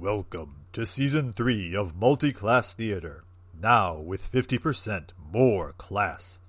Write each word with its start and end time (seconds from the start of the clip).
Welcome 0.00 0.66
to 0.72 0.84
Season 0.84 1.32
3 1.32 1.76
of 1.76 1.94
Multiclass 1.94 2.74
Theater, 2.74 3.22
now 3.58 3.96
with 3.96 4.30
50% 4.30 5.10
more 5.32 5.72
class. 5.78 6.40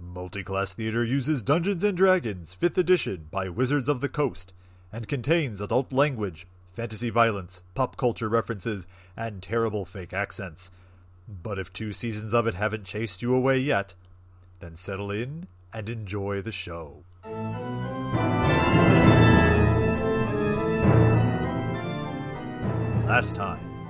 Multiclass 0.00 0.74
Theater 0.74 1.04
uses 1.04 1.42
Dungeons 1.42 1.82
and 1.82 1.96
Dragons 1.98 2.56
5th 2.58 2.78
edition 2.78 3.26
by 3.30 3.48
Wizards 3.48 3.88
of 3.88 4.00
the 4.00 4.08
Coast 4.08 4.52
and 4.92 5.08
contains 5.08 5.60
adult 5.60 5.92
language, 5.92 6.46
fantasy 6.72 7.10
violence, 7.10 7.62
pop 7.74 7.96
culture 7.96 8.28
references, 8.28 8.86
and 9.16 9.42
terrible 9.42 9.84
fake 9.84 10.14
accents. 10.14 10.70
But 11.26 11.58
if 11.58 11.72
two 11.72 11.92
seasons 11.92 12.32
of 12.32 12.46
it 12.46 12.54
haven't 12.54 12.84
chased 12.84 13.22
you 13.22 13.34
away 13.34 13.58
yet, 13.58 13.94
then 14.60 14.76
settle 14.76 15.10
in 15.10 15.48
and 15.74 15.90
enjoy 15.90 16.40
the 16.42 16.52
show. 16.52 17.02
Last 23.08 23.34
time, 23.34 23.88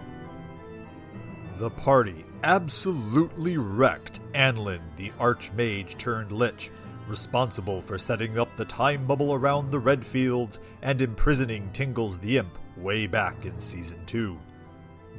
the 1.59 1.71
party 1.71 2.25
absolutely 2.45 3.57
wrecked 3.57 4.21
Anlin, 4.33 4.79
the 4.95 5.11
Archmage 5.19 5.99
turned 5.99 6.31
Lich, 6.31 6.71
responsible 7.09 7.83
for 7.83 7.99
setting 7.99 8.39
up 8.39 8.57
the 8.57 8.65
time 8.65 9.09
bubble 9.09 9.35
around 9.35 9.73
the 9.73 9.81
Red 9.81 10.07
Fields 10.07 10.61
and 10.83 11.03
imprisoning 11.03 11.69
Tingles 11.73 12.21
the 12.21 12.39
Imp 12.39 12.57
way 12.77 13.09
back 13.09 13.45
in 13.45 13.59
Season 13.59 13.99
2. 14.07 14.39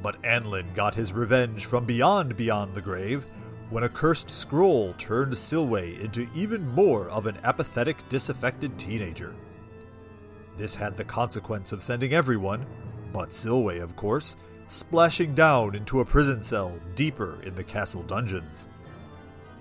But 0.02 0.22
Anlin 0.22 0.72
got 0.72 0.94
his 0.94 1.12
revenge 1.12 1.66
from 1.66 1.84
beyond 1.84 2.38
beyond 2.38 2.74
the 2.74 2.80
grave 2.80 3.26
when 3.68 3.84
a 3.84 3.88
cursed 3.90 4.30
scroll 4.30 4.94
turned 4.94 5.34
Silway 5.34 6.00
into 6.00 6.26
even 6.34 6.66
more 6.66 7.10
of 7.10 7.26
an 7.26 7.36
apathetic, 7.44 8.08
disaffected 8.08 8.78
teenager. 8.78 9.34
This 10.56 10.74
had 10.74 10.96
the 10.96 11.04
consequence 11.04 11.70
of 11.72 11.82
sending 11.82 12.14
everyone, 12.14 12.64
but 13.12 13.30
Silway, 13.30 13.82
of 13.82 13.96
course, 13.96 14.36
splashing 14.66 15.34
down 15.34 15.74
into 15.74 16.00
a 16.00 16.04
prison 16.04 16.42
cell 16.42 16.78
deeper 16.94 17.42
in 17.42 17.54
the 17.54 17.64
castle 17.64 18.02
dungeons. 18.04 18.68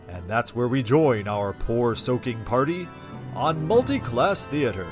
And 0.08 0.28
that's 0.30 0.56
where 0.56 0.68
we 0.68 0.84
join 0.84 1.28
our 1.28 1.54
poor 1.54 1.96
soaking 1.96 2.44
party 2.44 2.88
on 3.36 3.68
Multi 3.68 4.00
Class 4.00 4.46
Theater. 4.48 4.88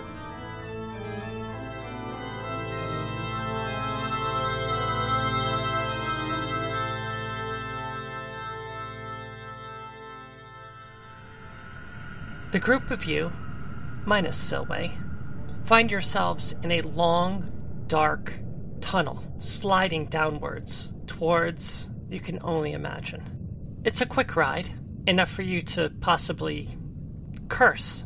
The 12.52 12.60
group 12.60 12.92
of 12.92 13.06
you, 13.06 13.32
minus 14.06 14.40
Silway, 14.40 14.92
find 15.66 15.92
yourselves 15.92 16.56
in 16.64 16.72
a 16.72 16.82
long, 16.82 17.52
dark 17.88 18.34
tunnel 18.82 19.24
sliding 19.40 20.06
downwards 20.06 20.94
towards 21.06 21.90
you 22.10 22.20
can 22.20 22.40
only 22.44 22.74
imagine. 22.74 23.82
It's 23.84 24.02
a 24.02 24.06
quick 24.06 24.36
ride, 24.36 24.70
enough 25.06 25.30
for 25.30 25.42
you 25.42 25.62
to 25.62 25.90
possibly 26.02 26.78
curse 27.48 28.06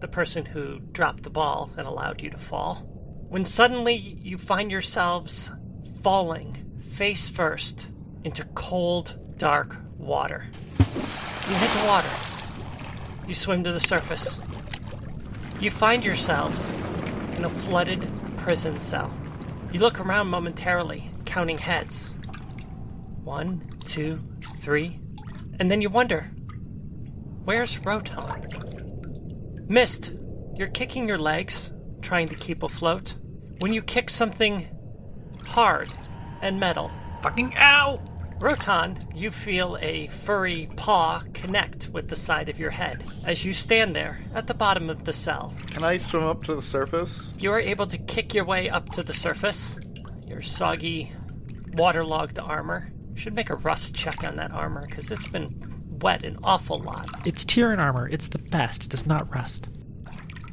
the 0.00 0.08
person 0.08 0.44
who 0.44 0.80
dropped 0.80 1.22
the 1.22 1.30
ball 1.30 1.70
and 1.76 1.86
allowed 1.86 2.20
you 2.20 2.30
to 2.30 2.38
fall. 2.38 2.86
When 3.28 3.44
suddenly 3.44 3.94
you 3.94 4.36
find 4.36 4.70
yourselves 4.70 5.50
falling 6.02 6.80
face 6.80 7.28
first 7.28 7.88
into 8.24 8.44
cold, 8.54 9.18
dark 9.38 9.76
water. 9.96 10.44
You 10.78 11.54
hit 11.54 11.70
the 11.70 11.86
water. 11.86 12.08
You 13.26 13.34
swim 13.34 13.64
to 13.64 13.72
the 13.72 13.80
surface. 13.80 14.40
You 15.60 15.70
find 15.70 16.04
yourselves 16.04 16.74
in 17.36 17.44
a 17.44 17.48
flooded 17.48 18.08
prison 18.36 18.78
cell. 18.80 19.12
You 19.72 19.80
look 19.80 20.00
around 20.00 20.28
momentarily, 20.28 21.10
counting 21.24 21.58
heads. 21.58 22.14
One, 23.24 23.80
two, 23.84 24.22
three. 24.56 25.00
And 25.58 25.70
then 25.70 25.80
you 25.80 25.88
wonder 25.88 26.30
where's 27.44 27.78
Roton? 27.78 29.64
Mist, 29.68 30.12
you're 30.56 30.68
kicking 30.68 31.08
your 31.08 31.18
legs, 31.18 31.70
trying 32.02 32.28
to 32.28 32.34
keep 32.34 32.62
afloat. 32.62 33.14
When 33.58 33.72
you 33.72 33.82
kick 33.82 34.10
something 34.10 34.68
hard 35.46 35.88
and 36.42 36.60
metal, 36.60 36.90
Fucking 37.22 37.54
ow! 37.56 38.02
Rotan, 38.42 38.98
you 39.14 39.30
feel 39.30 39.78
a 39.80 40.08
furry 40.08 40.68
paw 40.74 41.22
connect 41.32 41.90
with 41.90 42.08
the 42.08 42.16
side 42.16 42.48
of 42.48 42.58
your 42.58 42.72
head 42.72 43.04
as 43.24 43.44
you 43.44 43.52
stand 43.52 43.94
there 43.94 44.18
at 44.34 44.48
the 44.48 44.54
bottom 44.54 44.90
of 44.90 45.04
the 45.04 45.12
cell. 45.12 45.54
Can 45.68 45.84
I 45.84 45.96
swim 45.98 46.24
up 46.24 46.42
to 46.44 46.56
the 46.56 46.60
surface? 46.60 47.30
You 47.38 47.52
are 47.52 47.60
able 47.60 47.86
to 47.86 47.96
kick 47.96 48.34
your 48.34 48.44
way 48.44 48.68
up 48.68 48.90
to 48.94 49.04
the 49.04 49.14
surface. 49.14 49.78
Your 50.26 50.42
soggy, 50.42 51.12
waterlogged 51.74 52.40
armor. 52.40 52.90
Should 53.14 53.36
make 53.36 53.48
a 53.48 53.54
rust 53.54 53.94
check 53.94 54.24
on 54.24 54.34
that 54.36 54.50
armor 54.50 54.88
because 54.88 55.12
it's 55.12 55.28
been 55.28 55.54
wet 56.00 56.24
an 56.24 56.36
awful 56.42 56.80
lot. 56.80 57.08
It's 57.24 57.44
Tyrion 57.44 57.78
armor. 57.78 58.08
It's 58.08 58.26
the 58.26 58.38
best. 58.38 58.86
It 58.86 58.90
does 58.90 59.06
not 59.06 59.32
rust. 59.32 59.68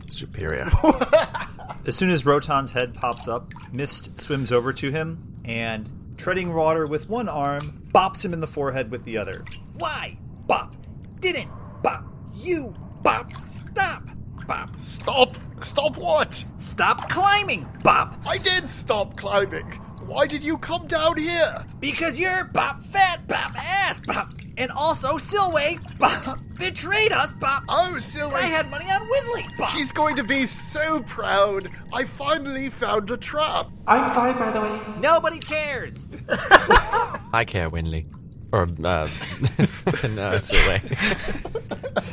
Superior. 0.10 0.70
As 1.88 1.96
soon 1.96 2.12
as 2.12 2.24
Rotan's 2.24 2.72
head 2.72 2.94
pops 2.94 3.28
up, 3.28 3.52
Mist 3.72 4.20
swims 4.20 4.52
over 4.52 4.74
to 4.74 4.92
him 4.92 5.34
and, 5.44 5.90
treading 6.18 6.54
water 6.54 6.86
with 6.86 7.10
one 7.10 7.28
arm, 7.28 7.79
bops 7.94 8.24
him 8.24 8.34
in 8.34 8.40
the 8.40 8.48
forehead 8.48 8.92
with 8.92 9.04
the 9.04 9.18
other. 9.18 9.44
Why? 9.74 10.18
Bop. 10.48 10.76
Didn't. 11.20 11.52
Bop. 11.84 12.06
You. 12.34 12.74
Bop. 13.02 13.40
Stop. 13.40 14.04
Bop. 14.48 14.70
Stop! 14.82 15.38
Stop 15.62 15.98
what? 15.98 16.44
Stop 16.58 17.08
climbing. 17.10 17.68
Bop. 17.84 18.20
I 18.26 18.38
did 18.40 18.70
stop 18.70 19.16
climbing. 19.16 19.66
Why 20.10 20.26
did 20.26 20.42
you 20.42 20.58
come 20.58 20.88
down 20.88 21.18
here? 21.18 21.66
Because 21.80 22.18
you're 22.18 22.46
Bop 22.46 22.82
fat, 22.84 23.28
Bop 23.28 23.56
ass, 23.56 24.00
Bop. 24.00 24.34
And 24.58 24.72
also 24.72 25.18
Silway, 25.18 25.80
Bop, 26.00 26.40
betrayed 26.58 27.12
us, 27.12 27.36
Bop. 27.36 27.64
Oh, 27.70 27.94
Silway! 28.00 28.34
I 28.34 28.48
had 28.48 28.72
money 28.72 28.86
on 28.86 29.08
Winley, 29.08 29.56
Bop. 29.56 29.70
She's 29.70 29.92
going 29.92 30.16
to 30.16 30.24
be 30.24 30.48
so 30.48 31.02
proud. 31.04 31.70
I 31.94 32.06
finally 32.06 32.72
found 32.72 33.12
a 33.12 33.18
trap. 33.18 33.70
I'm 33.86 34.12
fine, 34.16 34.38
by 34.40 34.52
the 34.52 34.62
way. 34.62 34.82
Nobody 35.00 35.38
cares. 35.38 36.08
I 37.32 37.46
care, 37.46 37.70
Winley. 37.70 38.06
Or, 38.52 38.68
uh, 38.84 39.08
fucking, 39.08 40.18
uh, 40.20 40.40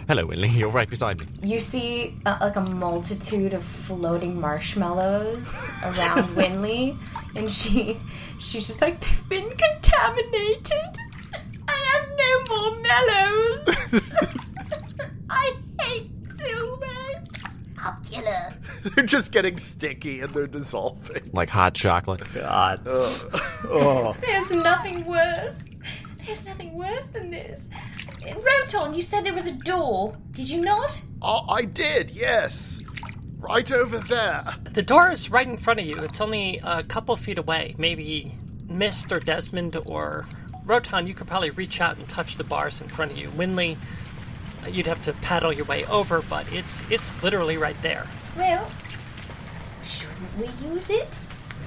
Hello, 0.07 0.27
Winley. 0.27 0.55
You're 0.55 0.69
right 0.69 0.89
beside 0.89 1.19
me. 1.21 1.27
You 1.43 1.59
see 1.61 2.15
uh, 2.27 2.37
like 2.41 2.57
a 2.57 2.61
multitude 2.61 3.55
of 3.55 3.65
floating 3.65 4.39
marshmallows 4.39 5.71
around 5.83 6.25
Winley, 6.37 6.99
and 7.35 7.51
she 7.51 7.99
she's 8.39 8.67
just 8.67 8.83
like 8.83 9.01
they've 9.01 9.29
been 9.31 9.49
contaminated. 9.49 10.99
I 11.69 11.79
have 11.93 12.07
no 12.17 12.33
more 12.51 12.81
mellows. 12.83 14.03
I 15.31 15.57
hate 15.81 16.11
Silver. 16.25 17.06
I'll 17.87 18.01
kill 18.01 18.25
her. 18.25 18.55
They're 18.95 19.07
just 19.07 19.31
getting 19.31 19.59
sticky 19.59 20.21
and 20.21 20.35
they're 20.35 20.49
dissolving. 20.49 21.31
Like 21.33 21.49
hot 21.49 21.75
chocolate. 21.75 22.23
God. 22.35 22.85
There's 24.21 24.51
nothing 24.53 25.05
worse. 25.05 25.71
There's 26.25 26.47
nothing 26.47 26.75
worse 26.75 27.09
than 27.09 27.31
this. 27.31 27.69
Roton, 28.25 28.95
you 28.95 29.03
said 29.03 29.25
there 29.25 29.35
was 29.35 29.47
a 29.47 29.53
door. 29.53 30.17
Did 30.33 30.51
you 30.51 30.63
not? 30.63 31.01
Oh, 31.23 31.45
I 31.49 31.63
did, 31.63 32.11
yes. 32.11 32.81
Right 33.39 33.71
over 33.71 34.01
there. 34.01 34.55
The 34.73 34.83
door 34.83 35.13
is 35.13 35.31
right 35.31 35.47
in 35.47 35.57
front 35.57 35.79
of 35.79 35.87
you. 35.87 35.97
It's 35.99 36.21
only 36.21 36.61
a 36.65 36.83
couple 36.83 37.15
feet 37.17 37.39
away. 37.39 37.77
Maybe 37.79 38.35
Mist 38.69 39.13
or 39.13 39.21
Desmond 39.21 39.77
or 39.87 40.27
Rotan, 40.65 41.07
you 41.07 41.15
could 41.15 41.29
probably 41.29 41.51
reach 41.51 41.81
out 41.81 41.97
and 41.97 42.09
touch 42.09 42.37
the 42.37 42.45
bars 42.45 42.81
in 42.81 42.89
front 42.89 43.13
of 43.13 43.19
you. 43.19 43.31
Winley, 43.31 43.77
you'd 44.71 44.87
have 44.87 45.03
to 45.03 45.13
paddle 45.15 45.53
your 45.53 45.65
way 45.67 45.85
over, 45.87 46.23
but 46.23 46.51
it's 46.53 46.83
it's 46.91 47.15
literally 47.23 47.57
right 47.57 47.81
there. 47.83 48.07
Well, 48.37 48.71
shouldn't 49.83 50.37
we 50.39 50.49
use 50.69 50.91
it? 50.91 51.17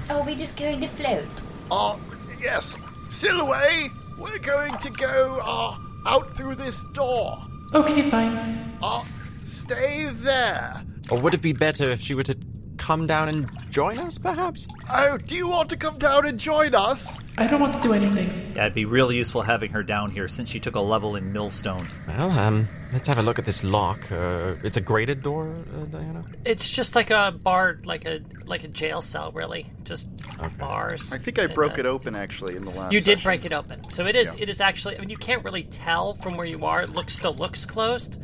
Or 0.10 0.18
are 0.18 0.24
we 0.24 0.36
just 0.36 0.58
going 0.58 0.82
to 0.82 0.88
float? 0.88 1.28
Uh, 1.72 1.98
yes. 2.42 2.76
Silhouette, 3.10 3.90
we're 4.18 4.40
going 4.40 4.78
to 4.80 4.90
go, 4.92 5.40
uh, 5.40 5.78
out 6.06 6.36
through 6.36 6.56
this 6.56 6.84
door. 6.94 7.42
Okay, 7.74 8.10
fine. 8.10 8.78
Uh, 8.82 9.04
stay 9.48 10.06
there. 10.12 10.84
Or 11.10 11.20
would 11.20 11.34
it 11.34 11.42
be 11.42 11.54
better 11.54 11.90
if 11.90 12.02
she 12.02 12.14
were 12.16 12.24
to 12.24 12.38
come 12.80 13.06
down 13.06 13.30
and 13.30 13.50
join 13.70 14.00
us, 14.00 14.18
perhaps? 14.18 14.68
Oh, 14.90 15.18
do 15.18 15.36
you 15.36 15.48
want 15.48 15.70
to 15.70 15.78
come 15.78 16.00
down 16.00 16.26
and 16.26 16.40
join 16.40 16.74
us? 16.74 17.18
I 17.38 17.46
don't 17.46 17.62
want 17.62 17.74
to 17.76 17.82
do 17.82 17.94
anything. 17.94 18.54
Yeah, 18.56 18.64
it'd 18.64 18.74
be 18.74 18.86
really 18.86 19.18
useful 19.18 19.42
having 19.42 19.72
her 19.72 19.84
down 19.84 20.12
here 20.12 20.28
since 20.28 20.50
she 20.50 20.60
took 20.60 20.76
a 20.76 20.80
level 20.80 21.16
in 21.16 21.32
Millstone. 21.32 21.88
Well, 22.08 22.32
um, 22.32 22.68
let's 22.92 23.08
have 23.08 23.18
a 23.18 23.22
look 23.22 23.38
at 23.38 23.46
this 23.46 23.64
lock. 23.64 24.12
Uh, 24.12 24.56
it's 24.64 24.78
a 24.78 24.82
grated 24.82 25.22
door, 25.22 25.56
uh, 25.76 25.86
Diana? 25.86 26.26
It's 26.46 26.70
just 26.70 26.96
like 26.96 27.12
a 27.12 27.32
bar, 27.32 27.80
like 27.84 28.06
a 28.06 28.22
like 28.46 28.64
a 28.64 28.68
jail 28.68 29.02
cell, 29.02 29.32
really. 29.32 29.68
Just 29.84 30.10
bars. 30.58 31.14
I 31.14 31.18
think 31.18 31.38
I 31.38 31.44
and, 31.44 31.54
broke 31.54 31.74
uh, 31.74 31.82
it 31.82 31.86
open 31.86 32.16
actually 32.16 32.56
in 32.56 32.66
the 32.66 32.72
last. 32.72 32.92
You 32.92 33.00
did 33.00 33.20
session. 33.20 33.24
break 33.24 33.46
it 33.46 33.54
open, 33.54 33.90
so 33.90 34.06
it 34.06 34.16
is. 34.16 34.36
It 34.40 34.50
is 34.50 34.60
actually. 34.60 34.98
I 34.98 35.00
mean, 35.00 35.10
you 35.10 35.18
can't 35.18 35.44
really 35.44 35.64
tell 35.64 36.16
from 36.16 36.36
where 36.36 36.48
you 36.48 36.66
are. 36.66 36.82
It 36.82 36.90
looks 36.90 37.16
still 37.16 37.36
looks 37.36 37.66
closed, 37.66 38.18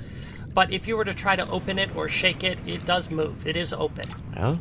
but 0.55 0.71
if 0.71 0.87
you 0.87 0.95
were 0.95 1.05
to 1.05 1.13
try 1.13 1.35
to 1.35 1.47
open 1.49 1.77
it 1.77 1.93
or 1.95 2.07
shake 2.07 2.43
it, 2.43 2.57
it 2.65 2.85
does 2.85 3.11
move. 3.11 3.45
It 3.45 3.57
is 3.57 3.73
open. 3.73 4.09
Well, 4.35 4.59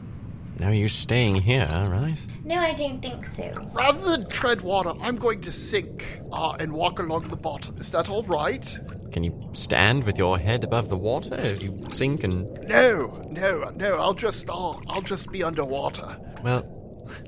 now 0.58 0.70
you're 0.70 0.88
staying 0.88 1.36
here, 1.36 1.66
right? 1.88 2.18
No, 2.44 2.58
I 2.58 2.74
don't 2.74 3.00
think 3.00 3.24
so. 3.24 3.54
Rather 3.72 4.10
than 4.10 4.28
tread 4.28 4.60
water, 4.60 4.92
I'm 5.00 5.16
going 5.16 5.40
to 5.42 5.52
sink 5.52 6.20
uh, 6.32 6.56
and 6.58 6.72
walk 6.72 6.98
along 6.98 7.28
the 7.28 7.36
bottom. 7.36 7.78
Is 7.78 7.92
that 7.92 8.10
all 8.10 8.22
right? 8.22 8.76
Can 9.12 9.22
you 9.22 9.50
stand 9.52 10.02
with 10.02 10.18
your 10.18 10.36
head 10.36 10.64
above 10.64 10.88
the 10.88 10.96
water 10.96 11.36
if 11.36 11.62
you 11.62 11.80
sink 11.90 12.24
and. 12.24 12.52
No, 12.68 13.24
no, 13.30 13.70
no. 13.76 13.96
I'll 13.98 14.14
just, 14.14 14.50
uh, 14.50 14.74
I'll 14.88 15.02
just 15.02 15.30
be 15.30 15.44
underwater. 15.44 16.16
Well, 16.42 16.64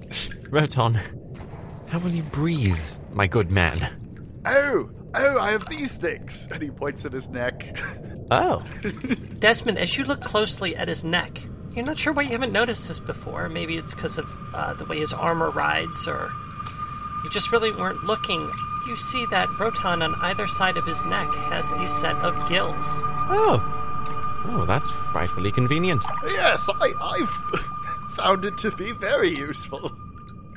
Roton, 0.50 0.98
how 1.86 2.00
will 2.00 2.10
you 2.10 2.24
breathe, 2.24 2.78
my 3.12 3.28
good 3.28 3.52
man? 3.52 4.42
Oh, 4.44 4.90
oh, 5.14 5.38
I 5.38 5.52
have 5.52 5.68
these 5.68 5.96
things. 5.96 6.48
And 6.50 6.60
he 6.60 6.70
points 6.70 7.04
at 7.04 7.12
his 7.12 7.28
neck. 7.28 7.76
Oh, 8.30 8.64
Desmond, 9.38 9.78
as 9.78 9.96
you 9.96 10.04
look 10.04 10.20
closely 10.20 10.74
at 10.76 10.88
his 10.88 11.04
neck, 11.04 11.42
you're 11.74 11.84
not 11.86 11.98
sure 11.98 12.12
why 12.12 12.22
you 12.22 12.30
haven't 12.30 12.52
noticed 12.52 12.88
this 12.88 12.98
before. 12.98 13.48
Maybe 13.48 13.76
it's 13.76 13.94
because 13.94 14.18
of 14.18 14.28
uh, 14.54 14.74
the 14.74 14.84
way 14.84 14.98
his 14.98 15.12
armor 15.12 15.50
rides, 15.50 16.08
or 16.08 16.30
you 17.24 17.30
just 17.30 17.52
really 17.52 17.70
weren't 17.72 18.02
looking. 18.04 18.50
You 18.86 18.96
see 18.96 19.24
that 19.30 19.48
Roton 19.60 20.02
on 20.02 20.14
either 20.22 20.46
side 20.46 20.76
of 20.76 20.86
his 20.86 21.04
neck 21.06 21.28
has 21.34 21.70
a 21.72 21.86
set 21.88 22.16
of 22.16 22.48
gills. 22.48 22.84
oh. 23.28 23.72
Oh, 24.48 24.64
that's 24.64 24.90
frightfully 24.90 25.50
convenient. 25.50 26.04
yes, 26.24 26.64
I, 26.68 26.92
I've 27.02 28.14
found 28.16 28.44
it 28.44 28.56
to 28.58 28.70
be 28.76 28.92
very 28.92 29.36
useful 29.36 29.90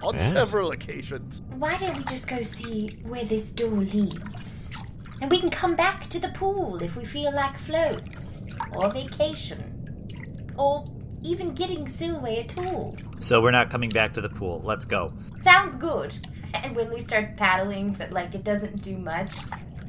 on 0.04 0.14
Yes. 0.14 0.32
several 0.34 0.72
occasions. 0.72 1.42
Why 1.58 1.76
don't 1.78 1.98
we 1.98 2.04
just 2.04 2.28
go 2.30 2.42
see 2.44 3.00
where 3.04 3.26
this 3.26 3.52
door 3.52 3.70
leads? 3.70 4.72
And 5.22 5.30
we 5.30 5.40
can 5.40 5.50
come 5.50 5.76
back 5.76 6.10
to 6.10 6.20
the 6.20 6.30
pool 6.30 6.82
if 6.82 6.96
we 6.96 7.06
feel 7.06 7.34
like 7.34 7.58
floats, 7.58 8.46
or 8.74 8.92
vacation, 8.92 10.54
or 10.58 10.86
even 11.24 11.54
getting 11.54 11.86
Silway 11.86 12.44
at 12.44 12.58
all. 12.58 12.98
So 13.20 13.42
we're 13.42 13.52
not 13.52 13.70
coming 13.70 13.90
back 13.90 14.14
to 14.14 14.22
the 14.22 14.30
pool. 14.30 14.62
Let's 14.64 14.86
go. 14.86 15.14
Sounds 15.42 15.76
good. 15.76 16.18
And 16.52 16.76
Winley 16.76 17.00
starts 17.00 17.34
paddling, 17.38 17.92
but 17.94 18.12
like 18.12 18.34
it 18.34 18.44
doesn't 18.44 18.82
do 18.82 18.98
much. 18.98 19.36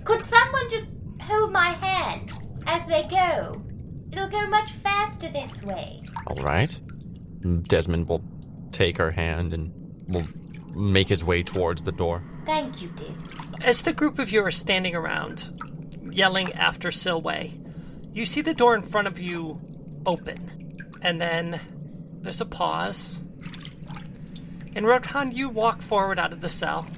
Could 0.05 0.23
someone 0.23 0.69
just 0.69 0.91
hold 1.23 1.53
my 1.53 1.69
hand 1.69 2.33
as 2.67 2.87
they 2.87 3.09
go? 3.09 3.63
It'll 4.13 4.29
go 4.29 4.47
much 4.47 4.71
faster 4.71 5.31
this 5.31 5.63
way. 5.63 6.03
All 6.27 6.37
right. 6.43 6.79
Desmond 7.67 8.11
will 8.11 8.23
take 8.73 8.99
her 8.99 9.11
hand 9.11 9.55
and 9.55 9.73
will 10.07 10.29
make 10.75 11.09
his 11.09 11.25
way 11.25 11.43
towards 11.43 11.83
the 11.83 11.93
door. 11.93 12.23
Thank 12.51 12.83
you, 12.83 12.89
Disney. 12.89 13.31
As 13.61 13.83
the 13.83 13.93
group 13.93 14.19
of 14.19 14.33
you 14.33 14.43
are 14.43 14.51
standing 14.51 14.97
around, 14.97 16.11
yelling 16.11 16.53
after 16.55 16.89
Silway, 16.89 17.53
you 18.13 18.27
see 18.27 18.41
the 18.41 18.55
door 18.55 18.75
in 18.75 18.83
front 18.83 19.07
of 19.07 19.21
you 19.21 19.61
open. 20.05 20.91
And 21.01 21.21
then 21.21 21.61
there's 22.23 22.41
a 22.41 22.45
pause. 22.45 23.21
And 24.75 24.85
Rotan, 24.85 25.31
you 25.31 25.49
walk 25.49 25.81
forward 25.81 26.19
out 26.19 26.33
of 26.33 26.41
the 26.41 26.49
cell, 26.49 26.89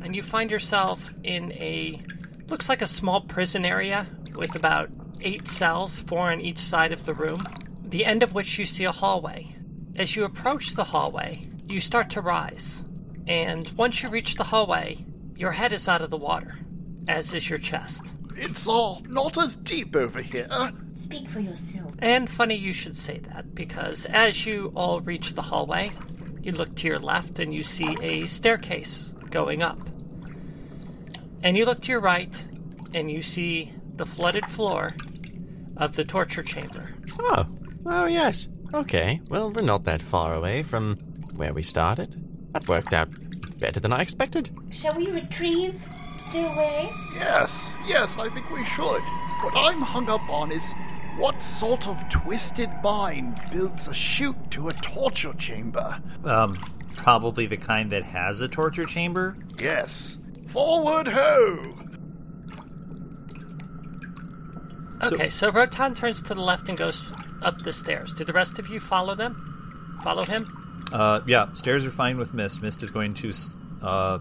and 0.00 0.16
you 0.16 0.22
find 0.22 0.50
yourself 0.50 1.12
in 1.22 1.52
a 1.52 2.00
looks 2.48 2.70
like 2.70 2.80
a 2.80 2.86
small 2.86 3.20
prison 3.20 3.66
area 3.66 4.06
with 4.34 4.56
about 4.56 4.88
eight 5.20 5.46
cells, 5.46 6.00
four 6.00 6.32
on 6.32 6.40
each 6.40 6.58
side 6.58 6.92
of 6.92 7.04
the 7.04 7.12
room, 7.12 7.42
the 7.82 8.06
end 8.06 8.22
of 8.22 8.32
which 8.32 8.58
you 8.58 8.64
see 8.64 8.84
a 8.84 8.92
hallway. 8.92 9.54
As 9.94 10.16
you 10.16 10.24
approach 10.24 10.72
the 10.72 10.84
hallway, 10.84 11.50
you 11.68 11.80
start 11.80 12.08
to 12.10 12.22
rise. 12.22 12.82
And 13.26 13.68
once 13.70 14.02
you 14.02 14.08
reach 14.08 14.36
the 14.36 14.44
hallway, 14.44 14.98
your 15.36 15.52
head 15.52 15.72
is 15.72 15.88
out 15.88 16.02
of 16.02 16.10
the 16.10 16.16
water, 16.16 16.58
as 17.08 17.34
is 17.34 17.50
your 17.50 17.58
chest. 17.58 18.12
It's 18.36 18.66
all 18.66 19.02
not 19.08 19.36
as 19.38 19.56
deep 19.56 19.96
over 19.96 20.20
here. 20.20 20.48
Speak 20.92 21.28
for 21.28 21.40
yourself. 21.40 21.94
And 22.00 22.28
funny 22.28 22.54
you 22.54 22.72
should 22.72 22.96
say 22.96 23.18
that, 23.18 23.54
because 23.54 24.04
as 24.06 24.46
you 24.46 24.72
all 24.74 25.00
reach 25.00 25.34
the 25.34 25.42
hallway, 25.42 25.92
you 26.42 26.52
look 26.52 26.74
to 26.76 26.86
your 26.86 26.98
left 26.98 27.38
and 27.38 27.54
you 27.54 27.62
see 27.62 27.96
a 28.00 28.26
staircase 28.26 29.12
going 29.30 29.62
up. 29.62 29.78
And 31.42 31.56
you 31.56 31.64
look 31.64 31.80
to 31.82 31.92
your 31.92 32.00
right 32.00 32.44
and 32.94 33.10
you 33.10 33.22
see 33.22 33.72
the 33.96 34.06
flooded 34.06 34.46
floor 34.46 34.94
of 35.76 35.96
the 35.96 36.04
torture 36.04 36.42
chamber. 36.42 36.94
Oh, 37.18 37.46
oh 37.84 38.06
yes. 38.06 38.48
Okay, 38.74 39.20
well, 39.28 39.50
we're 39.50 39.62
not 39.62 39.84
that 39.84 40.02
far 40.02 40.34
away 40.34 40.62
from 40.62 40.96
where 41.34 41.52
we 41.54 41.62
started. 41.62 42.22
That 42.56 42.68
worked 42.68 42.94
out 42.94 43.10
better 43.60 43.80
than 43.80 43.92
I 43.92 44.00
expected. 44.00 44.48
Shall 44.70 44.94
we 44.94 45.10
retrieve 45.10 45.86
Silway? 46.16 46.90
Yes, 47.12 47.74
yes, 47.86 48.16
I 48.16 48.30
think 48.30 48.48
we 48.48 48.64
should. 48.64 49.02
What 49.42 49.54
I'm 49.54 49.82
hung 49.82 50.08
up 50.08 50.26
on 50.30 50.50
is 50.50 50.64
what 51.18 51.42
sort 51.42 51.86
of 51.86 52.08
twisted 52.08 52.70
mind 52.82 53.38
builds 53.52 53.88
a 53.88 53.92
chute 53.92 54.50
to 54.52 54.70
a 54.70 54.72
torture 54.72 55.34
chamber? 55.34 56.00
Um, 56.24 56.54
probably 56.96 57.44
the 57.44 57.58
kind 57.58 57.92
that 57.92 58.04
has 58.04 58.40
a 58.40 58.48
torture 58.48 58.86
chamber. 58.86 59.36
Yes. 59.60 60.16
Forward 60.48 61.08
ho! 61.08 61.76
Okay, 65.02 65.28
so, 65.28 65.52
Rotan 65.52 65.94
turns 65.94 66.22
to 66.22 66.34
the 66.34 66.40
left 66.40 66.70
and 66.70 66.78
goes 66.78 67.12
up 67.42 67.60
the 67.64 67.72
stairs. 67.74 68.14
Do 68.14 68.24
the 68.24 68.32
rest 68.32 68.58
of 68.58 68.70
you 68.70 68.80
follow 68.80 69.14
them? 69.14 70.00
Follow 70.02 70.24
him? 70.24 70.65
Uh, 70.92 71.20
yeah, 71.26 71.52
stairs 71.54 71.84
are 71.84 71.90
fine 71.90 72.16
with 72.16 72.32
Mist. 72.32 72.62
Mist 72.62 72.82
is 72.82 72.90
going 72.90 73.14
to 73.14 73.32
uh, 73.82 74.18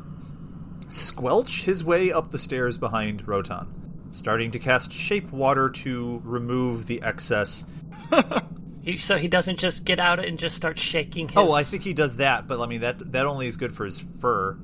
squelch 0.89 1.63
his 1.63 1.83
way 1.83 2.11
up 2.11 2.31
the 2.31 2.39
stairs 2.39 2.77
behind 2.77 3.27
Rotan, 3.27 3.67
starting 4.13 4.51
to 4.51 4.59
cast 4.59 4.91
Shape 4.91 5.31
Water 5.31 5.69
to 5.69 6.21
remove 6.23 6.87
the 6.87 7.01
excess. 7.01 7.65
He, 8.85 8.97
so 8.97 9.17
he 9.17 9.27
doesn't 9.27 9.57
just 9.57 9.83
get 9.83 9.99
out 9.99 10.23
and 10.23 10.37
just 10.37 10.55
start 10.55 10.77
shaking 10.77 11.27
his. 11.27 11.37
Oh, 11.37 11.53
I 11.53 11.63
think 11.63 11.83
he 11.83 11.93
does 11.93 12.17
that, 12.17 12.45
but 12.45 12.61
I 12.61 12.67
mean 12.67 12.81
that 12.81 13.13
that 13.13 13.25
only 13.25 13.47
is 13.47 13.57
good 13.57 13.73
for 13.73 13.83
his 13.83 13.97
fur. 13.97 14.59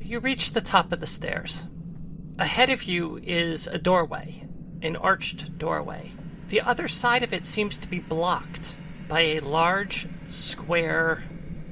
You 0.00 0.18
reach 0.18 0.50
the 0.50 0.60
top 0.60 0.92
of 0.92 0.98
the 0.98 1.06
stairs. 1.06 1.62
Ahead 2.40 2.70
of 2.70 2.82
you 2.82 3.20
is 3.22 3.68
a 3.68 3.78
doorway, 3.78 4.42
an 4.82 4.96
arched 4.96 5.58
doorway. 5.58 6.10
The 6.48 6.60
other 6.60 6.88
side 6.88 7.22
of 7.22 7.32
it 7.32 7.46
seems 7.46 7.76
to 7.76 7.86
be 7.86 8.00
blocked 8.00 8.74
by 9.06 9.20
a 9.20 9.40
large, 9.40 10.08
square 10.28 11.22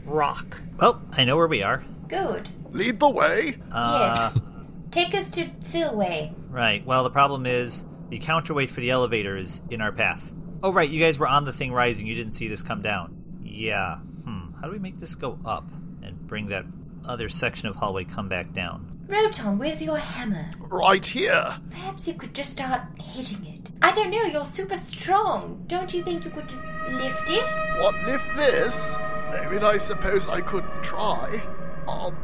rock. 0.05 0.61
Well, 0.79 1.03
I 1.13 1.25
know 1.25 1.37
where 1.37 1.47
we 1.47 1.63
are. 1.63 1.85
Good. 2.09 2.49
Lead 2.71 3.01
the 3.01 3.09
way. 3.09 3.57
Uh, 3.71 4.31
yes. 4.35 4.43
Take 4.91 5.15
us 5.15 5.31
to 5.31 5.47
Silway. 5.63 6.35
Right. 6.49 6.85
Well, 6.85 7.05
the 7.05 7.11
problem 7.11 7.47
is 7.47 7.85
the 8.09 8.19
counterweight 8.19 8.71
for 8.71 8.81
the 8.81 8.91
elevator 8.91 9.37
is 9.37 9.63
in 9.71 9.81
our 9.81 9.93
path. 9.93 10.33
Oh, 10.63 10.73
right. 10.73 10.89
You 10.89 11.01
guys 11.01 11.19
were 11.19 11.29
on 11.29 11.45
the 11.45 11.53
thing 11.53 11.73
rising. 11.73 12.07
You 12.07 12.15
didn't 12.15 12.33
see 12.33 12.49
this 12.49 12.63
come 12.63 12.83
down. 12.83 13.41
Yeah. 13.43 13.97
Hmm. 13.97 14.53
How 14.61 14.67
do 14.67 14.73
we 14.73 14.79
make 14.79 14.99
this 15.01 15.15
go 15.15 15.39
up 15.45 15.71
and 16.03 16.27
bring 16.27 16.49
that 16.49 16.65
other 17.05 17.29
section 17.29 17.69
of 17.69 17.77
hallway 17.77 18.05
come 18.05 18.29
back 18.29 18.53
down? 18.53 19.07
Roton, 19.09 19.59
where's 19.59 19.83
your 19.83 19.97
hammer? 19.99 20.51
Right 20.59 21.05
here. 21.05 21.57
Perhaps 21.71 22.07
you 22.07 22.15
could 22.15 22.35
just 22.35 22.53
start 22.53 22.83
hitting 23.01 23.45
it. 23.47 23.60
I 23.83 23.93
don't 23.93 24.11
know, 24.11 24.25
you're 24.25 24.45
super 24.45 24.77
strong. 24.77 25.65
Don't 25.67 25.93
you 25.95 26.03
think 26.03 26.25
you 26.25 26.31
could 26.31 26.49
just 26.49 26.63
lift 26.91 27.31
it? 27.31 27.47
What 27.81 27.95
lift 28.05 28.37
this? 28.37 28.75
I 28.75 29.49
mean, 29.51 29.65
I 29.65 29.79
suppose 29.79 30.29
I 30.29 30.41
could 30.43 30.65
try. 30.83 31.43
Um, 31.89 32.15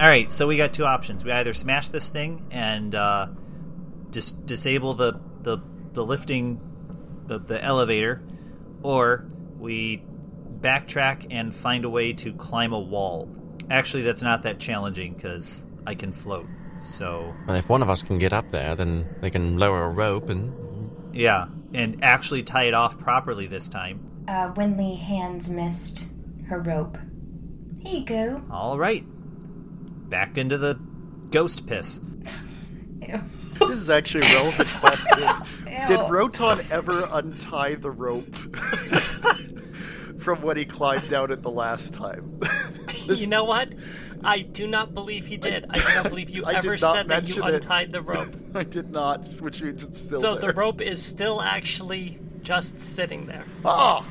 All 0.00 0.06
right. 0.06 0.30
So 0.32 0.46
we 0.46 0.56
got 0.56 0.72
two 0.72 0.84
options. 0.84 1.22
We 1.22 1.30
either 1.30 1.52
smash 1.52 1.90
this 1.90 2.08
thing 2.08 2.46
and 2.50 2.94
uh, 2.94 3.28
dis- 4.10 4.30
disable 4.30 4.94
the 4.94 5.20
the 5.42 5.58
the 5.92 6.04
lifting 6.04 6.60
the, 7.26 7.38
the 7.38 7.62
elevator, 7.62 8.22
or 8.82 9.26
we 9.58 10.02
backtrack 10.60 11.26
and 11.30 11.54
find 11.54 11.84
a 11.84 11.90
way 11.90 12.12
to 12.14 12.32
climb 12.32 12.72
a 12.72 12.80
wall. 12.80 13.28
Actually, 13.70 14.02
that's 14.02 14.22
not 14.22 14.42
that 14.42 14.58
challenging 14.58 15.14
because 15.14 15.64
I 15.86 15.94
can 15.94 16.12
float. 16.12 16.46
So 16.84 17.34
And 17.46 17.56
if 17.56 17.68
one 17.68 17.82
of 17.82 17.88
us 17.88 18.02
can 18.02 18.18
get 18.18 18.32
up 18.32 18.50
there, 18.50 18.74
then 18.74 19.06
they 19.20 19.30
can 19.30 19.58
lower 19.58 19.84
a 19.84 19.90
rope 19.90 20.28
and. 20.28 20.52
Yeah, 21.14 21.46
and 21.72 22.02
actually 22.02 22.42
tie 22.42 22.64
it 22.64 22.74
off 22.74 22.98
properly 22.98 23.46
this 23.46 23.68
time. 23.68 24.24
Uh, 24.28 24.52
Winley 24.52 24.98
hands 24.98 25.50
Mist 25.50 26.08
her 26.48 26.60
rope. 26.60 26.98
Here 27.80 28.00
you 28.00 28.04
go. 28.04 28.42
All 28.50 28.78
right, 28.78 29.04
back 30.08 30.38
into 30.38 30.58
the 30.58 30.74
ghost 31.30 31.66
piss. 31.66 32.00
Ew. 33.00 33.20
this 33.58 33.78
is 33.78 33.90
actually 33.90 34.26
a 34.26 34.34
relevant 34.34 34.68
question. 34.80 35.28
Did 35.88 36.10
Roton 36.10 36.60
ever 36.70 37.08
untie 37.10 37.74
the 37.74 37.90
rope 37.90 38.34
from 40.20 40.42
when 40.42 40.56
he 40.56 40.64
climbed 40.64 41.08
down 41.10 41.30
it 41.30 41.42
the 41.42 41.50
last 41.50 41.92
time? 41.94 42.40
This- 43.06 43.20
You 43.24 43.26
know 43.26 43.44
what? 43.44 43.68
I 44.22 44.40
do 44.40 44.66
not 44.66 44.94
believe 44.94 45.26
he 45.26 45.36
did. 45.36 45.66
I 45.68 45.74
do 45.74 45.94
not 45.94 46.08
believe 46.08 46.30
you 46.30 46.44
I 46.46 46.54
ever 46.54 46.78
said 46.78 47.08
that 47.08 47.28
you 47.28 47.42
mention 47.42 47.42
it. 47.44 47.54
untied 47.62 47.92
the 47.92 48.00
rope. 48.02 48.34
I 48.54 48.64
did 48.64 48.90
not, 48.90 49.28
which 49.40 49.60
means 49.60 49.82
it's 49.84 50.00
still 50.02 50.20
So 50.20 50.34
there. 50.36 50.52
the 50.52 50.58
rope 50.58 50.80
is 50.80 51.04
still 51.04 51.42
actually 51.42 52.18
just 52.42 52.80
sitting 52.80 53.26
there. 53.26 53.44
Ah, 53.64 54.06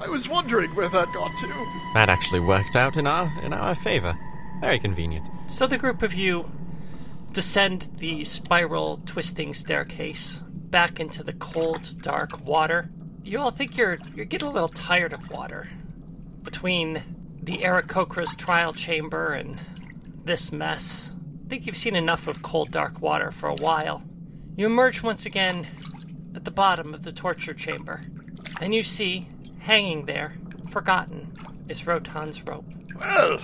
I 0.00 0.08
was 0.08 0.28
wondering 0.28 0.70
where 0.74 0.88
that 0.88 1.12
got 1.12 1.30
to. 1.40 1.66
That 1.94 2.08
actually 2.08 2.40
worked 2.40 2.74
out 2.76 2.96
in 2.96 3.06
our 3.06 3.30
in 3.42 3.52
our 3.52 3.74
favor. 3.74 4.18
Very 4.62 4.78
convenient. 4.78 5.26
So 5.48 5.66
the 5.66 5.78
group 5.78 6.02
of 6.02 6.14
you 6.14 6.50
descend 7.32 7.88
the 7.98 8.24
spiral 8.24 9.00
twisting 9.06 9.52
staircase 9.54 10.42
back 10.48 11.00
into 11.00 11.22
the 11.22 11.32
cold, 11.34 12.00
dark 12.02 12.44
water. 12.46 12.90
You 13.24 13.40
all 13.40 13.50
think 13.50 13.76
you're 13.76 13.98
you're 14.14 14.24
getting 14.24 14.48
a 14.48 14.52
little 14.52 14.68
tired 14.68 15.12
of 15.12 15.30
water. 15.30 15.68
between 16.42 17.02
the 17.50 17.58
Aarakocra's 17.64 18.36
trial 18.36 18.72
chamber 18.72 19.32
and 19.32 19.58
this 20.22 20.52
mess. 20.52 21.12
I 21.44 21.48
think 21.48 21.66
you've 21.66 21.76
seen 21.76 21.96
enough 21.96 22.28
of 22.28 22.42
cold, 22.42 22.70
dark 22.70 23.00
water 23.00 23.32
for 23.32 23.48
a 23.48 23.56
while. 23.56 24.04
You 24.54 24.66
emerge 24.66 25.02
once 25.02 25.26
again 25.26 25.66
at 26.36 26.44
the 26.44 26.52
bottom 26.52 26.94
of 26.94 27.02
the 27.02 27.10
torture 27.10 27.52
chamber, 27.52 28.02
and 28.60 28.72
you 28.72 28.84
see, 28.84 29.26
hanging 29.58 30.06
there, 30.06 30.36
forgotten, 30.68 31.32
is 31.68 31.88
Rotan's 31.88 32.46
rope. 32.46 32.66
Well, 32.94 33.40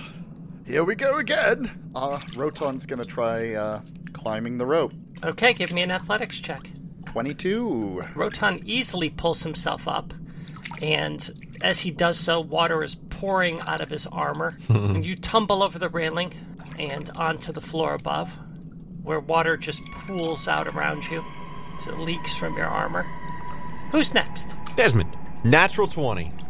here 0.65 0.85
we 0.85 0.95
go 0.95 1.17
again. 1.17 1.91
Uh, 1.93 2.21
Roton's 2.33 2.85
gonna 2.85 3.03
try 3.03 3.55
uh, 3.55 3.81
climbing 4.13 4.57
the 4.57 4.65
rope. 4.65 4.93
Okay, 5.21 5.51
give 5.51 5.73
me 5.73 5.81
an 5.81 5.91
athletics 5.91 6.39
check. 6.39 6.69
22. 7.07 8.05
Rotan 8.15 8.61
easily 8.63 9.09
pulls 9.09 9.43
himself 9.43 9.85
up, 9.85 10.13
and 10.81 11.46
as 11.61 11.81
he 11.81 11.91
does 11.91 12.19
so, 12.19 12.39
water 12.39 12.83
is 12.83 12.95
pouring 12.95 13.59
out 13.61 13.81
of 13.81 13.89
his 13.89 14.07
armor, 14.07 14.57
and 14.69 15.05
you 15.05 15.15
tumble 15.15 15.63
over 15.63 15.79
the 15.79 15.89
railing 15.89 16.33
and 16.79 17.09
onto 17.11 17.51
the 17.51 17.61
floor 17.61 17.93
above, 17.93 18.37
where 19.03 19.19
water 19.19 19.57
just 19.57 19.83
pools 19.91 20.47
out 20.47 20.67
around 20.67 21.05
you, 21.09 21.23
so 21.79 21.91
it 21.91 21.99
leaks 21.99 22.35
from 22.35 22.55
your 22.55 22.67
armor. 22.67 23.03
Who's 23.91 24.13
next? 24.13 24.49
Desmond, 24.75 25.17
natural 25.43 25.87
20. 25.87 26.31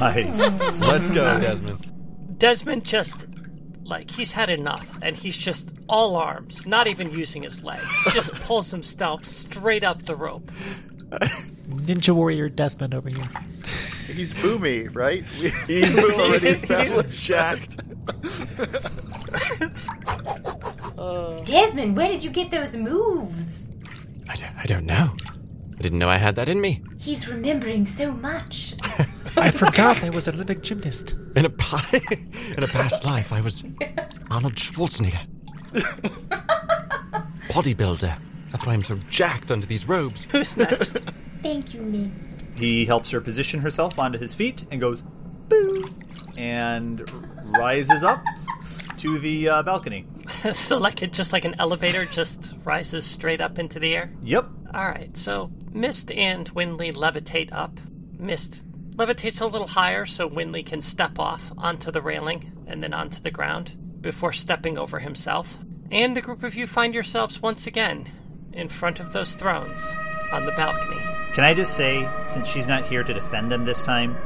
Nice. 0.00 0.80
Let's 0.80 1.10
go, 1.10 1.38
Desmond. 1.40 2.38
Desmond 2.38 2.84
just 2.84 3.26
like 3.84 4.10
he's 4.10 4.32
had 4.32 4.50
enough, 4.50 4.98
and 5.02 5.16
he's 5.16 5.36
just 5.36 5.70
all 5.88 6.16
arms, 6.16 6.66
not 6.66 6.86
even 6.86 7.10
using 7.10 7.42
his 7.42 7.62
legs, 7.62 7.86
just 8.12 8.32
pulls 8.42 8.70
himself 8.70 9.24
straight 9.24 9.82
up 9.84 10.02
the 10.02 10.14
rope. 10.14 10.50
Ninja 11.68 12.14
Warrior 12.14 12.48
Desmond 12.48 12.94
over 12.94 13.08
here. 13.08 13.28
He's 14.06 14.32
boomy, 14.32 14.94
right? 14.94 15.22
He's 15.66 15.94
we've 15.94 16.04
already 16.18 16.48
he's 16.54 16.62
established. 16.62 17.24
jacked. 17.24 17.76
Uh. 20.98 21.40
Desmond, 21.44 21.96
where 21.96 22.08
did 22.08 22.24
you 22.24 22.30
get 22.30 22.50
those 22.50 22.74
moves? 22.74 23.72
I 24.28 24.34
don't, 24.34 24.56
I 24.56 24.64
don't 24.66 24.84
know. 24.84 25.14
I 25.78 25.80
didn't 25.82 25.98
know 26.00 26.08
I 26.08 26.16
had 26.16 26.34
that 26.36 26.48
in 26.48 26.60
me. 26.60 26.82
He's 26.98 27.28
remembering 27.28 27.86
so 27.86 28.10
much. 28.10 28.74
I 29.36 29.52
forgot 29.52 30.02
I 30.02 30.10
was 30.10 30.26
an 30.26 30.34
Olympic 30.34 30.62
gymnast. 30.62 31.14
In 31.36 31.44
a 31.44 31.50
pa- 31.50 31.88
in 32.56 32.64
a 32.64 32.66
past 32.66 33.04
life, 33.04 33.32
I 33.32 33.40
was 33.40 33.62
Arnold 34.30 34.54
Schwarzenegger, 34.56 35.24
bodybuilder. 37.50 38.18
That's 38.50 38.66
why 38.66 38.72
I'm 38.72 38.82
so 38.82 38.98
jacked 39.08 39.52
under 39.52 39.66
these 39.66 39.86
robes. 39.86 40.24
Who's 40.32 40.56
next? 40.56 40.96
Thank 41.42 41.74
you, 41.74 41.80
Mist. 41.82 42.46
He 42.56 42.84
helps 42.84 43.10
her 43.10 43.20
position 43.20 43.60
herself 43.60 43.98
onto 43.98 44.18
his 44.18 44.34
feet 44.34 44.64
and 44.70 44.80
goes, 44.80 45.02
boo, 45.48 45.90
and 46.36 47.08
rises 47.44 48.02
up 48.02 48.24
to 48.98 49.18
the 49.18 49.48
uh, 49.48 49.62
balcony. 49.62 50.06
so, 50.54 50.78
like 50.78 51.02
it, 51.02 51.12
just 51.12 51.32
like 51.32 51.44
an 51.44 51.54
elevator, 51.58 52.04
just 52.06 52.54
rises 52.64 53.04
straight 53.04 53.40
up 53.40 53.58
into 53.58 53.78
the 53.78 53.94
air. 53.94 54.12
Yep. 54.22 54.48
All 54.74 54.86
right, 54.86 55.16
so 55.16 55.50
Mist 55.72 56.10
and 56.10 56.52
Winley 56.54 56.92
levitate 56.92 57.52
up. 57.52 57.78
Mist 58.18 58.64
levitates 58.96 59.40
a 59.40 59.46
little 59.46 59.68
higher 59.68 60.04
so 60.04 60.28
Winley 60.28 60.66
can 60.66 60.80
step 60.80 61.18
off 61.18 61.52
onto 61.56 61.92
the 61.92 62.02
railing 62.02 62.64
and 62.66 62.82
then 62.82 62.92
onto 62.92 63.20
the 63.20 63.30
ground 63.30 63.76
before 64.00 64.32
stepping 64.32 64.76
over 64.76 64.98
himself. 64.98 65.58
And 65.90 66.16
the 66.16 66.20
group 66.20 66.42
of 66.42 66.56
you 66.56 66.66
find 66.66 66.92
yourselves 66.92 67.40
once 67.40 67.66
again 67.66 68.10
in 68.52 68.68
front 68.68 68.98
of 68.98 69.12
those 69.12 69.34
thrones 69.34 69.94
on 70.32 70.46
the 70.46 70.52
balcony. 70.52 71.00
Can 71.32 71.44
I 71.44 71.54
just 71.54 71.74
say, 71.74 72.08
since 72.26 72.48
she's 72.48 72.66
not 72.66 72.86
here 72.86 73.02
to 73.04 73.14
defend 73.14 73.50
them 73.52 73.64
this 73.64 73.82
time, 73.82 74.16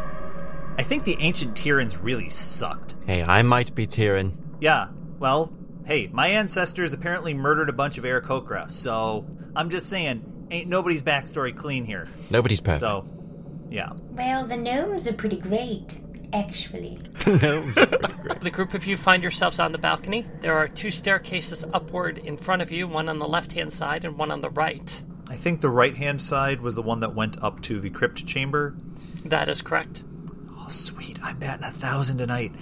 I 0.78 0.82
think 0.82 1.04
the 1.04 1.16
ancient 1.20 1.54
Tyrans 1.54 2.02
really 2.02 2.28
sucked. 2.28 2.94
Hey, 3.06 3.22
I 3.22 3.42
might 3.42 3.74
be 3.74 3.86
Tyrion. 3.86 4.32
Yeah, 4.60 4.88
well, 5.18 5.52
hey, 5.84 6.08
my 6.12 6.28
ancestors 6.28 6.92
apparently 6.92 7.34
murdered 7.34 7.68
a 7.68 7.72
bunch 7.72 7.98
of 7.98 8.04
Aarakocra, 8.04 8.70
so 8.70 9.26
I'm 9.54 9.70
just 9.70 9.88
saying, 9.88 10.46
ain't 10.50 10.68
nobody's 10.68 11.02
backstory 11.02 11.54
clean 11.54 11.84
here. 11.84 12.06
Nobody's 12.30 12.60
perfect. 12.60 12.80
So, 12.80 13.06
yeah. 13.70 13.92
Well, 14.12 14.46
the 14.46 14.56
gnomes 14.56 15.06
are 15.06 15.12
pretty 15.12 15.38
great, 15.38 16.00
actually. 16.32 16.98
no. 17.26 17.60
The 18.40 18.50
group 18.52 18.74
of 18.74 18.86
you 18.86 18.96
find 18.96 19.22
yourselves 19.22 19.58
on 19.58 19.72
the 19.72 19.78
balcony. 19.78 20.26
There 20.40 20.56
are 20.56 20.68
two 20.68 20.90
staircases 20.90 21.64
upward 21.72 22.18
in 22.18 22.36
front 22.36 22.62
of 22.62 22.70
you, 22.70 22.88
one 22.88 23.08
on 23.08 23.18
the 23.18 23.28
left 23.28 23.52
hand 23.52 23.72
side 23.72 24.04
and 24.04 24.16
one 24.16 24.30
on 24.30 24.40
the 24.40 24.50
right. 24.50 25.02
I 25.32 25.36
think 25.36 25.62
the 25.62 25.70
right 25.70 25.94
hand 25.94 26.20
side 26.20 26.60
was 26.60 26.74
the 26.74 26.82
one 26.82 27.00
that 27.00 27.14
went 27.14 27.42
up 27.42 27.62
to 27.62 27.80
the 27.80 27.88
crypt 27.88 28.26
chamber. 28.26 28.76
That 29.24 29.48
is 29.48 29.62
correct. 29.62 30.02
Oh, 30.58 30.68
sweet. 30.68 31.18
I'm 31.22 31.38
batting 31.38 31.64
a 31.64 31.70
thousand 31.70 32.18
tonight. 32.18 32.52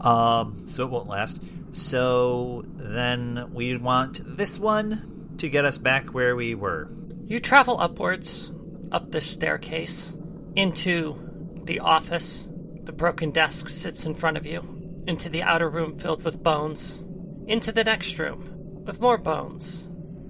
Um, 0.00 0.64
so 0.66 0.84
it 0.84 0.90
won't 0.90 1.06
last. 1.06 1.38
So 1.72 2.62
then 2.76 3.50
we 3.52 3.76
want 3.76 4.22
this 4.24 4.58
one 4.58 5.34
to 5.36 5.50
get 5.50 5.66
us 5.66 5.76
back 5.76 6.14
where 6.14 6.34
we 6.34 6.54
were. 6.54 6.88
You 7.26 7.40
travel 7.40 7.78
upwards, 7.78 8.50
up 8.90 9.12
this 9.12 9.26
staircase, 9.26 10.16
into 10.56 11.20
the 11.64 11.80
office. 11.80 12.48
The 12.84 12.92
broken 12.92 13.32
desk 13.32 13.68
sits 13.68 14.06
in 14.06 14.14
front 14.14 14.38
of 14.38 14.46
you, 14.46 15.02
into 15.06 15.28
the 15.28 15.42
outer 15.42 15.68
room 15.68 15.98
filled 15.98 16.24
with 16.24 16.42
bones, 16.42 16.98
into 17.46 17.70
the 17.70 17.84
next 17.84 18.18
room 18.18 18.82
with 18.86 18.98
more 18.98 19.18
bones, 19.18 19.84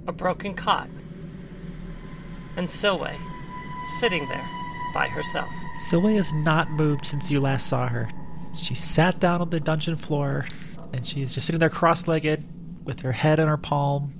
a 0.08 0.12
broken 0.12 0.54
cot, 0.54 0.88
and 2.56 2.66
Silway 2.68 3.16
sitting 3.98 4.26
there 4.28 4.48
by 4.92 5.08
herself. 5.08 5.52
Silway 5.88 6.16
has 6.16 6.32
not 6.32 6.70
moved 6.70 7.06
since 7.06 7.30
you 7.30 7.40
last 7.40 7.66
saw 7.68 7.88
her. 7.88 8.08
She 8.54 8.74
sat 8.74 9.18
down 9.20 9.40
on 9.40 9.50
the 9.50 9.60
dungeon 9.60 9.96
floor, 9.96 10.46
and 10.92 11.06
she 11.06 11.22
is 11.22 11.34
just 11.34 11.46
sitting 11.46 11.58
there 11.58 11.70
cross 11.70 12.06
legged 12.06 12.44
with 12.84 13.00
her 13.00 13.12
head 13.12 13.40
in 13.40 13.48
her 13.48 13.56
palm, 13.56 14.14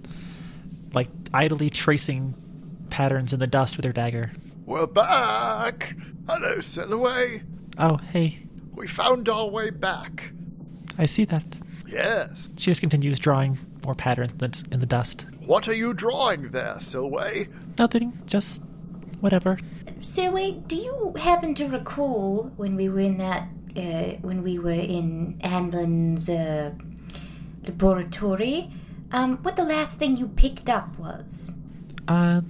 like 0.92 1.08
idly 1.32 1.70
tracing 1.70 2.34
patterns 2.90 3.32
in 3.32 3.40
the 3.40 3.46
dust 3.46 3.76
with 3.76 3.84
her 3.84 3.92
dagger. 3.92 4.32
We're 4.66 4.86
back! 4.86 5.94
Hello, 6.26 6.60
Silhouette. 6.60 7.42
Oh, 7.78 7.96
hey, 8.12 8.38
We 8.72 8.88
found 8.88 9.28
our 9.28 9.46
way 9.46 9.70
back. 9.70 10.30
I 10.98 11.06
see 11.06 11.24
that. 11.26 11.44
Yes. 11.86 12.50
She 12.56 12.70
just 12.70 12.80
continues 12.80 13.18
drawing 13.18 13.58
more 13.84 13.94
patterns 13.94 14.64
in 14.72 14.80
the 14.80 14.86
dust. 14.86 15.26
What 15.46 15.68
are 15.68 15.74
you 15.74 15.92
drawing 15.92 16.52
there, 16.52 16.76
Silway? 16.78 17.48
Nothing, 17.78 18.18
just 18.26 18.62
whatever. 19.20 19.58
So 20.00 20.30
wait, 20.30 20.66
do 20.68 20.76
you 20.76 21.14
happen 21.18 21.54
to 21.56 21.68
recall 21.68 22.52
when 22.56 22.76
we 22.76 22.88
were 22.88 23.00
in 23.00 23.18
that, 23.18 23.48
uh, 23.76 24.16
when 24.22 24.42
we 24.42 24.58
were 24.58 24.70
in 24.70 25.38
Anlin's 25.42 26.30
uh, 26.30 26.72
laboratory, 27.62 28.70
um, 29.12 29.36
what 29.38 29.56
the 29.56 29.64
last 29.64 29.98
thing 29.98 30.16
you 30.16 30.28
picked 30.28 30.70
up 30.70 30.98
was? 30.98 31.58
Uh, 32.08 32.40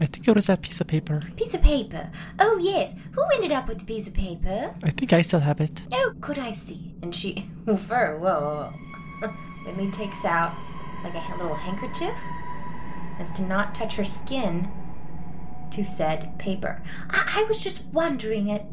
I 0.00 0.06
think 0.06 0.28
it 0.28 0.34
was 0.34 0.46
that 0.46 0.62
piece 0.62 0.80
of 0.80 0.86
paper. 0.86 1.20
Piece 1.36 1.54
of 1.54 1.62
paper. 1.62 2.10
Oh 2.38 2.58
yes, 2.60 2.98
who 3.12 3.24
ended 3.34 3.50
up 3.50 3.66
with 3.66 3.80
the 3.80 3.84
piece 3.84 4.06
of 4.06 4.14
paper? 4.14 4.74
I 4.82 4.90
think 4.90 5.12
I 5.12 5.22
still 5.22 5.40
have 5.40 5.60
it. 5.60 5.82
Oh, 5.92 6.14
could 6.20 6.38
I 6.38 6.52
see? 6.52 6.94
And 7.02 7.12
she, 7.14 7.32
whoa, 7.64 7.76
whoa, 7.76 8.72
whoa. 9.20 9.32
Winley 9.66 9.92
takes 9.92 10.24
out 10.24 10.54
like 11.02 11.14
a 11.14 11.36
little 11.36 11.54
handkerchief 11.54 12.16
as 13.18 13.30
to 13.32 13.42
not 13.42 13.74
touch 13.74 13.96
her 13.96 14.04
skin 14.04 14.70
to 15.72 15.84
said 15.84 16.38
paper. 16.38 16.82
I, 17.10 17.40
I 17.40 17.44
was 17.44 17.58
just 17.58 17.84
wondering, 17.86 18.48
it. 18.48 18.64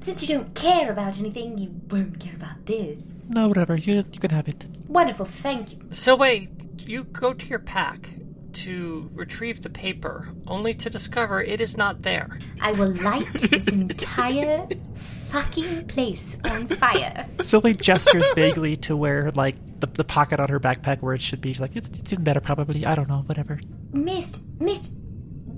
since 0.00 0.22
you 0.22 0.28
don't 0.34 0.54
care 0.54 0.90
about 0.90 1.18
anything, 1.18 1.58
you 1.58 1.80
won't 1.90 2.20
care 2.20 2.34
about 2.34 2.66
this. 2.66 3.18
No, 3.28 3.48
whatever. 3.48 3.76
You 3.76 4.04
you 4.12 4.20
can 4.20 4.30
have 4.30 4.48
it. 4.48 4.64
Wonderful, 4.88 5.26
thank 5.26 5.72
you. 5.72 5.78
So 5.90 6.14
wait, 6.16 6.50
you 6.78 7.04
go 7.04 7.32
to 7.32 7.46
your 7.46 7.58
pack 7.58 8.14
to 8.54 9.10
retrieve 9.14 9.62
the 9.62 9.70
paper, 9.70 10.28
only 10.46 10.74
to 10.74 10.90
discover 10.90 11.42
it 11.42 11.60
is 11.60 11.76
not 11.76 12.02
there. 12.02 12.38
I 12.60 12.72
will 12.72 12.92
light 13.02 13.32
this 13.34 13.68
entire 13.68 14.68
fucking 14.94 15.86
place 15.86 16.40
on 16.44 16.66
fire. 16.66 17.26
Silway 17.38 17.80
gestures 17.80 18.26
vaguely 18.34 18.76
to 18.76 18.96
where, 18.96 19.30
like, 19.30 19.56
the, 19.80 19.86
the 19.86 20.04
pocket 20.04 20.40
on 20.40 20.48
her 20.48 20.60
backpack 20.60 21.02
where 21.02 21.14
it 21.14 21.22
should 21.22 21.40
be. 21.40 21.52
She's 21.52 21.60
like, 21.60 21.76
it's, 21.76 21.90
it's 21.90 22.12
in 22.12 22.22
better, 22.22 22.40
probably. 22.40 22.84
I 22.86 22.94
don't 22.94 23.08
know, 23.08 23.22
whatever. 23.26 23.60
Mist, 23.92 24.44
Mist, 24.60 24.94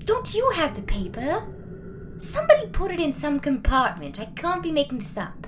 don't 0.05 0.33
you 0.33 0.49
have 0.51 0.75
the 0.75 0.81
paper? 0.81 1.45
Somebody 2.17 2.67
put 2.67 2.91
it 2.91 2.99
in 2.99 3.11
some 3.11 3.39
compartment. 3.39 4.19
I 4.19 4.25
can't 4.25 4.63
be 4.63 4.71
making 4.71 4.99
this 4.99 5.17
up. 5.17 5.47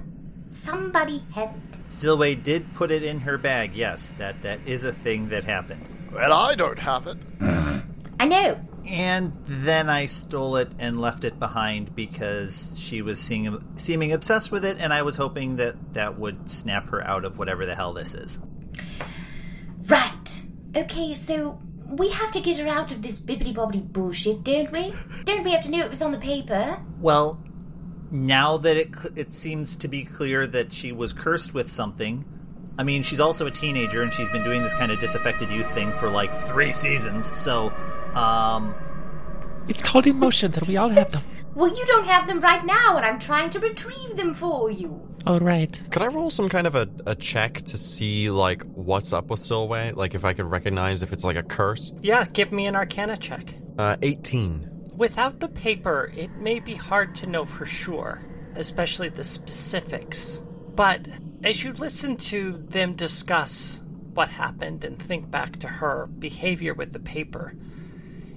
Somebody 0.49 1.23
has 1.33 1.55
it. 1.55 1.61
Silway 1.89 2.41
did 2.41 2.73
put 2.75 2.91
it 2.91 3.03
in 3.03 3.21
her 3.21 3.37
bag, 3.37 3.73
yes. 3.73 4.11
That 4.17 4.41
that 4.43 4.59
is 4.67 4.83
a 4.83 4.91
thing 4.91 5.29
that 5.29 5.43
happened. 5.43 5.83
Well, 6.11 6.33
I 6.33 6.55
don't 6.55 6.79
have 6.79 7.07
it. 7.07 7.17
I 8.19 8.25
know. 8.25 8.59
And 8.85 9.33
then 9.45 9.89
I 9.89 10.05
stole 10.05 10.55
it 10.55 10.71
and 10.79 10.99
left 10.99 11.25
it 11.25 11.39
behind 11.39 11.93
because 11.95 12.73
she 12.77 13.01
was 13.01 13.19
seeing, 13.19 13.61
seeming 13.75 14.13
obsessed 14.13 14.51
with 14.51 14.63
it, 14.63 14.77
and 14.79 14.93
I 14.93 15.01
was 15.01 15.17
hoping 15.17 15.57
that 15.57 15.93
that 15.93 16.17
would 16.17 16.49
snap 16.49 16.89
her 16.89 17.05
out 17.05 17.25
of 17.25 17.37
whatever 17.37 17.65
the 17.65 17.75
hell 17.75 17.93
this 17.93 18.13
is. 18.13 18.39
Right. 19.87 20.41
Okay, 20.75 21.13
so 21.13 21.59
we 21.85 22.09
have 22.09 22.31
to 22.31 22.39
get 22.39 22.57
her 22.57 22.67
out 22.67 22.91
of 22.91 23.01
this 23.01 23.19
bibbity 23.19 23.53
bobbity 23.53 23.85
bullshit, 23.85 24.43
don't 24.43 24.71
we? 24.71 24.93
Don't 25.25 25.43
we 25.43 25.51
have 25.51 25.63
to 25.63 25.71
know 25.71 25.79
it 25.79 25.89
was 25.89 26.01
on 26.01 26.11
the 26.11 26.17
paper? 26.17 26.79
Well, 26.99 27.41
now 28.11 28.57
that 28.57 28.77
it 28.77 28.91
it 29.15 29.33
seems 29.33 29.75
to 29.77 29.87
be 29.87 30.03
clear 30.03 30.47
that 30.47 30.73
she 30.73 30.91
was 30.91 31.13
cursed 31.13 31.53
with 31.53 31.69
something. 31.69 32.25
I 32.79 32.83
mean, 32.83 33.01
she's 33.03 33.19
also 33.19 33.47
a 33.47 33.51
teenager 33.51 34.03
and 34.03 34.13
she's 34.13 34.29
been 34.29 34.43
doing 34.43 34.61
this 34.61 34.73
kind 34.73 34.91
of 34.91 34.99
disaffected 34.99 35.51
youth 35.51 35.69
thing 35.73 35.91
for 35.93 36.09
like 36.09 36.33
three 36.33 36.71
seasons. 36.71 37.31
So, 37.35 37.73
um, 38.15 38.75
It's 39.67 39.81
called 39.81 40.07
emotions, 40.07 40.57
and 40.57 40.67
we 40.67 40.77
all 40.77 40.89
have 40.89 41.11
them. 41.11 41.21
Well, 41.55 41.75
you 41.75 41.83
don't 41.87 42.05
have 42.05 42.27
them 42.27 42.39
right 42.39 42.63
now, 42.63 42.97
and 42.97 43.03
I'm 43.05 43.17
trying 43.17 43.49
to 43.49 43.59
retrieve 43.59 44.15
them 44.15 44.35
for 44.35 44.69
you. 44.69 45.01
All 45.25 45.39
right. 45.39 45.81
Could 45.89 46.03
I 46.03 46.05
roll 46.05 46.29
some 46.29 46.49
kind 46.49 46.67
of 46.67 46.75
a, 46.75 46.87
a 47.07 47.15
check 47.15 47.63
to 47.63 47.79
see 47.79 48.29
like 48.29 48.61
what's 48.75 49.11
up 49.11 49.31
with 49.31 49.39
Silway? 49.39 49.95
Like 49.95 50.13
if 50.13 50.23
I 50.23 50.33
could 50.33 50.45
recognize 50.45 51.01
if 51.01 51.11
it's 51.11 51.23
like 51.23 51.35
a 51.35 51.41
curse? 51.41 51.91
Yeah, 52.01 52.25
give 52.31 52.51
me 52.51 52.67
an 52.67 52.75
arcana 52.75 53.17
check. 53.17 53.55
Uh, 53.79 53.97
18. 54.03 54.91
Without 54.95 55.39
the 55.39 55.47
paper, 55.47 56.11
it 56.15 56.29
may 56.37 56.59
be 56.59 56.75
hard 56.75 57.15
to 57.15 57.25
know 57.25 57.43
for 57.43 57.65
sure, 57.65 58.21
especially 58.55 59.09
the 59.09 59.23
specifics. 59.23 60.43
But 60.75 61.07
as 61.43 61.63
you 61.63 61.73
listen 61.73 62.17
to 62.17 62.63
them 62.69 62.93
discuss 62.95 63.81
what 64.13 64.29
happened 64.29 64.83
and 64.83 65.01
think 65.01 65.29
back 65.29 65.57
to 65.57 65.67
her 65.67 66.07
behavior 66.19 66.73
with 66.73 66.91
the 66.93 66.99
paper, 66.99 67.53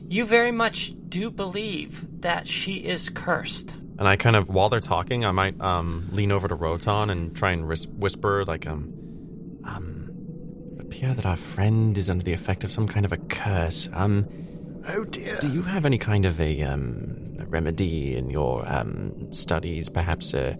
you 0.09 0.27
very 0.27 0.51
much 0.53 0.93
do 1.09 1.31
believe 1.31 2.05
that 2.21 2.47
she 2.47 2.75
is 2.77 3.09
cursed. 3.09 3.75
And 3.99 4.09
I 4.09 4.17
kind 4.17 4.37
of, 4.37 4.49
while 4.49 4.69
they're 4.69 4.81
talking, 4.81 5.25
I 5.25 5.31
might 5.31 5.61
um, 5.61 6.09
lean 6.13 6.33
over 6.33 6.49
to 6.49 6.55
Roton 6.55 7.11
and 7.11 7.35
try 7.37 7.53
and 7.53 7.67
whis- 7.69 7.87
whisper, 7.87 8.45
like, 8.45 8.67
um, 8.67 8.93
um, 9.65 10.11
it 10.79 10.83
appear 10.83 11.15
that 11.15 11.27
our 11.27 11.37
friend 11.37 11.97
is 11.99 12.09
under 12.11 12.25
the 12.25 12.33
effect 12.33 12.65
of 12.65 12.73
some 12.73 12.87
kind 12.89 13.05
of 13.05 13.13
a 13.13 13.19
curse. 13.19 13.89
Um, 13.93 14.27
Oh 14.89 15.05
dear. 15.05 15.39
do 15.41 15.49
you 15.49 15.63
have 15.63 15.85
any 15.85 15.99
kind 15.99 16.25
of 16.25 16.41
a, 16.41 16.63
um, 16.63 17.37
a 17.39 17.45
remedy 17.47 18.17
in 18.17 18.31
your 18.31 18.65
um, 18.67 19.33
studies? 19.35 19.89
Perhaps 19.91 20.33
a, 20.33 20.57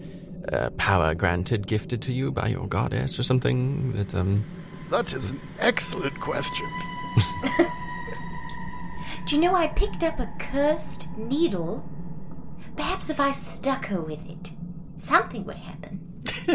a 0.47 0.71
power 0.71 1.13
granted, 1.15 1.67
gifted 1.67 2.01
to 2.03 2.13
you 2.13 2.31
by 2.31 2.47
your 2.47 2.67
goddess 2.67 3.19
or 3.19 3.23
something 3.23 3.93
that, 3.93 4.13
um, 4.15 4.43
That 4.89 5.13
is 5.13 5.29
an 5.29 5.39
excellent 5.59 6.19
question. 6.19 6.67
Do 9.25 9.35
you 9.35 9.41
know 9.41 9.55
I 9.55 9.67
picked 9.67 10.03
up 10.03 10.19
a 10.19 10.29
cursed 10.39 11.07
needle? 11.17 11.87
Perhaps 12.75 13.09
if 13.09 13.19
I 13.19 13.31
stuck 13.31 13.85
her 13.87 14.01
with 14.01 14.25
it, 14.27 14.49
something 14.95 15.45
would 15.45 15.57
happen. 15.57 15.99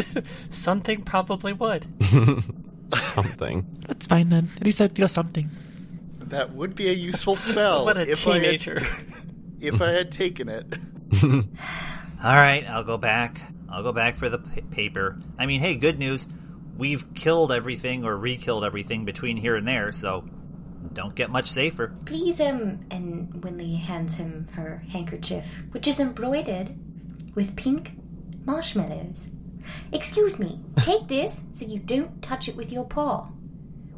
Something 0.49 1.01
probably 1.03 1.53
would. 1.53 1.85
something? 2.93 3.65
That's 3.87 4.05
fine 4.05 4.29
then. 4.29 4.49
At 4.57 4.63
least 4.65 4.81
I 4.81 4.87
feel 4.87 5.07
something. 5.07 5.49
That 6.19 6.53
would 6.53 6.75
be 6.75 6.89
a 6.89 6.93
useful 6.93 7.35
spell. 7.35 7.85
What 7.85 7.97
a 7.97 8.09
if 8.09 8.23
teenager. 8.23 8.79
I 8.81 8.83
had, 8.83 9.05
if 9.59 9.81
I 9.81 9.89
had 9.91 10.11
taken 10.11 10.49
it. 10.49 10.77
all 11.23 12.35
right, 12.35 12.65
I'll 12.69 12.83
go 12.83 12.97
back. 12.97 13.41
I'll 13.69 13.83
go 13.83 13.91
back 13.91 14.15
for 14.15 14.29
the 14.29 14.39
p- 14.39 14.61
paper. 14.61 15.19
I 15.37 15.45
mean, 15.45 15.61
hey, 15.61 15.75
good 15.75 15.99
news. 15.99 16.27
We've 16.77 17.13
killed 17.15 17.51
everything 17.51 18.05
or 18.05 18.15
re-killed 18.15 18.63
everything 18.63 19.03
between 19.05 19.37
here 19.37 19.55
and 19.55 19.67
there, 19.67 19.91
so 19.91 20.25
don't 20.93 21.15
get 21.15 21.29
much 21.29 21.49
safer. 21.49 21.93
Please, 22.05 22.39
um, 22.39 22.79
and 22.91 23.29
Winley 23.33 23.77
hands 23.77 24.15
him 24.15 24.47
her 24.53 24.83
handkerchief, 24.89 25.63
which 25.71 25.87
is 25.87 25.99
embroidered 25.99 26.75
with 27.35 27.55
pink 27.55 27.93
marshmallows. 28.45 29.29
Excuse 29.91 30.39
me, 30.39 30.61
take 30.77 31.07
this 31.07 31.47
so 31.51 31.65
you 31.65 31.79
don't 31.79 32.21
touch 32.21 32.47
it 32.47 32.55
with 32.55 32.71
your 32.71 32.85
paw. 32.85 33.29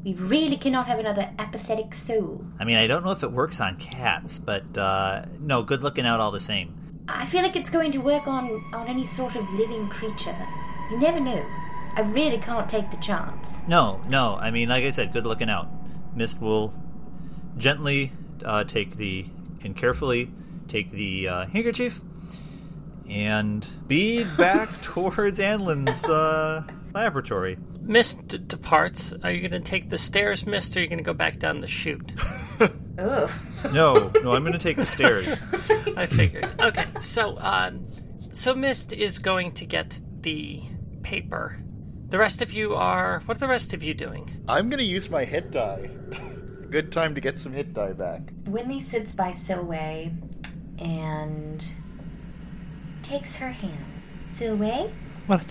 We 0.03 0.13
really 0.13 0.55
cannot 0.55 0.87
have 0.87 0.99
another 0.99 1.29
apathetic 1.37 1.93
soul. 1.93 2.45
I 2.59 2.63
mean, 2.63 2.77
I 2.77 2.87
don't 2.87 3.03
know 3.03 3.11
if 3.11 3.23
it 3.23 3.31
works 3.31 3.59
on 3.59 3.75
cats, 3.77 4.39
but 4.39 4.77
uh, 4.77 5.25
no, 5.39 5.61
good 5.63 5.83
looking 5.83 6.05
out 6.05 6.21
all 6.21 6.31
the 6.31 6.39
same. 6.39 6.78
I 7.11 7.25
feel 7.25 7.41
like 7.41 7.55
it's 7.55 7.69
going 7.69 7.91
to 7.93 7.99
work 7.99 8.27
on, 8.27 8.63
on 8.73 8.87
any 8.87 9.05
sort 9.05 9.35
of 9.35 9.49
living 9.51 9.87
creature. 9.89 10.35
You 10.91 10.99
never 10.99 11.19
know. 11.19 11.45
I 11.95 12.01
really 12.01 12.37
can't 12.37 12.69
take 12.69 12.91
the 12.91 12.97
chance. 12.97 13.67
No, 13.67 14.01
no. 14.07 14.35
I 14.35 14.51
mean, 14.51 14.69
like 14.69 14.83
I 14.83 14.89
said, 14.89 15.11
good 15.11 15.25
looking 15.25 15.49
out. 15.49 15.67
Mist 16.15 16.41
will 16.41 16.73
gently 17.57 18.13
uh, 18.45 18.63
take 18.63 18.95
the 18.97 19.25
and 19.63 19.75
carefully 19.75 20.31
take 20.67 20.91
the 20.91 21.27
uh, 21.27 21.45
handkerchief 21.47 21.99
and 23.09 23.67
bead 23.87 24.27
back 24.37 24.69
towards 24.81 25.39
Anlin's 25.39 26.05
uh, 26.05 26.63
laboratory. 26.93 27.57
Mist 27.81 28.47
departs. 28.47 29.13
Are 29.23 29.31
you 29.31 29.47
going 29.47 29.61
to 29.61 29.67
take 29.67 29.89
the 29.89 29.97
stairs, 29.97 30.45
Mist, 30.45 30.75
or 30.75 30.79
are 30.79 30.83
you 30.83 30.87
going 30.87 30.99
to 30.99 31.03
go 31.03 31.13
back 31.13 31.39
down 31.39 31.61
the 31.61 31.67
chute? 31.67 32.11
Ugh. 32.59 33.31
No, 33.73 34.11
no, 34.23 34.33
I'm 34.33 34.41
going 34.43 34.53
to 34.53 34.57
take 34.59 34.77
the 34.77 34.85
stairs. 34.85 35.27
I 35.97 36.05
figured. 36.05 36.51
Okay, 36.61 36.85
so 36.99 37.37
um, 37.39 37.85
so 38.33 38.53
Mist 38.55 38.93
is 38.93 39.19
going 39.19 39.51
to 39.53 39.65
get 39.65 39.99
the 40.21 40.61
paper. 41.03 41.57
The 42.09 42.17
rest 42.17 42.41
of 42.41 42.51
you 42.53 42.73
are. 42.75 43.21
What 43.25 43.37
are 43.37 43.39
the 43.39 43.47
rest 43.47 43.73
of 43.73 43.83
you 43.83 43.93
doing? 43.93 44.43
I'm 44.47 44.69
gonna 44.69 44.83
use 44.83 45.09
my 45.09 45.25
hit 45.25 45.51
die. 45.51 45.89
Good 46.69 46.91
time 46.91 47.13
to 47.15 47.21
get 47.21 47.37
some 47.37 47.51
hit 47.53 47.73
die 47.73 47.93
back. 47.93 48.21
Winley 48.45 48.81
sits 48.81 49.13
by 49.13 49.29
Silway 49.31 50.11
and 50.79 51.65
takes 53.03 53.35
her 53.37 53.49
hand. 53.51 53.85
Silway, 54.29 54.91
What? 55.27 55.43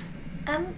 um, 0.46 0.74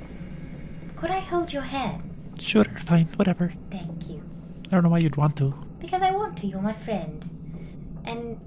could 0.96 1.10
I 1.10 1.20
hold 1.20 1.52
your 1.52 1.62
hand? 1.62 2.34
Sure, 2.38 2.64
fine, 2.64 3.06
whatever. 3.16 3.52
Thank 3.70 4.08
you. 4.08 4.22
I 4.66 4.68
don't 4.70 4.82
know 4.84 4.88
why 4.90 4.98
you'd 4.98 5.16
want 5.16 5.36
to. 5.36 5.54
Because 5.80 6.02
I 6.02 6.10
want 6.10 6.36
to, 6.38 6.46
you're 6.46 6.60
my 6.60 6.72
friend. 6.72 8.00
And, 8.04 8.40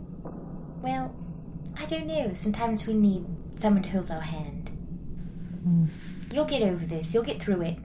well, 0.82 1.16
I 1.78 1.86
don't 1.86 2.08
know, 2.08 2.34
sometimes 2.34 2.88
we 2.88 2.94
need 2.94 3.26
someone 3.58 3.84
to 3.84 3.90
hold 3.90 4.12
our 4.12 4.22
hand. 4.22 4.70
Hmm. 5.64 5.86
You'll 6.32 6.46
get 6.46 6.62
over 6.62 6.86
this, 6.86 7.14
you'll 7.14 7.24
get 7.24 7.42
through 7.42 7.62
it. 7.62 7.78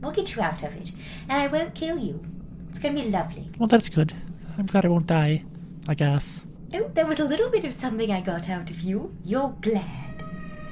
We'll 0.00 0.12
get 0.12 0.34
you 0.36 0.42
out 0.42 0.62
of 0.62 0.76
it. 0.76 0.92
And 1.28 1.40
I 1.40 1.46
won't 1.46 1.74
kill 1.74 1.98
you. 1.98 2.24
It's 2.68 2.78
gonna 2.78 2.94
be 2.94 3.08
lovely. 3.08 3.50
Well, 3.58 3.66
that's 3.66 3.88
good. 3.88 4.12
I'm 4.58 4.66
glad 4.66 4.84
I 4.84 4.88
won't 4.88 5.06
die. 5.06 5.44
I 5.88 5.94
guess. 5.94 6.46
Oh, 6.74 6.90
there 6.94 7.06
was 7.06 7.20
a 7.20 7.24
little 7.24 7.48
bit 7.48 7.64
of 7.64 7.72
something 7.72 8.10
I 8.12 8.20
got 8.20 8.48
out 8.48 8.70
of 8.70 8.80
you. 8.80 9.16
You're 9.24 9.56
glad. 9.60 10.24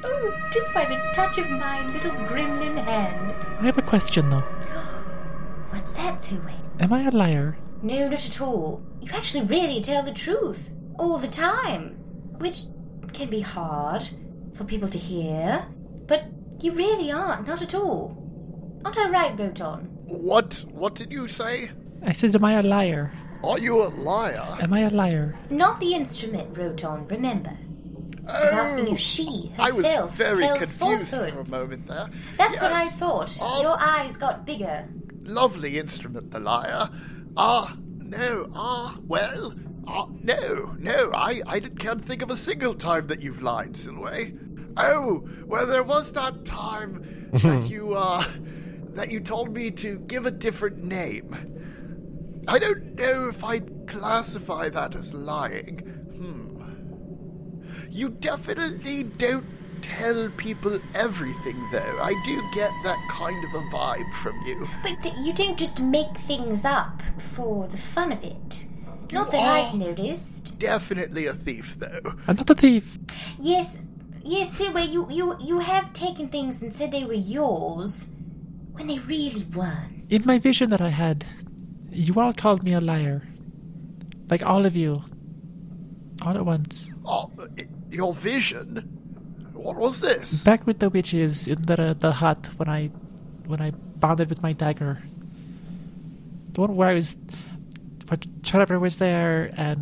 Oh, 0.02 0.32
just 0.52 0.74
by 0.74 0.84
the 0.84 0.96
touch 1.14 1.38
of 1.38 1.48
my 1.50 1.86
little 1.92 2.10
gremlin 2.10 2.76
hand. 2.84 3.32
I 3.60 3.66
have 3.66 3.78
a 3.78 3.82
question 3.82 4.28
though. 4.28 4.40
What's 5.70 5.94
that, 5.94 6.18
Silway? 6.18 6.54
Am 6.80 6.92
I 6.92 7.04
a 7.04 7.10
liar? 7.10 7.56
No, 7.84 8.08
not 8.08 8.26
at 8.26 8.40
all. 8.40 8.82
You 9.02 9.12
actually 9.12 9.44
really 9.44 9.82
tell 9.82 10.02
the 10.02 10.10
truth. 10.10 10.70
All 10.98 11.18
the 11.18 11.28
time. 11.28 11.90
Which 12.38 12.62
can 13.12 13.28
be 13.28 13.40
hard 13.40 14.08
for 14.54 14.64
people 14.64 14.88
to 14.88 14.96
hear. 14.96 15.66
But 16.06 16.24
you 16.60 16.72
really 16.72 17.12
aren't, 17.12 17.46
not 17.46 17.60
at 17.60 17.74
all. 17.74 18.16
Aren't 18.86 18.96
I 18.96 19.10
right, 19.10 19.38
Roton? 19.38 19.82
What? 20.06 20.64
What 20.70 20.94
did 20.94 21.12
you 21.12 21.28
say? 21.28 21.70
I 22.02 22.12
said, 22.12 22.34
am 22.34 22.44
I 22.44 22.54
a 22.54 22.62
liar? 22.62 23.12
Are 23.42 23.58
you 23.58 23.82
a 23.82 23.88
liar? 23.88 24.56
Am 24.62 24.72
I 24.72 24.80
a 24.80 24.90
liar? 24.90 25.38
Not 25.50 25.78
the 25.78 25.92
instrument, 25.92 26.56
Roton, 26.56 27.06
remember. 27.08 27.54
She's 28.16 28.52
oh, 28.52 28.56
asking 28.56 28.88
if 28.88 28.98
she 28.98 29.52
I 29.58 29.64
was 29.64 29.76
herself 29.76 30.16
very 30.16 30.36
tells 30.36 30.58
confused 30.60 31.10
for 31.10 31.16
a 31.16 31.28
falsehoods. 31.28 31.52
moment 31.52 31.86
there. 31.86 32.08
That's 32.38 32.58
what 32.58 32.72
I 32.72 32.88
thought. 32.88 33.36
Oh. 33.42 33.60
Your 33.60 33.78
eyes 33.78 34.16
got 34.16 34.46
bigger. 34.46 34.88
Lovely 35.24 35.78
instrument, 35.78 36.30
the 36.30 36.38
lyre. 36.40 36.88
Ah, 37.36 37.76
no, 37.98 38.48
ah, 38.54 38.96
well, 39.06 39.54
ah, 39.88 40.06
no, 40.22 40.76
no, 40.78 41.10
I, 41.12 41.42
I 41.46 41.60
can't 41.60 42.04
think 42.04 42.22
of 42.22 42.30
a 42.30 42.36
single 42.36 42.74
time 42.74 43.08
that 43.08 43.22
you've 43.22 43.42
lied, 43.42 43.72
Silway. 43.72 44.38
Oh, 44.76 45.26
well, 45.44 45.66
there 45.66 45.82
was 45.82 46.12
that 46.12 46.44
time 46.44 47.28
that 47.32 47.68
you, 47.68 47.94
uh, 47.94 48.24
that 48.90 49.10
you 49.10 49.20
told 49.20 49.52
me 49.52 49.70
to 49.72 49.98
give 50.00 50.26
a 50.26 50.30
different 50.30 50.84
name. 50.84 52.42
I 52.46 52.58
don't 52.58 52.94
know 52.94 53.28
if 53.28 53.42
I'd 53.42 53.88
classify 53.88 54.68
that 54.68 54.94
as 54.94 55.12
lying. 55.12 55.78
Hmm. 55.78 56.62
You 57.90 58.10
definitely 58.10 59.04
don't 59.04 59.46
tell 59.84 60.28
people 60.36 60.80
everything, 60.94 61.56
though. 61.70 61.98
I 62.00 62.14
do 62.24 62.40
get 62.54 62.70
that 62.84 62.98
kind 63.10 63.44
of 63.44 63.54
a 63.54 63.64
vibe 63.68 64.12
from 64.22 64.40
you. 64.46 64.68
But 64.82 65.02
th- 65.02 65.14
you 65.22 65.32
don't 65.32 65.58
just 65.58 65.80
make 65.80 66.16
things 66.16 66.64
up 66.64 67.02
for 67.18 67.66
the 67.68 67.76
fun 67.76 68.12
of 68.12 68.22
it. 68.24 68.66
You 69.10 69.18
Not 69.18 69.30
that 69.32 69.40
are- 69.42 69.58
I've 69.68 69.74
noticed. 69.74 70.58
Definitely 70.58 71.26
a 71.26 71.34
thief, 71.34 71.76
though. 71.78 72.14
I'm 72.26 72.36
not 72.36 72.50
a 72.50 72.54
thief. 72.54 72.98
Yes, 73.40 73.82
yes, 74.24 74.58
Silway, 74.60 74.88
you, 74.90 75.06
you, 75.10 75.36
you 75.40 75.58
have 75.58 75.92
taken 75.92 76.28
things 76.28 76.62
and 76.62 76.72
said 76.72 76.90
they 76.90 77.04
were 77.04 77.12
yours 77.12 78.10
when 78.72 78.86
they 78.86 78.98
really 79.00 79.44
weren't. 79.54 80.10
In 80.10 80.22
my 80.24 80.38
vision 80.38 80.70
that 80.70 80.80
I 80.80 80.88
had, 80.88 81.24
you 81.90 82.14
all 82.18 82.32
called 82.32 82.62
me 82.62 82.72
a 82.72 82.80
liar. 82.80 83.22
Like 84.30 84.42
all 84.42 84.64
of 84.66 84.74
you. 84.74 85.02
All 86.22 86.36
at 86.36 86.44
once. 86.44 86.90
Oh, 87.04 87.30
your 87.90 88.14
vision? 88.14 88.93
What 89.64 89.76
was 89.76 90.00
this? 90.02 90.44
Back 90.44 90.66
with 90.66 90.80
the 90.80 90.90
witches 90.90 91.48
in 91.48 91.62
the 91.62 91.96
the 91.98 92.12
hut 92.12 92.50
when 92.58 92.68
I 92.68 92.88
when 93.46 93.62
I 93.62 93.70
bonded 93.70 94.28
with 94.28 94.42
my 94.42 94.52
dagger. 94.52 95.02
The 96.52 96.60
one 96.60 96.76
where 96.76 96.90
I 96.90 96.92
was 96.92 97.16
where 98.08 98.18
Trevor 98.42 98.78
was 98.78 98.98
there 98.98 99.54
and 99.56 99.80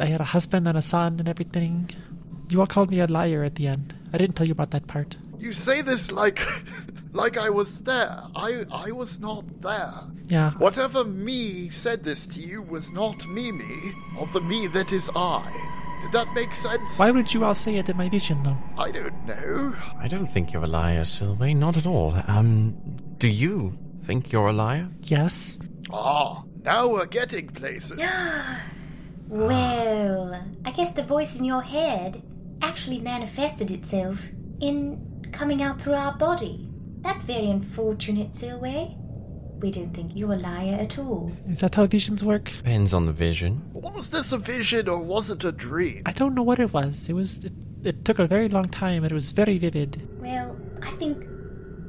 I 0.00 0.06
had 0.06 0.22
a 0.22 0.24
husband 0.24 0.66
and 0.66 0.78
a 0.78 0.82
son 0.82 1.20
and 1.20 1.28
everything. 1.28 1.90
You 2.48 2.60
all 2.60 2.66
called 2.66 2.90
me 2.90 3.00
a 3.00 3.06
liar 3.06 3.44
at 3.44 3.56
the 3.56 3.68
end. 3.68 3.94
I 4.14 4.16
didn't 4.16 4.34
tell 4.36 4.46
you 4.46 4.52
about 4.52 4.70
that 4.70 4.86
part. 4.86 5.14
You 5.38 5.52
say 5.52 5.82
this 5.82 6.10
like 6.10 6.40
like 7.12 7.36
I 7.36 7.50
was 7.50 7.80
there. 7.80 8.22
I 8.34 8.64
I 8.72 8.92
was 8.92 9.20
not 9.20 9.44
there. 9.60 9.92
Yeah. 10.26 10.52
Whatever 10.52 11.04
me 11.04 11.68
said 11.68 12.04
this 12.04 12.26
to 12.28 12.40
you 12.40 12.62
was 12.62 12.92
not 12.92 13.28
me 13.28 13.52
me, 13.52 13.92
or 14.16 14.26
the 14.28 14.40
me 14.40 14.68
that 14.68 14.90
is 14.90 15.10
I. 15.14 15.79
Did 16.02 16.12
that 16.12 16.32
make 16.34 16.54
sense? 16.54 16.98
Why 16.98 17.10
would 17.10 17.32
you 17.32 17.44
all 17.44 17.54
say 17.54 17.76
it 17.76 17.88
in 17.88 17.96
my 17.96 18.08
vision, 18.08 18.42
though? 18.42 18.56
I 18.78 18.90
don't 18.90 19.26
know. 19.26 19.74
I 19.98 20.08
don't 20.08 20.26
think 20.26 20.52
you're 20.52 20.64
a 20.64 20.68
liar, 20.68 21.02
Silway. 21.02 21.54
Not 21.56 21.76
at 21.76 21.86
all. 21.86 22.14
Um, 22.26 22.74
do 23.18 23.28
you 23.28 23.78
think 24.02 24.32
you're 24.32 24.48
a 24.48 24.52
liar? 24.52 24.88
Yes. 25.02 25.58
Ah, 25.92 26.42
now 26.64 26.88
we're 26.88 27.06
getting 27.06 27.48
places. 27.48 28.00
Well, 29.28 30.44
I 30.64 30.70
guess 30.72 30.92
the 30.92 31.02
voice 31.02 31.38
in 31.38 31.44
your 31.44 31.62
head 31.62 32.22
actually 32.62 32.98
manifested 32.98 33.70
itself 33.70 34.28
in 34.60 35.24
coming 35.32 35.62
out 35.62 35.80
through 35.80 35.94
our 35.94 36.12
body. 36.14 36.68
That's 37.00 37.24
very 37.24 37.48
unfortunate, 37.48 38.32
Silway. 38.32 38.96
We 39.60 39.70
don't 39.70 39.92
think 39.92 40.12
you're 40.14 40.32
a 40.32 40.36
liar 40.36 40.78
at 40.80 40.98
all. 40.98 41.32
Is 41.46 41.60
that 41.60 41.74
how 41.74 41.86
visions 41.86 42.24
work? 42.24 42.50
Depends 42.56 42.94
on 42.94 43.04
the 43.04 43.12
vision. 43.12 43.62
Was 43.74 44.08
this 44.08 44.32
a 44.32 44.38
vision 44.38 44.88
or 44.88 44.98
was 44.98 45.28
it 45.28 45.44
a 45.44 45.52
dream? 45.52 46.02
I 46.06 46.12
don't 46.12 46.34
know 46.34 46.42
what 46.42 46.58
it 46.58 46.72
was. 46.72 47.08
It 47.08 47.12
was. 47.12 47.44
It, 47.44 47.52
it 47.84 48.04
took 48.04 48.18
a 48.18 48.26
very 48.26 48.48
long 48.48 48.68
time, 48.68 49.04
and 49.04 49.12
it 49.12 49.14
was 49.14 49.32
very 49.32 49.58
vivid. 49.58 50.08
Well, 50.18 50.58
I 50.82 50.90
think 50.92 51.26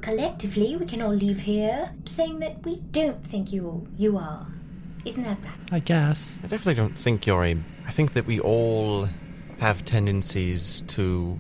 collectively 0.02 0.76
we 0.76 0.86
can 0.86 1.02
all 1.02 1.14
leave 1.14 1.40
here 1.42 1.94
saying 2.06 2.40
that 2.40 2.66
we 2.66 2.78
don't 2.92 3.24
think 3.24 3.54
you 3.54 3.88
you 3.98 4.18
are. 4.18 4.48
Isn't 5.06 5.24
that 5.24 5.38
right? 5.44 5.72
I 5.72 5.80
guess. 5.80 6.40
I 6.44 6.48
definitely 6.48 6.76
don't 6.76 6.98
think 6.98 7.26
you're 7.26 7.46
a. 7.46 7.56
I 7.88 7.92
think 7.92 8.14
that 8.14 8.26
we 8.26 8.40
all 8.40 9.08
have 9.60 9.86
tendencies 9.86 10.84
to 10.88 11.40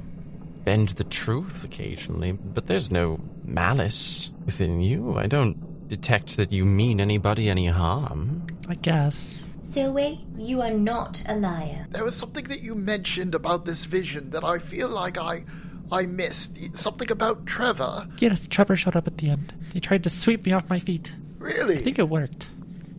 bend 0.63 0.89
the 0.89 1.03
truth 1.03 1.63
occasionally, 1.63 2.31
but 2.31 2.67
there's 2.67 2.89
no 2.89 3.19
malice 3.43 4.31
within 4.45 4.79
you. 4.79 5.17
I 5.17 5.27
don't 5.27 5.57
detect 5.91 6.37
that 6.37 6.53
you 6.53 6.63
mean 6.63 7.01
anybody 7.01 7.49
any 7.49 7.67
harm. 7.67 8.47
I 8.69 8.75
guess. 8.75 9.45
Silway, 9.59 10.19
you 10.37 10.61
are 10.61 10.71
not 10.71 11.21
a 11.27 11.35
liar. 11.35 11.85
There 11.89 12.05
was 12.05 12.15
something 12.15 12.45
that 12.45 12.61
you 12.61 12.75
mentioned 12.75 13.35
about 13.35 13.65
this 13.65 13.83
vision 13.83 14.29
that 14.29 14.45
I 14.45 14.57
feel 14.59 14.87
like 14.87 15.17
I 15.17 15.43
I 15.91 16.05
missed. 16.05 16.51
Something 16.77 17.11
about 17.11 17.45
Trevor. 17.45 18.07
Yes, 18.19 18.47
Trevor 18.47 18.77
showed 18.77 18.95
up 18.95 19.05
at 19.05 19.17
the 19.17 19.29
end. 19.29 19.53
He 19.73 19.81
tried 19.81 20.03
to 20.03 20.09
sweep 20.09 20.45
me 20.45 20.53
off 20.53 20.69
my 20.69 20.79
feet. 20.79 21.11
Really? 21.39 21.75
I 21.75 21.81
think 21.81 21.99
it 21.99 22.07
worked. 22.07 22.47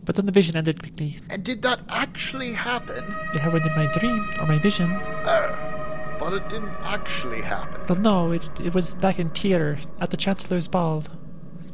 But 0.03 0.15
then 0.15 0.27
the 0.27 0.31
vision 0.31 0.55
ended 0.55 0.79
quickly. 0.79 1.17
And 1.31 1.43
did 1.43 1.63
that 1.63 1.79
actually 1.89 2.53
happen? 2.53 3.03
It 3.33 3.39
happened 3.39 3.65
in 3.65 3.75
my 3.75 3.91
dream, 3.91 4.23
or 4.39 4.45
my 4.45 4.59
vision. 4.59 4.91
Oh, 4.91 6.15
but 6.19 6.33
it 6.33 6.47
didn't 6.47 6.75
actually 6.83 7.41
happen. 7.41 7.81
But 7.87 8.01
no, 8.01 8.31
it, 8.33 8.47
it 8.59 8.75
was 8.75 8.93
back 8.93 9.17
in 9.17 9.31
theatre, 9.31 9.79
at 9.99 10.11
the 10.11 10.17
Chancellor's 10.17 10.67
Ball. 10.67 11.03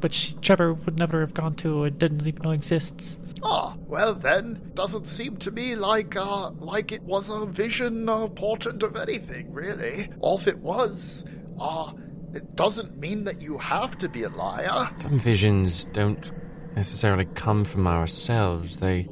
Which 0.01 0.39
Trevor 0.41 0.73
would 0.73 0.97
never 0.97 1.19
have 1.21 1.33
gone 1.33 1.55
to, 1.55 1.83
or 1.83 1.89
didn't 1.89 2.25
even 2.25 2.41
know 2.41 2.51
exists. 2.51 3.19
Ah, 3.43 3.75
well 3.87 4.13
then, 4.13 4.71
doesn't 4.73 5.07
seem 5.07 5.37
to 5.37 5.51
me 5.51 5.75
like 5.75 6.15
uh 6.15 6.51
like 6.51 6.91
it 6.91 7.03
was 7.03 7.29
a 7.29 7.45
vision 7.45 8.07
uh, 8.09 8.27
portent 8.27 8.83
of 8.83 8.95
anything, 8.95 9.51
really. 9.51 10.09
Or 10.19 10.39
if 10.39 10.47
it 10.47 10.59
was, 10.59 11.23
uh 11.59 11.91
it 12.33 12.55
doesn't 12.55 12.97
mean 12.97 13.23
that 13.23 13.41
you 13.41 13.57
have 13.57 13.97
to 13.99 14.09
be 14.09 14.23
a 14.23 14.29
liar. 14.29 14.89
Some 14.97 15.19
visions 15.19 15.85
don't 15.85 16.31
necessarily 16.75 17.25
come 17.25 17.63
from 17.65 17.87
ourselves, 17.87 18.77
they 18.77 19.07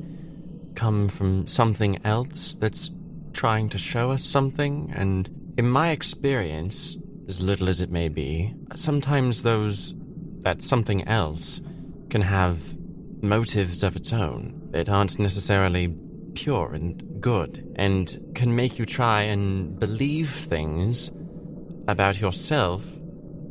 come 0.76 1.08
from 1.10 1.48
something 1.48 2.00
else 2.06 2.56
that's 2.56 2.92
trying 3.34 3.70
to 3.70 3.78
show 3.78 4.12
us 4.12 4.24
something, 4.24 4.92
and 4.96 5.30
in 5.58 5.68
my 5.68 5.92
experience, 5.92 6.98
as 7.28 7.42
little 7.42 7.68
as 7.68 7.82
it 7.82 7.92
may 7.92 8.08
be, 8.10 8.54
sometimes 8.76 9.44
those 9.44 9.94
that 10.48 10.62
something 10.62 11.06
else 11.10 11.60
can 12.10 12.22
have 12.22 12.58
motives 13.22 13.84
of 13.84 13.98
its 13.98 14.14
own 14.14 14.70
that 14.72 14.88
aren't 14.88 15.20
necessarily 15.20 15.94
pure 16.36 16.74
and 16.74 17.20
good, 17.20 17.52
and 17.76 18.18
can 18.34 18.56
make 18.56 18.80
you 18.80 18.86
try 18.86 19.24
and 19.24 19.78
believe 19.78 20.30
things 20.30 21.12
about 21.90 22.22
yourself 22.22 22.82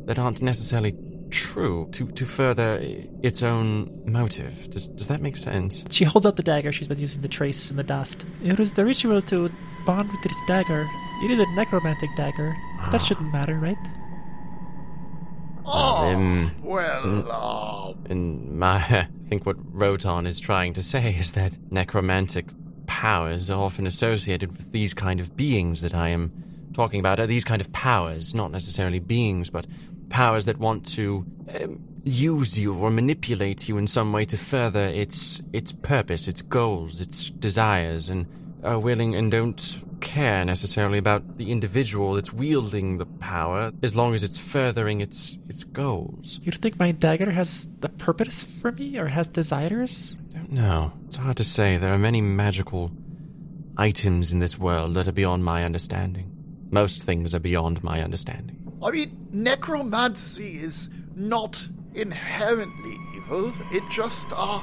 that 0.05 0.17
aren't 0.17 0.41
necessarily 0.41 0.95
true 1.29 1.87
to, 1.91 2.07
to 2.13 2.25
further 2.25 2.79
its 3.21 3.43
own 3.43 3.69
motive. 4.05 4.67
Does, 4.71 4.87
does 4.87 5.07
that 5.07 5.21
make 5.21 5.37
sense? 5.37 5.85
She 5.91 6.03
holds 6.03 6.25
out 6.25 6.35
the 6.35 6.41
dagger 6.41 6.71
she's 6.71 6.87
been 6.87 6.97
using 6.97 7.21
to 7.21 7.27
trace 7.27 7.69
in 7.69 7.77
the 7.77 7.83
dust. 7.83 8.25
It 8.43 8.57
was 8.57 8.73
the 8.73 8.85
ritual 8.85 9.21
to 9.21 9.51
bond 9.85 10.09
with 10.11 10.23
this 10.23 10.41
dagger. 10.47 10.89
It 11.23 11.29
is 11.29 11.37
a 11.37 11.45
necromantic 11.51 12.09
dagger. 12.15 12.55
That 12.91 13.01
ah. 13.01 13.05
shouldn't 13.05 13.31
matter, 13.31 13.59
right? 13.59 13.77
Oh, 15.67 16.07
Um, 16.13 16.51
well, 16.63 17.27
uh, 17.29 17.93
And 18.09 18.57
my, 18.57 18.75
I 18.89 19.07
think 19.27 19.45
what 19.45 19.57
Roton 19.73 20.25
is 20.25 20.39
trying 20.39 20.73
to 20.73 20.81
say 20.81 21.13
is 21.13 21.33
that 21.33 21.57
necromantic 21.71 22.45
powers 22.85 23.49
are 23.49 23.59
often 23.61 23.85
associated 23.85 24.55
with 24.55 24.71
these 24.71 24.93
kind 24.93 25.19
of 25.19 25.35
beings 25.35 25.81
that 25.81 25.93
I 25.93 26.09
am 26.09 26.31
talking 26.73 26.99
about. 26.99 27.19
Are 27.19 27.27
these 27.27 27.43
kind 27.43 27.59
of 27.61 27.71
powers, 27.73 28.33
not 28.33 28.51
necessarily 28.51 28.99
beings, 28.99 29.49
but 29.49 29.67
powers 30.09 30.45
that 30.45 30.57
want 30.57 30.85
to 30.95 31.25
um, 31.61 31.83
use 32.05 32.57
you 32.57 32.73
or 32.73 32.89
manipulate 32.89 33.67
you 33.67 33.77
in 33.77 33.87
some 33.87 34.13
way 34.13 34.23
to 34.23 34.37
further 34.37 34.85
its 34.85 35.41
its 35.51 35.73
purpose, 35.73 36.29
its 36.29 36.41
goals, 36.41 37.01
its 37.01 37.29
desires, 37.29 38.07
and 38.07 38.25
are 38.63 38.79
willing 38.79 39.15
and 39.15 39.31
don't 39.31 39.83
care 39.99 40.45
necessarily 40.45 40.97
about 40.97 41.37
the 41.37 41.51
individual 41.51 42.13
that's 42.13 42.33
wielding 42.33 42.97
the 42.97 43.05
power 43.05 43.71
as 43.83 43.95
long 43.95 44.13
as 44.13 44.23
it's 44.23 44.37
furthering 44.37 45.01
its 45.01 45.37
its 45.49 45.63
goals. 45.63 46.39
You 46.43 46.51
think 46.51 46.79
my 46.79 46.91
dagger 46.91 47.31
has 47.31 47.67
the 47.79 47.89
purpose 47.89 48.43
for 48.43 48.71
me, 48.71 48.97
or 48.97 49.07
has 49.07 49.27
desires? 49.27 50.15
I 50.33 50.37
don't 50.37 50.51
know. 50.51 50.93
It's 51.07 51.17
hard 51.17 51.37
to 51.37 51.43
say. 51.43 51.77
There 51.77 51.93
are 51.93 51.97
many 51.97 52.21
magical 52.21 52.91
items 53.77 54.33
in 54.33 54.39
this 54.39 54.57
world 54.57 54.95
that 54.95 55.07
are 55.07 55.11
beyond 55.11 55.43
my 55.43 55.63
understanding. 55.63 56.31
Most 56.69 57.03
things 57.03 57.33
are 57.33 57.39
beyond 57.39 57.83
my 57.83 58.01
understanding. 58.01 58.55
I 58.83 58.91
mean, 58.91 59.27
necromancy 59.31 60.57
is 60.57 60.89
not 61.15 61.65
inherently 61.93 62.97
evil. 63.15 63.53
It 63.71 63.83
just 63.91 64.27
uh, 64.31 64.61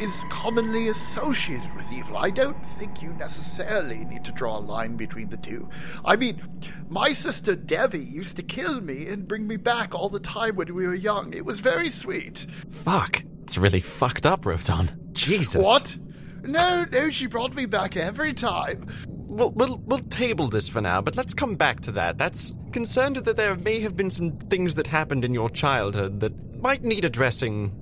is 0.00 0.24
commonly 0.30 0.88
associated 0.88 1.74
with 1.76 1.90
evil. 1.92 2.16
I 2.16 2.30
don't 2.30 2.56
think 2.78 3.00
you 3.02 3.12
necessarily 3.14 4.04
need 4.04 4.24
to 4.24 4.32
draw 4.32 4.58
a 4.58 4.60
line 4.60 4.96
between 4.96 5.28
the 5.28 5.36
two. 5.36 5.68
I 6.04 6.16
mean, 6.16 6.42
my 6.88 7.12
sister 7.12 7.54
Devi 7.54 8.00
used 8.00 8.36
to 8.36 8.42
kill 8.42 8.80
me 8.80 9.06
and 9.06 9.28
bring 9.28 9.46
me 9.46 9.56
back 9.56 9.94
all 9.94 10.08
the 10.08 10.20
time 10.20 10.56
when 10.56 10.74
we 10.74 10.86
were 10.86 10.94
young. 10.94 11.32
It 11.32 11.44
was 11.44 11.60
very 11.60 11.90
sweet. 11.90 12.46
Fuck. 12.70 13.22
It's 13.42 13.58
really 13.58 13.80
fucked 13.80 14.26
up, 14.26 14.46
Rotan. 14.46 14.90
Jesus. 15.12 15.64
What? 15.64 15.96
No, 16.42 16.84
no, 16.90 17.10
she 17.10 17.26
brought 17.26 17.54
me 17.54 17.66
back 17.66 17.96
every 17.96 18.34
time. 18.34 18.88
We'll, 19.06 19.50
we'll, 19.50 19.78
we'll 19.78 19.98
table 19.98 20.48
this 20.48 20.68
for 20.68 20.80
now, 20.80 21.00
but 21.00 21.16
let's 21.16 21.34
come 21.34 21.56
back 21.56 21.80
to 21.80 21.92
that. 21.92 22.18
That's 22.18 22.52
concerned 22.72 23.16
that 23.16 23.36
there 23.36 23.54
may 23.56 23.80
have 23.80 23.96
been 23.96 24.10
some 24.10 24.32
things 24.38 24.74
that 24.76 24.86
happened 24.86 25.24
in 25.24 25.34
your 25.34 25.50
childhood 25.50 26.20
that 26.20 26.60
might 26.60 26.84
need 26.84 27.04
addressing, 27.04 27.72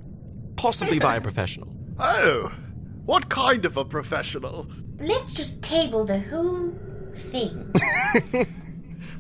possibly 0.57 0.99
by 0.99 1.17
a 1.17 1.21
professional. 1.21 1.73
Oh, 2.03 2.53
what 3.05 3.29
kind 3.29 3.65
of 3.65 3.77
a 3.77 3.85
professional? 3.85 4.67
Let's 4.99 5.35
just 5.35 5.63
table 5.63 6.05
the 6.05 6.21
whole 6.21 6.73
thing. 7.15 7.73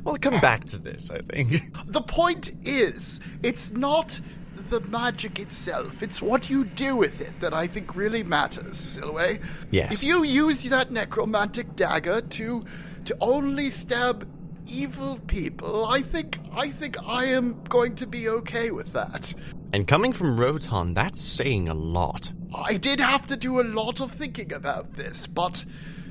We'll 0.05 0.17
come 0.17 0.41
back 0.41 0.65
to 0.67 0.79
this, 0.79 1.11
I 1.11 1.19
think. 1.19 1.73
The 1.87 2.01
point 2.01 2.53
is, 2.65 3.21
it's 3.43 3.71
not 3.71 4.21
the 4.69 4.81
magic 4.81 5.39
itself, 5.39 6.03
it's 6.03 6.21
what 6.21 6.51
you 6.51 6.65
do 6.65 6.97
with 6.97 7.21
it 7.21 7.39
that 7.41 7.55
I 7.55 7.67
think 7.67 7.95
really 7.95 8.23
matters, 8.23 8.97
Silway. 8.97 9.41
Yes. 9.71 9.93
If 9.93 10.03
you 10.03 10.25
use 10.25 10.63
that 10.65 10.91
necromantic 10.91 11.77
dagger 11.77 12.21
to 12.21 12.65
to 13.05 13.17
only 13.21 13.71
stab 13.71 14.29
evil 14.67 15.19
people, 15.27 15.85
I 15.85 16.03
think 16.03 16.39
I 16.53 16.71
think 16.71 16.97
I 17.07 17.27
am 17.27 17.63
going 17.65 17.95
to 17.97 18.07
be 18.07 18.29
okay 18.29 18.71
with 18.71 18.93
that. 18.93 19.35
And 19.73 19.87
coming 19.87 20.13
from 20.13 20.39
Rotan, 20.39 20.95
that's 20.95 21.21
saying 21.21 21.69
a 21.69 21.75
lot. 21.75 22.33
I 22.55 22.77
did 22.77 23.01
have 23.01 23.27
to 23.29 23.37
do 23.37 23.61
a 23.61 23.63
lot 23.63 24.01
of 24.01 24.13
thinking 24.13 24.53
about 24.53 24.95
this, 24.95 25.27
but 25.27 25.65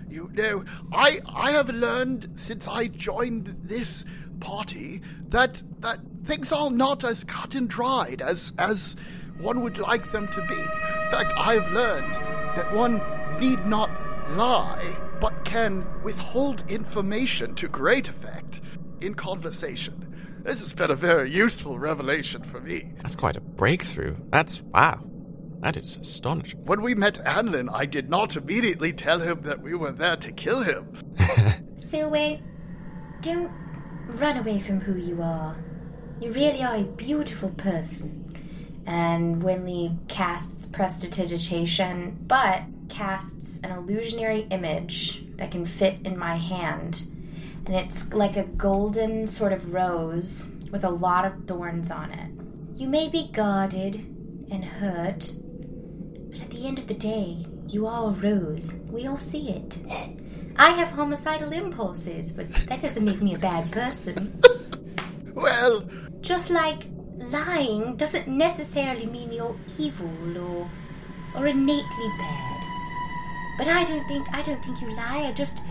you 0.09 0.29
know, 0.33 0.65
I 0.91 1.21
I 1.27 1.51
have 1.51 1.69
learned 1.69 2.33
since 2.35 2.67
I 2.67 2.87
joined 2.87 3.55
this 3.63 4.03
party 4.39 5.01
that 5.29 5.61
that 5.79 5.99
things 6.25 6.51
are 6.51 6.69
not 6.69 7.03
as 7.03 7.23
cut 7.23 7.55
and 7.55 7.69
dried 7.69 8.21
as 8.21 8.51
as 8.57 8.95
one 9.39 9.61
would 9.63 9.77
like 9.77 10.11
them 10.11 10.27
to 10.29 10.41
be. 10.47 10.55
In 10.55 11.11
fact, 11.11 11.33
I've 11.35 11.71
learned 11.71 12.13
that 12.55 12.73
one 12.73 13.01
need 13.39 13.65
not 13.65 13.89
lie, 14.35 14.97
but 15.19 15.45
can 15.45 15.85
withhold 16.03 16.63
information 16.69 17.55
to 17.55 17.67
great 17.67 18.09
effect 18.09 18.61
in 18.99 19.13
conversation. 19.15 20.41
This 20.43 20.59
has 20.59 20.73
been 20.73 20.91
a 20.91 20.95
very 20.95 21.31
useful 21.31 21.77
revelation 21.77 22.43
for 22.43 22.59
me. 22.59 22.93
That's 23.01 23.15
quite 23.15 23.35
a 23.35 23.41
breakthrough. 23.41 24.15
That's 24.29 24.61
wow. 24.61 25.10
That 25.61 25.77
is 25.77 25.97
astonishing. 25.97 26.65
When 26.65 26.81
we 26.81 26.95
met 26.95 27.23
Anlin, 27.23 27.69
I 27.71 27.85
did 27.85 28.09
not 28.09 28.35
immediately 28.35 28.91
tell 28.93 29.19
him 29.19 29.41
that 29.43 29.61
we 29.61 29.75
were 29.75 29.91
there 29.91 30.15
to 30.17 30.31
kill 30.31 30.61
him. 30.61 30.91
Silway, 31.75 32.39
uh, 32.39 32.41
don't 33.21 33.51
run 34.07 34.37
away 34.37 34.59
from 34.59 34.81
who 34.81 34.95
you 34.95 35.21
are. 35.21 35.55
You 36.19 36.31
really 36.31 36.63
are 36.63 36.75
a 36.75 36.83
beautiful 36.83 37.49
person. 37.49 38.17
And 38.87 39.43
Winley 39.43 39.95
casts 40.07 40.65
prestidigitation, 40.65 42.17
but 42.25 42.63
casts 42.89 43.59
an 43.63 43.71
illusionary 43.71 44.47
image 44.49 45.23
that 45.37 45.51
can 45.51 45.65
fit 45.65 45.99
in 46.03 46.17
my 46.17 46.37
hand. 46.37 47.03
And 47.67 47.75
it's 47.75 48.11
like 48.13 48.35
a 48.35 48.43
golden 48.43 49.27
sort 49.27 49.53
of 49.53 49.73
rose 49.73 50.55
with 50.71 50.83
a 50.83 50.89
lot 50.89 51.25
of 51.25 51.45
thorns 51.45 51.91
on 51.91 52.11
it. 52.11 52.31
You 52.79 52.87
may 52.87 53.07
be 53.09 53.29
guarded 53.31 53.95
and 54.51 54.65
hurt, 54.65 55.31
but 56.31 56.41
at 56.41 56.49
the 56.49 56.65
end 56.67 56.79
of 56.79 56.87
the 56.87 56.93
day, 56.93 57.45
you 57.67 57.85
are 57.87 58.09
a 58.09 58.13
rose. 58.13 58.79
We 58.89 59.07
all 59.07 59.17
see 59.17 59.49
it. 59.49 59.77
I 60.55 60.71
have 60.71 60.89
homicidal 60.89 61.51
impulses, 61.51 62.33
but 62.33 62.49
that 62.67 62.81
doesn't 62.81 63.05
make 63.05 63.21
me 63.21 63.35
a 63.35 63.39
bad 63.39 63.71
person. 63.71 64.41
Well, 65.33 65.89
Just 66.19 66.51
like 66.51 66.83
lying 67.17 67.95
doesn't 67.95 68.27
necessarily 68.27 69.05
mean 69.05 69.31
you're 69.31 69.55
evil 69.79 70.37
or 70.37 70.69
or 71.35 71.47
innately 71.47 72.09
bad. 72.17 72.63
But 73.57 73.67
I 73.67 73.83
don't 73.85 74.05
think 74.07 74.27
I 74.33 74.41
don't 74.41 74.63
think 74.63 74.81
you 74.81 74.91
lie. 74.95 75.25
I 75.27 75.31
just 75.31 75.61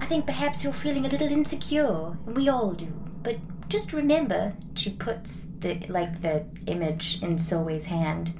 I 0.00 0.06
think 0.06 0.26
perhaps 0.26 0.62
you're 0.62 0.72
feeling 0.72 1.06
a 1.06 1.08
little 1.08 1.30
insecure, 1.32 2.16
and 2.26 2.36
we 2.36 2.48
all 2.48 2.72
do. 2.72 2.92
But 3.22 3.38
just 3.68 3.92
remember, 3.92 4.54
she 4.74 4.90
puts 4.90 5.48
the 5.60 5.80
like 5.88 6.20
the 6.20 6.44
image 6.66 7.22
in 7.22 7.36
Silway's 7.36 7.86
hand. 7.86 8.38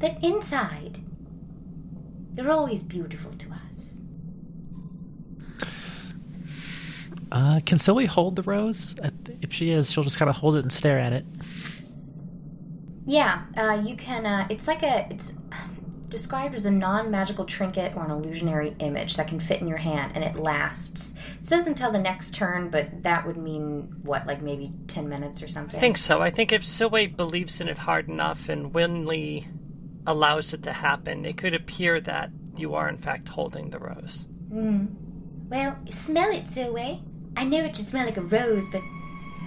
That 0.00 0.22
inside, 0.24 0.98
you're 2.36 2.50
always 2.50 2.82
beautiful 2.82 3.32
to 3.32 3.46
us. 3.68 4.02
Uh, 7.30 7.60
can 7.64 7.78
Silly 7.78 8.06
hold 8.06 8.36
the 8.36 8.42
rose? 8.42 8.96
Uh, 9.02 9.10
If 9.40 9.52
she 9.52 9.70
is, 9.70 9.90
she'll 9.90 10.02
just 10.04 10.18
kind 10.18 10.28
of 10.28 10.36
hold 10.36 10.56
it 10.56 10.60
and 10.60 10.72
stare 10.72 10.98
at 10.98 11.12
it. 11.12 11.24
Yeah, 13.06 13.42
uh, 13.56 13.82
you 13.84 13.94
can. 13.94 14.26
Uh, 14.26 14.46
it's 14.50 14.66
like 14.66 14.82
a. 14.82 15.06
It's 15.10 15.34
described 16.08 16.56
as 16.56 16.64
a 16.64 16.70
non-magical 16.72 17.44
trinket 17.44 17.94
or 17.94 18.04
an 18.04 18.10
illusionary 18.10 18.74
image 18.80 19.16
that 19.16 19.28
can 19.28 19.38
fit 19.38 19.60
in 19.60 19.68
your 19.68 19.78
hand, 19.78 20.12
and 20.16 20.24
it 20.24 20.36
lasts. 20.36 21.14
It 21.38 21.46
says 21.46 21.66
until 21.68 21.92
the 21.92 22.00
next 22.00 22.34
turn, 22.34 22.68
but 22.68 23.04
that 23.04 23.26
would 23.26 23.36
mean 23.36 23.94
what, 24.02 24.26
like 24.26 24.42
maybe 24.42 24.72
ten 24.88 25.08
minutes 25.08 25.42
or 25.42 25.46
something. 25.48 25.76
I 25.76 25.80
think 25.80 25.98
so. 25.98 26.20
I 26.20 26.30
think 26.30 26.52
if 26.52 26.62
Silway 26.62 27.14
believes 27.16 27.60
in 27.60 27.68
it 27.68 27.78
hard 27.78 28.08
enough 28.08 28.48
and 28.48 28.72
Winley 28.72 29.46
allows 30.06 30.52
it 30.52 30.62
to 30.64 30.72
happen, 30.72 31.24
it 31.24 31.36
could 31.36 31.54
appear 31.54 32.00
that 32.00 32.30
you 32.56 32.74
are 32.74 32.88
in 32.88 32.96
fact 32.96 33.28
holding 33.28 33.70
the 33.70 33.78
rose. 33.78 34.26
Hmm. 34.50 34.86
Well, 35.48 35.76
smell 35.90 36.30
it, 36.30 36.44
Silway. 36.44 37.02
I 37.36 37.44
know 37.44 37.64
it 37.64 37.76
should 37.76 37.86
smell 37.86 38.06
like 38.06 38.16
a 38.16 38.22
rose, 38.22 38.68
but 38.70 38.82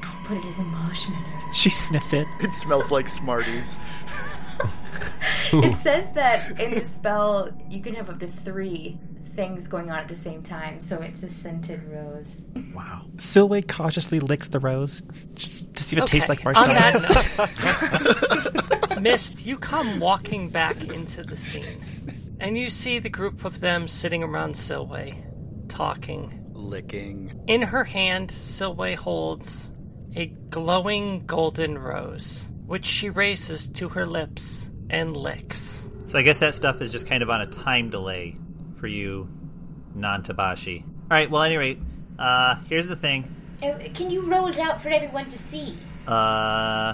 I 0.04 0.22
put 0.26 0.38
it 0.38 0.46
as 0.46 0.60
a 0.60 0.64
marshmallow. 0.64 1.52
She 1.54 1.70
sniffs 1.70 2.14
it. 2.14 2.28
it 2.40 2.54
smells 2.62 2.92
like 2.92 3.10
Smarties. 3.10 3.76
it 5.54 5.76
says 5.76 6.12
that 6.14 6.60
in 6.60 6.74
the 6.74 6.84
spell 6.84 7.50
you 7.70 7.82
can 7.82 7.94
have 7.96 8.10
up 8.10 8.20
to 8.20 8.28
three 8.28 8.98
things 9.34 9.68
going 9.68 9.90
on 9.90 9.98
at 10.00 10.08
the 10.08 10.16
same 10.16 10.44
time, 10.44 10.80
so 10.80 11.02
it's 11.02 11.24
a 11.24 11.30
scented 11.30 11.84
rose. 11.90 12.42
Wow. 12.74 13.06
Silway 13.18 13.68
cautiously 13.68 14.20
licks 14.20 14.48
the 14.48 14.60
rose 14.60 15.04
just 15.36 15.72
to 15.76 15.84
see 15.84 15.96
if 15.96 16.02
it 16.02 16.08
tastes 16.08 16.28
like 16.28 16.44
On 16.44 16.54
that 16.54 18.66
note, 18.72 18.83
Mist, 19.04 19.46
you 19.46 19.58
come 19.58 20.00
walking 20.00 20.48
back 20.48 20.82
into 20.82 21.24
the 21.24 21.36
scene, 21.36 21.84
and 22.40 22.58
you 22.58 22.70
see 22.70 23.00
the 23.00 23.10
group 23.10 23.44
of 23.44 23.60
them 23.60 23.86
sitting 23.86 24.24
around 24.24 24.54
Silway, 24.54 25.22
talking. 25.68 26.40
Licking. 26.54 27.44
In 27.48 27.64
her 27.64 27.84
hand, 27.84 28.30
Silway 28.30 28.96
holds 28.96 29.70
a 30.16 30.28
glowing 30.28 31.26
golden 31.26 31.78
rose, 31.78 32.46
which 32.66 32.86
she 32.86 33.10
raises 33.10 33.68
to 33.72 33.90
her 33.90 34.06
lips 34.06 34.70
and 34.90 35.18
licks. 35.18 35.90
So 36.06 36.18
I 36.18 36.22
guess 36.22 36.40
that 36.40 36.56
stuff 36.56 36.82
is 36.82 36.94
just 36.94 37.06
kind 37.06 37.24
of 37.24 37.30
on 37.30 37.42
a 37.42 37.48
time 37.48 37.90
delay 37.90 38.38
for 38.76 38.88
you, 38.88 39.28
non-Tabaxi. 39.96 40.82
All 40.82 41.08
right. 41.12 41.30
Well, 41.30 41.44
anyway, 41.44 41.78
uh, 42.18 42.56
here's 42.70 42.88
the 42.88 42.96
thing. 42.96 43.36
Oh, 43.64 43.78
can 43.94 44.10
you 44.10 44.22
roll 44.22 44.48
it 44.48 44.60
out 44.60 44.82
for 44.82 44.88
everyone 44.88 45.28
to 45.28 45.38
see? 45.38 45.78
Uh, 46.08 46.94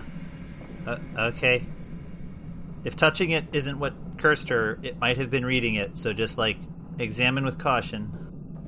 uh, 0.87 0.97
okay. 1.19 1.67
If 2.83 2.95
touching 2.95 3.31
it 3.31 3.45
isn't 3.51 3.79
what 3.79 3.93
cursed 4.17 4.49
her, 4.49 4.79
it 4.81 4.99
might 4.99 5.17
have 5.17 5.29
been 5.29 5.45
reading 5.45 5.75
it. 5.75 5.97
So 5.97 6.13
just 6.13 6.37
like 6.37 6.57
examine 6.97 7.45
with 7.45 7.57
caution. 7.57 8.11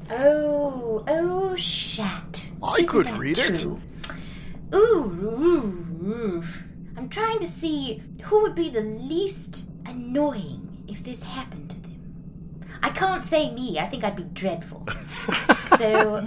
Oh, 0.10 1.04
oh, 1.08 1.56
shat. 1.56 2.45
I 2.62 2.76
Isn't 2.76 2.88
could 2.88 3.06
that 3.08 3.17
read 3.17 3.38
it. 3.38 3.63
Ooh, 3.63 3.82
ooh, 4.74 6.04
ooh. 6.04 6.43
I'm 6.97 7.10
trying 7.10 7.39
to 7.39 7.47
see 7.47 8.02
who 8.24 8.41
would 8.41 8.56
be 8.56 8.69
the 8.69 8.82
least 8.82 9.69
annoying 9.86 10.84
if 10.88 11.04
this 11.04 11.24
happened 11.24 11.69
to 11.71 11.80
them. 11.80 12.60
I 12.84 12.89
can't 12.89 13.24
say 13.24 13.52
me. 13.52 13.80
I 13.80 13.86
think 13.88 14.04
I'd 14.04 14.15
be 14.15 14.24
dreadful. 14.24 14.88
so, 15.78 16.26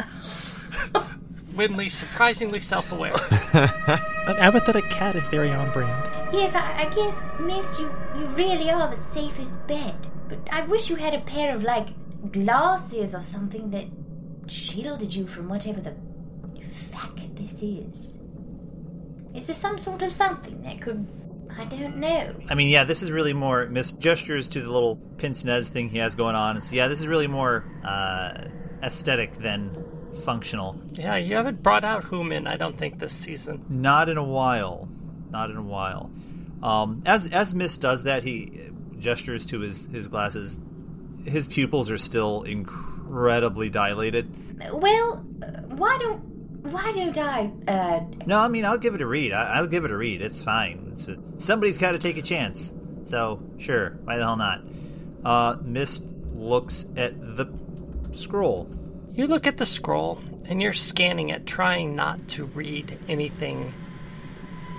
Winley, 1.54 1.90
surprisingly 1.90 2.60
self 2.60 2.90
aware. 2.92 3.12
An 3.52 4.36
apathetic 4.38 4.88
cat 4.90 5.14
is 5.16 5.28
very 5.28 5.50
on 5.50 5.72
brand. 5.72 6.10
yes, 6.32 6.54
I, 6.54 6.84
I 6.84 6.88
guess, 6.94 7.24
Mist, 7.40 7.80
you, 7.80 7.94
you 8.18 8.26
really 8.28 8.70
are 8.70 8.88
the 8.88 8.96
safest 8.96 9.66
bet. 9.66 10.08
But 10.28 10.38
I 10.50 10.62
wish 10.62 10.88
you 10.90 10.96
had 10.96 11.14
a 11.14 11.20
pair 11.20 11.54
of, 11.54 11.62
like, 11.62 11.88
glasses 12.32 13.14
or 13.14 13.22
something 13.22 13.70
that 13.70 13.84
shielded 14.50 15.14
you 15.14 15.26
from 15.26 15.48
whatever 15.48 15.80
the 15.80 15.94
fuck 16.64 17.18
this 17.34 17.62
is. 17.62 18.22
Is 19.34 19.46
there 19.46 19.54
some 19.54 19.78
sort 19.78 20.02
of 20.02 20.12
something 20.12 20.62
that 20.62 20.80
could. 20.80 21.06
I 21.56 21.64
don't 21.66 21.98
know. 21.98 22.34
I 22.48 22.54
mean, 22.54 22.68
yeah, 22.68 22.82
this 22.82 23.02
is 23.02 23.12
really 23.12 23.32
more 23.32 23.66
Mist 23.66 24.00
gestures 24.00 24.48
to 24.48 24.60
the 24.60 24.68
little 24.68 24.96
pince 25.18 25.44
nez 25.44 25.70
thing 25.70 25.88
he 25.88 25.98
has 25.98 26.16
going 26.16 26.34
on. 26.34 26.60
So 26.60 26.74
yeah, 26.74 26.88
this 26.88 26.98
is 26.98 27.06
really 27.06 27.28
more 27.28 27.64
uh, 27.84 28.48
aesthetic 28.82 29.38
than 29.38 29.70
functional. 30.14 30.80
Yeah, 30.92 31.16
you 31.16 31.36
haven't 31.36 31.62
brought 31.62 31.84
out 31.84 32.08
Human, 32.08 32.46
I 32.46 32.56
don't 32.56 32.76
think, 32.78 32.98
this 32.98 33.12
season. 33.12 33.64
Not 33.68 34.08
in 34.08 34.16
a 34.16 34.24
while. 34.24 34.88
Not 35.30 35.50
in 35.50 35.56
a 35.56 35.62
while. 35.62 36.10
Um, 36.62 37.02
as 37.06 37.26
as 37.26 37.54
Mist 37.54 37.80
does 37.80 38.04
that, 38.04 38.22
he 38.22 38.68
gestures 38.98 39.44
to 39.46 39.60
his 39.60 39.86
his 39.86 40.08
glasses. 40.08 40.60
His 41.24 41.46
pupils 41.46 41.90
are 41.90 41.98
still 41.98 42.42
incredibly 42.42 43.68
dilated. 43.70 44.30
Well, 44.72 45.16
why 45.16 45.98
don't. 45.98 46.32
Why 46.64 46.92
don't 46.92 47.18
I. 47.18 47.50
Uh, 47.68 48.00
No, 48.24 48.38
I 48.38 48.48
mean 48.48 48.64
I'll 48.64 48.78
give 48.78 48.94
it 48.94 49.02
a 49.02 49.06
read. 49.06 49.32
I, 49.32 49.56
I'll 49.56 49.66
give 49.66 49.84
it 49.84 49.90
a 49.90 49.96
read. 49.96 50.22
It's 50.22 50.42
fine. 50.42 50.92
It's 50.94 51.06
a, 51.08 51.18
somebody's 51.36 51.76
got 51.76 51.92
to 51.92 51.98
take 51.98 52.16
a 52.16 52.22
chance. 52.22 52.72
So 53.04 53.42
sure, 53.58 53.98
why 54.04 54.16
the 54.16 54.22
hell 54.22 54.36
not? 54.38 54.62
Uh, 55.22 55.56
Mist 55.62 56.04
looks 56.32 56.86
at 56.96 57.20
the 57.36 57.52
scroll. 58.12 58.70
You 59.14 59.28
look 59.28 59.46
at 59.46 59.58
the 59.58 59.66
scroll 59.66 60.20
and 60.46 60.60
you're 60.60 60.72
scanning 60.72 61.28
it, 61.28 61.46
trying 61.46 61.94
not 61.94 62.26
to 62.30 62.46
read 62.46 62.98
anything 63.08 63.72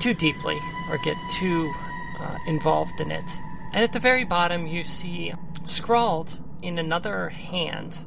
too 0.01 0.13
deeply 0.13 0.59
or 0.89 0.97
get 0.97 1.15
too 1.39 1.71
uh, 2.19 2.37
involved 2.45 2.99
in 2.99 3.11
it. 3.11 3.23
And 3.71 3.81
at 3.81 3.93
the 3.93 3.99
very 3.99 4.25
bottom, 4.25 4.67
you 4.67 4.83
see 4.83 5.33
scrawled 5.63 6.37
in 6.61 6.77
another 6.77 7.29
hand, 7.29 7.99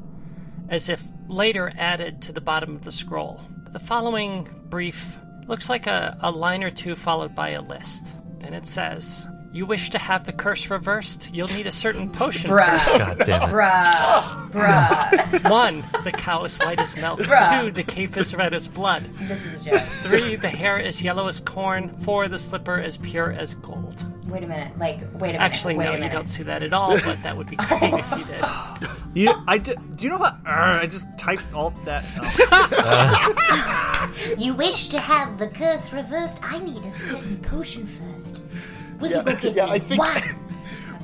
as 0.69 0.87
if 0.87 1.03
later 1.27 1.73
added 1.79 2.21
to 2.21 2.31
the 2.31 2.41
bottom 2.41 2.75
of 2.75 2.83
the 2.83 2.91
scroll. 2.91 3.41
The 3.71 3.79
following 3.79 4.47
brief 4.69 5.17
looks 5.47 5.67
like 5.67 5.87
a, 5.87 6.15
a 6.21 6.29
line 6.29 6.63
or 6.63 6.69
two 6.69 6.95
followed 6.95 7.33
by 7.33 7.49
a 7.49 7.61
list. 7.61 8.05
And 8.41 8.53
it 8.53 8.67
says, 8.67 9.27
You 9.51 9.65
wish 9.65 9.89
to 9.91 9.97
have 9.97 10.25
the 10.25 10.33
curse 10.33 10.69
reversed? 10.69 11.29
You'll 11.33 11.47
need 11.47 11.65
a 11.65 11.71
certain 11.71 12.07
potion. 12.11 12.51
bruh. 12.51 12.97
God 12.99 13.17
damn 13.25 13.43
it. 13.43 13.47
Bruh. 13.51 14.51
Bruh. 14.51 15.49
One, 15.49 15.83
the 16.03 16.11
cow 16.11 16.43
is 16.43 16.57
white 16.57 16.77
as 16.79 16.95
milk. 16.95 17.19
Bruh. 17.21 17.61
Two, 17.65 17.71
the 17.71 17.83
cape 17.83 18.15
is 18.15 18.35
red 18.35 18.53
as 18.53 18.67
blood. 18.67 19.09
this 19.21 19.45
is 19.47 19.65
a 19.65 19.71
joke. 19.71 19.87
Three, 20.03 20.35
the 20.35 20.49
hair 20.49 20.77
is 20.77 21.01
yellow 21.01 21.27
as 21.27 21.39
corn. 21.39 21.89
Four, 22.01 22.27
the 22.27 22.37
slipper 22.37 22.79
is 22.79 22.97
pure 22.97 23.31
as 23.31 23.55
gold. 23.55 24.05
Wait 24.29 24.43
a 24.43 24.47
minute. 24.47 24.77
Like, 24.77 24.99
wait 25.13 25.29
a 25.29 25.33
minute. 25.33 25.41
Actually, 25.41 25.75
wait 25.75 25.85
no, 25.85 25.93
a 25.93 25.97
you 25.97 26.09
don't 26.11 26.29
see 26.29 26.43
that 26.43 26.61
at 26.61 26.71
all, 26.71 26.99
but 27.01 27.21
that 27.23 27.35
would 27.35 27.47
be 27.47 27.55
great 27.67 27.93
if 27.93 28.11
you 28.11 28.25
did. 28.25 28.43
You, 29.15 29.33
I 29.47 29.57
do, 29.57 29.73
do 29.95 30.03
you 30.03 30.11
know 30.11 30.19
what? 30.19 30.37
I 30.45 30.85
just 30.85 31.07
typed 31.17 31.51
all 31.55 31.71
that. 31.85 32.05
oh. 32.21 34.13
You 34.37 34.53
wish 34.53 34.87
to 34.89 34.99
have 34.99 35.37
the 35.39 35.47
curse 35.47 35.91
reversed? 35.91 36.39
I 36.43 36.59
need 36.59 36.85
a 36.85 36.91
certain 36.91 37.37
potion 37.37 37.85
first. 37.87 38.41
Will 38.99 39.09
you 39.11 39.23
go 39.23 39.49
yeah, 39.49 39.65
me 39.65 39.71
I 39.71 39.79
think- 39.79 39.99
one? 39.99 40.21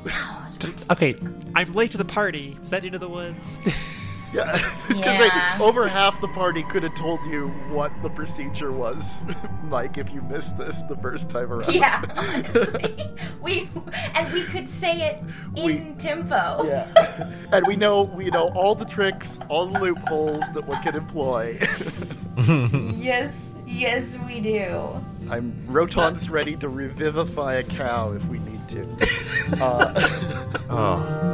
Cows, 0.07 0.57
what 0.61 0.91
Okay, 0.91 1.15
I'm 1.55 1.73
late 1.73 1.91
to 1.93 1.97
the 1.97 2.05
party. 2.05 2.57
Was 2.61 2.69
that 2.71 2.85
into 2.85 2.99
the 2.99 3.09
woods? 3.09 3.59
Yeah, 4.33 4.51
I 4.51 4.87
was 4.89 4.99
gonna 4.99 5.11
Yeah. 5.25 5.57
say, 5.57 5.63
over 5.63 5.87
half 5.87 6.19
the 6.19 6.27
party 6.27 6.63
could 6.63 6.83
have 6.83 6.95
told 6.95 7.23
you 7.25 7.47
what 7.71 7.89
the 8.01 8.09
procedure 8.09 8.73
was, 8.73 9.01
Mike, 9.63 9.97
if 9.97 10.11
you 10.11 10.21
missed 10.23 10.57
this 10.57 10.75
the 10.89 10.97
first 10.97 11.29
time 11.29 11.53
around. 11.53 11.73
Yeah, 11.73 12.01
honestly. 12.17 12.95
we 13.41 13.69
and 14.13 14.33
we 14.33 14.43
could 14.43 14.67
say 14.67 14.99
it 15.09 15.23
in 15.55 15.63
We- 15.65 15.93
tempo. 15.97 16.65
Yeah. 16.65 17.29
and 17.53 17.65
we 17.65 17.77
know 17.77 18.01
we 18.01 18.25
know 18.29 18.49
all 18.55 18.75
the 18.75 18.83
tricks, 18.83 19.39
all 19.47 19.67
the 19.67 19.79
loopholes 19.79 20.43
that 20.53 20.67
one 20.67 20.83
can 20.83 20.95
employ. 20.97 21.57
yes, 22.93 23.55
yes, 23.65 24.17
we 24.27 24.41
do. 24.41 25.01
I'm 25.29 25.53
Roton's 25.67 26.29
ready 26.29 26.55
to 26.57 26.69
revivify 26.69 27.55
a 27.55 27.63
cow 27.63 28.11
if 28.11 28.25
we 28.25 28.39
need 28.39 28.67
to. 28.69 28.85
Uh, 29.61 30.45
Oh, 30.69 31.25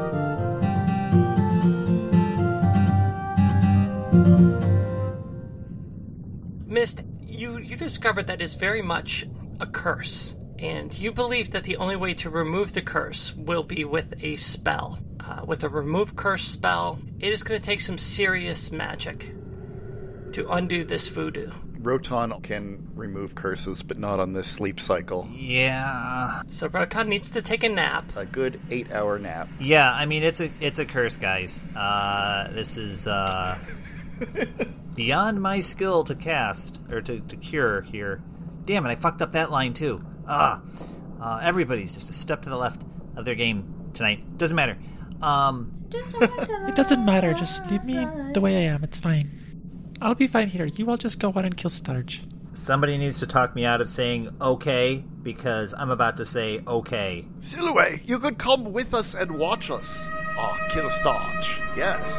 Mist, 6.67 7.03
you, 7.21 7.57
you 7.57 7.75
discovered 7.75 8.27
that 8.27 8.41
is 8.41 8.55
very 8.55 8.81
much 8.81 9.25
a 9.59 9.65
curse, 9.65 10.35
and 10.59 10.93
you 10.97 11.11
believe 11.11 11.51
that 11.51 11.63
the 11.63 11.77
only 11.77 11.95
way 11.95 12.13
to 12.15 12.29
remove 12.29 12.73
the 12.73 12.81
curse 12.81 13.33
will 13.35 13.63
be 13.63 13.85
with 13.85 14.13
a 14.21 14.35
spell. 14.35 14.99
Uh, 15.19 15.41
with 15.45 15.63
a 15.63 15.69
remove 15.69 16.15
curse 16.15 16.43
spell, 16.43 16.99
it 17.19 17.31
is 17.31 17.43
going 17.43 17.59
to 17.59 17.65
take 17.65 17.81
some 17.81 17.97
serious 17.97 18.71
magic 18.71 19.31
to 20.33 20.49
undo 20.49 20.83
this 20.83 21.07
voodoo. 21.07 21.51
Roton 21.81 22.41
can 22.41 22.87
remove 22.95 23.35
curses, 23.35 23.81
but 23.83 23.97
not 23.97 24.19
on 24.19 24.33
this 24.33 24.47
sleep 24.47 24.79
cycle. 24.79 25.27
Yeah. 25.33 26.41
So 26.49 26.67
Roton 26.67 27.09
needs 27.09 27.31
to 27.31 27.41
take 27.41 27.63
a 27.63 27.69
nap. 27.69 28.11
A 28.15 28.25
good 28.25 28.59
eight-hour 28.69 29.19
nap. 29.19 29.49
Yeah, 29.59 29.91
I 29.91 30.05
mean 30.05 30.23
it's 30.23 30.39
a 30.41 30.51
it's 30.59 30.79
a 30.79 30.85
curse, 30.85 31.17
guys. 31.17 31.63
Uh, 31.75 32.51
this 32.53 32.77
is 32.77 33.07
uh, 33.07 33.57
beyond 34.95 35.41
my 35.41 35.59
skill 35.59 36.03
to 36.05 36.15
cast 36.15 36.79
or 36.91 37.01
to, 37.01 37.19
to 37.19 37.35
cure 37.35 37.81
here. 37.81 38.21
Damn 38.65 38.85
it, 38.85 38.89
I 38.89 38.95
fucked 38.95 39.21
up 39.21 39.31
that 39.33 39.51
line 39.51 39.73
too. 39.73 40.03
Ah, 40.27 40.61
uh, 41.19 41.39
everybody's 41.43 41.93
just 41.93 42.09
a 42.09 42.13
step 42.13 42.43
to 42.43 42.49
the 42.49 42.57
left 42.57 42.81
of 43.15 43.25
their 43.25 43.35
game 43.35 43.91
tonight. 43.93 44.37
Doesn't 44.37 44.55
matter. 44.55 44.77
Um, 45.21 45.77
It 45.93 46.75
doesn't 46.75 47.03
matter. 47.03 47.33
Just 47.33 47.69
leave 47.69 47.83
me 47.83 48.07
the 48.33 48.39
way 48.39 48.55
I 48.57 48.73
am. 48.73 48.83
It's 48.83 48.97
fine. 48.97 49.29
I'll 50.01 50.15
be 50.15 50.27
fine 50.27 50.47
here. 50.49 50.65
You 50.65 50.89
all 50.89 50.97
just 50.97 51.19
go 51.19 51.31
on 51.35 51.45
and 51.45 51.55
kill 51.55 51.69
Starch. 51.69 52.21
somebody 52.53 52.97
needs 52.97 53.19
to 53.19 53.27
talk 53.27 53.55
me 53.55 53.65
out 53.65 53.81
of 53.81 53.89
saying 53.89 54.29
okay 54.41 55.03
because 55.23 55.73
I'm 55.77 55.91
about 55.91 56.17
to 56.17 56.25
say 56.25 56.61
okay. 56.67 57.25
Silhouette, 57.39 58.07
you 58.07 58.17
could 58.19 58.37
come 58.37 58.73
with 58.73 58.93
us 58.93 59.13
and 59.13 59.31
watch 59.37 59.69
us. 59.69 60.07
Ah, 60.37 60.57
kill 60.69 60.89
Starch. 60.89 61.59
Yes. 61.77 62.09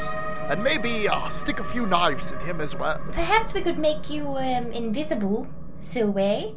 And 0.49 0.63
maybe 0.63 1.09
uh, 1.09 1.29
stick 1.31 1.59
a 1.61 1.65
few 1.65 1.87
knives 1.87 2.31
in 2.31 2.39
him 2.41 2.61
as 2.61 2.75
well. 2.75 3.01
Perhaps 3.13 3.55
we 3.55 3.63
could 3.63 3.79
make 3.79 4.09
you 4.11 4.27
um, 4.29 4.71
invisible, 4.73 5.49
Silway. 5.81 6.55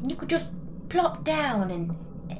And 0.00 0.10
you 0.10 0.16
could 0.16 0.28
just 0.28 0.50
plop 0.88 1.24
down 1.24 1.70
and 1.70 1.96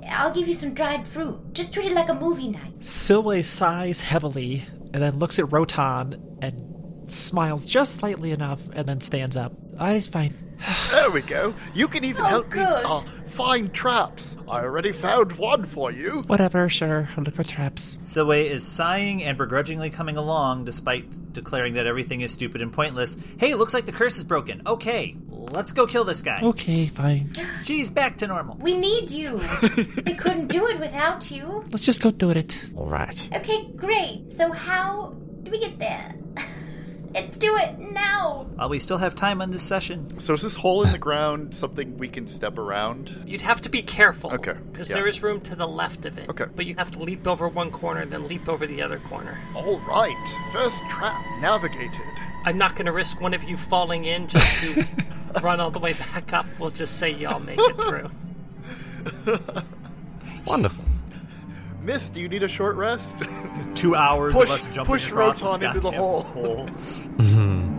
I'll 0.08 0.32
give 0.32 0.46
you 0.48 0.54
some 0.54 0.74
dried 0.74 1.04
fruit. 1.04 1.54
Just 1.54 1.74
treat 1.74 1.86
it 1.86 1.92
like 1.94 2.08
a 2.08 2.14
movie 2.14 2.48
night. 2.48 2.78
Silway 2.80 3.44
sighs 3.44 4.00
heavily 4.00 4.64
and 4.94 5.02
then 5.02 5.18
looks 5.18 5.38
at 5.38 5.50
Roton 5.52 6.38
and 6.40 6.77
smiles 7.10 7.66
just 7.66 7.94
slightly 7.96 8.30
enough 8.32 8.60
and 8.72 8.86
then 8.86 9.00
stands 9.00 9.36
up. 9.36 9.52
Alright, 9.74 9.96
it's 9.96 10.08
fine. 10.08 10.34
There 10.90 11.10
we 11.10 11.22
go. 11.22 11.54
You 11.72 11.86
can 11.88 12.04
even 12.04 12.22
Oh, 12.22 12.28
help 12.28 12.52
me 12.52 12.60
uh, 12.60 13.00
find 13.28 13.72
traps. 13.72 14.36
I 14.48 14.62
already 14.62 14.90
found 14.90 15.32
one 15.32 15.66
for 15.66 15.92
you. 15.92 16.22
Whatever, 16.26 16.68
sure. 16.68 17.08
I'll 17.16 17.22
look 17.22 17.36
for 17.36 17.44
traps. 17.44 18.00
Silway 18.04 18.46
is 18.46 18.66
sighing 18.66 19.22
and 19.22 19.38
begrudgingly 19.38 19.90
coming 19.90 20.16
along 20.16 20.64
despite 20.64 21.32
declaring 21.32 21.74
that 21.74 21.86
everything 21.86 22.22
is 22.22 22.32
stupid 22.32 22.60
and 22.60 22.72
pointless. 22.72 23.16
Hey, 23.38 23.54
looks 23.54 23.72
like 23.72 23.86
the 23.86 23.92
curse 23.92 24.18
is 24.18 24.24
broken. 24.24 24.62
Okay, 24.66 25.16
let's 25.28 25.70
go 25.70 25.86
kill 25.86 26.02
this 26.02 26.22
guy. 26.22 26.40
Okay, 26.42 26.86
fine. 26.86 27.32
She's 27.62 27.88
back 27.88 28.16
to 28.18 28.26
normal. 28.26 28.56
We 28.56 28.76
need 28.76 29.10
you. 29.10 29.40
we 30.04 30.14
couldn't 30.14 30.48
do 30.48 30.66
it 30.66 30.80
without 30.80 31.30
you. 31.30 31.64
Let's 31.70 31.84
just 31.84 32.02
go 32.02 32.10
do 32.10 32.30
it. 32.30 32.60
all 32.74 32.88
right. 32.88 33.28
Okay, 33.32 33.68
great. 33.76 34.32
So 34.32 34.50
how 34.50 35.14
do 35.44 35.52
we 35.52 35.60
get 35.60 35.78
there? 35.78 36.16
Let's 37.14 37.36
do 37.38 37.56
it 37.56 37.78
now. 37.78 38.46
While 38.56 38.68
we 38.68 38.78
still 38.78 38.98
have 38.98 39.14
time 39.14 39.40
on 39.40 39.50
this 39.50 39.62
session, 39.62 40.20
So 40.20 40.34
is 40.34 40.42
this 40.42 40.56
hole 40.56 40.82
in 40.84 40.92
the 40.92 40.98
ground 40.98 41.54
something 41.54 41.96
we 41.96 42.08
can 42.08 42.26
step 42.28 42.58
around? 42.58 43.24
You'd 43.26 43.40
have 43.42 43.62
to 43.62 43.68
be 43.70 43.82
careful. 43.82 44.32
Okay, 44.32 44.54
Because 44.72 44.90
yeah. 44.90 44.96
there 44.96 45.06
is 45.06 45.22
room 45.22 45.40
to 45.42 45.56
the 45.56 45.66
left 45.66 46.04
of 46.06 46.18
it. 46.18 46.28
Okay. 46.28 46.44
But 46.54 46.66
you 46.66 46.74
have 46.76 46.90
to 46.92 47.02
leap 47.02 47.26
over 47.26 47.48
one 47.48 47.70
corner, 47.70 48.04
then 48.04 48.28
leap 48.28 48.48
over 48.48 48.66
the 48.66 48.82
other 48.82 48.98
corner. 48.98 49.38
All 49.54 49.78
right. 49.80 50.50
First 50.52 50.78
trap 50.90 51.24
navigated. 51.40 51.92
I'm 52.44 52.58
not 52.58 52.74
going 52.74 52.86
to 52.86 52.92
risk 52.92 53.20
one 53.20 53.34
of 53.34 53.42
you 53.44 53.56
falling 53.56 54.04
in 54.04 54.28
just 54.28 54.62
to 54.74 54.86
run 55.42 55.60
all 55.60 55.70
the 55.70 55.78
way 55.78 55.94
back 55.94 56.32
up. 56.32 56.46
We'll 56.58 56.70
just 56.70 56.98
say 56.98 57.10
y'all 57.10 57.40
make 57.40 57.58
it 57.58 57.76
through. 57.76 58.10
Wonderful. 60.46 60.84
Mist, 61.88 62.12
do 62.12 62.20
you 62.20 62.28
need 62.28 62.42
a 62.42 62.48
short 62.48 62.76
rest? 62.76 63.16
Two 63.74 63.94
hours 63.94 64.34
Push- 64.34 64.50
of 64.50 64.56
us 64.56 64.66
jumping 64.66 64.84
push 64.84 65.08
across 65.08 65.40
Roton 65.40 65.60
this 65.60 65.68
into 65.68 65.80
the 65.80 65.90
goddamn 65.90 66.32
hole. 66.34 66.68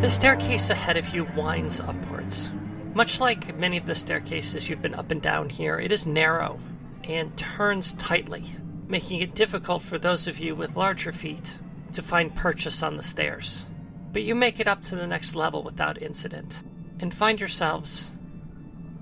The 0.00 0.10
staircase 0.10 0.70
ahead 0.70 0.96
of 0.96 1.14
you 1.14 1.24
winds 1.36 1.80
upwards. 1.80 2.50
Much 2.94 3.20
like 3.20 3.56
many 3.58 3.76
of 3.76 3.84
the 3.84 3.94
staircases 3.94 4.68
you've 4.68 4.82
been 4.82 4.96
up 4.96 5.10
and 5.10 5.20
down 5.20 5.48
here, 5.48 5.78
it 5.78 5.92
is 5.92 6.06
narrow 6.06 6.58
and 7.04 7.36
turns 7.36 7.92
tightly, 7.94 8.44
making 8.88 9.20
it 9.20 9.36
difficult 9.36 9.82
for 9.82 9.98
those 9.98 10.26
of 10.26 10.40
you 10.40 10.56
with 10.56 10.76
larger 10.76 11.12
feet 11.12 11.58
to 11.92 12.02
find 12.02 12.34
purchase 12.34 12.82
on 12.82 12.96
the 12.96 13.02
stairs. 13.02 13.66
But 14.12 14.22
you 14.22 14.34
make 14.34 14.58
it 14.58 14.66
up 14.66 14.82
to 14.84 14.96
the 14.96 15.06
next 15.06 15.36
level 15.36 15.62
without 15.62 16.02
incident 16.02 16.62
and 16.98 17.14
find 17.14 17.38
yourselves 17.38 18.10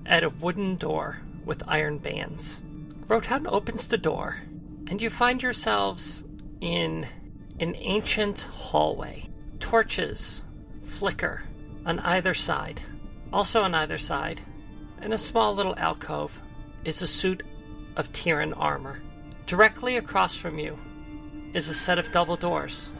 at 0.05 0.23
a 0.23 0.29
wooden 0.29 0.75
door 0.75 1.19
with 1.45 1.63
iron 1.67 1.97
bands. 1.97 2.61
Roton 3.07 3.47
opens 3.47 3.87
the 3.87 3.97
door, 3.97 4.37
and 4.87 5.01
you 5.01 5.09
find 5.09 5.41
yourselves 5.41 6.23
in 6.61 7.07
an 7.59 7.75
ancient 7.77 8.41
hallway. 8.41 9.27
Torches 9.59 10.43
flicker 10.83 11.43
on 11.85 11.99
either 11.99 12.33
side. 12.33 12.81
Also 13.33 13.61
on 13.61 13.73
either 13.73 13.97
side, 13.97 14.41
in 15.01 15.13
a 15.13 15.17
small 15.17 15.53
little 15.55 15.77
alcove, 15.77 16.41
is 16.83 17.01
a 17.01 17.07
suit 17.07 17.43
of 17.95 18.11
Tyran 18.11 18.53
armor. 18.57 19.01
Directly 19.45 19.97
across 19.97 20.35
from 20.35 20.59
you 20.59 20.77
is 21.53 21.69
a 21.69 21.73
set 21.73 21.99
of 21.99 22.11
double 22.11 22.35
doors. 22.35 22.91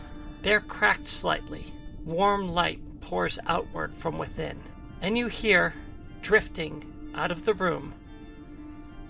They're 0.42 0.62
cracked 0.62 1.08
slightly. 1.08 1.66
Warm 2.06 2.50
light 2.50 2.80
pours 3.02 3.40
outward 3.48 3.94
from 3.96 4.18
within, 4.18 4.60
and 5.02 5.18
you 5.18 5.28
hear, 5.28 5.74
drifting 6.22 6.91
out 7.16 7.32
of 7.32 7.46
the 7.46 7.54
room, 7.54 7.94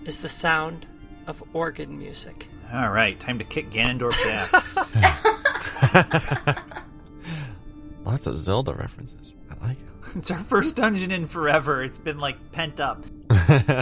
is 0.04 0.18
the 0.18 0.28
sound 0.28 0.86
of 1.26 1.42
organ 1.52 1.96
music. 1.98 2.48
all 2.72 2.90
right, 2.90 3.18
time 3.20 3.38
to 3.38 3.44
kick 3.44 3.70
Ganondorf's 3.70 4.26
ass. 5.94 6.56
Lots 8.04 8.26
of 8.26 8.36
Zelda 8.36 8.74
references. 8.74 9.34
I 9.50 9.66
like 9.68 9.78
it. 9.78 9.86
it's 10.16 10.30
our 10.30 10.38
first 10.38 10.76
dungeon 10.76 11.10
in 11.10 11.26
forever. 11.26 11.82
It's 11.82 11.98
been 11.98 12.18
like 12.18 12.52
pent 12.52 12.80
up. 12.80 13.04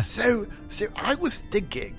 So, 0.04 0.46
so 0.68 0.86
I 0.94 1.14
was 1.14 1.38
thinking, 1.50 1.96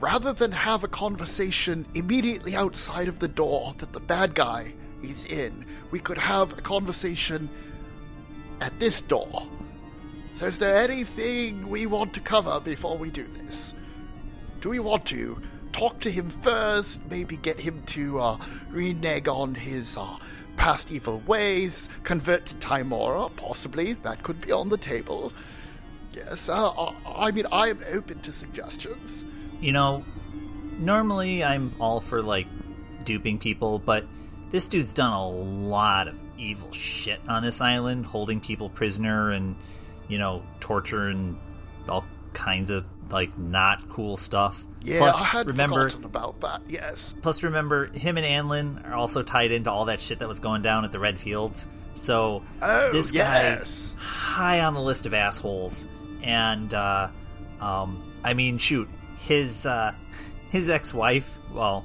rather 0.00 0.32
than 0.32 0.52
have 0.52 0.82
a 0.82 0.88
conversation 0.88 1.86
immediately 1.94 2.56
outside 2.56 3.06
of 3.08 3.18
the 3.20 3.28
door 3.28 3.74
that 3.78 3.92
the 3.92 4.00
bad 4.00 4.34
guy 4.34 4.72
is 5.02 5.24
in, 5.26 5.64
we 5.90 6.00
could 6.00 6.18
have 6.18 6.58
a 6.58 6.62
conversation 6.62 7.48
at 8.60 8.78
this 8.80 9.02
door. 9.02 9.46
So, 10.40 10.46
is 10.46 10.58
there 10.58 10.78
anything 10.78 11.68
we 11.68 11.84
want 11.84 12.14
to 12.14 12.20
cover 12.20 12.60
before 12.60 12.96
we 12.96 13.10
do 13.10 13.26
this? 13.44 13.74
Do 14.62 14.70
we 14.70 14.78
want 14.78 15.04
to 15.08 15.38
talk 15.72 16.00
to 16.00 16.10
him 16.10 16.30
first? 16.30 17.02
Maybe 17.10 17.36
get 17.36 17.60
him 17.60 17.82
to 17.88 18.20
uh, 18.20 18.38
renege 18.70 19.28
on 19.28 19.54
his 19.54 19.98
uh, 19.98 20.16
past 20.56 20.90
evil 20.90 21.18
ways, 21.26 21.90
convert 22.04 22.46
to 22.46 22.54
Tymora? 22.54 23.36
Possibly 23.36 23.92
that 24.02 24.22
could 24.22 24.40
be 24.40 24.50
on 24.50 24.70
the 24.70 24.78
table. 24.78 25.30
Yes, 26.14 26.48
uh, 26.48 26.70
I 26.70 26.94
I 27.06 27.30
mean, 27.32 27.44
I 27.52 27.68
am 27.68 27.84
open 27.92 28.20
to 28.20 28.32
suggestions. 28.32 29.26
You 29.60 29.72
know, 29.72 30.06
normally 30.78 31.44
I'm 31.44 31.74
all 31.78 32.00
for 32.00 32.22
like 32.22 32.46
duping 33.04 33.38
people, 33.38 33.78
but 33.78 34.06
this 34.52 34.68
dude's 34.68 34.94
done 34.94 35.12
a 35.12 35.28
lot 35.28 36.08
of 36.08 36.18
evil 36.38 36.72
shit 36.72 37.20
on 37.28 37.42
this 37.42 37.60
island, 37.60 38.06
holding 38.06 38.40
people 38.40 38.70
prisoner 38.70 39.32
and, 39.32 39.54
you 40.10 40.18
know, 40.18 40.42
torture 40.60 41.08
and 41.08 41.38
all 41.88 42.04
kinds 42.34 42.70
of 42.70 42.84
like 43.10 43.36
not 43.38 43.88
cool 43.88 44.16
stuff. 44.16 44.62
Yeah, 44.82 44.98
plus, 44.98 45.20
I 45.20 45.24
had 45.24 45.46
remember, 45.46 45.88
forgotten 45.88 46.04
about 46.04 46.40
that. 46.40 46.62
Yes. 46.68 47.14
plus 47.20 47.42
remember, 47.42 47.86
him 47.86 48.16
and 48.16 48.26
Anlin 48.26 48.86
are 48.88 48.94
also 48.94 49.22
tied 49.22 49.52
into 49.52 49.70
all 49.70 49.84
that 49.86 50.00
shit 50.00 50.18
that 50.20 50.28
was 50.28 50.40
going 50.40 50.62
down 50.62 50.84
at 50.84 50.92
the 50.92 50.98
Red 50.98 51.18
Fields. 51.20 51.68
So 51.92 52.42
Oh, 52.62 52.90
this 52.90 53.12
yes. 53.12 53.92
guy 53.94 54.02
high 54.02 54.60
on 54.60 54.72
the 54.74 54.80
list 54.80 55.04
of 55.06 55.12
assholes, 55.12 55.86
and 56.22 56.72
uh, 56.72 57.08
um, 57.60 58.02
I 58.24 58.32
mean, 58.34 58.56
shoot, 58.58 58.88
his 59.18 59.66
uh, 59.66 59.92
his 60.50 60.70
ex-wife, 60.70 61.38
well, 61.52 61.84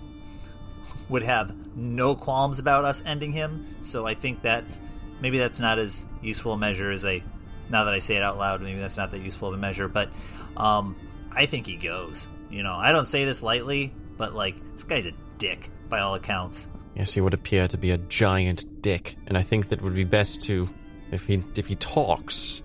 would 1.10 1.24
have 1.24 1.54
no 1.76 2.16
qualms 2.16 2.60
about 2.60 2.86
us 2.86 3.04
ending 3.06 3.34
him. 3.34 3.76
So 3.82 4.08
I 4.08 4.14
think 4.14 4.42
that's 4.42 4.80
maybe 5.20 5.38
that's 5.38 5.60
not 5.60 5.80
as 5.80 6.06
useful 6.22 6.54
a 6.54 6.58
measure 6.58 6.92
as 6.92 7.04
I. 7.04 7.24
Now 7.70 7.86
that 7.86 7.93
I 7.93 7.99
say 7.99 8.16
it 8.16 8.24
out 8.24 8.38
loud, 8.38 8.61
maybe 8.61 8.80
that's 8.80 8.97
not 8.97 9.11
that 9.11 9.22
useful 9.22 9.49
of 9.49 9.53
a 9.53 9.57
measure, 9.57 9.88
but 9.88 10.09
um, 10.57 10.95
I 11.32 11.45
think 11.45 11.66
he 11.66 11.76
goes. 11.76 12.30
You 12.49 12.63
know, 12.63 12.74
I 12.74 12.91
don't 12.91 13.07
say 13.07 13.26
this 13.26 13.41
lightly, 13.41 13.93
but 14.18 14.34
like 14.34 14.55
this 14.74 14.84
guy's 14.84 15.07
a 15.07 15.13
dick 15.38 15.70
by 15.89 15.99
all 15.99 16.16
accounts. 16.16 16.68
Yes, 16.95 17.13
he 17.13 17.22
would 17.22 17.34
appear 17.34 17.68
to 17.68 17.78
be 17.78 17.91
a 17.91 17.97
giant 17.97 18.82
dick, 18.82 19.18
and 19.28 19.38
I 19.38 19.41
think 19.41 19.70
that 19.70 19.82
would 19.82 19.95
be 19.95 20.05
best 20.05 20.41
to, 20.43 20.70
if 21.11 21.26
he 21.26 21.43
if 21.55 21.68
he 21.68 21.76
talks, 21.76 22.61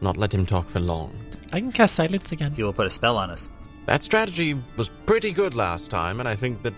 not 0.00 0.16
let 0.16 0.34
him 0.34 0.44
talk 0.44 0.68
for 0.68 0.80
long. 0.80 1.14
I 1.52 1.60
can 1.60 1.72
cast 1.72 1.94
silence 1.94 2.32
again. 2.32 2.52
He 2.52 2.62
will 2.62 2.72
put 2.72 2.86
a 2.86 2.90
spell 2.90 3.16
on 3.16 3.30
us. 3.30 3.48
That 3.86 4.02
strategy 4.02 4.60
was 4.76 4.90
pretty 5.06 5.30
good 5.30 5.54
last 5.54 5.90
time, 5.90 6.20
and 6.20 6.28
I 6.28 6.36
think 6.36 6.62
that, 6.62 6.74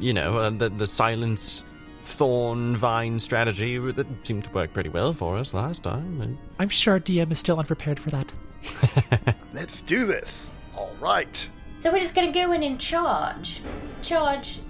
you 0.00 0.12
know, 0.12 0.38
uh, 0.38 0.50
the, 0.50 0.70
the 0.70 0.86
silence 0.86 1.62
thorn 2.02 2.76
vine 2.76 3.18
strategy 3.18 3.78
that 3.78 4.06
seemed 4.26 4.44
to 4.44 4.50
work 4.50 4.72
pretty 4.72 4.88
well 4.88 5.12
for 5.12 5.36
us 5.36 5.54
last 5.54 5.84
time. 5.84 6.20
And 6.20 6.38
I'm 6.58 6.68
sure 6.68 6.98
DM 6.98 7.30
is 7.32 7.38
still 7.38 7.58
unprepared 7.58 7.98
for 7.98 8.10
that. 8.10 8.32
Let's 9.52 9.82
do 9.82 10.06
this. 10.06 10.50
All 10.76 10.92
right. 11.00 11.48
So 11.78 11.92
we're 11.92 12.00
just 12.00 12.14
gonna 12.14 12.32
go 12.32 12.52
in 12.52 12.62
and 12.62 12.80
charge. 12.80 13.62
Charge 14.02 14.60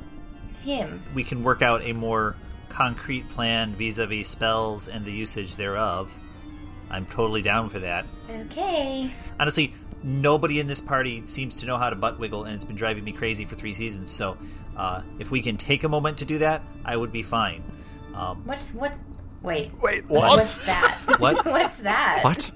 him. 0.62 1.02
We 1.14 1.24
can 1.24 1.42
work 1.42 1.62
out 1.62 1.82
a 1.82 1.92
more 1.92 2.36
concrete 2.68 3.28
plan 3.28 3.74
vis-a-vis 3.74 4.28
spells 4.28 4.88
and 4.88 5.04
the 5.04 5.12
usage 5.12 5.56
thereof. 5.56 6.12
I'm 6.90 7.06
totally 7.06 7.42
down 7.42 7.68
for 7.68 7.78
that. 7.80 8.06
Okay. 8.30 9.12
Honestly, 9.38 9.74
nobody 10.02 10.60
in 10.60 10.66
this 10.66 10.80
party 10.80 11.22
seems 11.26 11.54
to 11.56 11.66
know 11.66 11.76
how 11.76 11.90
to 11.90 11.96
butt 11.96 12.18
wiggle, 12.18 12.44
and 12.44 12.54
it's 12.54 12.64
been 12.64 12.76
driving 12.76 13.04
me 13.04 13.12
crazy 13.12 13.44
for 13.44 13.54
three 13.54 13.74
seasons. 13.74 14.10
So, 14.10 14.36
uh, 14.76 15.02
if 15.18 15.30
we 15.30 15.42
can 15.42 15.56
take 15.56 15.84
a 15.84 15.88
moment 15.88 16.18
to 16.18 16.24
do 16.24 16.38
that, 16.38 16.62
I 16.84 16.96
would 16.96 17.12
be 17.12 17.22
fine. 17.22 17.62
Um, 18.14 18.42
What's 18.44 18.72
what? 18.74 18.98
Wait. 19.42 19.72
Wait, 19.80 20.08
what? 20.08 20.38
What's 20.38 20.64
that? 20.66 20.98
What? 21.18 21.44
What's 21.44 21.78
that? 21.78 22.20
what? 22.22 22.50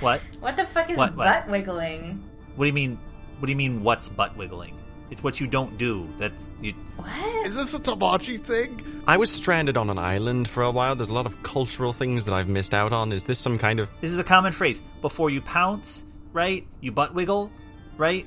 what? 0.00 0.20
What 0.40 0.56
the 0.56 0.66
fuck 0.66 0.90
is 0.90 0.96
What, 0.96 1.16
what? 1.16 1.26
butt 1.26 1.48
wiggling? 1.48 2.22
What 2.56 2.64
do 2.64 2.68
you 2.68 2.74
mean? 2.74 2.98
What 3.38 3.46
do 3.46 3.52
you 3.52 3.56
mean? 3.56 3.82
What's 3.82 4.08
butt 4.08 4.36
wiggling? 4.36 4.76
It's 5.10 5.24
what 5.24 5.40
you 5.40 5.46
don't 5.48 5.76
do. 5.76 6.08
That's 6.18 6.46
you. 6.60 6.72
What? 6.96 7.46
Is 7.46 7.56
this 7.56 7.74
a 7.74 7.80
Tabaxi 7.80 8.42
thing? 8.42 9.02
I 9.08 9.16
was 9.16 9.30
stranded 9.30 9.76
on 9.76 9.90
an 9.90 9.98
island 9.98 10.48
for 10.48 10.62
a 10.62 10.70
while. 10.70 10.94
There's 10.94 11.08
a 11.08 11.14
lot 11.14 11.26
of 11.26 11.42
cultural 11.42 11.92
things 11.92 12.24
that 12.26 12.34
I've 12.34 12.48
missed 12.48 12.74
out 12.74 12.92
on. 12.92 13.12
Is 13.12 13.24
this 13.24 13.38
some 13.38 13.58
kind 13.58 13.80
of. 13.80 13.90
This 14.00 14.12
is 14.12 14.18
a 14.20 14.24
common 14.24 14.52
phrase. 14.52 14.80
Before 15.00 15.28
you 15.28 15.40
pounce, 15.40 16.04
right? 16.32 16.66
You 16.80 16.92
butt 16.92 17.12
wiggle, 17.12 17.50
right? 17.96 18.26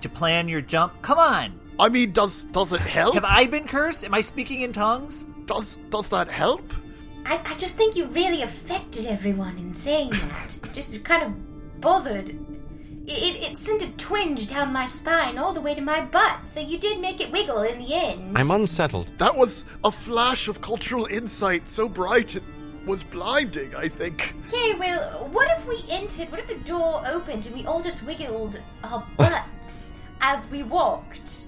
To 0.00 0.08
plan 0.08 0.48
your 0.48 0.62
jump. 0.62 1.02
Come 1.02 1.18
on. 1.18 1.60
I 1.80 1.88
mean, 1.88 2.12
does 2.12 2.44
does 2.44 2.72
it 2.72 2.80
help? 2.80 3.14
Have 3.14 3.24
I 3.24 3.46
been 3.46 3.66
cursed? 3.66 4.04
Am 4.04 4.14
I 4.14 4.20
speaking 4.20 4.62
in 4.62 4.72
tongues? 4.72 5.24
Does 5.46 5.76
does 5.90 6.08
that 6.10 6.28
help? 6.28 6.72
I, 7.24 7.40
I 7.44 7.54
just 7.56 7.76
think 7.76 7.94
you 7.94 8.06
really 8.06 8.42
affected 8.42 9.06
everyone 9.06 9.58
in 9.58 9.74
saying 9.74 10.10
that. 10.10 10.56
just 10.72 11.04
kind 11.04 11.22
of 11.22 11.80
bothered. 11.80 12.30
It, 12.30 12.36
it, 13.06 13.52
it 13.52 13.58
sent 13.58 13.82
a 13.82 13.90
twinge 13.92 14.48
down 14.48 14.72
my 14.72 14.86
spine 14.86 15.38
all 15.38 15.52
the 15.52 15.60
way 15.60 15.74
to 15.74 15.80
my 15.80 16.00
butt, 16.00 16.48
so 16.48 16.60
you 16.60 16.78
did 16.78 17.00
make 17.00 17.20
it 17.20 17.30
wiggle 17.30 17.62
in 17.62 17.78
the 17.78 17.94
end. 17.94 18.36
I'm 18.36 18.50
unsettled. 18.50 19.12
That 19.18 19.34
was 19.34 19.64
a 19.84 19.90
flash 19.90 20.48
of 20.48 20.60
cultural 20.60 21.06
insight 21.06 21.68
so 21.68 21.88
bright 21.88 22.34
it 22.34 22.42
was 22.86 23.04
blinding. 23.04 23.74
I 23.74 23.88
think. 23.88 24.34
Okay, 24.48 24.74
well, 24.78 25.28
what 25.28 25.48
if 25.56 25.66
we 25.66 25.84
entered? 25.90 26.30
What 26.30 26.40
if 26.40 26.48
the 26.48 26.56
door 26.56 27.02
opened 27.06 27.46
and 27.46 27.54
we 27.54 27.66
all 27.66 27.82
just 27.82 28.02
wiggled 28.02 28.60
our 28.82 29.06
butts 29.16 29.94
as 30.20 30.50
we 30.50 30.62
walked? 30.62 31.47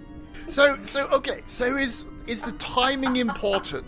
So 0.51 0.79
so 0.85 1.07
okay. 1.09 1.43
So 1.47 1.77
is 1.77 2.07
is 2.27 2.43
the 2.43 2.53
timing 2.53 3.17
important, 3.17 3.85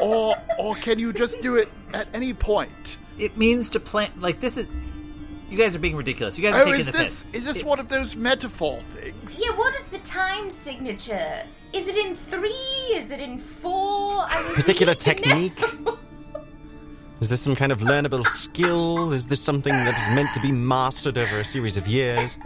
or 0.00 0.36
or 0.58 0.74
can 0.76 0.98
you 0.98 1.12
just 1.12 1.40
do 1.42 1.56
it 1.56 1.68
at 1.94 2.08
any 2.14 2.32
point? 2.34 2.96
It 3.18 3.36
means 3.36 3.70
to 3.70 3.80
plan. 3.80 4.10
Like 4.18 4.40
this 4.40 4.56
is. 4.56 4.68
You 5.48 5.56
guys 5.56 5.76
are 5.76 5.78
being 5.78 5.94
ridiculous. 5.94 6.36
You 6.36 6.42
guys 6.50 6.54
are 6.56 6.62
Oh, 6.62 6.64
taking 6.64 6.80
is 6.80 6.86
the 6.86 6.92
this 6.92 7.22
piss. 7.22 7.34
is 7.34 7.44
this 7.44 7.56
It- 7.58 7.64
one 7.66 7.78
of 7.78 7.88
those 7.88 8.16
metaphor 8.16 8.80
things? 8.96 9.38
Yeah, 9.38 9.52
what 9.56 9.76
is 9.76 9.84
the 9.86 9.98
time 9.98 10.50
signature? 10.50 11.44
Is 11.72 11.86
it 11.86 11.96
in 11.96 12.16
three? 12.16 12.50
Is 12.94 13.12
it 13.12 13.20
in 13.20 13.38
four? 13.38 14.26
I 14.28 14.42
mean, 14.42 14.54
Particular 14.54 14.94
need 14.94 14.98
to 15.00 15.10
know. 15.10 15.14
technique? 15.14 15.60
Is 17.20 17.30
this 17.30 17.40
some 17.40 17.56
kind 17.56 17.72
of 17.72 17.80
learnable 17.80 18.26
skill? 18.26 19.12
Is 19.12 19.28
this 19.28 19.40
something 19.42 19.72
that 19.72 19.96
is 19.96 20.14
meant 20.14 20.34
to 20.34 20.40
be 20.40 20.52
mastered 20.52 21.16
over 21.16 21.40
a 21.40 21.44
series 21.44 21.76
of 21.78 21.86
years? 21.88 22.36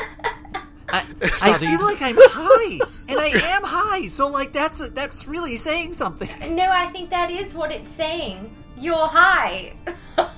I, 0.92 1.04
I 1.22 1.58
feel 1.58 1.80
like 1.82 2.02
I'm 2.02 2.16
high, 2.18 2.80
and 3.08 3.18
I 3.18 3.28
am 3.56 3.62
high. 3.62 4.08
So 4.08 4.28
like 4.28 4.52
that's 4.52 4.88
that's 4.90 5.26
really 5.26 5.56
saying 5.56 5.92
something. 5.94 6.28
No, 6.54 6.68
I 6.70 6.86
think 6.86 7.10
that 7.10 7.30
is 7.30 7.54
what 7.54 7.72
it's 7.72 7.90
saying. 7.90 8.54
You're 8.76 9.06
high. 9.06 9.74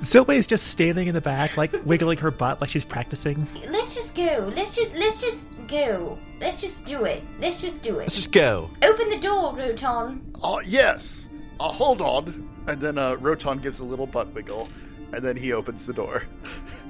Silway's 0.00 0.46
just 0.46 0.68
standing 0.68 1.08
in 1.08 1.14
the 1.14 1.20
back, 1.20 1.56
like 1.56 1.74
wiggling 1.84 2.18
her 2.18 2.30
butt 2.30 2.60
like 2.60 2.70
she's 2.70 2.84
practicing. 2.84 3.46
let's 3.68 3.94
just 3.94 4.14
go. 4.14 4.52
Let's 4.54 4.76
just 4.76 4.94
let's 4.94 5.20
just 5.20 5.54
go. 5.66 6.18
Let's 6.40 6.60
just 6.60 6.86
do 6.86 7.04
it. 7.04 7.24
Let's 7.40 7.60
just 7.60 7.82
do 7.82 7.94
it. 7.96 8.02
Let's 8.02 8.14
just 8.14 8.32
go. 8.32 8.70
Open 8.82 9.08
the 9.08 9.18
door, 9.18 9.56
Roton. 9.56 10.32
Uh, 10.42 10.60
yes. 10.64 11.26
Uh, 11.58 11.68
hold 11.68 12.00
on. 12.00 12.48
And 12.68 12.80
then 12.80 12.96
uh, 12.96 13.14
Roton 13.16 13.58
gives 13.58 13.80
a 13.80 13.84
little 13.84 14.06
butt 14.06 14.32
wiggle, 14.34 14.68
and 15.12 15.24
then 15.24 15.36
he 15.36 15.52
opens 15.52 15.86
the 15.86 15.92
door. 15.92 16.22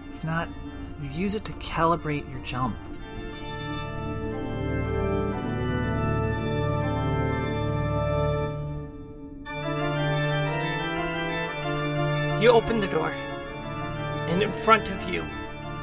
It's 0.09 0.25
not. 0.25 0.49
You 1.01 1.09
use 1.11 1.35
it 1.35 1.45
to 1.47 1.53
calibrate 1.55 2.29
your 2.31 2.41
jump. 2.41 2.77
You 12.41 12.51
open 12.51 12.78
the 12.78 12.86
door, 12.86 13.11
and 14.28 14.41
in 14.41 14.53
front 14.53 14.89
of 14.89 15.11
you 15.11 15.24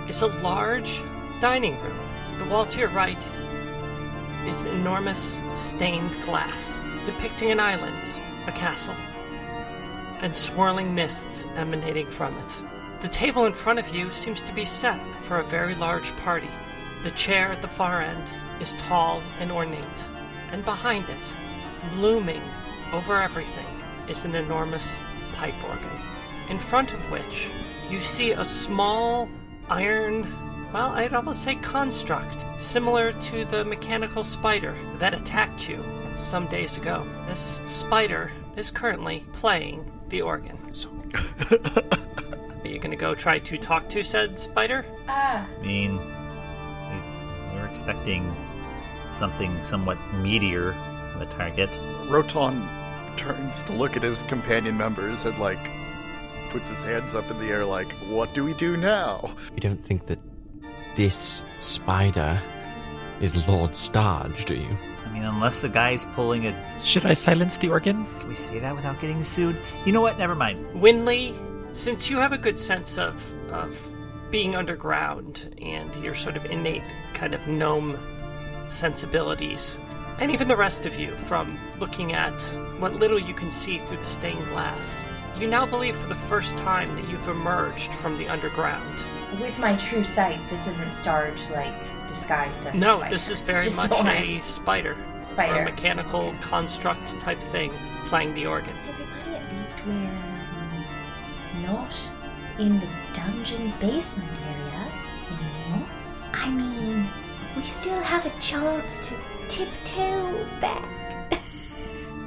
is 0.08 0.22
a 0.22 0.28
large 0.28 1.01
dining 1.41 1.78
room. 1.82 1.99
The 2.39 2.45
wall 2.45 2.66
to 2.68 2.80
your 2.80 2.91
right 2.91 3.22
is 4.47 4.64
enormous 4.64 5.41
stained 5.53 6.14
glass 6.24 6.80
depicting 7.03 7.51
an 7.51 7.60
island, 7.60 8.08
a 8.47 8.53
castle, 8.53 8.95
and 10.22 10.34
swirling 10.34 10.95
mists 10.95 11.45
emanating 11.58 12.10
from 12.10 12.34
it. 12.38 12.58
The 13.01 13.10
table 13.10 13.47
in 13.47 13.53
front 13.53 13.80
of 13.80 13.93
you 13.93 14.10
seems 14.12 14.39
to 14.43 14.53
be 14.53 14.64
set 14.64 15.01
for 15.24 15.39
a 15.39 15.43
very 15.43 15.76
large 15.76 16.16
party. 16.16 16.49
The 17.03 17.12
chair 17.12 17.51
at 17.51 17.62
the 17.62 17.68
far 17.68 17.99
end 17.99 18.30
is 18.62 18.76
tall 18.88 19.22
and 19.39 19.51
ornate, 19.51 20.06
and 20.53 20.64
behind 20.64 21.10
it, 21.10 21.36
looming 21.97 22.43
over 22.93 23.22
everything, 23.22 23.68
is 24.08 24.24
an 24.24 24.36
enormous 24.36 24.95
pipe 25.36 25.62
organ 25.66 26.14
in 26.50 26.60
front 26.60 26.93
of 26.93 27.00
which 27.12 27.50
you 27.89 28.00
see 28.00 28.32
a 28.32 28.46
small 28.46 29.30
iron, 29.70 30.24
well, 30.74 30.91
I'd 30.91 31.14
almost 31.14 31.43
say 31.43 31.56
construct, 31.56 32.46
similar 32.60 33.14
to 33.14 33.46
the 33.46 33.64
mechanical 33.66 34.24
spider 34.24 34.76
that 34.98 35.14
attacked 35.14 35.70
you 35.70 35.84
some 36.18 36.48
days 36.48 36.78
ago. 36.78 37.06
This 37.28 37.62
spider 37.66 38.32
is 38.56 38.72
currently 38.72 39.26
playing 39.34 39.89
the 40.10 40.22
organ. 40.22 40.58
Are 41.52 42.68
you 42.68 42.80
gonna 42.80 42.96
go 42.96 43.14
try 43.16 43.39
to 43.39 43.58
talk 43.58 43.89
to 43.89 44.04
said 44.04 44.39
spider? 44.39 44.86
Ah, 45.08 45.48
I 45.48 45.62
mean, 45.62 45.98
we, 45.98 47.56
we're 47.56 47.68
expecting 47.68 48.36
something 49.20 49.64
somewhat 49.66 49.98
meatier 50.14 50.76
of 51.16 51.22
a 51.22 51.26
target. 51.28 51.70
Roton 52.10 52.68
turns 53.18 53.64
to 53.66 53.74
look 53.74 53.96
at 53.96 54.04
his 54.04 54.24
companion 54.24 54.78
members 54.78 55.26
and, 55.26 55.38
like, 55.39 55.70
puts 56.56 56.70
his 56.70 56.80
hands 56.84 57.14
up 57.14 57.30
in 57.30 57.38
the 57.39 57.47
air, 57.47 57.66
like, 57.66 57.91
what 58.08 58.34
do 58.34 58.41
we 58.45 58.53
do 58.53 58.78
now? 58.78 59.36
You 59.56 59.60
don't 59.60 59.84
think 59.84 60.06
that 60.06 60.20
this 60.95 61.41
spider 61.60 62.39
is 63.20 63.45
Lord 63.45 63.72
Starge, 63.72 64.45
do 64.45 64.56
you? 64.56 64.78
I 65.06 65.10
mean, 65.10 65.24
unless 65.24 65.60
the 65.60 65.68
guy's 65.68 66.06
pulling 66.16 66.47
a. 66.47 66.82
Should 66.82 67.06
I 67.06 67.14
silence 67.14 67.58
the 67.58 67.68
organ? 67.68 68.08
Can 68.20 68.30
we 68.30 68.36
say 68.36 68.60
that 68.60 68.74
without 68.74 69.01
getting 69.01 69.22
sued? 69.22 69.58
You 69.86 69.91
know 69.91 69.99
what? 69.99 70.18
Never 70.18 70.34
mind. 70.34 70.66
Winley, 70.76 71.36
since 71.76 72.10
you 72.10 72.20
have 72.20 72.32
a 72.32 72.38
good 72.38 72.58
sense 72.58 72.97
of 72.97 73.14
of 73.51 73.86
being 74.32 74.56
underground 74.56 75.53
and 75.62 75.93
your 76.01 76.16
sort 76.16 76.38
of 76.38 76.45
innate 76.45 76.84
kind 77.14 77.34
of 77.34 77.45
gnome 77.49 77.99
sensibilities, 78.66 79.78
and 80.20 80.32
even 80.32 80.47
the 80.47 80.56
rest 80.56 80.86
of 80.86 80.97
you 80.97 81.12
from 81.28 81.60
looking 81.80 82.14
at 82.14 82.41
what 82.80 82.93
little 82.95 83.20
you 83.20 83.34
can 83.34 83.51
see 83.51 83.80
through 83.80 83.97
the 83.97 84.08
stained 84.08 84.47
glass, 84.47 85.10
you 85.40 85.48
now 85.48 85.66
believe 85.66 85.96
for 85.96 86.08
the 86.08 86.16
first 86.16 86.56
time 86.58 86.94
that 86.96 87.08
you've 87.10 87.28
emerged 87.28 87.94
from 87.94 88.18
the 88.18 88.28
underground. 88.28 89.04
with 89.42 89.60
my 89.60 89.76
true 89.76 90.04
sight, 90.04 90.40
this 90.50 90.66
isn't 90.68 90.90
Starge 90.92 91.50
like 91.54 91.74
disguised 92.08 92.66
as 92.68 92.76
a 92.76 92.80
No, 92.80 92.98
spider. 93.00 93.14
this 93.16 93.30
is 93.30 93.42
very 93.42 93.64
Just 93.64 93.76
much 93.78 93.90
so 93.90 94.08
a 94.08 94.40
spider, 94.42 94.96
Spider. 95.24 95.56
or 95.56 95.62
a 95.62 95.66
mechanical 95.66 96.34
construct 96.42 97.20
type 97.20 97.40
thing 97.40 97.74
playing 98.06 98.34
the 98.34 98.46
organ. 98.46 98.74
Everybody, 98.88 99.36
at 99.46 99.54
least 99.58 99.86
we're 99.86 99.92
um, 99.94 100.86
not 101.64 102.12
in 102.60 102.80
the 102.80 102.88
dungeon 103.14 103.74
basement 103.82 104.40
area 104.48 104.92
anymore. 105.28 105.88
I 106.34 106.50
mean, 106.50 107.10
we 107.58 107.64
still 107.64 108.02
have 108.04 108.26
a 108.26 108.40
chance 108.40 109.10
to 109.10 109.18
tiptoe 109.50 110.48
back 110.62 110.88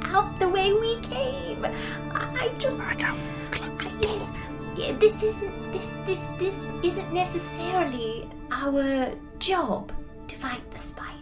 out 0.05 0.39
the 0.39 0.49
way 0.49 0.73
we 0.73 1.01
came. 1.01 1.65
I 1.65 2.51
just. 2.59 2.81
I 2.81 2.95
just. 2.95 3.95
Yes, 4.01 4.33
yeah, 4.77 4.93
this 4.93 5.23
isn't 5.23 5.73
this 5.73 5.91
this 6.07 6.29
this 6.39 6.73
isn't 6.83 7.13
necessarily 7.13 8.29
our 8.53 9.11
job 9.39 9.93
to 10.29 10.35
fight 10.35 10.71
the 10.71 10.79
spider. 10.79 11.15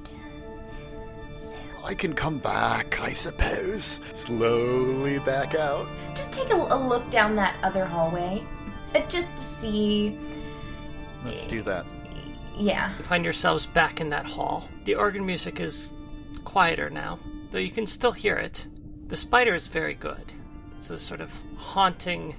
So 1.35 1.57
I 1.83 1.95
can 1.95 2.13
come 2.15 2.39
back, 2.39 3.01
I 3.01 3.13
suppose. 3.13 4.01
Slowly 4.13 5.19
back 5.21 5.55
out. 5.55 5.89
Just 6.15 6.33
take 6.33 6.53
a, 6.53 6.57
a 6.57 6.79
look 6.89 7.09
down 7.11 7.37
that 7.37 7.57
other 7.63 7.85
hallway, 7.85 8.45
just 9.09 9.37
to 9.37 9.45
see. 9.45 10.19
Let's 11.25 11.47
do 11.47 11.63
that. 11.63 11.87
Yeah. 12.57 12.93
You 12.99 13.05
find 13.05 13.25
yourselves 13.25 13.67
back 13.67 14.01
in 14.01 14.11
that 14.11 14.27
hall. 14.27 14.69
The 14.85 14.95
organ 14.95 15.27
music 15.27 15.61
is 15.61 15.93
quieter 16.45 16.91
now, 16.91 17.19
though 17.51 17.59
you 17.59 17.71
can 17.71 17.87
still 17.87 18.13
hear 18.13 18.37
it. 18.37 18.67
The 19.09 19.17
spider 19.17 19.55
is 19.55 19.69
very 19.69 19.95
good. 19.95 20.33
It's 20.77 20.91
a 20.91 20.99
sort 20.99 21.21
of 21.21 21.33
haunting 21.57 22.35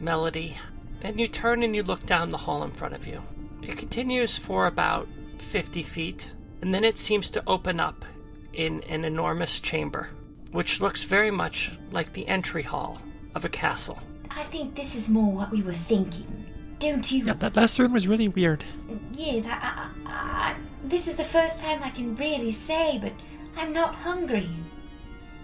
melody. 0.00 0.58
And 1.02 1.18
you 1.18 1.28
turn 1.28 1.62
and 1.62 1.74
you 1.74 1.82
look 1.82 2.04
down 2.06 2.30
the 2.30 2.36
hall 2.36 2.62
in 2.64 2.70
front 2.70 2.94
of 2.94 3.06
you. 3.06 3.22
It 3.62 3.76
continues 3.76 4.36
for 4.36 4.66
about 4.66 5.08
50 5.38 5.82
feet, 5.82 6.32
and 6.62 6.74
then 6.74 6.84
it 6.84 6.98
seems 6.98 7.30
to 7.30 7.42
open 7.46 7.80
up 7.80 8.04
in 8.52 8.82
an 8.84 9.04
enormous 9.04 9.60
chamber, 9.60 10.10
which 10.52 10.80
looks 10.80 11.04
very 11.04 11.30
much 11.30 11.72
like 11.90 12.12
the 12.12 12.26
entry 12.28 12.62
hall 12.62 13.00
of 13.34 13.44
a 13.44 13.48
castle. 13.48 13.98
I 14.30 14.42
think 14.44 14.74
this 14.74 14.96
is 14.96 15.08
more 15.08 15.32
what 15.32 15.50
we 15.50 15.62
were 15.62 15.72
thinking. 15.72 16.46
Don't 16.78 17.10
you? 17.12 17.26
Yeah, 17.26 17.34
that 17.34 17.56
last 17.56 17.78
room 17.78 17.92
was 17.92 18.08
really 18.08 18.28
weird. 18.28 18.64
Yes, 19.12 19.46
I, 19.46 19.52
I, 19.52 19.90
I, 20.06 20.56
this 20.84 21.08
is 21.08 21.16
the 21.16 21.24
first 21.24 21.62
time 21.62 21.82
I 21.82 21.90
can 21.90 22.16
really 22.16 22.52
say, 22.52 22.98
but 23.02 23.12
I'm 23.56 23.72
not 23.72 23.94
hungry. 23.94 24.48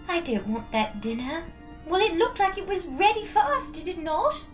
I 0.09 0.21
don't 0.21 0.47
want 0.47 0.71
that 0.71 1.01
dinner. 1.01 1.43
Well, 1.85 2.01
it 2.01 2.13
looked 2.17 2.39
like 2.39 2.57
it 2.57 2.67
was 2.67 2.85
ready 2.85 3.25
for 3.25 3.39
us, 3.39 3.71
did 3.71 3.87
it 3.87 3.97
not? 3.99 4.45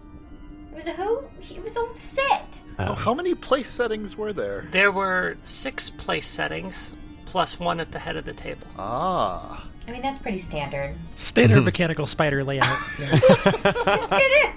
It 0.72 0.76
was 0.76 0.88
a 0.88 0.94
whole. 0.94 1.30
It 1.42 1.64
was 1.64 1.78
all 1.78 1.94
set. 1.94 2.62
Oh, 2.80 2.94
how 2.94 3.14
many 3.14 3.36
place 3.36 3.70
settings 3.70 4.16
were 4.18 4.34
there? 4.34 4.68
There 4.72 4.92
were 4.92 5.38
six 5.44 5.90
place 5.90 6.28
settings, 6.28 6.92
plus 7.26 7.60
one 7.60 7.80
at 7.80 7.92
the 7.92 8.00
head 8.00 8.16
of 8.18 8.26
the 8.26 8.34
table. 8.34 8.68
Ah. 8.78 9.68
I 9.88 9.92
mean, 9.92 10.02
that's 10.02 10.18
pretty 10.18 10.38
standard. 10.40 10.96
Standard 11.16 11.66
mechanical 11.66 12.06
spider 12.06 12.44
layout. 12.44 12.78
Yeah. 13.00 14.54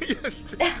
It 0.00 0.18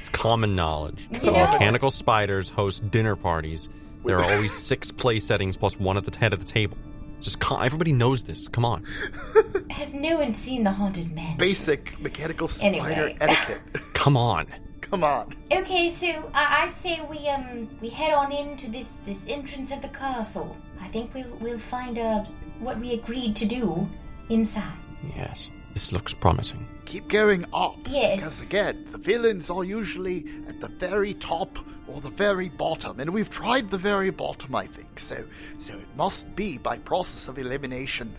It's 0.00 0.08
common 0.08 0.56
knowledge. 0.56 1.08
You 1.22 1.30
know- 1.30 1.46
Mechanical 1.50 1.90
spiders 1.90 2.50
host 2.50 2.90
dinner 2.90 3.14
parties. 3.16 3.68
There 4.04 4.18
are 4.18 4.32
always 4.34 4.52
six 4.52 4.90
play 4.90 5.18
settings 5.18 5.56
plus 5.56 5.78
one 5.78 5.96
at 5.96 6.04
the 6.04 6.16
head 6.18 6.32
of 6.32 6.38
the 6.40 6.44
table. 6.44 6.76
Just 7.20 7.38
con- 7.38 7.64
everybody 7.64 7.92
knows 7.92 8.24
this. 8.24 8.48
Come 8.48 8.64
on. 8.64 8.84
Has 9.70 9.94
no 9.94 10.18
one 10.18 10.32
seen 10.32 10.64
the 10.64 10.72
haunted 10.72 11.12
mansion? 11.14 11.38
Basic 11.38 11.98
mechanical 12.00 12.48
spider 12.48 12.76
Anyway. 12.84 13.16
etiquette. 13.20 13.60
Come 13.94 14.16
on. 14.16 14.46
Come 14.80 15.04
on. 15.04 15.34
Okay, 15.50 15.88
so 15.88 16.30
I 16.34 16.64
I 16.64 16.68
say 16.68 17.00
we 17.08 17.28
um 17.28 17.68
we 17.80 17.88
head 17.88 18.12
on 18.12 18.32
into 18.32 18.68
this 18.70 18.98
this 19.06 19.26
entrance 19.28 19.70
of 19.72 19.80
the 19.80 19.88
castle. 19.88 20.56
I 20.80 20.88
think 20.88 21.14
we'll 21.14 21.34
we'll 21.40 21.58
find 21.58 21.98
out 21.98 22.26
what 22.58 22.78
we 22.80 22.92
agreed 22.92 23.36
to 23.36 23.46
do 23.46 23.88
inside. 24.28 24.76
Yes, 25.16 25.48
this 25.74 25.92
looks 25.92 26.12
promising. 26.12 26.66
Keep 26.92 27.08
going 27.08 27.46
up. 27.54 27.78
Yes. 27.88 28.16
Because 28.16 28.44
again, 28.44 28.86
the 28.92 28.98
villains 28.98 29.48
are 29.48 29.64
usually 29.64 30.26
at 30.46 30.60
the 30.60 30.68
very 30.68 31.14
top 31.14 31.58
or 31.88 32.02
the 32.02 32.10
very 32.10 32.50
bottom, 32.50 33.00
and 33.00 33.08
we've 33.14 33.30
tried 33.30 33.70
the 33.70 33.78
very 33.78 34.10
bottom, 34.10 34.54
I 34.54 34.66
think. 34.66 35.00
So, 35.00 35.24
so 35.58 35.72
it 35.72 35.86
must 35.96 36.36
be 36.36 36.58
by 36.58 36.76
process 36.76 37.28
of 37.28 37.38
elimination, 37.38 38.14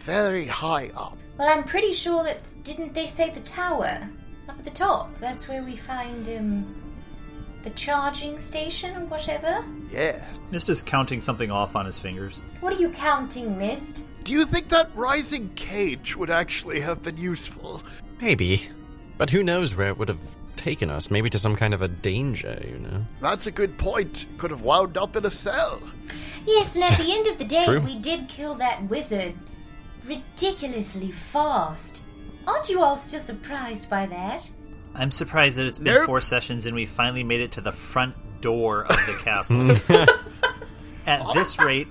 very 0.00 0.46
high 0.46 0.90
up. 0.94 1.16
Well, 1.38 1.48
I'm 1.48 1.64
pretty 1.64 1.94
sure 1.94 2.22
that's 2.22 2.52
didn't 2.56 2.92
they 2.92 3.06
say 3.06 3.30
the 3.30 3.40
tower 3.40 4.06
up 4.50 4.58
at 4.58 4.64
the 4.66 4.70
top? 4.70 5.16
That's 5.18 5.48
where 5.48 5.62
we 5.62 5.74
find 5.74 6.28
um 6.28 6.82
the 7.62 7.70
charging 7.70 8.38
station 8.38 8.94
or 8.98 9.06
whatever. 9.06 9.64
Yeah. 9.90 10.22
Mist 10.50 10.68
is 10.68 10.82
counting 10.82 11.22
something 11.22 11.50
off 11.50 11.74
on 11.74 11.86
his 11.86 11.98
fingers. 11.98 12.42
What 12.60 12.74
are 12.74 12.78
you 12.78 12.90
counting, 12.90 13.56
Mist? 13.56 14.04
Do 14.24 14.32
you 14.32 14.46
think 14.46 14.70
that 14.70 14.90
rising 14.96 15.50
cage 15.54 16.16
would 16.16 16.30
actually 16.30 16.80
have 16.80 17.02
been 17.02 17.16
useful? 17.18 17.82
Maybe. 18.20 18.68
But 19.18 19.30
who 19.30 19.42
knows 19.42 19.76
where 19.76 19.88
it 19.88 19.98
would 19.98 20.08
have 20.08 20.18
taken 20.56 20.90
us? 20.90 21.10
Maybe 21.10 21.28
to 21.30 21.38
some 21.38 21.54
kind 21.56 21.74
of 21.74 21.82
a 21.82 21.88
danger, 21.88 22.58
you 22.66 22.78
know? 22.78 23.04
That's 23.20 23.46
a 23.46 23.50
good 23.50 23.76
point. 23.76 24.24
Could 24.38 24.50
have 24.50 24.62
wound 24.62 24.96
up 24.96 25.14
in 25.14 25.26
a 25.26 25.30
cell. 25.30 25.80
Yes, 26.46 26.74
and 26.74 26.84
at 26.84 26.98
the 26.98 27.12
end 27.12 27.26
of 27.26 27.38
the 27.38 27.44
day, 27.44 27.78
we 27.78 27.96
did 27.98 28.28
kill 28.28 28.54
that 28.54 28.82
wizard 28.88 29.34
ridiculously 30.06 31.10
fast. 31.10 32.02
Aren't 32.46 32.68
you 32.68 32.82
all 32.82 32.98
still 32.98 33.20
surprised 33.20 33.88
by 33.88 34.06
that? 34.06 34.50
I'm 34.94 35.10
surprised 35.10 35.56
that 35.56 35.66
it's 35.66 35.78
been 35.78 35.94
Nope. 35.94 36.06
four 36.06 36.20
sessions 36.20 36.66
and 36.66 36.74
we 36.74 36.86
finally 36.86 37.24
made 37.24 37.40
it 37.40 37.52
to 37.52 37.60
the 37.60 37.72
front 37.72 38.14
door 38.40 38.84
of 38.84 38.96
the 39.06 39.14
castle. 39.22 39.70
At 41.06 41.34
this 41.34 41.58
rate, 41.58 41.88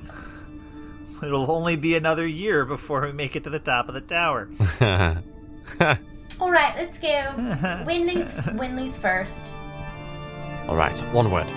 it'll 1.27 1.49
only 1.51 1.75
be 1.75 1.95
another 1.95 2.27
year 2.27 2.65
before 2.65 3.01
we 3.01 3.11
make 3.11 3.35
it 3.35 3.43
to 3.45 3.49
the 3.49 3.59
top 3.59 3.87
of 3.87 3.93
the 3.93 4.01
tower. 4.01 4.49
All 6.39 6.51
right, 6.51 6.75
let's 6.75 6.97
go. 6.97 7.07
Winley's 7.87 8.33
Winley's 8.33 8.97
first. 8.97 9.53
All 10.67 10.75
right, 10.75 10.99
one 11.13 11.31
word. 11.31 11.49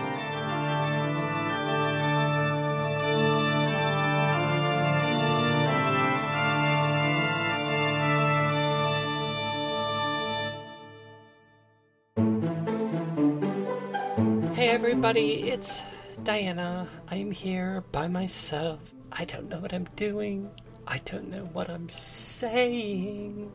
Hey 14.54 14.70
everybody, 14.70 15.50
it's 15.50 15.82
Diana. 16.22 16.88
I'm 17.08 17.30
here 17.30 17.84
by 17.92 18.08
myself. 18.08 18.95
I 19.18 19.24
don't 19.24 19.48
know 19.48 19.58
what 19.58 19.72
I'm 19.72 19.88
doing. 19.96 20.50
I 20.86 20.98
don't 21.04 21.30
know 21.30 21.44
what 21.52 21.70
I'm 21.70 21.88
saying. 21.88 23.50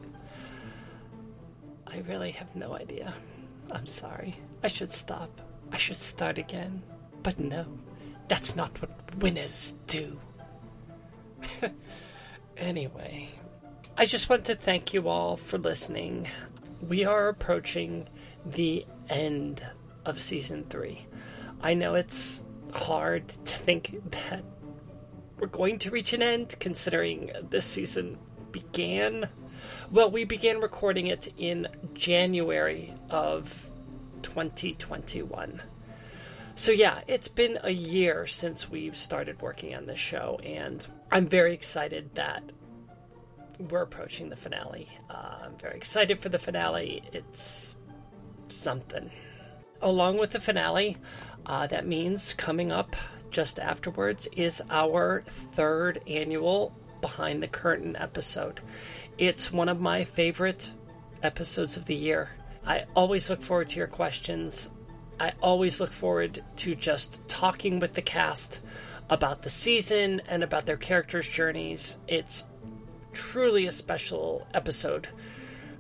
I 1.86 2.00
really 2.08 2.32
have 2.32 2.56
no 2.56 2.74
idea. 2.74 3.14
I'm 3.72 3.86
sorry. 3.86 4.36
I 4.64 4.68
should 4.68 4.92
stop. 4.92 5.30
I 5.72 5.78
should 5.78 5.98
start 5.98 6.38
again. 6.38 6.82
But 7.22 7.40
no, 7.40 7.66
that's 8.28 8.56
not 8.56 8.82
what 8.82 9.16
winners 9.18 9.76
do. 9.88 10.20
anyway, 12.58 13.30
I 13.98 14.06
just 14.06 14.30
want 14.30 14.46
to 14.46 14.56
thank 14.56 14.94
you 14.94 15.08
all 15.08 15.38
for 15.38 15.58
listening. 15.58 16.28
We 16.82 17.06
are 17.06 17.28
approaching 17.28 18.08
the 18.46 18.86
end 19.10 19.64
of 20.06 20.20
season 20.20 20.66
three. 20.70 21.06
I 21.62 21.76
know 21.76 21.94
it's 21.94 22.44
hard 22.74 23.28
to 23.28 23.58
think 23.58 24.02
that 24.12 24.44
we're 25.42 25.48
going 25.48 25.80
to 25.80 25.90
reach 25.90 26.14
an 26.14 26.22
end 26.22 26.56
considering 26.60 27.32
this 27.50 27.66
season 27.66 28.16
began. 28.52 29.28
Well, 29.90 30.12
we 30.12 30.24
began 30.24 30.62
recording 30.62 31.08
it 31.08 31.34
in 31.36 31.68
January 31.96 32.94
of 33.10 33.70
2021. 34.22 35.60
So, 36.54 36.72
yeah, 36.72 37.00
it's 37.08 37.28
been 37.28 37.58
a 37.64 37.72
year 37.72 38.28
since 38.28 38.70
we've 38.70 38.96
started 38.96 39.42
working 39.42 39.74
on 39.74 39.88
this 39.88 40.00
show, 40.00 40.40
and 40.44 40.86
I'm 41.12 41.28
very 41.28 41.54
excited 41.54 42.14
that 42.14 42.44
we're 43.58 43.82
approaching 43.82 44.30
the 44.30 44.36
finale. 44.36 44.88
Uh, 45.10 45.40
I'm 45.46 45.58
very 45.58 45.76
excited 45.76 46.20
for 46.20 46.30
the 46.30 46.40
finale. 46.40 47.02
It's 47.14 47.78
something. 48.48 49.10
Along 49.82 50.20
with 50.20 50.32
the 50.32 50.40
finale, 50.40 50.98
uh, 51.48 51.66
that 51.66 51.88
means 51.88 52.36
coming 52.36 52.72
up 52.72 52.96
just 53.32 53.60
afterwards 53.60 54.28
is 54.36 54.62
our 54.70 55.22
third 55.54 56.02
annual 56.08 56.76
Behind 57.02 57.42
the 57.42 57.48
Curtain 57.48 57.96
episode. 57.96 58.62
It's 59.18 59.52
one 59.52 59.70
of 59.70 59.80
my 59.80 60.04
favorite 60.04 60.72
episodes 61.24 61.78
of 61.78 61.86
the 61.86 61.96
year. 61.96 62.30
I 62.66 62.86
always 62.96 63.30
look 63.30 63.42
forward 63.42 63.70
to 63.70 63.78
your 63.78 63.88
questions. 63.88 64.70
I 65.20 65.34
always 65.42 65.80
look 65.80 65.92
forward 65.92 66.44
to 66.58 66.76
just 66.76 67.28
talking 67.28 67.80
with 67.80 67.94
the 67.94 68.02
cast 68.02 68.60
about 69.10 69.42
the 69.42 69.50
season 69.50 70.22
and 70.28 70.44
about 70.44 70.66
their 70.66 70.78
characters' 70.78 71.28
journeys. 71.28 71.98
It's 72.08 72.46
truly 73.14 73.66
a 73.66 73.72
special 73.72 74.48
episode 74.54 75.08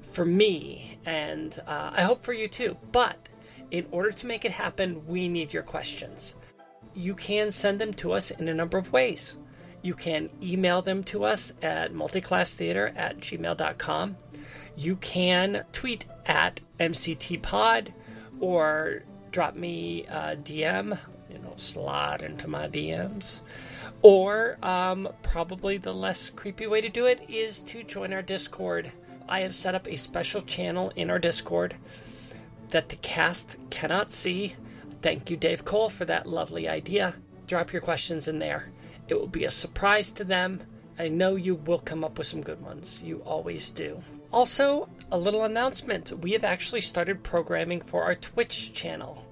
for 0.02 0.26
me, 0.26 0.98
and 1.06 1.58
uh, 1.68 1.92
I 1.94 2.04
hope 2.04 2.24
for 2.24 2.34
you 2.34 2.48
too. 2.48 2.78
But 2.92 3.30
in 3.70 3.88
order 3.92 4.12
to 4.12 4.28
make 4.28 4.44
it 4.44 4.52
happen, 4.52 5.06
we 5.08 5.28
need 5.28 5.54
your 5.54 5.64
questions. 5.64 6.36
You 6.94 7.16
can 7.16 7.52
send 7.52 7.80
them 7.80 7.94
to 7.96 8.14
us 8.14 8.32
in 8.32 8.48
a 8.48 8.54
number 8.54 8.78
of 8.78 8.92
ways. 8.92 9.38
You 9.82 9.94
can 9.94 10.30
email 10.42 10.82
them 10.82 11.04
to 11.06 11.26
us 11.26 11.54
at 11.62 11.94
multiclasstheater 11.94 12.96
at 12.96 13.20
gmail.com. 13.20 14.18
You 14.76 14.96
can 14.98 15.66
tweet 15.72 16.06
at 16.26 16.60
MCTPod 16.80 17.90
or 18.40 19.04
drop 19.32 19.56
me 19.56 20.06
a 20.06 20.36
DM, 20.36 20.98
you 21.30 21.40
know, 21.40 21.54
slide 21.58 22.22
into 22.22 22.48
my 22.48 22.68
DMs. 22.68 23.42
Or 24.02 24.58
um, 24.64 25.10
probably 25.22 25.78
the 25.78 25.94
less 25.94 26.30
creepy 26.30 26.68
way 26.68 26.82
to 26.82 26.90
do 26.90 27.06
it 27.06 27.30
is 27.30 27.60
to 27.62 27.84
join 27.84 28.14
our 28.14 28.22
Discord. 28.22 28.92
I 29.30 29.42
have 29.42 29.56
set 29.56 29.76
up 29.76 29.88
a 29.88 29.96
special 29.96 30.42
channel 30.42 30.92
in 30.96 31.10
our 31.10 31.20
Discord 31.20 31.76
that 32.72 32.90
the 32.90 32.96
cast 32.98 33.58
cannot 33.70 34.12
see. 34.12 34.56
Thank 35.02 35.30
you, 35.30 35.38
Dave 35.38 35.66
Cole, 35.66 35.90
for 35.90 36.06
that 36.06 36.28
lovely 36.28 36.68
idea. 36.68 37.16
Drop 37.48 37.74
your 37.74 37.82
questions 37.82 38.28
in 38.28 38.40
there. 38.40 38.72
It 39.08 39.16
will 39.16 39.28
be 39.28 39.46
a 39.46 39.52
surprise 39.52 40.12
to 40.12 40.24
them. 40.24 40.62
I 41.00 41.08
know 41.08 41.36
you 41.36 41.56
will 41.56 41.80
come 41.80 42.04
up 42.04 42.18
with 42.18 42.28
some 42.28 42.42
good 42.42 42.62
ones. 42.62 43.02
You 43.04 43.18
always 43.26 43.72
do. 43.72 44.04
Also, 44.32 44.88
a 45.12 45.18
little 45.18 45.44
announcement. 45.44 46.12
We 46.22 46.32
have 46.34 46.44
actually 46.44 46.82
started 46.82 47.24
programming 47.24 47.82
for 47.82 48.04
our 48.04 48.16
Twitch 48.16 48.74
channel. 48.74 49.26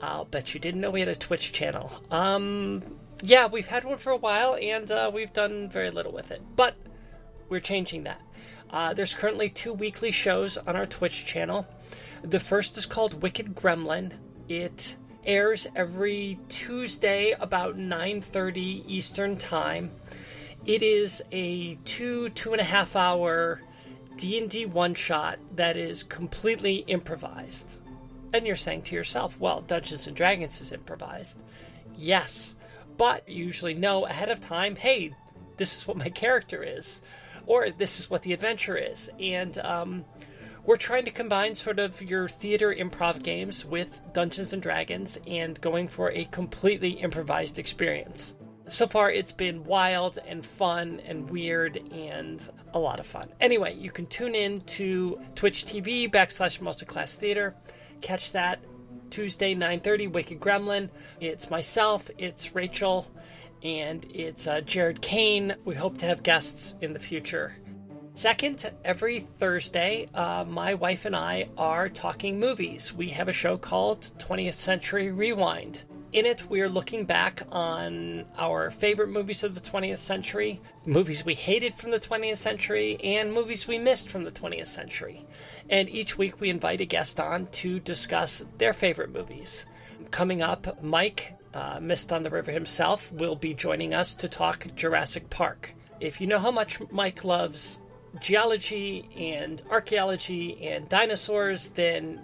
I'll 0.00 0.24
bet 0.24 0.54
you 0.54 0.60
didn't 0.60 0.80
know 0.80 0.90
we 0.90 1.00
had 1.00 1.08
a 1.08 1.14
Twitch 1.14 1.52
channel. 1.52 1.92
Um, 2.10 2.82
yeah, 3.22 3.46
we've 3.46 3.66
had 3.66 3.84
one 3.84 3.98
for 3.98 4.10
a 4.10 4.16
while 4.16 4.56
and 4.60 4.90
uh, 4.90 5.10
we've 5.12 5.32
done 5.32 5.68
very 5.68 5.90
little 5.90 6.12
with 6.12 6.30
it. 6.30 6.42
But 6.56 6.76
we're 7.48 7.60
changing 7.60 8.04
that. 8.04 8.20
Uh, 8.70 8.94
there's 8.94 9.14
currently 9.14 9.50
two 9.50 9.72
weekly 9.72 10.10
shows 10.10 10.56
on 10.56 10.74
our 10.74 10.86
Twitch 10.86 11.26
channel. 11.26 11.66
The 12.22 12.40
first 12.40 12.76
is 12.76 12.86
called 12.86 13.22
Wicked 13.22 13.54
Gremlin. 13.54 14.12
It 14.48 14.96
airs 15.24 15.66
every 15.74 16.38
Tuesday 16.48 17.34
about 17.40 17.76
9:30 17.78 18.84
Eastern 18.86 19.36
Time. 19.36 19.90
It 20.66 20.82
is 20.82 21.22
a 21.32 21.76
two 21.84 22.28
two 22.30 22.52
and 22.52 22.60
a 22.60 22.64
half 22.64 22.94
hour 22.94 23.62
D&D 24.16 24.66
one 24.66 24.94
shot 24.94 25.38
that 25.56 25.76
is 25.76 26.02
completely 26.02 26.84
improvised. 26.86 27.78
And 28.32 28.46
you're 28.46 28.56
saying 28.56 28.82
to 28.82 28.94
yourself, 28.94 29.38
well, 29.40 29.62
Dungeons 29.62 30.06
and 30.06 30.16
Dragons 30.16 30.60
is 30.60 30.72
improvised. 30.72 31.42
Yes, 31.96 32.56
but 32.96 33.28
you 33.28 33.46
usually 33.46 33.74
know 33.74 34.06
ahead 34.06 34.28
of 34.28 34.40
time, 34.40 34.76
hey, 34.76 35.14
this 35.56 35.76
is 35.76 35.86
what 35.86 35.96
my 35.96 36.08
character 36.10 36.62
is, 36.62 37.02
or 37.46 37.70
this 37.70 37.98
is 37.98 38.10
what 38.10 38.22
the 38.22 38.32
adventure 38.32 38.76
is. 38.76 39.10
And 39.18 39.56
um, 39.58 40.04
we're 40.66 40.76
trying 40.76 41.04
to 41.04 41.10
combine 41.10 41.54
sort 41.54 41.78
of 41.78 42.00
your 42.00 42.28
theater 42.28 42.74
improv 42.74 43.22
games 43.22 43.64
with 43.64 44.00
Dungeons 44.12 44.52
and 44.52 44.62
Dragons 44.62 45.18
and 45.26 45.60
going 45.60 45.88
for 45.88 46.10
a 46.10 46.24
completely 46.26 46.90
improvised 46.92 47.58
experience. 47.58 48.34
So 48.66 48.86
far, 48.86 49.10
it's 49.10 49.32
been 49.32 49.64
wild 49.64 50.18
and 50.26 50.44
fun 50.44 51.00
and 51.04 51.28
weird 51.28 51.76
and 51.92 52.42
a 52.72 52.78
lot 52.78 52.98
of 52.98 53.06
fun. 53.06 53.28
Anyway, 53.40 53.74
you 53.74 53.90
can 53.90 54.06
tune 54.06 54.34
in 54.34 54.62
to 54.62 55.20
Twitch 55.34 55.66
TV 55.66 56.10
backslash 56.10 56.60
multiclass 56.60 57.14
theater. 57.14 57.54
Catch 58.00 58.32
that 58.32 58.64
Tuesday, 59.10 59.54
9.30, 59.54 60.12
Wicked 60.12 60.40
Gremlin. 60.40 60.88
It's 61.20 61.50
myself, 61.50 62.10
it's 62.16 62.54
Rachel, 62.54 63.06
and 63.62 64.06
it's 64.14 64.46
uh, 64.46 64.62
Jared 64.62 65.02
Kane. 65.02 65.54
We 65.66 65.74
hope 65.74 65.98
to 65.98 66.06
have 66.06 66.22
guests 66.22 66.74
in 66.80 66.94
the 66.94 66.98
future. 66.98 67.54
Second, 68.16 68.70
every 68.84 69.18
Thursday, 69.18 70.08
uh, 70.14 70.44
my 70.46 70.74
wife 70.74 71.04
and 71.04 71.16
I 71.16 71.48
are 71.58 71.88
talking 71.88 72.38
movies. 72.38 72.94
We 72.94 73.08
have 73.08 73.26
a 73.26 73.32
show 73.32 73.58
called 73.58 74.08
20th 74.18 74.54
Century 74.54 75.10
Rewind. 75.10 75.82
In 76.12 76.24
it, 76.24 76.48
we 76.48 76.60
are 76.60 76.68
looking 76.68 77.06
back 77.06 77.42
on 77.50 78.24
our 78.38 78.70
favorite 78.70 79.08
movies 79.08 79.42
of 79.42 79.56
the 79.56 79.60
20th 79.60 79.98
century, 79.98 80.60
movies 80.86 81.24
we 81.24 81.34
hated 81.34 81.74
from 81.74 81.90
the 81.90 81.98
20th 81.98 82.36
century, 82.36 82.98
and 83.02 83.32
movies 83.32 83.66
we 83.66 83.78
missed 83.78 84.08
from 84.08 84.22
the 84.22 84.30
20th 84.30 84.66
century. 84.66 85.26
And 85.68 85.88
each 85.88 86.16
week, 86.16 86.40
we 86.40 86.50
invite 86.50 86.80
a 86.80 86.84
guest 86.84 87.18
on 87.18 87.46
to 87.46 87.80
discuss 87.80 88.44
their 88.58 88.72
favorite 88.72 89.12
movies. 89.12 89.66
Coming 90.12 90.40
up, 90.40 90.80
Mike, 90.80 91.34
uh, 91.52 91.80
Mist 91.80 92.12
on 92.12 92.22
the 92.22 92.30
River 92.30 92.52
himself, 92.52 93.10
will 93.10 93.34
be 93.34 93.54
joining 93.54 93.92
us 93.92 94.14
to 94.14 94.28
talk 94.28 94.68
Jurassic 94.76 95.30
Park. 95.30 95.74
If 95.98 96.20
you 96.20 96.28
know 96.28 96.38
how 96.38 96.52
much 96.52 96.78
Mike 96.92 97.24
loves 97.24 97.80
geology 98.20 99.08
and 99.16 99.62
archaeology 99.70 100.66
and 100.66 100.88
dinosaurs, 100.88 101.70
then 101.70 102.20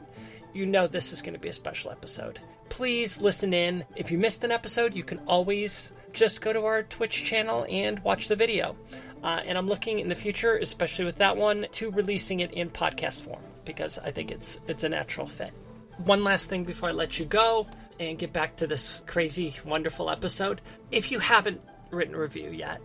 you 0.52 0.66
know 0.66 0.86
this 0.86 1.12
is 1.12 1.22
going 1.22 1.34
to 1.34 1.40
be 1.40 1.48
a 1.48 1.52
special 1.52 1.90
episode 1.90 2.40
please 2.70 3.20
listen 3.20 3.52
in. 3.52 3.84
If 3.96 4.10
you 4.10 4.16
missed 4.16 4.42
an 4.42 4.50
episode, 4.50 4.94
you 4.94 5.02
can 5.02 5.18
always 5.26 5.92
just 6.14 6.40
go 6.40 6.52
to 6.52 6.64
our 6.64 6.82
Twitch 6.84 7.24
channel 7.24 7.66
and 7.68 7.98
watch 8.00 8.28
the 8.28 8.36
video. 8.36 8.74
Uh, 9.22 9.40
and 9.44 9.58
I'm 9.58 9.66
looking 9.66 9.98
in 9.98 10.08
the 10.08 10.14
future, 10.14 10.56
especially 10.56 11.04
with 11.04 11.18
that 11.18 11.36
one, 11.36 11.66
to 11.72 11.90
releasing 11.90 12.40
it 12.40 12.52
in 12.52 12.70
podcast 12.70 13.20
form 13.20 13.42
because 13.66 13.98
I 13.98 14.10
think 14.10 14.30
it's 14.30 14.58
it's 14.66 14.82
a 14.82 14.88
natural 14.88 15.26
fit. 15.26 15.52
One 15.98 16.24
last 16.24 16.48
thing 16.48 16.64
before 16.64 16.88
I 16.88 16.92
let 16.92 17.18
you 17.18 17.26
go 17.26 17.66
and 17.98 18.18
get 18.18 18.32
back 18.32 18.56
to 18.56 18.66
this 18.66 19.02
crazy, 19.06 19.54
wonderful 19.66 20.08
episode. 20.08 20.62
If 20.90 21.12
you 21.12 21.18
haven't 21.18 21.60
written 21.90 22.14
a 22.14 22.18
review 22.18 22.48
yet, 22.48 22.80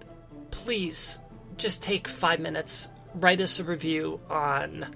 please 0.52 1.20
just 1.56 1.82
take 1.82 2.10
five 2.10 2.42
minutes, 2.42 2.90
write 3.16 3.42
us 3.42 3.60
a 3.60 3.64
review 3.64 4.20
on 4.30 4.96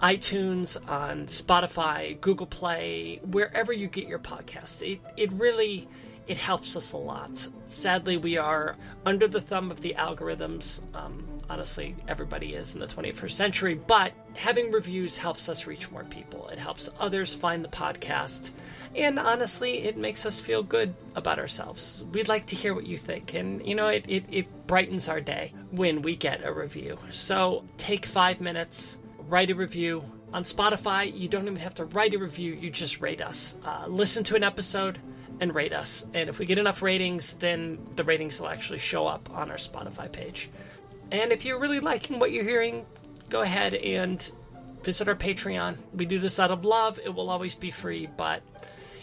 iTunes, 0.00 0.76
on 0.88 1.26
Spotify, 1.26 2.20
Google 2.20 2.46
Play, 2.46 3.20
wherever 3.24 3.72
you 3.72 3.86
get 3.86 4.08
your 4.08 4.18
podcasts. 4.18 4.82
It, 4.82 5.00
it 5.16 5.32
really 5.32 5.88
it 6.26 6.36
helps 6.36 6.76
us 6.76 6.92
a 6.92 6.96
lot. 6.96 7.48
Sadly, 7.66 8.16
we 8.16 8.36
are 8.36 8.76
under 9.04 9.26
the 9.26 9.40
thumb 9.40 9.70
of 9.70 9.80
the 9.80 9.94
algorithms. 9.98 10.80
Um, 10.94 11.31
honestly, 11.52 11.94
everybody 12.08 12.54
is 12.54 12.72
in 12.74 12.80
the 12.80 12.86
21st 12.86 13.30
century, 13.30 13.74
but 13.74 14.12
having 14.34 14.72
reviews 14.72 15.18
helps 15.18 15.48
us 15.50 15.66
reach 15.66 15.90
more 15.90 16.04
people. 16.04 16.48
It 16.48 16.58
helps 16.58 16.88
others 16.98 17.34
find 17.34 17.62
the 17.62 17.68
podcast. 17.68 18.50
And 18.96 19.18
honestly, 19.18 19.84
it 19.84 19.98
makes 19.98 20.24
us 20.24 20.40
feel 20.40 20.62
good 20.62 20.94
about 21.14 21.38
ourselves. 21.38 22.04
We'd 22.12 22.28
like 22.28 22.46
to 22.46 22.56
hear 22.56 22.74
what 22.74 22.86
you 22.86 22.96
think. 22.96 23.34
And, 23.34 23.64
you 23.66 23.74
know, 23.74 23.88
it, 23.88 24.06
it, 24.08 24.24
it 24.30 24.66
brightens 24.66 25.08
our 25.08 25.20
day 25.20 25.52
when 25.70 26.00
we 26.00 26.16
get 26.16 26.42
a 26.42 26.52
review. 26.52 26.98
So 27.10 27.64
take 27.76 28.06
five 28.06 28.40
minutes 28.40 28.96
write 29.32 29.50
a 29.50 29.54
review. 29.54 30.04
On 30.34 30.42
Spotify, 30.42 31.18
you 31.18 31.26
don't 31.26 31.44
even 31.44 31.56
have 31.56 31.74
to 31.76 31.86
write 31.86 32.12
a 32.12 32.18
review, 32.18 32.52
you 32.52 32.70
just 32.70 33.00
rate 33.00 33.22
us. 33.22 33.56
Uh, 33.64 33.84
listen 33.88 34.24
to 34.24 34.36
an 34.36 34.44
episode 34.44 34.98
and 35.40 35.54
rate 35.54 35.72
us. 35.72 36.06
And 36.12 36.28
if 36.28 36.38
we 36.38 36.44
get 36.44 36.58
enough 36.58 36.82
ratings, 36.82 37.32
then 37.34 37.78
the 37.96 38.04
ratings 38.04 38.38
will 38.38 38.48
actually 38.48 38.78
show 38.78 39.06
up 39.06 39.30
on 39.30 39.50
our 39.50 39.56
Spotify 39.56 40.12
page. 40.12 40.50
And 41.12 41.30
if 41.30 41.44
you're 41.44 41.60
really 41.60 41.78
liking 41.78 42.18
what 42.18 42.32
you're 42.32 42.42
hearing, 42.42 42.86
go 43.28 43.42
ahead 43.42 43.74
and 43.74 44.32
visit 44.82 45.08
our 45.08 45.14
Patreon. 45.14 45.76
We 45.92 46.06
do 46.06 46.18
this 46.18 46.40
out 46.40 46.50
of 46.50 46.64
love. 46.64 46.98
It 47.04 47.14
will 47.14 47.28
always 47.28 47.54
be 47.54 47.70
free, 47.70 48.08
but 48.16 48.42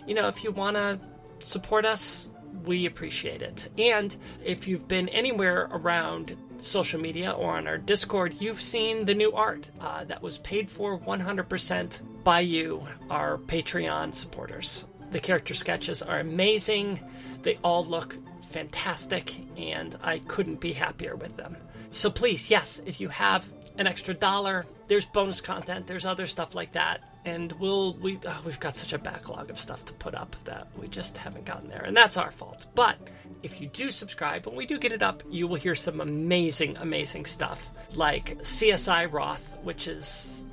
you 0.07 0.15
know, 0.15 0.27
if 0.27 0.43
you 0.43 0.51
want 0.51 0.75
to 0.75 0.99
support 1.37 1.85
us, 1.85 2.31
we 2.65 2.87
appreciate 2.87 3.43
it. 3.43 3.69
And 3.77 4.15
if 4.43 4.67
you've 4.67 4.87
been 4.87 5.07
anywhere 5.09 5.69
around 5.71 6.35
social 6.57 6.99
media 6.99 7.29
or 7.29 7.55
on 7.57 7.67
our 7.67 7.77
Discord, 7.77 8.33
you've 8.41 8.59
seen 8.59 9.05
the 9.05 9.13
new 9.13 9.31
art 9.31 9.69
uh, 9.79 10.03
that 10.05 10.21
was 10.21 10.39
paid 10.39 10.67
for 10.67 10.99
100% 10.99 12.23
by 12.23 12.39
you, 12.39 12.85
our 13.11 13.37
Patreon 13.37 14.15
supporters. 14.15 14.87
The 15.11 15.19
character 15.19 15.53
sketches 15.53 16.01
are 16.01 16.19
amazing, 16.19 16.99
they 17.43 17.59
all 17.63 17.85
look 17.85 18.17
fantastic, 18.49 19.35
and 19.57 19.95
I 20.01 20.19
couldn't 20.19 20.59
be 20.59 20.73
happier 20.73 21.15
with 21.15 21.37
them. 21.37 21.55
So 21.91 22.09
please, 22.09 22.49
yes, 22.49 22.81
if 22.85 23.01
you 23.01 23.09
have 23.09 23.45
an 23.77 23.87
extra 23.87 24.13
dollar, 24.13 24.65
there's 24.87 25.05
bonus 25.05 25.41
content, 25.41 25.87
there's 25.87 26.05
other 26.05 26.27
stuff 26.27 26.53
like 26.53 26.73
that. 26.73 27.01
And 27.25 27.51
we'll 27.53 27.93
we 27.95 28.19
oh, 28.25 28.41
we've 28.45 28.59
got 28.59 28.75
such 28.75 28.93
a 28.93 28.97
backlog 28.97 29.49
of 29.49 29.59
stuff 29.59 29.85
to 29.85 29.93
put 29.93 30.15
up 30.15 30.35
that 30.45 30.67
we 30.77 30.87
just 30.87 31.17
haven't 31.17 31.45
gotten 31.45 31.69
there. 31.69 31.83
And 31.83 31.95
that's 31.95 32.17
our 32.17 32.31
fault. 32.31 32.65
But 32.75 32.97
if 33.43 33.59
you 33.59 33.67
do 33.67 33.91
subscribe 33.91 34.45
when 34.45 34.55
we 34.55 34.65
do 34.65 34.77
get 34.79 34.91
it 34.93 35.03
up 35.03 35.23
you 35.29 35.47
will 35.47 35.57
hear 35.57 35.75
some 35.75 35.99
amazing 35.99 36.77
amazing 36.77 37.25
stuff. 37.25 37.71
Like 37.95 38.37
csi 38.39 39.11
roth 39.11 39.57
which 39.63 39.87
is 39.87 40.45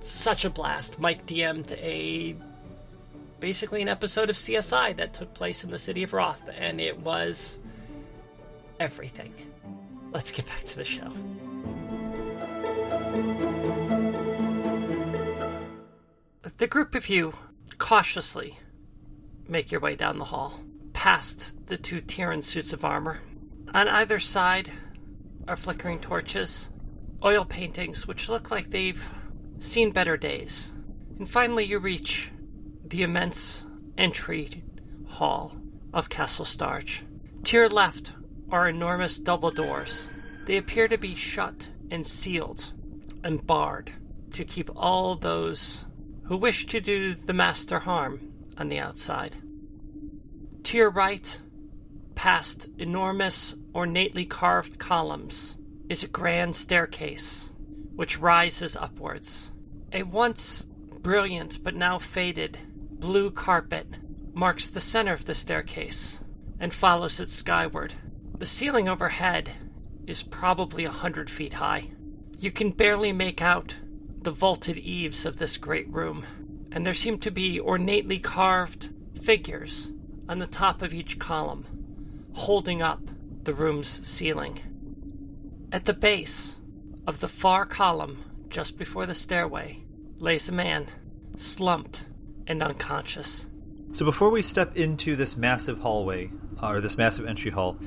such 0.00 0.44
a 0.44 0.50
blast. 0.50 0.98
Mike 0.98 1.26
dm'd 1.26 1.72
a 1.72 2.34
basically 3.38 3.82
an 3.82 3.88
episode 3.88 4.30
of 4.30 4.36
csi 4.36 4.96
that 4.96 5.12
took 5.12 5.34
place 5.34 5.62
in 5.62 5.70
the 5.70 5.78
city 5.78 6.02
of 6.02 6.14
roth 6.14 6.48
and 6.56 6.80
it 6.80 6.98
was 7.00 7.60
everything 8.80 9.34
let's 10.12 10.30
get 10.30 10.46
back 10.46 10.64
to 10.64 10.76
the 10.76 10.84
show 10.84 11.12
The 16.58 16.66
group 16.66 16.96
of 16.96 17.08
you 17.08 17.34
cautiously 17.78 18.58
make 19.46 19.70
your 19.70 19.80
way 19.80 19.94
down 19.94 20.18
the 20.18 20.24
hall, 20.24 20.58
past 20.92 21.54
the 21.68 21.76
two 21.76 22.00
Tyran 22.00 22.42
suits 22.42 22.72
of 22.72 22.84
armor. 22.84 23.20
On 23.72 23.86
either 23.86 24.18
side 24.18 24.72
are 25.46 25.54
flickering 25.54 26.00
torches, 26.00 26.68
oil 27.24 27.44
paintings 27.44 28.08
which 28.08 28.28
look 28.28 28.50
like 28.50 28.70
they've 28.70 29.08
seen 29.60 29.92
better 29.92 30.16
days. 30.16 30.72
And 31.20 31.30
finally, 31.30 31.64
you 31.64 31.78
reach 31.78 32.32
the 32.84 33.04
immense 33.04 33.64
entry 33.96 34.64
hall 35.06 35.56
of 35.94 36.08
Castle 36.08 36.44
Starch. 36.44 37.04
To 37.44 37.56
your 37.56 37.68
left 37.68 38.14
are 38.50 38.68
enormous 38.68 39.18
double 39.18 39.50
doors. 39.50 40.08
They 40.46 40.56
appear 40.56 40.88
to 40.88 40.98
be 40.98 41.14
shut 41.14 41.68
and 41.90 42.06
sealed 42.06 42.72
and 43.22 43.46
barred 43.46 43.92
to 44.32 44.44
keep 44.44 44.70
all 44.76 45.14
those 45.14 45.84
who 46.24 46.36
wish 46.36 46.66
to 46.66 46.80
do 46.80 47.14
the 47.14 47.32
master 47.32 47.78
harm 47.78 48.20
on 48.56 48.68
the 48.68 48.78
outside. 48.78 49.36
To 50.64 50.76
your 50.76 50.90
right, 50.90 51.40
past 52.14 52.68
enormous, 52.78 53.54
ornately 53.72 54.24
carved 54.26 54.78
columns, 54.78 55.56
is 55.88 56.02
a 56.02 56.08
grand 56.08 56.56
staircase 56.56 57.50
which 57.94 58.18
rises 58.18 58.76
upwards. 58.76 59.50
A 59.92 60.02
once 60.02 60.66
brilliant 61.00 61.62
but 61.62 61.74
now 61.74 61.98
faded 61.98 62.58
blue 62.90 63.30
carpet 63.30 63.86
marks 64.34 64.68
the 64.68 64.80
center 64.80 65.12
of 65.12 65.24
the 65.24 65.34
staircase 65.34 66.20
and 66.60 66.74
follows 66.74 67.20
it 67.20 67.30
skyward. 67.30 67.94
The 68.38 68.46
ceiling 68.46 68.88
overhead 68.88 69.50
is 70.06 70.22
probably 70.22 70.84
a 70.84 70.92
hundred 70.92 71.28
feet 71.28 71.54
high. 71.54 71.90
You 72.38 72.52
can 72.52 72.70
barely 72.70 73.12
make 73.12 73.42
out 73.42 73.74
the 74.22 74.30
vaulted 74.30 74.78
eaves 74.78 75.26
of 75.26 75.38
this 75.38 75.56
great 75.56 75.92
room, 75.92 76.24
and 76.70 76.86
there 76.86 76.94
seem 76.94 77.18
to 77.18 77.32
be 77.32 77.58
ornately 77.58 78.20
carved 78.20 78.90
figures 79.20 79.90
on 80.28 80.38
the 80.38 80.46
top 80.46 80.82
of 80.82 80.94
each 80.94 81.18
column, 81.18 81.66
holding 82.32 82.80
up 82.80 83.00
the 83.42 83.54
room's 83.54 84.06
ceiling. 84.06 84.60
At 85.72 85.86
the 85.86 85.92
base 85.92 86.58
of 87.08 87.18
the 87.18 87.28
far 87.28 87.66
column, 87.66 88.24
just 88.50 88.78
before 88.78 89.06
the 89.06 89.14
stairway, 89.14 89.82
lays 90.18 90.48
a 90.48 90.52
man, 90.52 90.86
slumped 91.36 92.04
and 92.46 92.62
unconscious. 92.62 93.48
So 93.90 94.04
before 94.04 94.30
we 94.30 94.42
step 94.42 94.76
into 94.76 95.16
this 95.16 95.36
massive 95.36 95.78
hallway, 95.78 96.30
or 96.62 96.80
this 96.80 96.98
massive 96.98 97.26
entry 97.26 97.50
hall, 97.50 97.78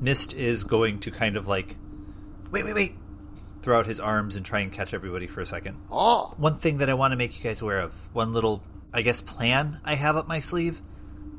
Mist 0.00 0.34
is 0.34 0.64
going 0.64 1.00
to 1.00 1.10
kind 1.10 1.36
of 1.36 1.46
like, 1.46 1.76
wait, 2.50 2.64
wait, 2.64 2.74
wait, 2.74 2.94
throw 3.62 3.78
out 3.78 3.86
his 3.86 4.00
arms 4.00 4.36
and 4.36 4.44
try 4.46 4.60
and 4.60 4.72
catch 4.72 4.94
everybody 4.94 5.26
for 5.26 5.40
a 5.40 5.46
second. 5.46 5.76
Ah, 5.90 6.28
One 6.36 6.58
thing 6.58 6.78
that 6.78 6.88
I 6.88 6.94
want 6.94 7.12
to 7.12 7.16
make 7.16 7.36
you 7.36 7.42
guys 7.42 7.60
aware 7.60 7.80
of, 7.80 7.92
one 8.12 8.32
little, 8.32 8.62
I 8.92 9.02
guess, 9.02 9.20
plan 9.20 9.80
I 9.84 9.94
have 9.96 10.16
up 10.16 10.28
my 10.28 10.40
sleeve. 10.40 10.80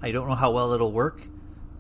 I 0.02 0.12
don't 0.12 0.28
know 0.28 0.36
how 0.36 0.52
well 0.52 0.72
it'll 0.74 0.92
work, 0.92 1.28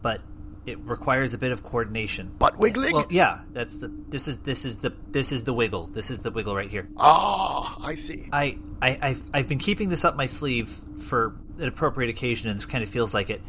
but 0.01 0.21
it 0.65 0.77
requires 0.80 1.34
a 1.34 1.38
bit 1.38 1.51
of 1.51 1.63
coordination. 1.63 2.32
butt 2.38 2.57
wiggling? 2.57 2.93
Well, 2.93 3.07
yeah, 3.09 3.41
that's 3.53 3.77
the. 3.77 3.88
This 4.09 4.27
is 4.27 4.38
this 4.39 4.65
is 4.65 4.77
the 4.77 4.93
this 5.09 5.32
is 5.32 5.45
the 5.45 5.53
wiggle. 5.53 5.88
This 5.88 6.11
is 6.11 6.19
the 6.19 6.30
wiggle 6.32 6.53
right 6.55 6.69
here. 6.69 6.88
ah, 6.97 7.77
I 7.82 7.95
see. 7.95 8.27
I, 8.32 8.57
I 8.82 8.99
I've, 9.01 9.21
I've 9.34 9.47
been 9.47 9.57
keeping 9.59 9.88
this 9.89 10.03
up 10.03 10.15
my 10.17 10.25
sleeve 10.25 10.69
for 10.99 11.36
an 11.59 11.67
appropriate 11.67 12.09
occasion, 12.09 12.49
and 12.49 12.57
this 12.59 12.65
kind 12.65 12.84
of 12.84 12.89
feels 12.89 13.13
like 13.13 13.30
it. 13.30 13.41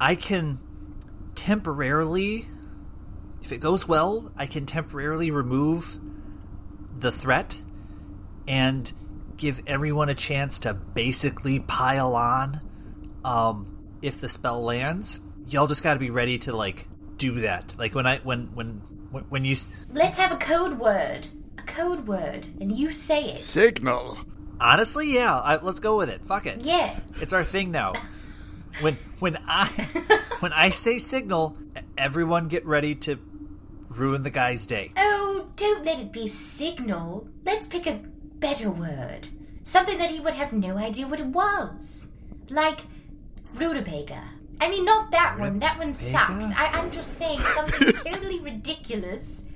I 0.00 0.16
can 0.16 0.58
temporarily, 1.34 2.46
if 3.42 3.52
it 3.52 3.58
goes 3.58 3.86
well, 3.86 4.32
I 4.36 4.46
can 4.46 4.66
temporarily 4.66 5.30
remove 5.30 5.98
the 6.98 7.12
threat 7.12 7.60
and 8.46 8.92
give 9.36 9.60
everyone 9.66 10.08
a 10.08 10.14
chance 10.14 10.60
to 10.60 10.74
basically 10.74 11.60
pile 11.60 12.14
on. 12.14 12.60
Um, 13.24 13.98
if 14.02 14.20
the 14.20 14.28
spell 14.28 14.62
lands, 14.62 15.20
y'all 15.48 15.66
just 15.66 15.82
got 15.82 15.94
to 15.94 16.00
be 16.00 16.10
ready 16.10 16.38
to 16.40 16.54
like 16.54 16.86
do 17.16 17.40
that. 17.40 17.76
Like 17.78 17.94
when 17.94 18.06
I 18.06 18.18
when 18.18 18.54
when 18.54 18.82
when, 19.10 19.24
when 19.24 19.44
you 19.44 19.56
Let's 19.92 20.18
have 20.18 20.32
a 20.32 20.36
code 20.36 20.78
word. 20.78 21.26
A 21.58 21.62
code 21.62 22.06
word. 22.06 22.46
And 22.60 22.76
you 22.76 22.92
say 22.92 23.32
it. 23.32 23.40
Signal. 23.40 24.18
honestly, 24.60 25.14
yeah, 25.14 25.38
I, 25.38 25.62
let's 25.62 25.80
go 25.80 25.96
with 25.96 26.10
it. 26.10 26.24
Fuck 26.26 26.46
it. 26.46 26.60
Yeah. 26.62 26.98
It's 27.20 27.32
our 27.32 27.44
thing 27.44 27.70
now. 27.70 27.92
When 28.80 28.98
when 29.20 29.38
I 29.46 29.66
when 30.40 30.52
I 30.52 30.70
say 30.70 30.98
signal, 30.98 31.56
everyone 31.96 32.48
get 32.48 32.64
ready 32.66 32.94
to 32.96 33.18
ruin 33.88 34.22
the 34.22 34.30
guy's 34.30 34.66
day. 34.66 34.92
Oh, 34.96 35.46
don't 35.56 35.84
let 35.84 35.98
it 36.00 36.12
be 36.12 36.26
signal. 36.26 37.28
Let's 37.44 37.68
pick 37.68 37.86
a 37.86 38.00
better 38.38 38.70
word. 38.70 39.28
Something 39.62 39.98
that 39.98 40.10
he 40.10 40.20
would 40.20 40.34
have 40.34 40.52
no 40.52 40.76
idea 40.76 41.06
what 41.06 41.20
it 41.20 41.26
was. 41.26 42.14
Like 42.50 42.80
rutabaga. 43.54 44.22
I 44.60 44.68
mean, 44.68 44.84
not 44.84 45.10
that 45.12 45.38
one. 45.38 45.58
That 45.60 45.78
one 45.78 45.94
sucked. 45.94 46.52
I, 46.56 46.66
I'm 46.66 46.90
just 46.90 47.14
saying 47.14 47.40
something 47.54 47.92
totally 48.04 48.40
ridiculous 48.40 49.48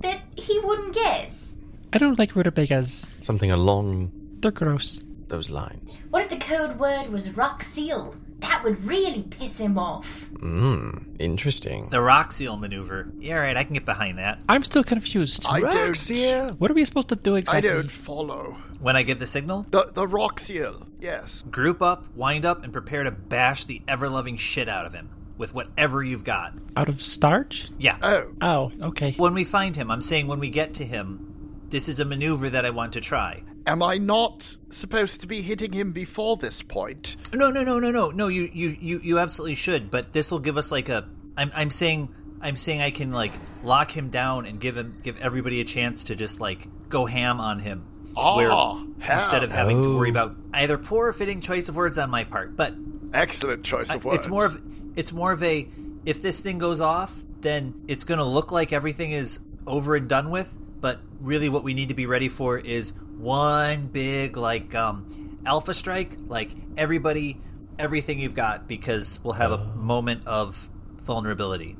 that 0.00 0.20
he 0.36 0.58
wouldn't 0.60 0.94
guess. 0.94 1.58
I 1.92 1.98
don't 1.98 2.18
like 2.18 2.34
rutabagas. 2.34 3.10
Something 3.20 3.50
along 3.50 4.10
They're 4.40 4.50
gross. 4.50 5.00
those 5.28 5.48
lines. 5.50 5.96
What 6.10 6.22
if 6.22 6.28
the 6.28 6.36
code 6.36 6.78
word 6.78 7.08
was 7.10 7.36
rock 7.36 7.62
seal? 7.62 8.14
That 8.40 8.62
would 8.64 8.84
really 8.84 9.22
piss 9.22 9.58
him 9.58 9.78
off. 9.78 10.28
Mmm, 10.34 11.16
interesting. 11.18 11.88
The 11.88 12.00
rock 12.00 12.32
seal 12.32 12.56
maneuver. 12.56 13.10
Yeah, 13.18 13.36
right, 13.36 13.56
I 13.56 13.64
can 13.64 13.74
get 13.74 13.84
behind 13.84 14.18
that. 14.18 14.38
I'm 14.48 14.64
still 14.64 14.84
confused. 14.84 15.46
I 15.48 15.60
don't. 15.60 16.60
What 16.60 16.70
are 16.70 16.74
we 16.74 16.84
supposed 16.84 17.08
to 17.08 17.16
do 17.16 17.36
exactly? 17.36 17.70
I 17.70 17.72
don't 17.72 17.90
follow. 17.90 18.56
When 18.80 18.96
I 18.96 19.02
give 19.02 19.18
the 19.18 19.26
signal, 19.26 19.66
The 19.70 19.90
the 19.92 20.06
rock 20.06 20.40
seal. 20.40 20.86
Yes. 21.00 21.42
group 21.50 21.80
up, 21.80 22.04
wind 22.14 22.44
up, 22.44 22.64
and 22.64 22.72
prepare 22.72 23.04
to 23.04 23.10
bash 23.10 23.64
the 23.64 23.80
ever 23.88 24.08
loving 24.10 24.36
shit 24.36 24.68
out 24.68 24.84
of 24.86 24.92
him 24.92 25.08
with 25.38 25.54
whatever 25.54 26.02
you've 26.02 26.24
got. 26.24 26.54
Out 26.76 26.88
of 26.88 27.00
starch? 27.02 27.68
Yeah. 27.78 27.96
Oh, 28.02 28.32
Oh, 28.42 28.72
okay. 28.88 29.12
When 29.12 29.34
we 29.34 29.44
find 29.44 29.74
him, 29.76 29.90
I'm 29.90 30.02
saying 30.02 30.26
when 30.26 30.38
we 30.40 30.50
get 30.50 30.74
to 30.74 30.84
him, 30.84 31.33
this 31.74 31.88
is 31.88 31.98
a 31.98 32.04
maneuver 32.04 32.48
that 32.50 32.64
I 32.64 32.70
want 32.70 32.92
to 32.92 33.00
try. 33.00 33.42
am 33.66 33.82
I 33.82 33.98
not 33.98 34.56
supposed 34.70 35.22
to 35.22 35.26
be 35.26 35.42
hitting 35.42 35.72
him 35.72 35.90
before 35.90 36.36
this 36.36 36.62
point? 36.62 37.16
No, 37.32 37.50
no, 37.50 37.64
no, 37.64 37.80
no, 37.80 37.90
no, 37.90 38.10
no. 38.12 38.28
You, 38.28 38.48
you, 38.52 38.76
you, 38.80 39.00
you 39.00 39.18
absolutely 39.18 39.56
should. 39.56 39.90
But 39.90 40.12
this 40.12 40.30
will 40.30 40.38
give 40.38 40.56
us 40.56 40.70
like 40.70 40.88
a. 40.88 41.08
I'm, 41.36 41.50
I'm 41.52 41.70
saying, 41.72 42.14
I'm 42.40 42.54
saying 42.54 42.80
I 42.80 42.92
can 42.92 43.10
like 43.10 43.32
lock 43.64 43.90
him 43.90 44.10
down 44.10 44.46
and 44.46 44.60
give 44.60 44.76
him, 44.76 44.98
give 45.02 45.20
everybody 45.20 45.60
a 45.60 45.64
chance 45.64 46.04
to 46.04 46.14
just 46.14 46.38
like 46.38 46.68
go 46.88 47.06
ham 47.06 47.40
on 47.40 47.58
him. 47.58 47.84
Ah, 48.16 48.36
where 48.36 48.50
ham. 48.50 48.94
instead 49.00 49.42
of 49.42 49.50
having 49.50 49.82
to 49.82 49.96
worry 49.98 50.10
Oh. 50.10 50.12
about 50.12 50.36
either 50.52 50.78
poor 50.78 51.08
or 51.08 51.12
fitting 51.12 51.40
choice 51.40 51.68
of 51.68 51.74
words 51.74 51.98
on 51.98 52.08
my 52.08 52.22
part, 52.22 52.56
but 52.56 52.72
Excellent 53.12 53.64
choice 53.64 53.90
of 53.90 54.04
words. 54.04 54.18
it's 54.20 54.28
more 54.28 54.44
of, 54.44 54.62
it's 54.94 55.12
more 55.12 55.32
of 55.32 55.42
a. 55.42 55.68
If 56.06 56.22
this 56.22 56.38
thing 56.40 56.58
goes 56.58 56.80
off, 56.80 57.12
then 57.40 57.74
it's 57.88 58.04
going 58.04 58.18
to 58.18 58.24
look 58.24 58.52
like 58.52 58.72
everything 58.72 59.10
is 59.10 59.40
over 59.66 59.96
and 59.96 60.08
done 60.08 60.30
with. 60.30 60.54
But 60.80 61.00
really, 61.24 61.48
what 61.48 61.64
we 61.64 61.74
need 61.74 61.88
to 61.88 61.94
be 61.94 62.06
ready 62.06 62.28
for 62.28 62.58
is 62.58 62.92
one 63.16 63.86
big 63.88 64.36
like 64.36 64.74
um, 64.74 65.38
alpha 65.46 65.74
strike. 65.74 66.16
Like 66.26 66.50
everybody, 66.76 67.40
everything 67.78 68.20
you've 68.20 68.34
got, 68.34 68.68
because 68.68 69.18
we'll 69.24 69.34
have 69.34 69.52
a 69.52 69.64
moment 69.74 70.26
of 70.26 70.70
vulnerability. 71.02 71.76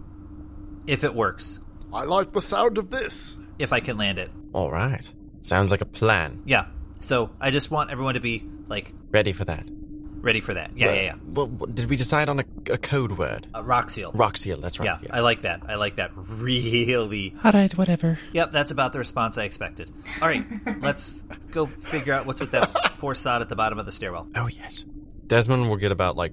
If 0.86 1.04
it 1.04 1.14
works, 1.14 1.60
I 1.92 2.04
like 2.04 2.32
the 2.32 2.42
sound 2.42 2.78
of 2.78 2.90
this. 2.90 3.36
if 3.58 3.72
I 3.72 3.80
can 3.80 3.96
land 3.96 4.18
it, 4.18 4.30
All 4.52 4.70
right. 4.70 5.10
Sounds 5.42 5.70
like 5.70 5.80
a 5.80 5.86
plan. 5.86 6.42
yeah. 6.44 6.66
So 7.00 7.30
I 7.38 7.50
just 7.50 7.70
want 7.70 7.90
everyone 7.90 8.14
to 8.14 8.20
be 8.20 8.42
like 8.66 8.92
Ready 9.10 9.32
for 9.32 9.44
that. 9.44 9.68
Ready 10.24 10.40
for 10.40 10.54
that. 10.54 10.70
Yeah, 10.76 10.92
yeah, 10.92 11.02
yeah. 11.02 11.14
Well, 11.26 11.46
did 11.46 11.88
we 11.88 11.96
decide 11.96 12.28
on 12.28 12.40
a, 12.40 12.44
a 12.70 12.78
code 12.78 13.12
word? 13.12 13.46
Uh, 13.54 13.62
rock 13.62 13.90
seal. 13.90 14.10
Rock 14.12 14.36
seal, 14.36 14.60
that's 14.60 14.80
right. 14.80 14.98
Yeah, 15.02 15.08
I 15.10 15.20
like 15.20 15.42
that. 15.42 15.62
I 15.68 15.74
like 15.76 15.96
that. 15.96 16.10
Really. 16.16 17.34
All 17.44 17.52
right, 17.52 17.76
whatever. 17.76 18.18
Yep, 18.32 18.50
that's 18.50 18.70
about 18.70 18.92
the 18.92 18.98
response 18.98 19.38
I 19.38 19.44
expected. 19.44 19.92
All 20.20 20.28
right, 20.28 20.44
let's 20.80 21.22
go 21.50 21.66
figure 21.66 22.12
out 22.12 22.26
what's 22.26 22.40
with 22.40 22.52
that 22.52 22.72
poor 22.98 23.14
sod 23.14 23.42
at 23.42 23.48
the 23.48 23.56
bottom 23.56 23.78
of 23.78 23.86
the 23.86 23.92
stairwell. 23.92 24.28
Oh, 24.34 24.48
yes. 24.48 24.84
Desmond 25.26 25.68
will 25.68 25.76
get 25.76 25.92
about 25.92 26.16
like 26.16 26.32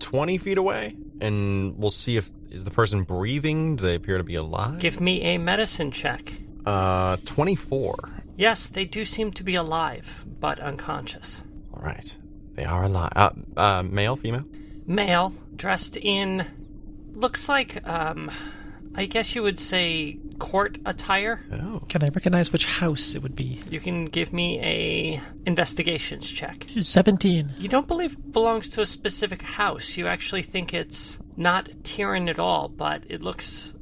20 0.00 0.38
feet 0.38 0.58
away, 0.58 0.96
and 1.20 1.78
we'll 1.78 1.90
see 1.90 2.16
if 2.16 2.30
is 2.50 2.64
the 2.64 2.70
person 2.70 3.02
breathing. 3.04 3.76
Do 3.76 3.84
they 3.84 3.94
appear 3.94 4.18
to 4.18 4.24
be 4.24 4.34
alive? 4.34 4.78
Give 4.78 5.00
me 5.00 5.22
a 5.22 5.38
medicine 5.38 5.90
check. 5.90 6.34
Uh, 6.66 7.16
24. 7.24 7.96
Yes, 8.36 8.66
they 8.66 8.84
do 8.84 9.04
seem 9.04 9.32
to 9.32 9.42
be 9.42 9.54
alive, 9.54 10.24
but 10.40 10.60
unconscious. 10.60 11.44
All 11.74 11.82
right. 11.82 12.16
They 12.54 12.64
are 12.64 12.84
alive. 12.84 13.12
Uh, 13.14 13.30
uh, 13.56 13.82
male, 13.82 14.16
female? 14.16 14.44
Male, 14.86 15.34
dressed 15.56 15.96
in. 15.96 16.46
looks 17.14 17.48
like, 17.48 17.86
um. 17.86 18.30
I 18.94 19.06
guess 19.06 19.34
you 19.34 19.42
would 19.42 19.58
say 19.58 20.18
court 20.38 20.76
attire. 20.84 21.42
Oh. 21.50 21.80
Can 21.88 22.02
I 22.04 22.08
recognize 22.08 22.52
which 22.52 22.66
house 22.66 23.14
it 23.14 23.22
would 23.22 23.34
be? 23.34 23.62
You 23.70 23.80
can 23.80 24.04
give 24.04 24.34
me 24.34 24.60
a 24.60 25.20
investigations 25.46 26.28
check. 26.28 26.66
17. 26.78 27.54
You 27.58 27.68
don't 27.68 27.88
believe 27.88 28.12
it 28.12 28.32
belongs 28.32 28.68
to 28.70 28.82
a 28.82 28.86
specific 28.86 29.40
house. 29.40 29.96
You 29.96 30.08
actually 30.08 30.42
think 30.42 30.74
it's 30.74 31.18
not 31.36 31.70
Tyrion 31.84 32.28
at 32.28 32.38
all, 32.38 32.68
but 32.68 33.04
it 33.08 33.22
looks 33.22 33.72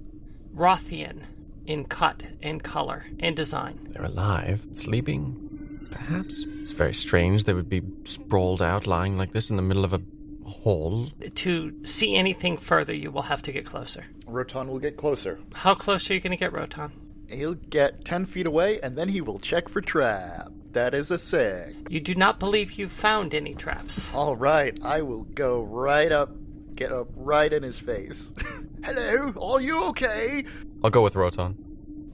Rothian 0.55 1.23
in 1.66 1.87
cut 1.87 2.23
and 2.41 2.62
color 2.62 3.05
and 3.18 3.35
design. 3.35 3.89
They're 3.91 4.05
alive. 4.05 4.64
Sleeping, 4.75 5.49
perhaps? 5.91 6.45
It's 6.61 6.72
very 6.72 6.95
strange 6.95 7.45
they 7.45 7.55
would 7.55 7.68
be 7.68 7.82
sprawled 8.05 8.62
out, 8.62 8.86
lying 8.86 9.18
like 9.18 9.32
this 9.32 9.51
in 9.51 9.57
the 9.57 9.62
middle 9.62 9.84
of 9.84 9.93
a 9.93 10.03
hall. 10.45 11.09
To 11.34 11.84
see 11.84 12.16
anything 12.16 12.57
further, 12.57 12.95
you 12.95 13.11
will 13.11 13.22
have 13.22 13.43
to 13.43 13.53
get 13.53 13.66
closer. 13.66 14.05
Roton 14.26 14.68
will 14.68 14.78
get 14.78 14.97
closer. 14.97 15.41
How 15.55 15.74
close 15.74 16.11
are 16.11 16.14
you 16.14 16.20
going 16.20 16.32
to 16.32 16.36
get, 16.36 16.53
Roton? 16.53 16.93
He'll 17.28 17.55
get 17.55 18.05
10 18.05 18.26
feet 18.26 18.47
away, 18.47 18.80
and 18.80 18.97
then 18.99 19.09
he 19.09 19.20
will 19.20 19.38
check 19.38 19.68
for 19.68 19.80
trap. 19.80 20.49
That 20.72 20.95
is 20.95 21.11
a 21.11 21.18
six. 21.18 21.74
You 21.88 22.01
do 22.01 22.14
not 22.14 22.38
believe 22.38 22.72
you 22.72 22.88
found 22.88 23.34
any 23.34 23.55
traps. 23.55 24.12
All 24.14 24.36
right, 24.36 24.78
I 24.82 25.03
will 25.03 25.24
go 25.24 25.62
right 25.62 26.12
up, 26.12 26.30
get 26.74 26.93
up 26.93 27.09
right 27.14 27.53
in 27.53 27.62
his 27.62 27.78
face. 27.78 28.32
Hello, 28.84 29.32
are 29.41 29.61
you 29.61 29.84
okay? 29.86 30.45
I'll 30.82 30.91
go 30.91 31.03
with 31.03 31.16
Roton. 31.16 31.57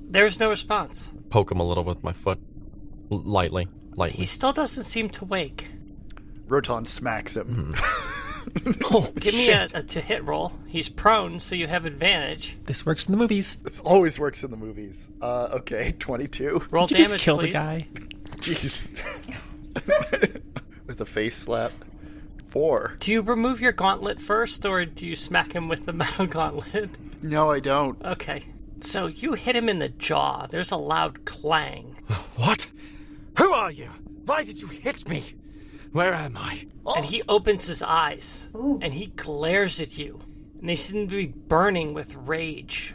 There's 0.08 0.40
no 0.40 0.48
response. 0.48 1.12
Poke 1.30 1.50
him 1.50 1.60
a 1.60 1.64
little 1.64 1.84
with 1.84 2.02
my 2.02 2.12
foot. 2.12 2.38
L- 3.10 3.22
lightly. 3.24 3.68
He 4.10 4.26
still 4.26 4.52
doesn't 4.52 4.84
seem 4.84 5.08
to 5.10 5.24
wake. 5.24 5.68
Roton 6.48 6.86
smacks 6.86 7.36
him. 7.36 7.74
Oh, 8.90 9.12
Give 9.18 9.34
me 9.34 9.50
a, 9.50 9.66
a 9.74 9.82
to 9.82 10.00
hit 10.00 10.24
roll. 10.24 10.52
He's 10.66 10.88
prone, 10.88 11.40
so 11.40 11.54
you 11.54 11.66
have 11.66 11.84
advantage. 11.84 12.56
This 12.64 12.86
works 12.86 13.06
in 13.06 13.12
the 13.12 13.18
movies. 13.18 13.56
This 13.56 13.80
always 13.80 14.18
works 14.18 14.44
in 14.44 14.50
the 14.50 14.56
movies. 14.56 15.08
Uh, 15.20 15.48
okay, 15.54 15.92
22. 15.98 16.64
Roll 16.70 16.86
Did 16.86 16.94
damage, 16.94 17.10
just 17.10 17.24
kill 17.24 17.38
please. 17.38 17.48
the 17.48 17.52
guy? 17.52 17.86
Jeez. 18.38 18.88
with 20.86 21.00
a 21.00 21.04
face 21.06 21.36
slap. 21.36 21.72
Four. 22.46 22.94
Do 23.00 23.12
you 23.12 23.20
remove 23.20 23.60
your 23.60 23.72
gauntlet 23.72 24.20
first, 24.22 24.64
or 24.64 24.84
do 24.86 25.06
you 25.06 25.16
smack 25.16 25.52
him 25.52 25.68
with 25.68 25.84
the 25.84 25.92
metal 25.92 26.26
gauntlet? 26.26 26.90
No, 27.22 27.50
I 27.50 27.60
don't. 27.60 28.02
Okay. 28.04 28.44
So 28.80 29.06
you 29.06 29.34
hit 29.34 29.56
him 29.56 29.68
in 29.68 29.80
the 29.80 29.88
jaw. 29.88 30.46
There's 30.46 30.70
a 30.70 30.76
loud 30.76 31.24
clang. 31.24 31.96
What? 32.36 32.68
Who 33.38 33.52
are 33.52 33.70
you? 33.70 33.90
Why 34.24 34.44
did 34.44 34.60
you 34.60 34.68
hit 34.68 35.08
me? 35.08 35.34
Where 35.92 36.14
am 36.14 36.36
I? 36.36 36.66
And 36.86 37.04
he 37.04 37.22
opens 37.28 37.66
his 37.66 37.82
eyes 37.82 38.48
and 38.54 38.92
he 38.92 39.06
glares 39.06 39.80
at 39.80 39.96
you. 39.96 40.20
And 40.60 40.68
they 40.68 40.76
seem 40.76 41.08
to 41.08 41.14
be 41.14 41.26
burning 41.26 41.94
with 41.94 42.14
rage. 42.14 42.94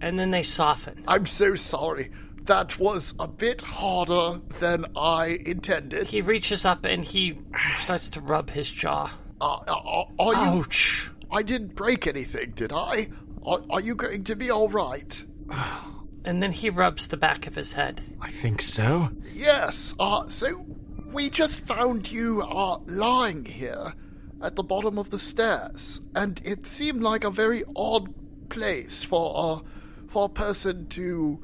And 0.00 0.18
then 0.18 0.30
they 0.30 0.42
soften. 0.42 1.04
I'm 1.06 1.26
so 1.26 1.54
sorry. 1.56 2.10
That 2.44 2.78
was 2.78 3.12
a 3.18 3.28
bit 3.28 3.60
harder 3.60 4.40
than 4.60 4.86
I 4.96 5.40
intended. 5.44 6.08
He 6.08 6.22
reaches 6.22 6.64
up 6.64 6.84
and 6.84 7.04
he 7.04 7.38
starts 7.80 8.08
to 8.10 8.20
rub 8.20 8.50
his 8.50 8.70
jaw. 8.70 9.12
Uh, 9.40 9.58
uh, 9.68 10.04
are 10.18 10.32
you? 10.32 10.60
Ouch. 10.60 11.10
I 11.30 11.42
didn't 11.42 11.74
break 11.74 12.06
anything, 12.06 12.52
did 12.56 12.72
I? 12.72 13.08
Are, 13.44 13.60
are 13.70 13.80
you 13.80 13.94
going 13.94 14.24
to 14.24 14.36
be 14.36 14.50
all 14.50 14.68
right? 14.68 15.24
And 16.24 16.42
then 16.42 16.52
he 16.52 16.70
rubs 16.70 17.08
the 17.08 17.16
back 17.16 17.46
of 17.46 17.54
his 17.54 17.72
head. 17.72 18.02
I 18.20 18.28
think 18.28 18.60
so. 18.60 19.10
Yes. 19.32 19.94
Uh, 19.98 20.28
so 20.28 20.64
we 21.12 21.30
just 21.30 21.60
found 21.60 22.10
you 22.10 22.42
uh, 22.42 22.78
lying 22.86 23.44
here 23.44 23.94
at 24.42 24.56
the 24.56 24.62
bottom 24.62 24.98
of 24.98 25.10
the 25.10 25.18
stairs, 25.18 26.00
and 26.14 26.40
it 26.44 26.66
seemed 26.66 27.02
like 27.02 27.24
a 27.24 27.30
very 27.30 27.64
odd 27.76 28.14
place 28.48 29.04
for 29.04 29.62
a 29.62 30.10
for 30.10 30.24
a 30.24 30.28
person 30.28 30.88
to 30.88 31.40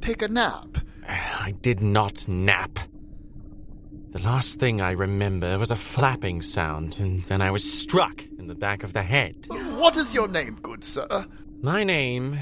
take 0.00 0.22
a 0.22 0.28
nap. 0.28 0.78
I 1.08 1.54
did 1.60 1.80
not 1.80 2.28
nap. 2.28 2.78
The 4.10 4.20
last 4.20 4.60
thing 4.60 4.80
I 4.80 4.90
remember 4.90 5.58
was 5.58 5.70
a 5.70 5.76
flapping 5.76 6.42
sound, 6.42 6.98
and 7.00 7.22
then 7.24 7.40
I 7.40 7.50
was 7.50 7.80
struck 7.80 8.22
in 8.38 8.46
the 8.46 8.54
back 8.54 8.82
of 8.82 8.92
the 8.92 9.02
head. 9.02 9.46
What 9.48 9.96
is 9.96 10.12
your 10.12 10.28
name, 10.28 10.58
good 10.62 10.84
sir? 10.84 11.26
My 11.62 11.84
name 11.84 12.36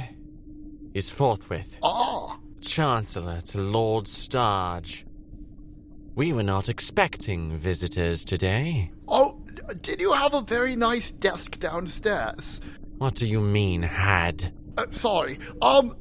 is 0.94 1.10
Forthwith, 1.10 1.78
Ah, 1.82 2.38
Chancellor 2.60 3.40
to 3.40 3.60
Lord 3.60 4.04
Starge. 4.06 5.04
We 6.14 6.32
were 6.32 6.42
not 6.42 6.68
expecting 6.68 7.56
visitors 7.56 8.24
today. 8.24 8.90
oh, 9.08 9.38
did 9.82 10.00
you 10.00 10.12
have 10.12 10.34
a 10.34 10.40
very 10.42 10.74
nice 10.74 11.12
desk 11.12 11.58
downstairs? 11.60 12.60
What 12.98 13.14
do 13.14 13.26
you 13.26 13.40
mean, 13.40 13.82
had? 13.82 14.52
Uh, 14.76 14.86
sorry. 14.90 15.38
Um, 15.62 15.94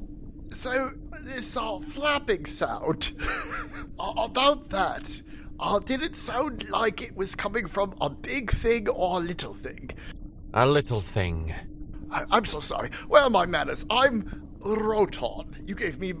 so 0.52 0.92
this 1.22 1.56
uh, 1.56 1.78
flapping 1.80 2.46
sound 2.46 3.12
about 3.98 4.70
that. 4.70 5.22
Uh, 5.60 5.78
did 5.78 6.02
it 6.02 6.16
sound 6.16 6.68
like 6.68 7.00
it 7.02 7.14
was 7.14 7.34
coming 7.36 7.68
from 7.68 7.94
a 8.00 8.10
big 8.10 8.50
thing 8.50 8.88
or 8.88 9.18
a 9.18 9.20
little 9.20 9.54
thing? 9.54 9.90
A 10.52 10.66
little 10.66 11.00
thing. 11.00 11.54
I- 12.10 12.24
I'm 12.30 12.44
so 12.44 12.58
sorry. 12.60 12.90
Where 13.08 13.22
are 13.22 13.30
my 13.30 13.46
manners? 13.46 13.86
I'm 13.88 14.48
Roton. 14.64 15.56
You 15.66 15.74
gave 15.74 15.98
me 15.98 16.14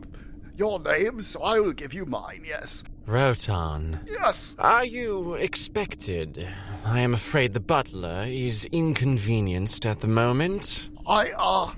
your 0.56 0.78
name, 0.80 1.22
so 1.22 1.42
I 1.42 1.60
will 1.60 1.72
give 1.72 1.92
you 1.94 2.04
mine. 2.06 2.44
Yes. 2.46 2.82
Roton. 3.06 4.00
Yes. 4.06 4.54
Are 4.58 4.84
you 4.84 5.34
expected? 5.34 6.46
I 6.84 7.00
am 7.00 7.14
afraid 7.14 7.54
the 7.54 7.60
butler 7.60 8.24
is 8.26 8.66
inconvenienced 8.66 9.84
at 9.86 10.00
the 10.00 10.06
moment. 10.08 10.88
I 11.06 11.30
uh. 11.30 11.72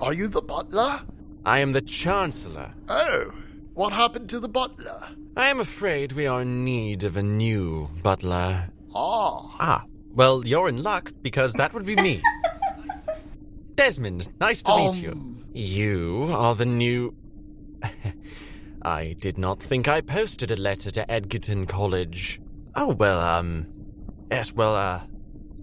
Are 0.00 0.12
you 0.12 0.28
the 0.28 0.42
butler? 0.42 1.00
I 1.44 1.60
am 1.60 1.72
the 1.72 1.80
Chancellor. 1.80 2.74
Oh, 2.88 3.32
what 3.74 3.92
happened 3.92 4.28
to 4.30 4.40
the 4.40 4.48
butler? 4.48 5.08
I 5.36 5.48
am 5.48 5.60
afraid 5.60 6.12
we 6.12 6.26
are 6.26 6.42
in 6.42 6.64
need 6.64 7.04
of 7.04 7.16
a 7.16 7.22
new 7.22 7.88
butler. 8.02 8.68
Ah, 8.94 9.56
Ah, 9.60 9.84
well, 10.14 10.44
you're 10.46 10.68
in 10.68 10.82
luck 10.82 11.12
because 11.22 11.52
that 11.54 11.72
would 11.72 11.86
be 11.86 11.96
me. 11.96 12.22
Desmond, 13.76 14.28
nice 14.40 14.62
to 14.64 14.76
meet 14.76 15.02
you. 15.02 15.35
You 15.56 16.28
are 16.32 16.54
the 16.54 16.66
new. 16.66 17.16
I 18.82 19.16
did 19.18 19.38
not 19.38 19.62
think 19.62 19.88
I 19.88 20.02
posted 20.02 20.50
a 20.50 20.56
letter 20.56 20.90
to 20.90 21.10
Edgerton 21.10 21.64
College. 21.64 22.42
Oh 22.74 22.92
well, 22.92 23.18
um, 23.18 23.66
yes, 24.30 24.52
well, 24.52 24.74
uh, 24.74 25.00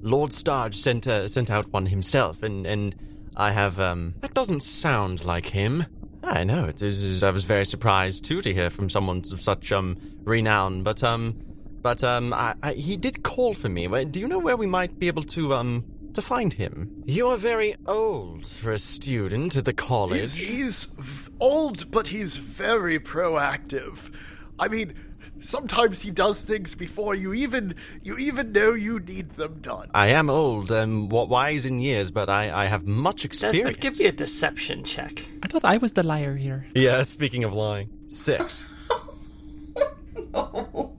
Lord 0.02 0.32
Starge 0.32 0.74
sent 0.74 1.06
uh, 1.06 1.28
sent 1.28 1.52
out 1.52 1.72
one 1.72 1.86
himself, 1.86 2.42
and 2.42 2.66
and 2.66 2.96
I 3.38 3.52
have 3.52 3.80
um. 3.80 4.16
That 4.22 4.34
doesn't 4.34 4.64
sound 4.64 5.26
like 5.26 5.50
him. 5.50 5.86
I 6.24 6.44
know 6.44 6.66
it 6.66 6.82
is. 6.82 7.22
I 7.22 7.30
was 7.30 7.44
very 7.44 7.66
surprised 7.66 8.26
too 8.26 8.42
to 8.42 8.52
hear 8.52 8.72
from 8.72 8.90
someone 8.90 9.22
of 9.32 9.44
such 9.44 9.72
um 9.72 10.00
renown, 10.24 10.82
but 10.82 11.04
um, 11.04 11.36
but 11.84 12.04
um, 12.04 12.34
I, 12.34 12.56
I, 12.64 12.74
he 12.74 12.98
did 12.98 13.22
call 13.22 13.54
for 13.54 13.70
me. 13.70 13.88
Do 14.06 14.20
you 14.20 14.28
know 14.28 14.40
where 14.40 14.58
we 14.58 14.66
might 14.66 14.98
be 14.98 15.06
able 15.06 15.24
to 15.24 15.54
um 15.54 15.86
to 16.14 16.22
find 16.22 16.54
him? 16.54 17.04
You 17.06 17.28
are 17.28 17.38
very 17.38 17.76
old 17.86 18.46
for 18.48 18.72
a 18.72 18.80
student 18.80 19.56
at 19.56 19.66
the 19.66 19.74
college. 19.74 20.38
he's 20.40 20.86
v- 20.86 21.32
old, 21.40 21.90
but 21.92 22.08
he's 22.08 22.38
very 22.38 23.00
proactive. 23.00 24.14
I 24.60 24.68
mean, 24.68 24.94
sometimes 25.42 26.02
he 26.02 26.12
does 26.12 26.42
things 26.42 26.76
before 26.76 27.16
you 27.16 27.34
even 27.34 27.76
you 28.04 28.18
even 28.18 28.52
know 28.52 28.74
you 28.74 29.00
need 29.00 29.32
them 29.32 29.60
done. 29.62 29.90
I 29.94 30.08
am 30.08 30.30
old, 30.30 30.72
um, 30.72 31.10
wa- 31.10 31.26
wise 31.26 31.66
in 31.66 31.80
years, 31.80 32.12
but 32.12 32.30
I, 32.30 32.64
I 32.64 32.66
have 32.68 32.86
much 32.88 33.24
Desmond, 33.24 33.56
experience. 33.56 33.80
give 33.80 34.00
me 34.00 34.06
a 34.06 34.12
deception 34.12 34.84
check. 34.84 35.26
I 35.42 35.48
thought 35.48 35.66
I 35.66 35.78
was 35.78 35.94
the 35.94 36.04
liar 36.04 36.36
here. 36.36 36.66
Yeah, 36.76 37.02
speaking 37.02 37.44
of 37.44 37.54
lying, 37.54 37.90
six. 38.08 38.66
no. 40.34 40.96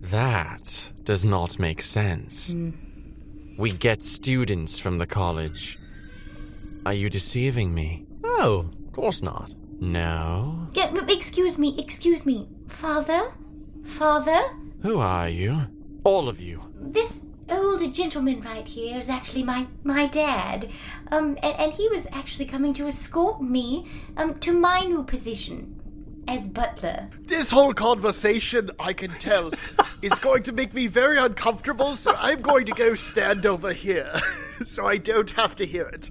That 0.00 0.92
does 1.04 1.24
not 1.24 1.58
make 1.58 1.82
sense. 1.82 2.54
We 3.56 3.70
get 3.70 4.02
students 4.02 4.78
from 4.78 4.98
the 4.98 5.06
college. 5.06 5.78
Are 6.84 6.92
you 6.92 7.08
deceiving 7.08 7.72
me? 7.74 8.06
oh, 8.22 8.68
of 8.86 8.92
course 8.92 9.22
not. 9.22 9.54
No. 9.80 10.68
Yeah, 10.74 10.92
excuse 11.08 11.56
me, 11.56 11.74
excuse 11.78 12.26
me. 12.26 12.48
Father? 12.68 13.32
Father? 13.84 14.42
Who 14.82 14.98
are 14.98 15.28
you? 15.28 15.62
All 16.04 16.28
of 16.28 16.40
you. 16.40 16.62
This 16.78 17.24
older 17.48 17.88
gentleman 17.88 18.42
right 18.42 18.66
here 18.66 18.98
is 18.98 19.08
actually 19.08 19.42
my, 19.42 19.66
my 19.84 20.06
dad. 20.06 20.68
Um, 21.10 21.38
and, 21.42 21.58
and 21.58 21.72
he 21.72 21.88
was 21.88 22.08
actually 22.12 22.46
coming 22.46 22.74
to 22.74 22.86
escort 22.86 23.40
me 23.40 23.86
um, 24.16 24.38
to 24.40 24.52
my 24.52 24.80
new 24.80 25.02
position 25.02 25.75
as 26.28 26.46
butler. 26.48 27.08
This 27.22 27.50
whole 27.50 27.72
conversation, 27.74 28.70
I 28.80 28.92
can 28.92 29.10
tell, 29.18 29.52
is 30.02 30.12
going 30.20 30.42
to 30.44 30.52
make 30.52 30.74
me 30.74 30.86
very 30.86 31.18
uncomfortable, 31.18 31.96
so 31.96 32.14
I'm 32.16 32.40
going 32.40 32.66
to 32.66 32.72
go 32.72 32.94
stand 32.94 33.46
over 33.46 33.72
here 33.72 34.20
so 34.66 34.86
I 34.86 34.96
don't 34.98 35.30
have 35.30 35.56
to 35.56 35.66
hear 35.66 35.84
it. 35.86 36.10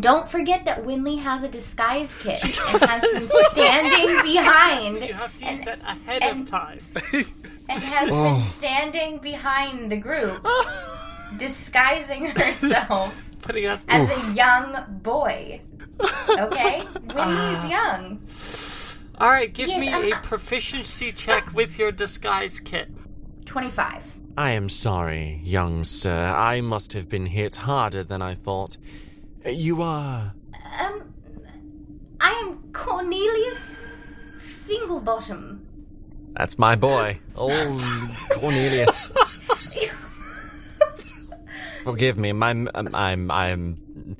Don't 0.00 0.26
forget 0.28 0.64
that 0.64 0.84
Winley 0.84 1.18
has 1.22 1.42
a 1.44 1.48
disguise 1.48 2.14
kit 2.20 2.42
and 2.42 2.82
has 2.82 3.02
been 3.02 3.28
standing 3.50 4.16
behind 4.22 5.02
You 5.04 5.12
have 5.12 5.36
to 5.38 5.50
use 5.50 5.60
that 5.62 5.80
ahead 5.82 6.22
and- 6.22 6.42
of 6.42 6.48
time. 6.50 6.80
and 7.68 7.82
has 7.82 8.08
been 8.10 8.40
standing 8.40 9.18
behind 9.18 9.92
the 9.92 9.96
group, 9.96 10.46
disguising 11.36 12.26
herself 12.26 13.14
Putting 13.42 13.66
up. 13.66 13.80
as 13.88 14.10
a 14.10 14.32
young 14.34 14.84
boy. 15.02 15.60
Okay? 16.00 16.82
Winley's 17.08 17.70
young. 17.70 18.26
All 19.22 19.30
right, 19.30 19.52
give 19.54 19.68
Yes, 19.68 19.80
me 19.80 19.88
I'm- 19.88 20.12
a 20.12 20.16
proficiency 20.26 21.12
check 21.12 21.54
with 21.54 21.78
your 21.78 21.92
disguise 21.92 22.58
kit. 22.58 22.90
25. 23.46 24.18
I 24.36 24.50
am 24.50 24.68
sorry, 24.68 25.40
young 25.44 25.84
sir. 25.84 26.26
I 26.36 26.60
must 26.60 26.92
have 26.94 27.08
been 27.08 27.26
hit 27.26 27.54
harder 27.54 28.02
than 28.02 28.20
I 28.20 28.34
thought. 28.34 28.76
You 29.46 29.80
are. 29.82 30.34
Um, 30.80 31.14
I 32.20 32.30
am 32.30 32.72
Cornelius 32.72 33.80
Finglebottom. 34.38 35.60
That's 36.32 36.58
my 36.58 36.74
boy, 36.74 37.20
old 37.36 37.80
Cornelius. 38.30 38.98
Forgive 41.84 42.16
me, 42.18 42.32
my 42.32 42.50
um, 42.52 42.88
I'm 42.94 43.30
I'm 43.30 44.16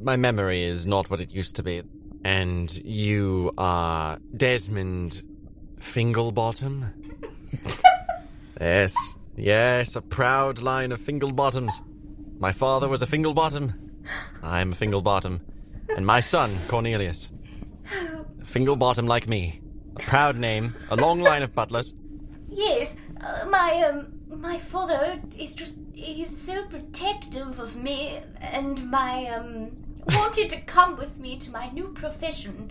my 0.00 0.16
memory 0.16 0.62
is 0.64 0.86
not 0.86 1.10
what 1.10 1.20
it 1.20 1.30
used 1.32 1.56
to 1.56 1.62
be. 1.62 1.82
And 2.26 2.74
you 2.84 3.52
are 3.56 4.18
Desmond 4.36 5.22
Finglebottom? 5.78 6.92
Yes, 8.60 8.96
yes, 9.36 9.94
a 9.94 10.02
proud 10.02 10.58
line 10.58 10.90
of 10.90 11.00
Finglebottoms. 11.00 11.74
My 12.40 12.50
father 12.50 12.88
was 12.88 13.00
a 13.00 13.06
Finglebottom. 13.06 13.78
I'm 14.42 14.72
a 14.72 14.74
Finglebottom, 14.74 15.40
and 15.96 16.04
my 16.04 16.18
son 16.18 16.50
Cornelius, 16.66 17.30
Finglebottom 18.42 19.06
like 19.06 19.28
me. 19.28 19.60
A 19.94 20.00
proud 20.00 20.34
name, 20.36 20.74
a 20.90 20.96
long 20.96 21.20
line 21.20 21.44
of 21.44 21.52
butlers. 21.52 21.94
Yes, 22.48 22.98
uh, 23.20 23.46
my, 23.48 23.88
um, 23.88 24.40
my 24.40 24.58
father 24.58 25.22
is 25.38 25.54
just, 25.54 25.78
he's 25.92 26.36
so 26.36 26.66
protective 26.66 27.60
of 27.60 27.76
me 27.76 28.18
and 28.40 28.90
my, 28.90 29.26
um, 29.26 29.85
wanted 30.08 30.50
to 30.50 30.60
come 30.60 30.96
with 30.96 31.18
me 31.18 31.36
to 31.38 31.50
my 31.50 31.68
new 31.70 31.88
profession. 31.88 32.70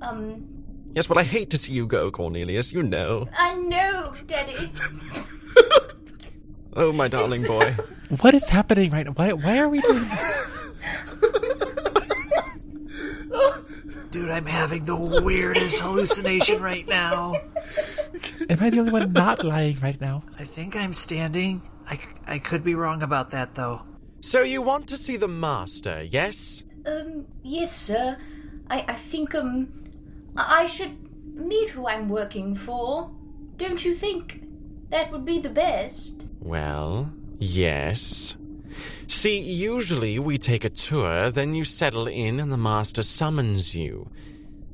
Um, 0.00 0.48
Yes, 0.94 1.08
well, 1.08 1.18
I 1.18 1.22
hate 1.22 1.48
to 1.50 1.56
see 1.58 1.72
you 1.72 1.86
go, 1.86 2.10
Cornelius. 2.10 2.70
You 2.70 2.82
know. 2.82 3.26
I 3.36 3.54
know, 3.54 4.14
Daddy. 4.26 4.70
Oh, 6.74 6.90
my 6.92 7.06
darling 7.08 7.42
boy. 7.44 7.74
What 8.20 8.34
is 8.34 8.48
happening 8.48 8.90
right 8.90 9.06
now? 9.06 9.12
Why, 9.12 9.32
why 9.32 9.58
are 9.58 9.68
we 9.68 9.80
doing 9.80 10.04
this? 10.04 10.48
Dude, 14.10 14.30
I'm 14.30 14.44
having 14.44 14.84
the 14.84 14.96
weirdest 14.96 15.80
hallucination 15.80 16.60
right 16.60 16.86
now. 16.86 17.34
Am 18.50 18.58
I 18.60 18.68
the 18.68 18.80
only 18.80 18.92
one 18.92 19.12
not 19.14 19.42
lying 19.44 19.78
right 19.80 19.98
now? 19.98 20.24
I 20.38 20.44
think 20.44 20.76
I'm 20.76 20.92
standing. 20.92 21.62
I, 21.86 21.98
I 22.26 22.38
could 22.38 22.62
be 22.62 22.74
wrong 22.74 23.02
about 23.02 23.30
that, 23.30 23.54
though. 23.54 23.82
So 24.20 24.42
you 24.42 24.60
want 24.60 24.88
to 24.88 24.98
see 24.98 25.16
the 25.16 25.28
master, 25.28 26.02
yes? 26.02 26.62
Um, 26.86 27.26
yes, 27.42 27.74
sir. 27.74 28.16
I, 28.68 28.84
I 28.88 28.94
think, 28.94 29.34
um, 29.34 29.72
I 30.36 30.66
should 30.66 30.96
meet 31.34 31.70
who 31.70 31.86
I'm 31.86 32.08
working 32.08 32.54
for. 32.54 33.10
Don't 33.56 33.84
you 33.84 33.94
think 33.94 34.42
that 34.88 35.10
would 35.12 35.24
be 35.24 35.38
the 35.38 35.50
best? 35.50 36.26
Well, 36.40 37.12
yes. 37.38 38.36
See, 39.06 39.38
usually 39.38 40.18
we 40.18 40.38
take 40.38 40.64
a 40.64 40.70
tour, 40.70 41.30
then 41.30 41.54
you 41.54 41.64
settle 41.64 42.06
in 42.06 42.40
and 42.40 42.50
the 42.50 42.56
master 42.56 43.02
summons 43.02 43.74
you. 43.74 44.10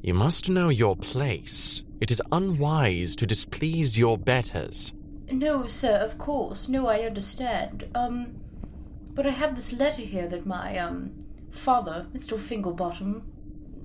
You 0.02 0.14
must 0.14 0.48
know 0.48 0.68
your 0.68 0.96
place. 0.96 1.82
It 2.00 2.10
is 2.10 2.22
unwise 2.30 3.16
to 3.16 3.26
displease 3.26 3.98
your 3.98 4.16
betters. 4.16 4.92
No, 5.30 5.66
sir, 5.66 5.96
of 5.96 6.16
course. 6.16 6.68
No, 6.68 6.86
I 6.86 7.00
understand. 7.00 7.88
Um, 7.94 8.40
but 9.14 9.26
I 9.26 9.30
have 9.30 9.56
this 9.56 9.72
letter 9.72 10.02
here 10.02 10.28
that 10.28 10.46
my, 10.46 10.78
um, 10.78 11.18
father, 11.58 12.06
Mr. 12.14 12.38
Fingerbottom, 12.38 13.22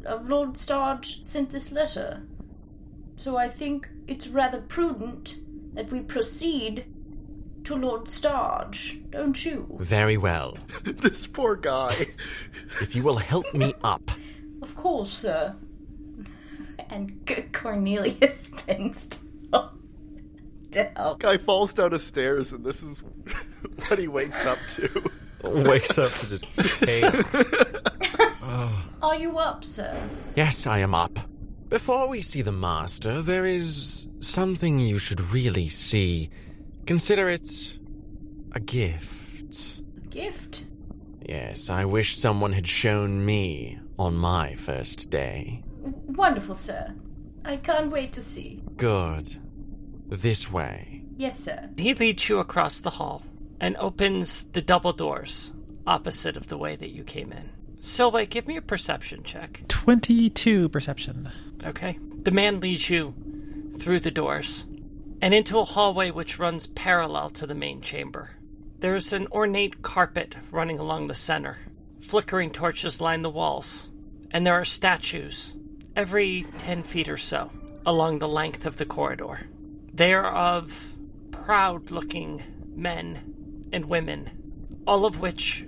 of 0.06 0.30
Lord 0.30 0.54
Starge, 0.54 1.24
sent 1.26 1.50
this 1.50 1.72
letter. 1.72 2.24
So 3.16 3.38
I 3.38 3.48
think 3.48 3.90
it's 4.08 4.28
rather 4.28 4.62
prudent 4.62 5.38
that 5.74 5.92
we 5.92 6.02
proceed 6.02 6.86
to 7.64 7.76
Lord 7.76 8.08
Starge, 8.08 9.10
don't 9.10 9.46
you? 9.46 9.68
Very 9.80 10.18
well. 10.18 10.58
this 10.86 11.28
poor 11.28 11.56
guy. 11.56 11.96
If 12.82 12.96
you 12.96 13.04
will 13.04 13.18
help 13.18 13.54
me 13.54 13.74
up. 13.84 14.12
Of 14.62 14.76
course, 14.76 15.12
sir. 15.12 15.56
And 16.90 17.26
good 17.26 17.54
Cornelius 17.54 18.50
bends 18.68 19.24
down. 20.74 21.18
Guy 21.20 21.38
falls 21.38 21.74
down 21.74 21.92
the 21.92 22.00
stairs, 22.00 22.52
and 22.52 22.66
this 22.66 22.84
is 22.84 23.02
what 23.88 24.00
he 24.00 24.08
wakes 24.08 24.46
up 24.46 24.58
to. 24.76 25.12
Wakes 25.68 25.98
up 26.00 26.12
to 26.14 26.30
just 26.30 26.46
pain. 26.56 27.04
Are 29.02 29.16
you 29.16 29.38
up, 29.38 29.66
sir? 29.66 30.10
Yes, 30.36 30.66
I 30.66 30.80
am 30.80 30.96
up. 30.96 31.20
Before 31.68 32.08
we 32.08 32.22
see 32.22 32.42
the 32.42 32.54
master, 32.54 33.22
there 33.22 33.46
is 33.46 34.08
something 34.22 34.80
you 34.80 34.98
should 34.98 35.20
really 35.20 35.68
see. 35.68 36.30
Consider 36.86 37.28
it 37.30 37.78
a 38.54 38.62
gift. 38.62 39.82
A 39.98 40.08
gift? 40.08 40.66
Yes, 41.28 41.70
I 41.70 41.84
wish 41.84 42.16
someone 42.16 42.54
had 42.54 42.68
shown 42.68 43.26
me 43.26 43.80
on 44.00 44.16
my 44.16 44.56
first 44.56 45.10
day. 45.10 45.62
Wonderful, 46.08 46.56
sir. 46.56 46.94
I 47.44 47.58
can't 47.58 47.92
wait 47.92 48.14
to 48.14 48.22
see. 48.22 48.64
Good. 48.78 49.30
This 50.08 50.50
way. 50.50 51.04
Yes, 51.18 51.38
sir. 51.38 51.70
He 51.78 51.94
leads 51.94 52.30
you 52.30 52.40
across 52.40 52.80
the 52.80 52.92
hall 52.92 53.24
and 53.64 53.78
opens 53.78 54.44
the 54.52 54.62
double 54.62 54.92
doors 54.92 55.54
opposite 55.88 56.36
of 56.36 56.48
the 56.50 56.58
way 56.58 56.76
that 56.76 56.90
you 56.90 57.02
came 57.02 57.32
in. 57.32 57.50
Silva, 57.80 58.26
give 58.26 58.46
me 58.46 58.58
a 58.58 58.62
perception 58.62 59.24
check. 59.24 59.62
22 59.70 60.64
perception. 60.68 61.32
Okay. 61.64 61.98
The 62.24 62.32
man 62.32 62.60
leads 62.60 62.90
you 62.90 63.14
through 63.80 64.02
the 64.02 64.12
doors 64.12 64.66
and 65.22 65.34
into 65.34 65.60
a 65.60 65.64
hallway 65.64 66.12
which 66.12 66.40
runs 66.40 66.68
parallel 66.68 67.30
to 67.30 67.48
the 67.48 67.56
main 67.56 67.80
chamber. 67.80 68.32
There 68.80 68.98
is 68.98 69.14
an 69.14 69.28
ornate 69.32 69.82
carpet 69.82 70.36
running 70.52 70.78
along 70.78 71.08
the 71.08 71.16
center. 71.16 71.60
Flickering 72.02 72.52
torches 72.52 73.00
line 73.00 73.22
the 73.22 73.30
walls, 73.30 73.88
and 74.32 74.46
there 74.46 74.60
are 74.60 74.66
statues 74.66 75.54
every 75.96 76.46
10 76.58 76.84
feet 76.84 77.08
or 77.08 77.16
so 77.16 77.50
along 77.86 78.20
the 78.20 78.28
length 78.28 78.66
of 78.66 78.76
the 78.76 78.86
corridor. 78.86 79.48
They 79.94 80.14
are 80.14 80.34
of 80.36 80.92
proud 81.32 81.92
looking 81.92 82.44
men 82.76 83.34
and 83.74 83.86
women, 83.86 84.84
all 84.88 85.06
of 85.06 85.20
which 85.20 85.66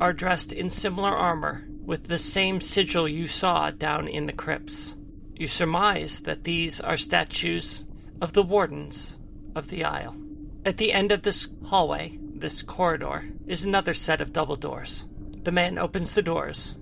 are 0.00 0.12
dressed 0.12 0.52
in 0.52 0.70
similar 0.70 1.10
armor 1.10 1.66
with 1.84 2.06
the 2.06 2.18
same 2.18 2.60
sigil 2.60 3.08
you 3.08 3.26
saw 3.26 3.70
down 3.70 4.06
in 4.06 4.26
the 4.26 4.32
crypts. 4.32 4.94
You 5.34 5.46
surmise 5.46 6.20
that 6.20 6.44
these 6.44 6.80
are 6.80 6.96
statues 6.96 7.84
of 8.20 8.34
the 8.34 8.42
wardens 8.42 9.16
of 9.54 9.68
the 9.68 9.84
Isle. 9.84 10.16
At 10.64 10.76
the 10.76 10.92
end 10.92 11.12
of 11.12 11.22
this 11.22 11.48
hallway, 11.64 12.18
this 12.34 12.62
corridor, 12.62 13.24
is 13.46 13.64
another 13.64 13.94
set 13.94 14.20
of 14.20 14.32
double 14.32 14.56
doors. 14.56 15.06
The 15.42 15.52
man 15.52 15.78
opens 15.78 16.14
the 16.14 16.22
doors 16.22 16.76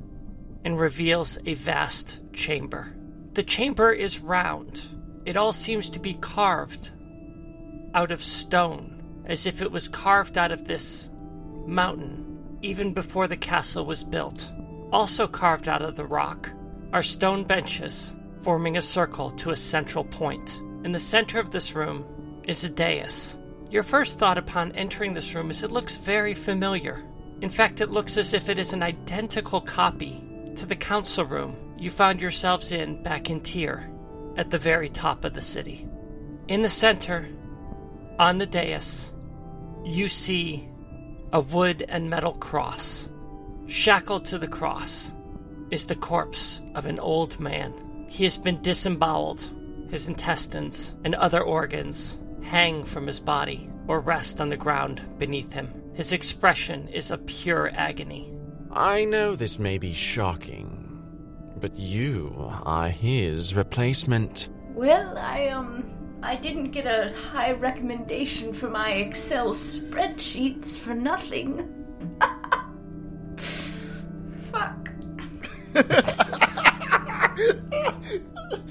and 0.64 0.79
reveals 0.79 1.39
a 1.47 1.55
vast 1.55 2.21
chamber. 2.33 2.93
The 3.35 3.43
chamber 3.43 3.93
is 3.93 4.19
round. 4.19 4.83
It 5.25 5.37
all 5.37 5.53
seems 5.53 5.89
to 5.91 6.01
be 6.01 6.14
carved 6.14 6.91
out 7.95 8.11
of 8.11 8.23
stone, 8.23 8.96
as 9.27 9.47
if 9.47 9.62
it 9.62 9.70
was 9.70 9.89
carved 9.89 10.39
out 10.39 10.53
of 10.53 10.66
this 10.66 11.11
mountain 11.66 12.59
even 12.62 12.93
before 12.93 13.29
the 13.29 13.37
castle 13.37 13.85
was 13.85 14.05
built. 14.05 14.51
Also 14.93 15.27
carved 15.27 15.68
out 15.68 15.83
of 15.83 15.97
the 15.97 16.05
rock 16.05 16.51
are 16.93 17.03
stone 17.03 17.45
benches 17.45 18.14
forming 18.41 18.77
a 18.77 18.83
circle 18.83 19.31
to 19.31 19.51
a 19.51 19.57
central 19.57 20.05
point. 20.05 20.61
In 20.85 20.93
the 20.93 20.99
center 20.99 21.41
of 21.41 21.51
this 21.51 21.74
room 21.74 22.05
is 22.45 22.64
a 22.64 22.68
dais. 22.68 23.39
Your 23.70 23.83
first 23.83 24.18
thought 24.18 24.39
upon 24.39 24.72
entering 24.72 25.14
this 25.14 25.35
room 25.35 25.51
is 25.51 25.62
it 25.62 25.72
looks 25.72 25.97
very 25.97 26.35
familiar. 26.35 27.03
In 27.41 27.51
fact, 27.51 27.81
it 27.81 27.91
looks 27.91 28.16
as 28.16 28.33
if 28.33 28.49
it 28.49 28.59
is 28.59 28.72
an 28.72 28.83
identical 28.83 29.61
copy 29.61 30.22
to 30.55 30.64
the 30.64 30.77
council 30.77 31.24
room 31.24 31.57
you 31.79 31.91
found 31.91 32.20
yourselves 32.20 32.72
in 32.72 33.03
back 33.03 33.29
in 33.29 33.41
Tyr, 33.41 33.91
at 34.37 34.51
the 34.51 34.59
very 34.59 34.89
top 34.89 35.24
of 35.24 35.35
the 35.35 35.43
city. 35.43 35.87
In 36.49 36.62
the 36.62 36.68
center, 36.68 37.29
on 38.18 38.39
the 38.39 38.47
dais, 38.47 39.12
you 39.87 40.09
see 40.09 40.68
a 41.32 41.41
wood 41.41 41.84
and 41.89 42.11
metal 42.11 42.32
cross. 42.32 43.09
Shackled 43.68 44.24
to 44.26 44.39
the 44.39 44.49
cross 44.49 45.12
is 45.70 45.87
the 45.87 45.95
corpse 45.95 46.61
of 46.74 46.87
an 46.87 46.99
old 46.99 47.39
man. 47.39 47.72
He 48.11 48.24
has 48.24 48.37
been 48.37 48.61
disemboweled. 48.62 49.49
His 49.91 50.09
intestines 50.09 50.95
and 51.05 51.14
other 51.14 51.41
organs 51.41 52.18
hang 52.43 52.84
from 52.84 53.07
his 53.07 53.20
body 53.20 53.70
or 53.87 54.01
rest 54.01 54.41
on 54.41 54.49
the 54.49 54.57
ground 54.57 55.01
beneath 55.18 55.51
him. 55.51 55.72
His 55.95 56.12
expression 56.12 56.89
is 56.89 57.11
a 57.11 57.18
pure 57.18 57.70
agony. 57.74 58.32
I 58.72 59.05
know 59.05 59.37
this 59.37 59.59
may 59.59 59.78
be 59.78 59.93
shocking, 59.93 61.03
but 61.61 61.76
you 61.76 62.34
are 62.64 62.91
his 62.91 63.55
replacement. 63.55 64.49
Well, 64.74 65.16
I, 65.16 65.49
um, 65.49 65.89
I 66.23 66.35
didn't 66.37 66.71
get 66.71 66.87
a 66.87 67.12
high 67.31 67.53
recommendation 67.53 68.53
for 68.53 68.69
my 68.69 68.91
Excel 68.93 69.51
spreadsheets 69.51 70.79
for 70.79 70.95
nothing. 70.95 71.73
Fuck. 74.51 74.91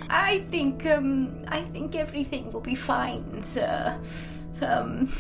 I 0.10 0.46
think, 0.50 0.86
um, 0.88 1.44
I 1.48 1.62
think 1.62 1.96
everything 1.96 2.52
will 2.52 2.62
be 2.62 2.76
fine, 2.76 3.40
sir. 3.42 4.00
Um, 4.62 5.12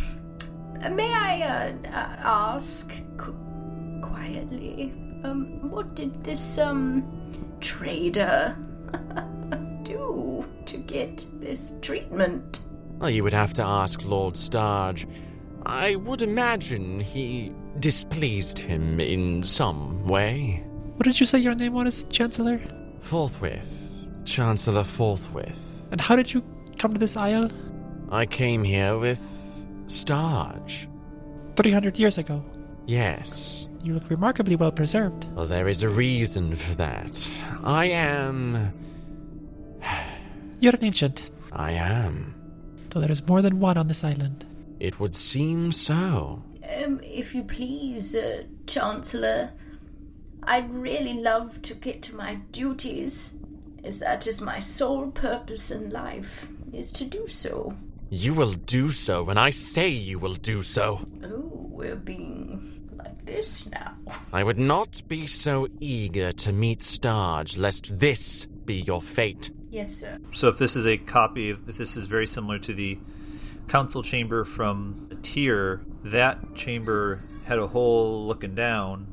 may 0.92 1.12
I, 1.14 1.42
uh, 1.42 1.74
uh, 1.90 2.16
ask 2.24 2.92
qu- 3.18 3.36
quietly, 4.02 4.94
um, 5.24 5.70
what 5.70 5.96
did 5.96 6.24
this, 6.24 6.58
um, 6.58 7.04
trader 7.60 8.56
do 9.96 10.48
to 10.66 10.78
get 10.78 11.26
this 11.34 11.78
treatment? 11.82 12.66
Well, 13.00 13.10
you 13.10 13.24
would 13.24 13.34
have 13.34 13.54
to 13.56 13.64
ask 13.64 14.04
Lord 14.04 14.36
Starge. 14.36 15.08
I 15.66 15.96
would 15.96 16.22
imagine 16.22 17.00
he 17.00 17.52
displeased 17.80 18.60
him 18.60 19.00
in 19.00 19.44
some 19.44 20.06
way. 20.06 20.64
What 20.96 21.06
did 21.06 21.20
you 21.20 21.26
say 21.26 21.40
your 21.40 21.56
name 21.56 21.74
was, 21.74 22.04
Chancellor? 22.06 22.62
Forthwith. 23.00 23.82
Chancellor 24.26 24.84
Forthwith. 24.84 25.84
And 25.92 26.00
how 26.00 26.16
did 26.16 26.34
you 26.34 26.44
come 26.78 26.94
to 26.94 27.00
this 27.00 27.18
isle? 27.18 27.50
I 28.10 28.26
came 28.26 28.64
here 28.64 28.98
with 28.98 29.20
Starge. 29.88 30.88
300 31.56 31.98
years 31.98 32.18
ago. 32.18 32.44
Yes. 32.86 33.68
You 33.84 33.94
look 33.94 34.10
remarkably 34.10 34.56
well 34.56 34.72
preserved. 34.72 35.26
Well, 35.36 35.46
there 35.46 35.68
is 35.68 35.84
a 35.84 35.90
reason 35.90 36.56
for 36.56 36.76
that. 36.76 37.30
I 37.64 37.86
am. 37.86 38.74
You're 40.60 40.76
an 40.76 40.84
ancient, 40.84 41.30
I 41.52 41.72
am. 41.72 42.34
So 42.94 43.00
there 43.00 43.12
is 43.12 43.26
more 43.28 43.42
than 43.42 43.60
one 43.60 43.78
on 43.78 43.88
this 43.88 44.04
island. 44.04 44.46
It 44.80 45.00
would 45.00 45.14
seem 45.14 45.72
so. 45.72 46.44
Um, 46.64 47.00
if 47.04 47.36
you 47.36 47.44
please, 47.44 48.16
uh, 48.16 48.44
Chancellor, 48.68 49.52
I'd 50.44 50.74
really 50.74 51.14
love 51.16 51.62
to 51.64 51.74
get 51.74 52.02
to 52.04 52.16
my 52.16 52.36
duties, 52.52 53.38
as 53.84 54.00
that 54.00 54.28
is 54.28 54.42
my 54.42 54.60
sole 54.60 55.12
purpose 55.12 55.72
in 55.72 55.90
life, 55.90 56.48
is 56.74 56.92
to 56.94 57.06
do 57.06 57.28
so. 57.28 57.76
You 58.10 58.34
will 58.34 58.54
do 58.54 58.90
so 58.90 59.24
when 59.24 59.38
I 59.38 59.50
say 59.50 59.90
you 59.90 60.20
will 60.20 60.36
do 60.36 60.62
so. 60.62 61.02
Oh, 61.24 61.68
we're 61.70 61.96
being 61.96 62.90
like 62.96 63.26
this 63.26 63.66
now. 63.66 63.96
I 64.32 64.44
would 64.44 64.60
not 64.60 65.02
be 65.08 65.28
so 65.28 65.68
eager 65.80 66.32
to 66.32 66.54
meet 66.54 66.80
Starge 66.80 67.58
lest 67.58 68.00
this 68.00 68.46
be 68.46 68.76
your 68.76 69.02
fate. 69.02 69.52
Yes, 69.76 69.94
sir. 69.94 70.20
So 70.32 70.48
if 70.48 70.58
this 70.58 70.76
is 70.78 70.88
a 70.88 70.98
copy 70.98 71.50
of, 71.50 71.68
if 71.68 71.78
this 71.78 71.98
is 71.98 72.06
very 72.06 72.26
similar 72.28 72.60
to 72.60 72.74
the 72.74 72.98
council 73.68 74.02
chamber 74.04 74.46
from 74.46 75.10
Tyr, 75.22 75.82
that 76.06 76.56
chamber 76.56 77.24
had 77.44 77.60
a 77.60 77.68
hole 77.68 78.26
looking 78.26 78.56
down. 78.56 79.08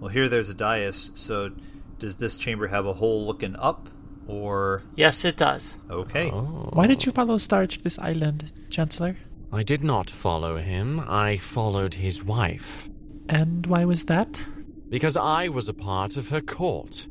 Well, 0.00 0.08
here 0.08 0.28
there's 0.30 0.48
a 0.48 0.54
dais. 0.54 1.10
So 1.14 1.50
does 1.98 2.16
this 2.16 2.38
chamber 2.38 2.68
have 2.68 2.86
a 2.86 2.94
hole 2.94 3.26
looking 3.26 3.54
up, 3.56 3.90
or 4.26 4.82
Yes, 4.96 5.24
it 5.26 5.36
does. 5.36 5.78
okay? 5.90 6.30
Oh. 6.30 6.70
Why 6.72 6.86
did 6.86 7.04
you 7.04 7.12
follow 7.12 7.36
Starge 7.36 7.76
to 7.76 7.82
this 7.84 7.98
island, 7.98 8.50
Chancellor? 8.70 9.16
I 9.52 9.62
did 9.62 9.84
not 9.84 10.08
follow 10.08 10.56
him. 10.56 11.00
I 11.06 11.36
followed 11.36 11.94
his 11.94 12.24
wife. 12.24 12.88
And 13.28 13.66
why 13.66 13.84
was 13.84 14.04
that? 14.04 14.40
Because 14.88 15.16
I 15.18 15.48
was 15.48 15.68
a 15.68 15.74
part 15.74 16.16
of 16.16 16.30
her 16.30 16.40
court. 16.40 17.08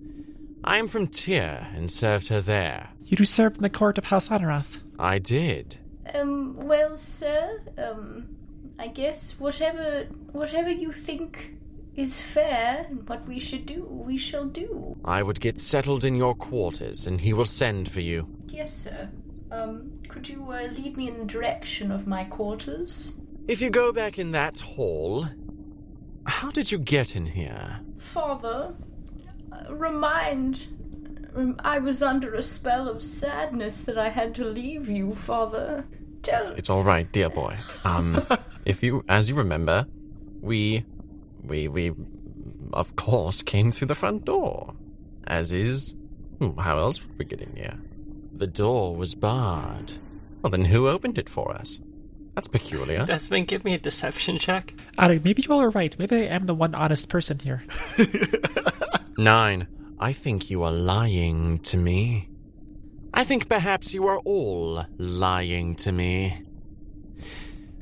I 0.64 0.78
am 0.78 0.88
from 0.88 1.07
Tyr 1.07 1.68
and 1.74 1.91
served 1.91 2.28
her 2.28 2.39
there. 2.39 2.89
You 3.05 3.26
served 3.26 3.57
in 3.57 3.64
the 3.64 3.70
court 3.70 3.97
of 3.97 4.05
House 4.05 4.30
Honorath. 4.30 4.78
I 4.99 5.18
did. 5.18 5.80
Um, 6.14 6.53
well, 6.55 6.95
sir, 6.97 7.62
um, 7.78 8.30
I 8.78 8.88
guess 8.88 9.39
whatever 9.39 10.03
whatever 10.32 10.70
you 10.70 10.91
think 10.91 11.55
is 11.95 12.20
fair 12.20 12.86
and 12.89 13.07
what 13.09 13.28
we 13.28 13.39
should 13.39 13.66
do, 13.66 13.86
we 13.86 14.18
shall 14.18 14.45
do. 14.45 14.97
I 15.03 15.24
would 15.24 15.39
get 15.39 15.59
settled 15.59 16.05
in 16.05 16.16
your 16.16 16.36
quarters, 16.36 17.07
and 17.07 17.20
he 17.20 17.34
will 17.34 17.45
send 17.45 17.91
for 17.91 18.01
you. 18.01 18.28
Yes, 18.47 18.76
sir. 18.76 19.09
Um, 19.51 19.91
could 20.07 20.30
you 20.30 20.43
uh, 20.51 20.70
lead 20.74 20.95
me 20.95 21.07
in 21.07 21.18
the 21.18 21.26
direction 21.26 21.91
of 21.91 22.07
my 22.07 22.24
quarters? 22.24 23.20
If 23.47 23.62
you 23.62 23.70
go 23.70 23.91
back 23.91 24.18
in 24.18 24.32
that 24.32 24.59
hall, 24.59 25.28
how 26.26 26.51
did 26.51 26.72
you 26.72 26.78
get 26.78 27.16
in 27.16 27.26
here? 27.26 27.82
Father, 27.97 28.74
remind. 29.69 30.67
Rem- 31.33 31.59
I 31.63 31.79
was 31.79 32.03
under 32.03 32.33
a 32.33 32.41
spell 32.41 32.89
of 32.89 33.03
sadness 33.03 33.83
that 33.85 33.97
I 33.97 34.09
had 34.09 34.35
to 34.35 34.45
leave 34.45 34.89
you, 34.89 35.13
Father. 35.13 35.85
Tell. 36.23 36.51
It's 36.51 36.69
all 36.69 36.83
right, 36.83 37.11
dear 37.11 37.29
boy. 37.29 37.57
Um, 37.83 38.25
if 38.65 38.83
you, 38.83 39.03
as 39.07 39.29
you 39.29 39.35
remember, 39.35 39.87
we, 40.41 40.85
we, 41.41 41.67
we, 41.67 41.93
of 42.73 42.95
course, 42.95 43.41
came 43.41 43.71
through 43.71 43.87
the 43.87 43.95
front 43.95 44.25
door. 44.25 44.75
As 45.25 45.51
is, 45.51 45.93
hmm, 46.39 46.57
how 46.59 46.77
else 46.77 47.01
would 47.03 47.17
we 47.17 47.25
get 47.25 47.41
in 47.41 47.55
here? 47.55 47.79
The 48.33 48.47
door 48.47 48.95
was 48.95 49.15
barred. 49.15 49.93
Well, 50.41 50.51
then 50.51 50.65
who 50.65 50.87
opened 50.87 51.17
it 51.17 51.29
for 51.29 51.53
us? 51.53 51.79
That's 52.41 52.47
peculiar. 52.47 53.05
Desmond, 53.05 53.47
give 53.47 53.63
me 53.63 53.75
a 53.75 53.77
deception 53.77 54.39
check. 54.39 54.73
Alec, 54.97 55.23
maybe 55.23 55.43
you 55.43 55.53
all 55.53 55.61
are 55.61 55.69
right. 55.69 55.95
Maybe 55.99 56.15
I 56.15 56.33
am 56.33 56.47
the 56.47 56.55
one 56.55 56.73
honest 56.73 57.07
person 57.07 57.37
here. 57.37 57.63
Nine. 59.17 59.67
I 59.99 60.11
think 60.11 60.49
you 60.49 60.63
are 60.63 60.71
lying 60.71 61.59
to 61.59 61.77
me. 61.77 62.29
I 63.13 63.23
think 63.25 63.47
perhaps 63.47 63.93
you 63.93 64.07
are 64.07 64.17
all 64.25 64.83
lying 64.97 65.75
to 65.75 65.91
me. 65.91 66.41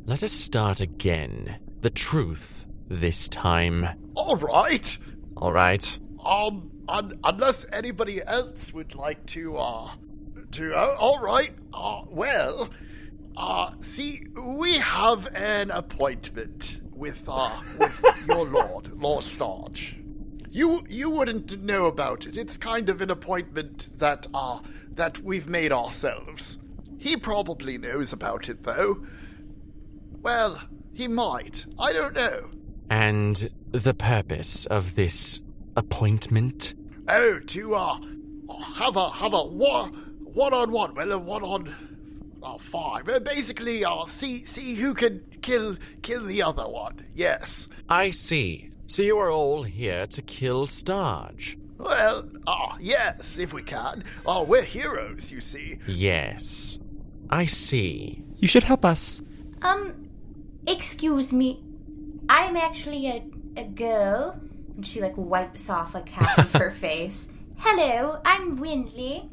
Let 0.06 0.24
us 0.24 0.34
start 0.34 0.82
again. 0.82 1.58
The 1.80 1.90
truth 1.90 2.66
this 2.90 3.30
time. 3.30 3.88
All 4.16 4.36
right. 4.36 4.98
All 5.38 5.54
right. 5.54 6.00
Um, 6.26 6.70
un- 6.90 7.18
unless 7.24 7.66
anybody 7.72 8.22
else 8.22 8.74
would 8.74 8.94
like 8.94 9.26
to, 9.28 9.56
uh, 9.58 9.92
to, 10.52 10.76
uh, 10.76 10.98
all 11.00 11.20
right. 11.20 11.56
Uh, 11.74 12.02
well, 12.10 12.70
uh, 13.40 13.72
see, 13.82 14.28
we 14.36 14.76
have 14.76 15.28
an 15.34 15.72
appointment 15.72 16.78
with, 16.92 17.24
uh, 17.28 17.62
with 17.78 18.04
your 18.28 18.46
lord, 18.50 18.92
Lord 19.02 19.24
Starge. 19.24 19.96
You, 20.52 20.84
you 20.90 21.10
wouldn't 21.10 21.64
know 21.64 21.86
about 21.86 22.26
it. 22.26 22.36
It's 22.36 22.58
kind 22.58 22.90
of 22.90 23.02
an 23.02 23.10
appointment 23.10 23.98
that, 23.98 24.28
uh, 24.34 24.60
that 24.92 25.20
we've 25.20 25.48
made 25.48 25.72
ourselves. 25.72 26.58
He 26.98 27.16
probably 27.16 27.78
knows 27.78 28.12
about 28.12 28.50
it, 28.50 28.64
though. 28.64 29.06
Well, 30.22 30.62
he 30.92 31.08
might. 31.08 31.66
I 31.80 31.94
don't 31.94 32.14
know. 32.14 32.50
And 32.90 33.50
the 33.72 33.94
purpose 33.94 34.66
of 34.66 34.96
this 34.96 35.40
appointment? 35.78 36.74
Oh, 37.08 37.40
to 37.40 37.76
uh, 37.76 38.00
have 38.76 38.98
a 38.98 39.10
have 39.12 39.34
a 39.34 39.44
one 39.44 40.10
one 40.34 40.54
on 40.54 40.72
one, 40.72 40.94
well, 40.96 41.12
a 41.12 41.18
one 41.18 41.44
on 41.44 41.89
uh, 42.44 42.58
five. 42.58 43.08
Uh, 43.08 43.20
basically, 43.20 43.84
uh, 43.86 44.06
see 44.08 44.46
see 44.46 44.76
who 44.76 44.94
can 44.94 45.22
kill 45.42 45.78
kill 46.02 46.26
the 46.26 46.42
other 46.42 46.68
one. 46.68 47.06
Yes. 47.14 47.68
I 47.90 48.12
see. 48.12 48.72
So 48.88 49.04
you 49.04 49.18
are 49.20 49.32
all 49.32 49.64
here 49.64 50.08
to 50.08 50.22
kill 50.22 50.66
Starge. 50.66 51.58
Well, 51.78 52.30
ah, 52.46 52.76
yes, 52.80 53.38
if 53.38 53.54
we 53.54 53.64
can. 53.64 54.04
Oh, 54.26 54.44
we're 54.44 54.64
heroes, 54.64 55.32
you 55.32 55.40
see. 55.40 55.80
Yes. 55.88 56.78
I 57.30 57.46
see. 57.46 58.24
You 58.38 58.48
should 58.48 58.64
help 58.64 58.84
us. 58.84 59.22
Um, 59.62 60.10
excuse 60.68 61.32
me. 61.32 61.64
I'm 62.28 62.58
actually 62.58 63.08
a, 63.08 63.24
a 63.56 63.64
girl. 63.64 64.40
And 64.76 64.86
she, 64.86 65.02
like, 65.02 65.16
wipes 65.16 65.70
off, 65.70 65.94
like, 65.94 66.10
half 66.10 66.38
of 66.38 66.54
her 66.54 66.72
face. 66.86 67.32
Hello, 67.58 68.20
I'm 68.26 68.60
Winley. 68.60 69.30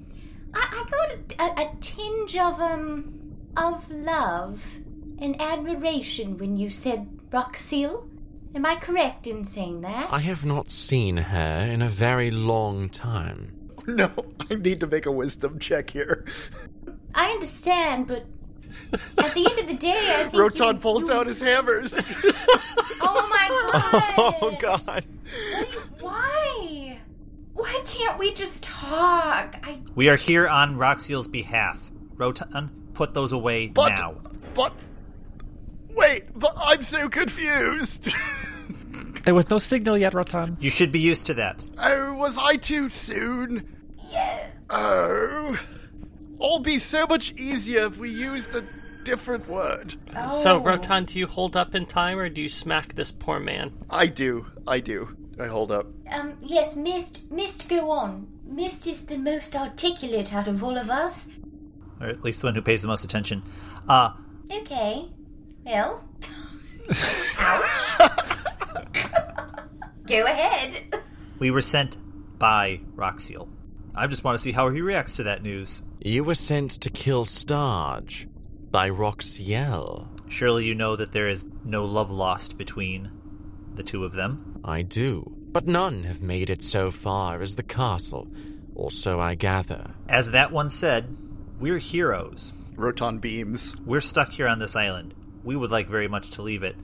I, 0.57 0.85
I 0.87 0.91
got 0.91 1.57
a, 1.57 1.63
a, 1.63 1.67
a 1.67 1.77
tinge 1.81 2.37
of, 2.37 2.61
um, 2.61 3.37
of 3.57 3.91
love 3.91 4.77
and 5.19 5.41
admiration 5.41 6.37
when 6.39 6.57
you 6.57 6.71
said 6.71 7.09
Roxil. 7.31 8.09
Am 8.55 8.65
I 8.65 8.77
correct 8.77 9.27
in 9.27 9.45
saying 9.45 9.83
that? 9.83 10.11
I 10.13 10.21
have 10.21 10.47
not 10.47 10.69
seen 10.71 11.19
her 11.19 11.59
in 11.71 11.83
a 11.83 11.89
very 11.89 12.31
long 12.31 12.89
time. 12.89 13.53
No, 13.89 14.11
I 14.51 14.55
need 14.57 14.81
to 14.81 14.87
make 14.89 15.07
a 15.07 15.13
wisdom 15.13 15.61
check 15.61 15.91
here. 15.91 16.25
I 17.15 17.31
understand, 17.31 18.09
but 18.09 18.27
at 19.19 19.33
the 19.33 19.47
end 19.49 19.61
of 19.61 19.69
the 19.69 19.75
day, 19.75 20.13
I 20.19 20.25
think 20.29 20.35
Roton 20.35 20.75
you- 20.75 20.81
pulls 20.81 21.05
you- 21.05 21.13
out 21.13 21.29
his 21.29 21.41
hammers. 21.51 21.95
Oh 23.01 23.29
my 23.31 23.71
god! 23.71 24.35
Oh, 24.43 24.57
God. 24.59 24.81
What 24.83 25.71
do 25.71 25.73
you- 25.73 25.83
why? 26.01 26.99
Why 27.57 27.83
can't 27.87 28.19
we 28.19 28.33
just 28.35 28.63
talk? 28.63 29.57
I 29.63 29.81
We 29.95 30.09
are 30.09 30.17
here 30.17 30.47
on 30.47 30.77
Roxyle's 30.77 31.27
behalf. 31.29 31.91
Roton, 32.17 32.71
put 32.95 33.15
those 33.15 33.33
away 33.33 33.67
But 33.69 33.89
now. 33.91 34.15
but 34.55 34.73
wait, 35.91 36.39
but 36.39 36.55
I'm 36.57 36.85
so 36.85 37.09
confused. 37.09 38.15
There 39.25 39.35
was 39.35 39.51
no 39.51 39.59
signal 39.59 39.99
yet, 39.99 40.15
Roton. 40.15 40.57
You 40.61 40.71
should 40.71 40.93
be 40.93 41.01
used 41.01 41.27
to 41.27 41.35
that. 41.35 41.65
oh, 41.79 42.15
was 42.15 42.39
I 42.39 42.55
too 42.59 42.89
soon? 42.91 43.67
yes. 44.13 44.53
Oh, 44.71 45.59
all 46.39 46.61
be 46.61 46.79
so 46.79 47.07
much 47.09 47.33
easier 47.33 47.87
if 47.87 47.97
we 47.97 48.09
used 48.09 48.55
a 48.55 48.63
different 49.03 49.49
word. 49.49 49.97
Oh. 50.15 50.29
So, 50.29 50.57
Oh. 50.59 50.63
Roton, 50.63 51.07
do 51.07 51.19
you 51.19 51.27
hold 51.27 51.57
up 51.57 51.75
in 51.75 51.87
time 51.87 52.19
or 52.21 52.29
do 52.29 52.41
you 52.41 52.49
smack 52.49 52.95
this 52.95 53.11
poor 53.11 53.41
man? 53.41 53.73
I 53.91 54.07
do, 54.07 54.47
I 54.65 54.79
do. 54.79 55.17
I 55.39 55.47
hold 55.47 55.71
up. 55.71 55.87
Um. 56.11 56.35
Yes, 56.41 56.77
Mist. 56.77 57.31
Mist, 57.31 57.69
go 57.69 57.91
on. 57.91 58.27
Mist 58.45 58.87
is 58.87 59.07
the 59.07 59.19
most 59.19 59.55
articulate 59.57 60.35
out 60.35 60.49
of 60.49 60.63
all 60.65 60.77
of 60.79 60.91
us. 60.91 61.31
Or 62.01 62.09
at 62.09 62.23
least 62.23 62.41
the 62.41 62.47
one 62.49 62.55
who 62.55 62.63
pays 62.63 62.83
the 62.83 62.89
most 62.89 63.05
attention. 63.05 63.43
Uh, 63.89 64.13
Okay. 64.51 65.09
Well. 65.65 66.05
Ouch. 67.39 67.99
go 70.07 70.25
ahead. 70.25 71.03
we 71.39 71.51
were 71.51 71.63
sent 71.63 71.97
by 72.39 72.81
Roxiel. 72.95 73.49
I 73.95 74.07
just 74.07 74.23
want 74.25 74.39
to 74.39 74.43
see 74.43 74.53
how 74.53 74.71
he 74.71 74.81
reacts 74.81 75.17
to 75.17 75.25
that 75.25 75.43
news. 75.43 75.83
You 76.01 76.23
were 76.23 76.35
sent 76.37 76.71
to 76.73 76.91
kill 76.91 77.25
Starge 77.25 78.27
by 78.71 78.89
Roxiel. 78.89 80.07
Surely 80.29 80.65
you 80.65 80.75
know 80.75 80.95
that 80.97 81.13
there 81.13 81.29
is 81.29 81.45
no 81.65 81.85
love 81.85 82.11
lost 82.11 82.57
between 82.57 83.11
the 83.75 83.83
two 83.83 84.05
of 84.05 84.13
them. 84.13 84.56
I 84.67 84.83
do. 84.83 85.33
But 85.53 85.69
none 85.69 86.03
have 86.03 86.21
made 86.21 86.51
it 86.51 86.61
so 86.61 86.91
far 86.91 87.41
as 87.41 87.55
the 87.55 87.63
castle, 87.63 88.29
or 88.75 88.91
so 88.91 89.21
I 89.21 89.37
gather. 89.37 89.95
As 90.09 90.33
that 90.33 90.51
one 90.51 90.69
said, 90.71 91.17
we're 91.61 91.79
heroes. 91.79 92.53
Roton 92.75 93.19
beams. 93.19 93.75
We're 93.87 94.01
stuck 94.01 94.33
here 94.33 94.49
on 94.49 94.59
this 94.59 94.77
island. 94.77 95.15
We 95.45 95.57
would 95.57 95.71
like 95.71 95.89
very 95.89 96.09
much 96.09 96.31
to 96.33 96.43
leave 96.43 96.63
it, 96.63 96.77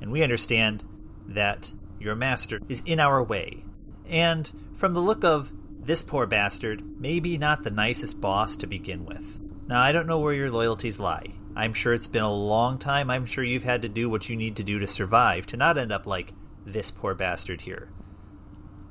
and 0.00 0.10
we 0.12 0.22
understand 0.22 0.84
that 1.26 1.72
your 1.98 2.14
master 2.14 2.60
is 2.68 2.82
in 2.86 3.00
our 3.00 3.22
way. 3.22 3.64
And 4.06 4.50
from 4.74 4.94
the 4.94 5.00
look 5.00 5.24
of 5.24 5.52
this 5.82 6.02
poor 6.02 6.26
bastard, 6.26 6.82
maybe 7.00 7.36
not 7.36 7.62
the 7.62 7.70
nicest 7.70 8.20
boss 8.20 8.56
to 8.56 8.66
begin 8.66 9.04
with. 9.04 9.38
Now, 9.66 9.80
I 9.80 9.92
don't 9.92 10.06
know 10.06 10.20
where 10.20 10.32
your 10.32 10.50
loyalties 10.50 11.00
lie. 11.00 11.32
I'm 11.56 11.74
sure 11.74 11.92
it's 11.92 12.06
been 12.06 12.22
a 12.22 12.32
long 12.32 12.78
time. 12.78 13.10
I'm 13.10 13.26
sure 13.26 13.44
you've 13.44 13.64
had 13.64 13.82
to 13.82 13.88
do 13.88 14.08
what 14.08 14.28
you 14.28 14.36
need 14.36 14.56
to 14.56 14.64
do 14.64 14.78
to 14.78 14.86
survive, 14.86 15.46
to 15.46 15.56
not 15.56 15.76
end 15.76 15.92
up 15.92 16.06
like 16.06 16.32
this 16.66 16.90
poor 16.90 17.14
bastard 17.14 17.62
here. 17.62 17.88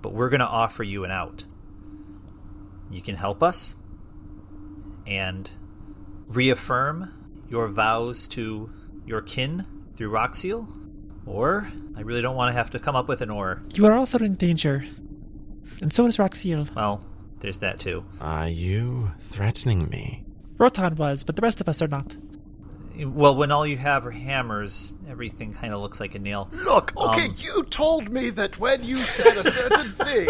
But 0.01 0.13
we're 0.13 0.29
going 0.29 0.39
to 0.41 0.45
offer 0.45 0.83
you 0.83 1.03
an 1.03 1.11
out. 1.11 1.45
You 2.91 3.01
can 3.01 3.15
help 3.15 3.41
us 3.41 3.75
and 5.07 5.49
reaffirm 6.27 7.13
your 7.49 7.67
vows 7.67 8.27
to 8.29 8.71
your 9.05 9.21
kin 9.21 9.65
through 9.95 10.11
Roxil, 10.11 10.67
or 11.25 11.67
I 11.95 12.01
really 12.01 12.21
don't 12.21 12.35
want 12.35 12.49
to 12.49 12.53
have 12.53 12.69
to 12.71 12.79
come 12.79 12.95
up 12.95 13.07
with 13.07 13.21
an 13.21 13.29
or. 13.29 13.61
You 13.73 13.85
are 13.85 13.93
also 13.93 14.17
in 14.19 14.35
danger. 14.35 14.85
And 15.81 15.91
so 15.91 16.05
is 16.05 16.17
Roxil. 16.17 16.73
Well, 16.75 17.03
there's 17.39 17.59
that 17.59 17.79
too. 17.79 18.05
Are 18.21 18.47
you 18.47 19.11
threatening 19.19 19.89
me? 19.89 20.23
Roton 20.57 20.95
was, 20.95 21.23
but 21.23 21.35
the 21.35 21.41
rest 21.41 21.59
of 21.61 21.67
us 21.67 21.81
are 21.81 21.87
not. 21.87 22.15
Well, 22.95 23.35
when 23.35 23.51
all 23.51 23.65
you 23.65 23.77
have 23.77 24.05
are 24.05 24.11
hammers, 24.11 24.93
everything 25.09 25.53
kind 25.53 25.73
of 25.73 25.81
looks 25.81 25.99
like 25.99 26.13
a 26.15 26.19
nail. 26.19 26.49
Look, 26.51 26.93
okay, 26.95 27.25
Um, 27.25 27.35
you 27.37 27.63
told 27.63 28.09
me 28.09 28.29
that 28.31 28.59
when 28.59 28.83
you 28.83 28.97
said 28.97 29.37
a 29.37 29.51
certain 29.51 29.91
thing. 29.93 30.27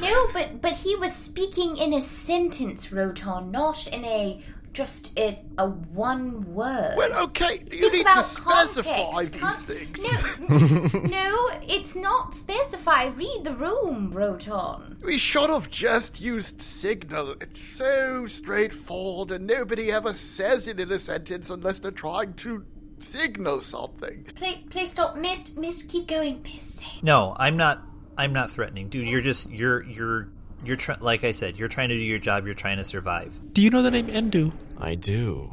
No, 0.00 0.28
but 0.32 0.60
but 0.60 0.72
he 0.72 0.94
was 0.96 1.14
speaking 1.14 1.76
in 1.76 1.94
a 1.94 2.02
sentence, 2.02 2.92
Roton, 2.92 3.50
not 3.50 3.86
in 3.86 4.04
a 4.04 4.42
just 4.76 5.18
a, 5.18 5.42
a 5.56 5.66
one 5.66 6.54
word. 6.54 6.96
Well, 6.98 7.18
okay, 7.24 7.62
you 7.72 7.90
Think 7.90 7.92
need 7.94 8.00
about 8.02 8.24
to 8.26 8.30
specify 8.30 9.24
context. 9.24 9.32
these 9.32 9.40
Con- 9.40 9.56
things. 9.56 11.00
No, 11.00 11.00
no, 11.08 11.48
it's 11.62 11.96
not 11.96 12.34
specify. 12.34 13.06
Read 13.06 13.40
the 13.44 13.54
room, 13.54 14.10
Roton. 14.10 14.98
We 15.02 15.16
should 15.16 15.48
have 15.48 15.70
just 15.70 16.20
used 16.20 16.60
signal. 16.60 17.36
It's 17.40 17.62
so 17.62 18.26
straightforward, 18.26 19.30
and 19.30 19.46
nobody 19.46 19.90
ever 19.90 20.12
says 20.12 20.66
it 20.68 20.78
in 20.78 20.92
a 20.92 20.98
sentence 20.98 21.48
unless 21.48 21.80
they're 21.80 21.90
trying 21.90 22.34
to 22.34 22.66
signal 23.00 23.62
something. 23.62 24.26
Please, 24.34 24.58
please 24.68 24.90
stop, 24.90 25.16
Mist. 25.16 25.56
Mist, 25.56 25.90
keep 25.90 26.06
going, 26.06 26.42
Mist. 26.42 26.84
No, 27.02 27.34
I'm 27.38 27.56
not. 27.56 27.82
I'm 28.18 28.34
not 28.34 28.50
threatening, 28.50 28.90
dude. 28.90 29.06
You're 29.08 29.22
just 29.22 29.50
you're 29.50 29.82
you're 29.84 30.28
you're 30.64 30.76
try- 30.76 30.96
like 31.00 31.24
I 31.24 31.30
said. 31.32 31.56
You're 31.56 31.68
trying 31.68 31.88
to 31.90 31.96
do 31.96 32.02
your 32.02 32.18
job. 32.18 32.46
You're 32.46 32.54
trying 32.54 32.78
to 32.78 32.84
survive. 32.84 33.32
Do 33.52 33.62
you 33.62 33.70
know 33.70 33.82
the 33.82 33.90
name 33.90 34.08
Endu? 34.08 34.52
I 34.78 34.94
do. 34.94 35.52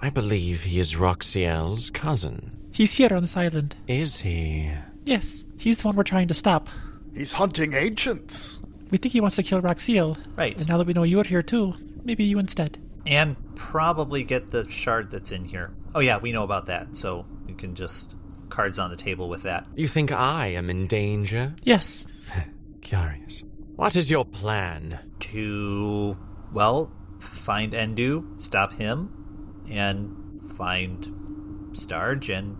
I 0.00 0.10
believe 0.10 0.64
he 0.64 0.78
is 0.80 0.94
Roxiel's 0.96 1.90
cousin. 1.90 2.50
He's 2.72 2.92
here 2.94 3.12
on 3.14 3.22
this 3.22 3.36
island. 3.36 3.76
Is 3.86 4.20
he? 4.20 4.70
Yes, 5.04 5.44
he's 5.58 5.78
the 5.78 5.86
one 5.88 5.96
we're 5.96 6.02
trying 6.02 6.28
to 6.28 6.34
stop. 6.34 6.68
He's 7.14 7.32
hunting 7.32 7.74
ancients. 7.74 8.58
We 8.90 8.98
think 8.98 9.12
he 9.12 9.20
wants 9.20 9.36
to 9.36 9.42
kill 9.42 9.62
Roxiel. 9.62 10.16
Right. 10.36 10.58
And 10.58 10.68
now 10.68 10.78
that 10.78 10.86
we 10.86 10.92
know 10.92 11.04
you're 11.04 11.24
here 11.24 11.42
too, 11.42 11.74
maybe 12.04 12.24
you 12.24 12.38
instead. 12.38 12.78
and 13.06 13.36
probably 13.54 14.24
get 14.24 14.50
the 14.50 14.68
shard 14.68 15.10
that's 15.10 15.30
in 15.30 15.44
here. 15.44 15.72
Oh 15.94 16.00
yeah, 16.00 16.18
we 16.18 16.32
know 16.32 16.42
about 16.42 16.66
that. 16.66 16.96
So 16.96 17.24
you 17.46 17.54
can 17.54 17.74
just 17.74 18.14
cards 18.48 18.78
on 18.78 18.90
the 18.90 18.96
table 18.96 19.28
with 19.28 19.42
that. 19.44 19.66
You 19.76 19.86
think 19.88 20.10
I 20.12 20.46
am 20.48 20.68
in 20.70 20.86
danger? 20.86 21.54
Yes. 21.62 22.06
Curious. 22.82 23.44
What 23.76 23.96
is 23.96 24.08
your 24.08 24.24
plan? 24.24 25.00
To 25.18 26.16
well, 26.52 26.92
find 27.18 27.72
Endu, 27.72 28.40
stop 28.42 28.74
him, 28.74 29.64
and 29.68 30.52
find 30.56 31.72
Starge 31.72 32.30
and 32.30 32.56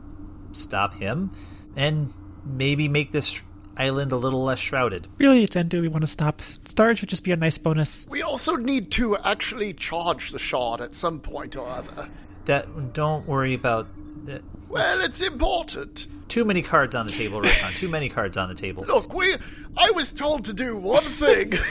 stop 0.53 0.95
him, 0.95 1.31
and 1.77 2.13
maybe 2.45 2.89
make 2.89 3.13
this 3.13 3.41
island 3.77 4.11
a 4.11 4.17
little 4.17 4.43
less 4.43 4.59
shrouded. 4.59 5.07
Really, 5.19 5.45
it's 5.45 5.55
Endu 5.55 5.81
we 5.81 5.89
want 5.89 6.03
to 6.03 6.09
stop. 6.09 6.43
Starge 6.65 7.01
would 7.01 7.11
just 7.11 7.23
be 7.23 7.31
a 7.31 7.37
nice 7.37 7.59
bonus. 7.59 8.07
We 8.09 8.23
also 8.23 8.57
need 8.57 8.91
to 8.93 9.17
actually 9.19 9.73
charge 9.73 10.33
the 10.33 10.41
shard 10.41 10.81
at 10.81 10.97
some 10.97 11.21
point 11.21 11.55
or 11.55 11.69
other. 11.69 12.09
That 12.47 12.93
don't 12.93 13.27
worry 13.29 13.55
about 13.55 13.87
that. 14.27 14.43
Well, 14.69 15.01
it's 15.01 15.21
important. 15.21 16.09
Too 16.29 16.45
many 16.45 16.63
cards 16.63 16.97
on 16.97 17.07
the 17.07 17.13
table, 17.13 17.41
Roton. 17.41 17.73
Too 17.75 17.89
many 17.89 18.09
cards 18.09 18.37
on 18.37 18.49
the 18.49 18.55
table. 18.55 18.85
Look, 18.85 19.15
we. 19.15 19.37
I 19.77 19.91
was 19.91 20.13
told 20.13 20.45
to 20.47 20.53
do 20.53 20.77
one 20.77 21.05
thing. 21.05 21.55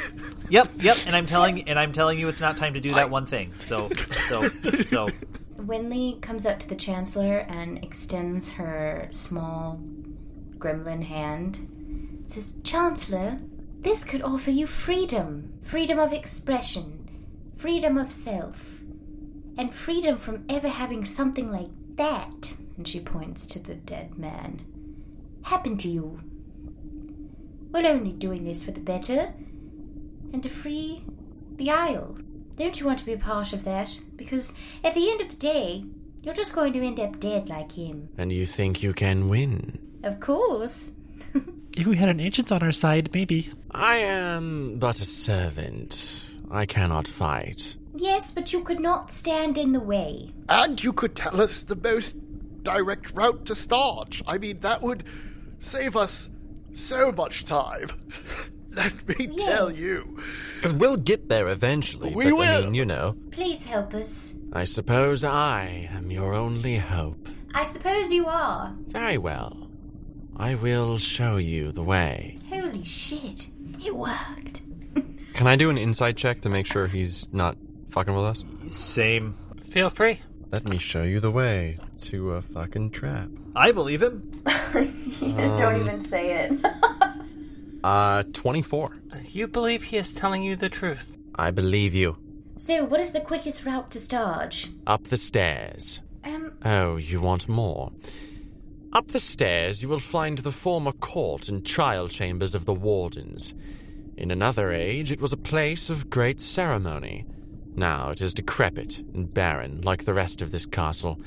Yep, 0.50 0.72
yep. 0.82 0.98
And 1.08 1.16
I'm 1.16 1.26
telling 1.26 1.68
and 1.68 1.80
I'm 1.80 1.94
telling 1.94 2.20
you, 2.20 2.28
it's 2.28 2.42
not 2.42 2.58
time 2.58 2.76
to 2.76 2.80
do 2.80 2.94
that 2.94 3.10
one 3.10 3.26
thing. 3.26 3.54
So, 3.60 3.90
so, 4.28 4.50
so. 4.84 5.10
Winley 5.58 6.22
comes 6.22 6.46
up 6.46 6.60
to 6.60 6.68
the 6.68 6.76
Chancellor 6.76 7.40
and 7.40 7.84
extends 7.84 8.54
her 8.54 9.08
small 9.10 9.80
gremlin 10.58 11.06
hand. 11.06 12.24
Says, 12.28 12.60
Chancellor, 12.64 13.40
this 13.80 14.04
could 14.04 14.22
offer 14.22 14.52
you 14.52 14.68
freedom 14.68 15.54
freedom 15.64 15.98
of 15.98 16.14
expression, 16.14 17.08
freedom 17.56 17.98
of 17.98 18.12
self, 18.12 18.82
and 19.58 19.74
freedom 19.74 20.18
from 20.18 20.46
ever 20.50 20.68
having 20.68 21.06
something 21.06 21.52
like 21.52 21.72
that. 21.96 22.56
And 22.78 22.88
she 22.88 23.00
points 23.00 23.46
to 23.48 23.60
the 23.60 23.76
dead 23.76 24.18
man. 24.18 24.62
Happen 25.44 25.78
to 25.78 25.90
you. 25.90 26.22
We're 27.74 27.88
only 27.88 28.14
doing 28.14 28.44
this 28.44 28.64
for 28.64 28.72
the 28.72 28.80
better, 28.80 29.34
and 30.32 30.42
to 30.44 30.50
free 30.50 31.04
the 31.56 31.72
Isle. 31.72 32.18
Don't 32.56 32.80
you 32.80 32.86
want 32.86 33.00
to 33.00 33.06
be 33.06 33.14
a 33.14 33.18
part 33.18 33.52
of 33.52 33.64
that? 33.64 34.00
Because 34.16 34.58
at 34.84 34.94
the 34.94 35.10
end 35.10 35.22
of 35.22 35.30
the 35.30 35.36
day, 35.36 35.84
you're 36.22 36.36
just 36.36 36.54
going 36.54 36.74
to 36.74 36.80
end 36.86 37.00
up 37.00 37.20
dead 37.20 37.50
like 37.50 37.72
him. 37.72 38.10
And 38.18 38.32
you 38.32 38.46
think 38.46 38.84
you 38.84 38.94
can 38.94 39.28
win? 39.28 39.80
Of 40.04 40.20
course. 40.20 40.94
If 41.76 41.88
we 41.88 41.96
had 41.98 42.10
an 42.10 42.20
agent 42.20 42.52
on 42.52 42.62
our 42.62 42.72
side, 42.72 43.10
maybe. 43.16 43.50
I 43.72 43.96
am 43.96 44.78
but 44.78 45.02
a 45.02 45.06
servant. 45.06 46.24
I 46.52 46.68
cannot 46.68 47.08
fight. 47.08 47.78
Yes, 47.96 48.30
but 48.30 48.54
you 48.54 48.64
could 48.64 48.80
not 48.80 49.10
stand 49.10 49.58
in 49.58 49.72
the 49.72 49.80
way. 49.80 50.34
and 50.48 50.84
you 50.84 50.94
could 50.94 51.16
tell 51.16 51.42
us 51.42 51.64
the 51.64 51.76
most 51.76 52.16
direct 52.62 53.16
route 53.16 53.46
to 53.48 53.54
Starge. 53.54 54.22
I 54.28 54.38
mean, 54.38 54.60
that 54.60 54.84
would 54.84 55.04
save 55.62 55.98
us 55.98 56.30
so 56.74 57.12
much 57.12 57.46
time. 57.46 57.90
Let 58.72 59.08
me 59.08 59.28
tell 59.28 59.72
you. 59.72 60.18
Because 60.56 60.74
we'll 60.74 60.98
get 60.98 61.30
there 61.30 61.50
eventually. 61.50 62.14
We 62.14 62.26
but, 62.32 62.34
I 62.34 62.58
will. 62.60 62.64
mean, 62.66 62.74
you 62.74 62.86
know. 62.86 63.16
Please 63.32 63.66
help 63.66 63.94
us. 63.94 64.36
I 64.52 64.64
suppose 64.64 65.24
I 65.24 65.90
am 65.92 66.10
your 66.10 66.34
only 66.34 66.78
hope. 66.78 67.28
I 67.54 67.66
suppose 67.66 68.12
you 68.12 68.26
are. 68.28 68.74
Very 68.88 69.20
well. 69.20 69.70
I 70.36 70.56
will 70.56 70.98
show 70.98 71.38
you 71.38 71.72
the 71.72 71.84
way. 71.84 72.40
Holy 72.50 72.84
shit. 72.84 73.48
It 73.86 73.96
worked. 73.96 74.62
Can 75.34 75.46
I 75.48 75.56
do 75.56 75.70
an 75.70 75.78
insight 75.78 76.18
check 76.18 76.42
to 76.42 76.50
make 76.50 76.66
sure 76.66 76.88
he's 76.88 77.28
not 77.32 77.58
fucking 77.90 78.16
with 78.16 78.26
us? 78.26 78.44
Same. 78.72 79.36
Feel 79.70 79.92
free. 79.92 80.22
Let 80.54 80.70
me 80.70 80.78
show 80.78 81.02
you 81.02 81.20
the 81.20 81.32
way 81.32 81.80
to 82.04 82.34
a 82.34 82.42
fucking 82.44 82.92
trap. 82.92 83.28
I 83.56 83.72
believe 83.72 84.04
him. 84.04 84.30
Don't 84.46 85.82
even 85.82 86.00
say 86.00 86.46
it. 86.46 86.52
Uh, 87.84 88.24
24. 88.32 88.96
You 89.32 89.46
believe 89.46 89.84
he 89.84 89.98
is 89.98 90.14
telling 90.14 90.42
you 90.42 90.56
the 90.56 90.70
truth. 90.70 91.18
I 91.36 91.52
believe 91.52 91.94
you. 91.94 92.16
so, 92.56 92.86
what 92.86 93.02
is 93.02 93.12
the 93.12 93.20
quickest 93.20 93.66
route 93.66 93.92
to 93.92 94.00
Starge? 94.00 94.70
Up 94.88 95.04
the 95.10 95.18
stairs. 95.18 96.00
Um, 96.24 96.54
Oh, 96.64 96.96
you 96.96 97.20
want 97.20 97.50
more? 97.50 97.92
Up 98.94 99.10
the 99.10 99.20
stairs, 99.20 99.84
you 99.84 99.90
will 99.90 100.00
find 100.00 100.38
the 100.38 100.52
former 100.54 100.94
court 100.94 101.50
and 101.50 101.66
trial 101.66 102.08
chambers 102.08 102.56
of 102.56 102.64
the 102.64 102.74
wardens. 102.74 103.54
In 104.16 104.32
another 104.32 104.72
age, 104.72 105.12
it 105.12 105.20
was 105.20 105.34
a 105.34 105.38
place 105.52 105.90
of 105.90 106.10
great 106.10 106.40
ceremony. 106.40 107.26
Now 107.76 108.10
it 108.10 108.22
is 108.22 108.34
decrepit 108.34 109.00
and 109.14 109.34
barren, 109.34 109.82
like 109.82 110.06
the 110.06 110.14
rest 110.14 110.42
of 110.42 110.52
this 110.52 110.66
castle. 110.66 111.20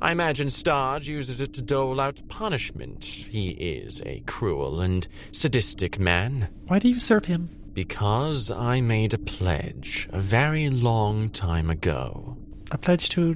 I 0.00 0.12
imagine 0.12 0.48
Starge 0.48 1.06
uses 1.06 1.40
it 1.40 1.52
to 1.54 1.62
dole 1.62 2.00
out 2.00 2.22
punishment. 2.28 3.04
He 3.04 3.50
is 3.50 4.00
a 4.06 4.20
cruel 4.26 4.80
and 4.80 5.06
sadistic 5.32 5.98
man. 5.98 6.48
Why 6.68 6.78
do 6.78 6.88
you 6.88 7.00
serve 7.00 7.24
him? 7.24 7.50
Because 7.74 8.50
I 8.50 8.80
made 8.80 9.12
a 9.14 9.18
pledge 9.18 10.08
a 10.12 10.20
very 10.20 10.68
long 10.68 11.30
time 11.30 11.70
ago 11.70 12.36
A 12.70 12.78
pledge 12.78 13.08
to 13.10 13.34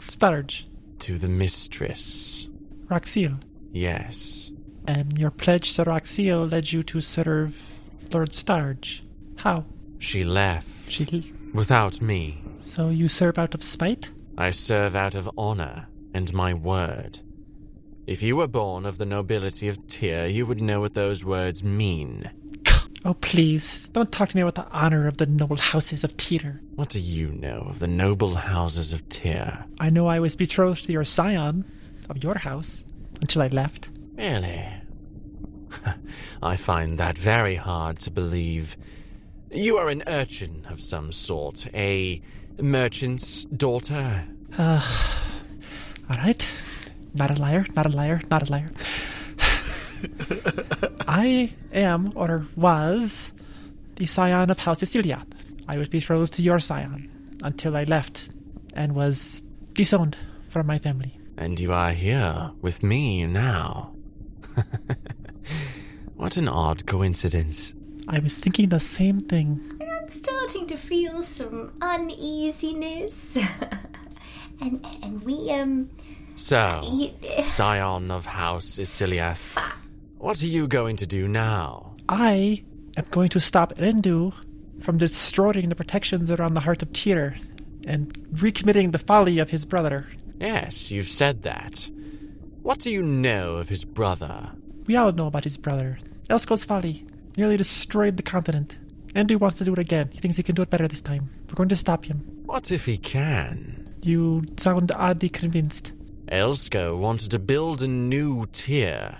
Starge, 0.00 0.64
to 1.00 1.18
the 1.18 1.28
mistress. 1.28 2.48
Roxiel. 2.86 3.40
Yes. 3.72 4.50
And 4.86 5.18
your 5.18 5.30
pledge 5.30 5.74
to 5.74 5.84
Roxiel 5.84 6.50
led 6.50 6.72
you 6.72 6.82
to 6.84 7.00
serve 7.00 7.56
Lord 8.12 8.30
Starge. 8.30 9.00
How? 9.36 9.64
She 9.98 10.24
left 10.24 10.90
She. 10.90 11.32
Without 11.54 12.02
me. 12.02 12.42
So 12.60 12.90
you 12.90 13.08
serve 13.08 13.38
out 13.38 13.54
of 13.54 13.62
spite? 13.62 14.10
I 14.36 14.50
serve 14.50 14.94
out 14.94 15.14
of 15.14 15.30
honor 15.38 15.86
and 16.12 16.32
my 16.34 16.52
word. 16.52 17.20
If 18.06 18.22
you 18.22 18.36
were 18.36 18.48
born 18.48 18.84
of 18.84 18.98
the 18.98 19.06
nobility 19.06 19.68
of 19.68 19.86
Tyr, 19.86 20.26
you 20.26 20.44
would 20.44 20.60
know 20.60 20.80
what 20.80 20.92
those 20.94 21.24
words 21.24 21.64
mean. 21.64 22.30
Oh, 23.06 23.14
please. 23.14 23.86
Don't 23.92 24.10
talk 24.10 24.30
to 24.30 24.36
me 24.36 24.42
about 24.42 24.54
the 24.54 24.66
honor 24.70 25.06
of 25.06 25.18
the 25.18 25.26
noble 25.26 25.56
houses 25.56 26.04
of 26.04 26.16
Teeter. 26.16 26.60
What 26.74 26.88
do 26.88 27.00
you 27.00 27.32
know 27.32 27.66
of 27.68 27.78
the 27.78 27.86
noble 27.86 28.34
houses 28.34 28.92
of 28.94 29.06
Tyr? 29.10 29.64
I 29.78 29.90
know 29.90 30.06
I 30.06 30.20
was 30.20 30.36
betrothed 30.36 30.86
to 30.86 30.92
your 30.92 31.04
scion 31.04 31.64
of 32.08 32.22
your 32.22 32.38
house 32.38 32.82
until 33.20 33.42
I 33.42 33.48
left. 33.48 33.90
Really? 34.16 34.68
I 36.42 36.56
find 36.56 36.98
that 36.98 37.18
very 37.18 37.56
hard 37.56 37.98
to 38.00 38.10
believe. 38.10 38.76
You 39.54 39.76
are 39.76 39.88
an 39.88 40.02
urchin 40.08 40.66
of 40.68 40.80
some 40.80 41.12
sort, 41.12 41.68
a 41.72 42.20
merchant's 42.60 43.44
daughter. 43.44 44.26
Ah, 44.58 45.30
all 46.10 46.16
right. 46.16 46.44
Not 47.14 47.38
a 47.38 47.40
liar, 47.40 47.64
not 47.76 47.86
a 47.86 47.90
liar, 47.90 48.20
not 48.32 48.48
a 48.48 48.50
liar. 48.50 48.68
I 51.08 51.54
am, 51.72 52.12
or 52.16 52.46
was, 52.56 53.30
the 53.94 54.06
scion 54.06 54.50
of 54.50 54.58
House 54.58 54.80
Cecilia. 54.80 55.24
I 55.68 55.78
was 55.78 55.88
betrothed 55.88 56.34
to 56.34 56.42
your 56.42 56.58
scion 56.58 57.38
until 57.44 57.76
I 57.76 57.84
left 57.84 58.30
and 58.74 58.96
was 58.96 59.40
disowned 59.74 60.16
from 60.48 60.66
my 60.66 60.78
family. 60.78 61.16
And 61.38 61.60
you 61.60 61.72
are 61.72 61.92
here 61.92 62.50
with 62.60 62.82
me 62.82 63.24
now. 63.26 63.94
what 66.16 66.36
an 66.36 66.48
odd 66.48 66.86
coincidence. 66.86 67.72
I 68.08 68.18
was 68.18 68.36
thinking 68.36 68.68
the 68.68 68.80
same 68.80 69.20
thing. 69.20 69.60
I'm 69.80 70.08
starting 70.08 70.66
to 70.66 70.76
feel 70.76 71.22
some 71.22 71.72
uneasiness. 71.80 73.36
and 74.60 74.84
and 75.02 75.22
we 75.22 75.50
um 75.50 75.90
So, 76.36 76.82
you, 76.92 77.42
scion 77.42 78.10
of 78.10 78.26
House 78.26 78.78
Isiliath, 78.78 79.56
what 80.18 80.42
are 80.42 80.46
you 80.46 80.66
going 80.66 80.96
to 80.96 81.06
do 81.06 81.28
now? 81.28 81.96
I 82.08 82.62
am 82.96 83.06
going 83.10 83.30
to 83.30 83.40
stop 83.40 83.72
Endu 83.76 84.34
from 84.80 84.98
destroying 84.98 85.68
the 85.68 85.74
protections 85.74 86.30
around 86.30 86.54
the 86.54 86.60
heart 86.60 86.82
of 86.82 86.92
Tyr 86.92 87.36
and 87.86 88.12
recommitting 88.34 88.92
the 88.92 88.98
folly 88.98 89.38
of 89.38 89.50
his 89.50 89.64
brother. 89.64 90.06
Yes, 90.38 90.90
you've 90.90 91.08
said 91.08 91.42
that. 91.42 91.88
What 92.62 92.80
do 92.80 92.90
you 92.90 93.02
know 93.02 93.56
of 93.56 93.68
his 93.68 93.84
brother? 93.84 94.50
We 94.86 94.96
all 94.96 95.12
know 95.12 95.28
about 95.28 95.44
his 95.44 95.56
brother. 95.56 95.98
Elsko's 96.28 96.64
folly 96.64 97.06
nearly 97.36 97.56
destroyed 97.56 98.16
the 98.16 98.22
continent. 98.22 98.76
Endu 99.14 99.38
wants 99.38 99.58
to 99.58 99.64
do 99.64 99.72
it 99.72 99.78
again. 99.78 100.10
He 100.12 100.18
thinks 100.18 100.36
he 100.36 100.42
can 100.42 100.54
do 100.54 100.62
it 100.62 100.70
better 100.70 100.88
this 100.88 101.00
time. 101.00 101.30
We're 101.48 101.54
going 101.54 101.68
to 101.68 101.76
stop 101.76 102.04
him. 102.04 102.18
What 102.46 102.70
if 102.70 102.86
he 102.86 102.98
can? 102.98 103.94
You 104.02 104.44
sound 104.56 104.92
oddly 104.94 105.28
convinced. 105.28 105.92
Elsko 106.26 106.98
wanted 106.98 107.30
to 107.30 107.38
build 107.38 107.82
a 107.82 107.88
new 107.88 108.46
Tyr. 108.46 109.18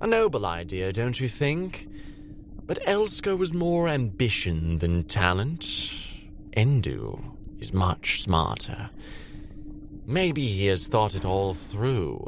A 0.00 0.06
noble 0.06 0.44
idea, 0.44 0.92
don't 0.92 1.20
you 1.20 1.28
think? 1.28 1.88
But 2.66 2.84
Elsko 2.84 3.36
was 3.36 3.54
more 3.54 3.88
ambition 3.88 4.76
than 4.76 5.04
talent. 5.04 5.62
Endu 6.56 7.22
is 7.58 7.72
much 7.72 8.22
smarter. 8.22 8.90
Maybe 10.06 10.46
he 10.46 10.66
has 10.66 10.88
thought 10.88 11.14
it 11.14 11.24
all 11.24 11.54
through. 11.54 12.26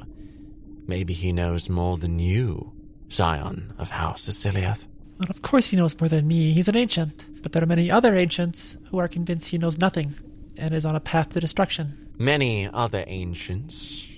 Maybe 0.87 1.13
he 1.13 1.33
knows 1.33 1.69
more 1.69 1.97
than 1.97 2.19
you, 2.19 2.73
scion 3.09 3.73
of 3.79 3.91
House 3.91 4.29
Asiliath. 4.29 4.87
Well, 5.21 5.29
of 5.29 5.43
course 5.43 5.67
he 5.67 5.77
knows 5.77 6.01
more 6.01 6.09
than 6.09 6.27
me. 6.27 6.55
He's 6.55 6.69
an 6.69 6.77
ancient. 6.77 7.43
But 7.43 7.53
there 7.53 7.63
are 7.63 7.67
many 7.67 7.91
other 7.91 8.17
ancients 8.17 8.77
who 8.91 8.99
are 8.99 9.09
convinced 9.09 9.49
he 9.49 9.59
knows 9.59 9.77
nothing 9.77 10.15
and 10.57 10.75
is 10.75 10.87
on 10.87 10.97
a 10.97 11.01
path 11.01 11.31
to 11.31 11.41
destruction. 11.41 12.09
Many 12.19 12.67
other 12.67 13.05
ancients. 13.07 14.11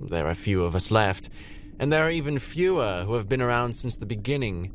There 0.00 0.26
are 0.26 0.34
few 0.34 0.64
of 0.64 0.74
us 0.74 0.90
left, 0.90 1.28
and 1.78 1.92
there 1.92 2.04
are 2.04 2.10
even 2.10 2.38
fewer 2.38 3.04
who 3.04 3.14
have 3.14 3.28
been 3.28 3.42
around 3.42 3.74
since 3.74 3.96
the 3.96 4.06
beginning. 4.06 4.72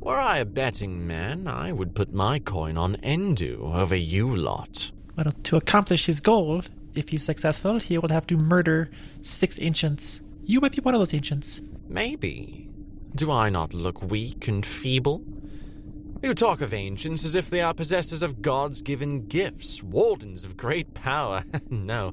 Were 0.00 0.18
I 0.18 0.38
a 0.38 0.44
betting 0.44 1.06
man, 1.06 1.46
I 1.48 1.72
would 1.72 1.94
put 1.94 2.12
my 2.14 2.38
coin 2.38 2.78
on 2.78 2.96
Endu 2.96 3.74
over 3.74 3.96
you 3.96 4.34
lot. 4.34 4.90
Well, 5.16 5.32
to 5.44 5.56
accomplish 5.56 6.06
his 6.06 6.20
goal, 6.20 6.62
if 6.94 7.08
he's 7.08 7.24
successful, 7.24 7.78
he 7.78 7.98
will 7.98 8.08
have 8.08 8.26
to 8.28 8.36
murder 8.36 8.90
six 9.22 9.58
ancients. 9.60 10.20
You 10.44 10.60
might 10.60 10.72
be 10.72 10.80
one 10.80 10.94
of 10.94 11.00
those 11.00 11.14
ancients. 11.14 11.60
Maybe. 11.88 12.67
Do 13.14 13.30
I 13.30 13.48
not 13.48 13.74
look 13.74 14.02
weak 14.02 14.48
and 14.48 14.64
feeble? 14.64 15.24
You 16.22 16.34
talk 16.34 16.60
of 16.60 16.74
ancients 16.74 17.24
as 17.24 17.34
if 17.34 17.48
they 17.48 17.60
are 17.60 17.72
possessors 17.72 18.22
of 18.22 18.42
God's 18.42 18.82
given 18.82 19.26
gifts, 19.26 19.82
wardens 19.82 20.44
of 20.44 20.56
great 20.56 20.92
power. 20.94 21.44
no, 21.70 22.12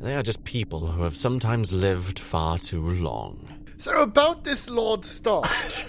they 0.00 0.14
are 0.16 0.22
just 0.22 0.44
people 0.44 0.86
who 0.88 1.02
have 1.02 1.16
sometimes 1.16 1.72
lived 1.72 2.18
far 2.18 2.58
too 2.58 2.82
long. 2.82 3.46
So 3.78 4.00
about 4.00 4.44
this 4.44 4.68
Lord 4.68 5.02
Starge. 5.02 5.88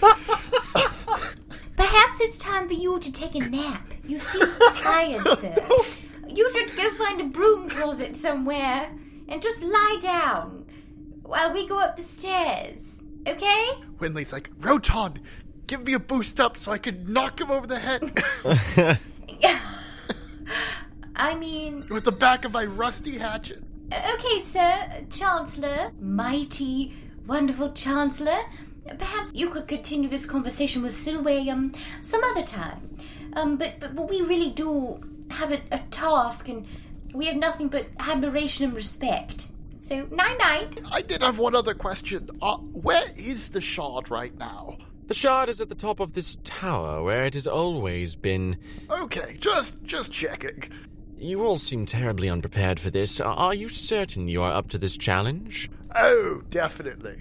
perhaps 1.76 2.20
it's 2.20 2.38
time 2.38 2.68
for 2.68 2.74
you 2.74 3.00
to 3.00 3.10
take 3.10 3.34
a 3.34 3.40
nap. 3.40 3.92
You 4.06 4.20
seem 4.20 4.46
tired, 4.76 5.26
sir. 5.38 5.56
You 6.28 6.48
should 6.50 6.76
go 6.76 6.90
find 6.90 7.20
a 7.20 7.24
broom 7.24 7.68
closet 7.68 8.16
somewhere 8.16 8.90
and 9.28 9.42
just 9.42 9.62
lie 9.62 9.98
down 10.00 10.66
while 11.22 11.52
we 11.52 11.66
go 11.66 11.80
up 11.80 11.96
the 11.96 12.02
stairs. 12.02 13.02
Okay? 13.26 13.68
Winley's 13.98 14.32
like, 14.32 14.50
Roton, 14.58 15.20
give 15.66 15.84
me 15.84 15.92
a 15.92 15.98
boost 15.98 16.40
up 16.40 16.56
so 16.56 16.72
I 16.72 16.78
can 16.78 17.12
knock 17.12 17.40
him 17.40 17.50
over 17.50 17.66
the 17.66 17.78
head 17.78 18.12
I 21.16 21.34
mean, 21.34 21.86
with 21.90 22.04
the 22.04 22.12
back 22.12 22.44
of 22.44 22.52
my 22.52 22.64
rusty 22.64 23.18
hatchet. 23.18 23.62
okay, 23.92 24.40
sir, 24.40 25.04
Chancellor, 25.10 25.92
mighty, 26.00 26.94
wonderful 27.26 27.72
Chancellor. 27.72 28.38
Perhaps 28.98 29.30
you 29.34 29.50
could 29.50 29.68
continue 29.68 30.08
this 30.08 30.24
conversation 30.26 30.82
with 30.82 30.92
Silway 30.92 31.48
um 31.48 31.72
some 32.00 32.24
other 32.24 32.42
time. 32.42 32.96
Um, 33.34 33.56
but 33.56 33.78
but, 33.80 33.94
but 33.94 34.08
we 34.08 34.22
really 34.22 34.50
do 34.50 35.00
have 35.30 35.52
a, 35.52 35.60
a 35.70 35.78
task, 35.90 36.48
and 36.48 36.66
we 37.14 37.26
have 37.26 37.36
nothing 37.36 37.68
but 37.68 37.86
admiration 37.98 38.64
and 38.64 38.74
respect. 38.74 39.48
So 39.80 40.06
night 40.10 40.38
night. 40.38 40.80
I 40.90 41.02
did 41.02 41.22
have 41.22 41.38
one 41.38 41.54
other 41.54 41.74
question. 41.74 42.30
Uh, 42.42 42.58
where 42.58 43.04
is 43.16 43.50
the 43.50 43.60
shard 43.60 44.10
right 44.10 44.36
now? 44.38 44.76
The 45.06 45.14
shard 45.14 45.48
is 45.48 45.60
at 45.60 45.68
the 45.68 45.74
top 45.74 45.98
of 46.00 46.12
this 46.12 46.36
tower 46.44 47.02
where 47.02 47.24
it 47.24 47.34
has 47.34 47.46
always 47.46 48.14
been. 48.14 48.58
Okay, 48.90 49.36
just 49.40 49.82
just 49.82 50.12
checking. 50.12 50.64
You 51.18 51.42
all 51.44 51.58
seem 51.58 51.84
terribly 51.84 52.30
unprepared 52.30 52.80
for 52.80 52.90
this. 52.90 53.20
Are 53.20 53.54
you 53.54 53.68
certain 53.68 54.28
you 54.28 54.42
are 54.42 54.52
up 54.52 54.68
to 54.70 54.78
this 54.78 54.96
challenge? 54.96 55.68
Oh, 55.94 56.42
definitely. 56.50 57.18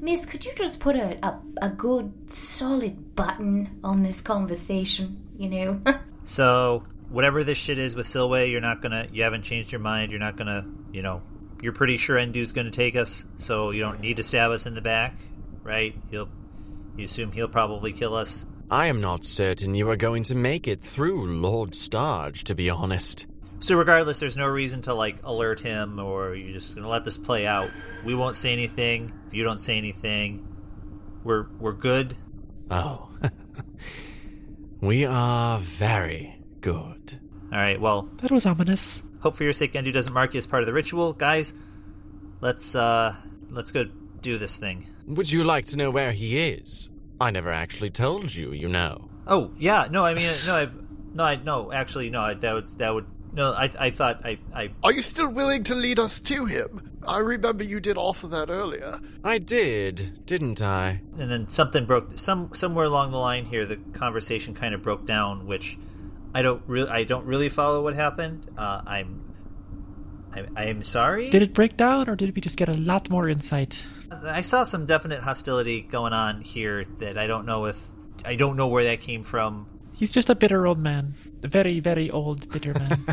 Mist, 0.00 0.30
could 0.30 0.44
you 0.44 0.52
just 0.54 0.78
put 0.78 0.94
a, 0.94 1.18
a, 1.26 1.40
a 1.62 1.68
good 1.70 2.30
solid 2.30 3.16
button 3.16 3.80
on 3.82 4.02
this 4.02 4.20
conversation? 4.20 5.26
You 5.36 5.48
know? 5.48 5.82
So 6.24 6.84
whatever 7.08 7.42
this 7.42 7.58
shit 7.58 7.78
is 7.78 7.96
with 7.96 8.06
Silway, 8.06 8.50
you're 8.52 8.60
not 8.60 8.82
gonna. 8.82 9.08
You 9.12 9.24
haven't 9.24 9.42
changed 9.42 9.72
your 9.72 9.80
mind. 9.80 10.12
You're 10.12 10.20
not 10.20 10.36
gonna. 10.36 10.64
You 10.92 11.02
know, 11.02 11.22
you're 11.62 11.72
pretty 11.72 11.96
sure 11.96 12.16
Endu's 12.16 12.52
gonna 12.52 12.70
take 12.70 12.96
us. 12.96 13.24
So 13.38 13.70
you 13.70 13.80
don't 13.80 14.00
need 14.00 14.16
to 14.18 14.22
stab 14.22 14.50
us 14.50 14.66
in 14.66 14.74
the 14.74 14.80
back, 14.80 15.16
right? 15.62 15.94
He'll. 16.10 16.28
You 16.96 17.04
assume 17.04 17.32
he'll 17.32 17.48
probably 17.48 17.92
kill 17.92 18.14
us. 18.14 18.46
I 18.70 18.86
am 18.86 19.00
not 19.00 19.24
certain 19.24 19.74
you 19.74 19.88
are 19.90 19.96
going 19.96 20.22
to 20.24 20.34
make 20.34 20.68
it 20.68 20.82
through 20.82 21.26
Lord 21.26 21.70
Starge, 21.70 22.44
to 22.44 22.54
be 22.54 22.68
honest. 22.68 23.26
So 23.60 23.76
regardless, 23.76 24.20
there's 24.20 24.36
no 24.36 24.46
reason 24.46 24.82
to 24.82 24.94
like 24.94 25.18
alert 25.22 25.60
him, 25.60 25.98
or 25.98 26.34
you're 26.34 26.52
just 26.52 26.74
gonna 26.74 26.88
let 26.88 27.04
this 27.04 27.16
play 27.16 27.46
out. 27.46 27.70
We 28.04 28.14
won't 28.14 28.36
say 28.36 28.52
anything. 28.52 29.12
If 29.28 29.34
you 29.34 29.44
don't 29.44 29.60
say 29.60 29.76
anything, 29.76 30.46
we're 31.24 31.46
we're 31.58 31.72
good. 31.72 32.16
Oh. 32.70 33.08
we 34.80 35.04
are 35.04 35.58
very 35.58 36.38
good. 36.60 37.20
All 37.52 37.58
right. 37.58 37.80
Well, 37.80 38.08
That 38.18 38.30
was 38.30 38.46
ominous. 38.46 39.02
Hope 39.20 39.36
for 39.36 39.44
your 39.44 39.52
sake, 39.52 39.74
Endu 39.74 39.92
doesn't 39.92 40.12
mark 40.12 40.34
you 40.34 40.38
as 40.38 40.46
part 40.46 40.62
of 40.62 40.66
the 40.66 40.72
ritual, 40.72 41.12
guys. 41.12 41.54
Let's 42.40 42.74
uh, 42.74 43.14
let's 43.50 43.72
go 43.72 43.84
do 44.20 44.38
this 44.38 44.56
thing. 44.56 44.86
Would 45.06 45.30
you 45.30 45.44
like 45.44 45.66
to 45.66 45.76
know 45.76 45.90
where 45.90 46.12
he 46.12 46.38
is? 46.38 46.88
I 47.20 47.30
never 47.30 47.50
actually 47.50 47.90
told 47.90 48.34
you, 48.34 48.52
you 48.52 48.68
know. 48.68 49.10
Oh 49.26 49.52
yeah, 49.58 49.88
no, 49.90 50.04
I 50.04 50.14
mean 50.14 50.30
no, 50.46 50.54
I've 50.54 50.74
no, 51.14 51.24
I 51.24 51.36
no, 51.36 51.72
actually 51.72 52.10
no, 52.10 52.20
I, 52.20 52.34
that 52.34 52.52
would 52.54 52.68
that 52.70 52.94
would 52.94 53.06
no, 53.32 53.52
I 53.52 53.70
I 53.78 53.90
thought 53.90 54.24
I 54.24 54.38
I 54.54 54.70
Are 54.82 54.92
you 54.92 55.02
still 55.02 55.28
willing 55.28 55.64
to 55.64 55.74
lead 55.74 55.98
us 55.98 56.20
to 56.20 56.46
him? 56.46 56.90
I 57.06 57.18
remember 57.18 57.64
you 57.64 57.80
did 57.80 57.96
offer 57.96 58.26
that 58.28 58.50
earlier. 58.50 59.00
I 59.24 59.38
did, 59.38 60.26
didn't 60.26 60.60
I? 60.60 61.02
and 61.18 61.30
then 61.30 61.48
something 61.48 61.84
broke 61.86 62.18
some 62.18 62.50
somewhere 62.54 62.86
along 62.86 63.10
the 63.10 63.18
line 63.18 63.44
here. 63.44 63.66
The 63.66 63.76
conversation 63.76 64.54
kind 64.54 64.74
of 64.74 64.82
broke 64.82 65.06
down, 65.06 65.46
which 65.46 65.78
I 66.34 66.42
don't 66.42 66.62
really 66.66 66.88
I 66.90 67.04
don't 67.04 67.26
really 67.26 67.48
follow 67.48 67.82
what 67.82 67.94
happened. 67.94 68.46
Uh, 68.56 68.82
I'm 68.86 69.34
I, 70.32 70.44
I 70.56 70.64
am 70.66 70.82
sorry. 70.82 71.28
Did 71.28 71.42
it 71.42 71.52
break 71.52 71.76
down, 71.76 72.08
or 72.08 72.14
did 72.16 72.34
we 72.36 72.40
just 72.40 72.56
get 72.56 72.68
a 72.68 72.74
lot 72.74 73.10
more 73.10 73.28
insight? 73.28 73.76
I 74.12 74.42
saw 74.42 74.64
some 74.64 74.86
definite 74.86 75.20
hostility 75.20 75.82
going 75.82 76.12
on 76.12 76.40
here 76.40 76.84
that 76.98 77.18
I 77.18 77.26
don't 77.26 77.46
know 77.46 77.66
if 77.66 77.80
I 78.24 78.36
don't 78.36 78.56
know 78.56 78.68
where 78.68 78.84
that 78.84 79.00
came 79.00 79.22
from. 79.24 79.66
He's 79.94 80.12
just 80.12 80.30
a 80.30 80.34
bitter 80.34 80.66
old 80.66 80.78
man. 80.78 81.14
A 81.42 81.48
very, 81.48 81.78
very 81.80 82.10
old, 82.10 82.48
bitter 82.50 82.72
man. 82.74 83.04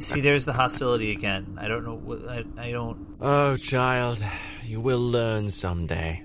See, 0.00 0.20
there's 0.20 0.44
the 0.44 0.52
hostility 0.52 1.10
again. 1.12 1.56
I 1.58 1.68
don't 1.68 1.84
know. 1.84 1.94
what- 1.94 2.28
I, 2.28 2.44
I 2.58 2.70
don't. 2.72 3.16
Oh, 3.20 3.56
child, 3.56 4.22
you 4.64 4.78
will 4.80 5.00
learn 5.00 5.48
someday. 5.48 6.22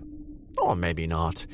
Or 0.58 0.76
maybe 0.76 1.08
not, 1.08 1.46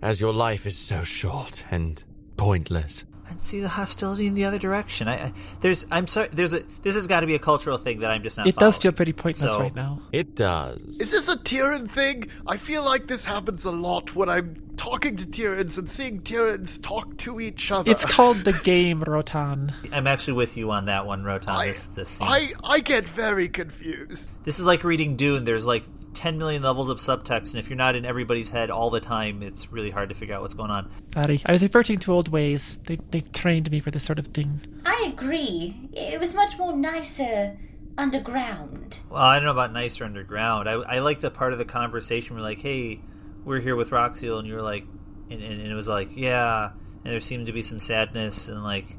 as 0.00 0.20
your 0.20 0.32
life 0.32 0.64
is 0.66 0.76
so 0.76 1.02
short 1.02 1.64
and 1.70 2.02
pointless. 2.36 3.04
I 3.36 3.38
see 3.40 3.60
the 3.60 3.68
hostility 3.68 4.26
in 4.26 4.34
the 4.34 4.44
other 4.44 4.58
direction. 4.58 5.08
I, 5.08 5.14
I 5.26 5.32
there's. 5.60 5.86
I'm 5.90 6.06
sorry. 6.06 6.28
There's 6.32 6.54
a. 6.54 6.62
This 6.82 6.94
has 6.94 7.06
got 7.06 7.20
to 7.20 7.26
be 7.26 7.34
a 7.34 7.38
cultural 7.38 7.76
thing 7.78 8.00
that 8.00 8.10
I'm 8.10 8.22
just 8.22 8.36
not. 8.38 8.46
it 8.46 8.56
does 8.56 8.78
feel 8.78 8.92
pretty 8.92 9.12
pointless 9.12 9.52
So- 9.52 9.60
right 9.60 9.74
now. 9.74 10.00
It 10.12 10.34
does. 10.34 11.00
Is 11.00 11.10
this 11.10 11.28
a 11.28 11.36
Tyrion 11.36 11.90
thing? 11.90 12.28
I 12.46 12.56
feel 12.56 12.82
like 12.82 13.06
this 13.08 13.24
happens 13.24 13.64
a 13.64 13.70
lot 13.70 14.14
when 14.14 14.28
I'm 14.28 14.62
talking 14.76 15.16
to 15.16 15.24
Tyrans 15.24 15.78
and 15.78 15.88
seeing 15.88 16.20
Tyrans 16.20 16.82
talk 16.82 17.16
to 17.18 17.40
each 17.40 17.70
other. 17.70 17.90
It's 17.90 18.04
called 18.04 18.44
the 18.44 18.52
game, 18.52 19.02
Roton. 19.02 19.72
I'm 19.92 20.06
actually 20.06 20.34
with 20.34 20.56
you 20.56 20.70
on 20.70 20.86
that 20.86 21.06
one, 21.06 21.24
Roton. 21.24 21.54
I, 21.54 21.66
This, 21.68 21.86
this, 21.86 22.08
seems, 22.10 22.30
I, 22.30 22.52
I 22.64 22.80
get 22.80 23.08
very 23.08 23.48
confused. 23.48 24.28
this 24.44 24.58
is 24.58 24.64
like 24.64 24.84
reading 24.84 25.16
Dune. 25.16 25.44
There's 25.44 25.64
like 25.64 25.84
10 26.14 26.38
million 26.38 26.62
levels 26.62 26.88
of 26.88 26.98
subtext, 26.98 27.50
and 27.50 27.56
if 27.56 27.68
you're 27.68 27.76
not 27.76 27.94
in 27.94 28.04
everybody's 28.04 28.48
head 28.48 28.70
all 28.70 28.90
the 28.90 29.00
time, 29.00 29.42
it's 29.42 29.70
really 29.70 29.90
hard 29.90 30.08
to 30.08 30.14
figure 30.14 30.34
out 30.34 30.40
what's 30.40 30.54
going 30.54 30.70
on. 30.70 30.90
Sorry, 31.14 31.40
I 31.44 31.52
was 31.52 31.62
reverting 31.62 31.98
to 32.00 32.12
old 32.12 32.28
ways. 32.28 32.78
They, 32.84 32.98
they've 33.10 33.30
trained 33.32 33.70
me 33.70 33.80
for 33.80 33.90
this 33.90 34.04
sort 34.04 34.18
of 34.18 34.28
thing. 34.28 34.60
I 34.84 35.12
agree. 35.12 35.74
It 35.92 36.18
was 36.18 36.34
much 36.34 36.56
more 36.58 36.74
nicer 36.74 37.56
underground. 37.98 38.98
Well, 39.10 39.22
I 39.22 39.36
don't 39.36 39.44
know 39.44 39.52
about 39.52 39.72
nicer 39.72 40.04
underground. 40.04 40.68
I, 40.68 40.72
I 40.74 40.98
like 41.00 41.20
the 41.20 41.30
part 41.30 41.52
of 41.52 41.58
the 41.58 41.64
conversation 41.64 42.34
where 42.36 42.42
like, 42.42 42.60
hey, 42.60 43.00
we're 43.46 43.60
here 43.60 43.76
with 43.76 43.88
Roxil, 43.88 44.38
and 44.38 44.46
you 44.46 44.52
were 44.52 44.62
like, 44.62 44.84
and, 45.30 45.42
and, 45.42 45.60
and 45.62 45.72
it 45.72 45.74
was 45.74 45.88
like, 45.88 46.10
yeah, 46.14 46.72
and 47.02 47.12
there 47.12 47.20
seemed 47.20 47.46
to 47.46 47.52
be 47.52 47.62
some 47.62 47.80
sadness, 47.80 48.48
and 48.48 48.62
like, 48.62 48.98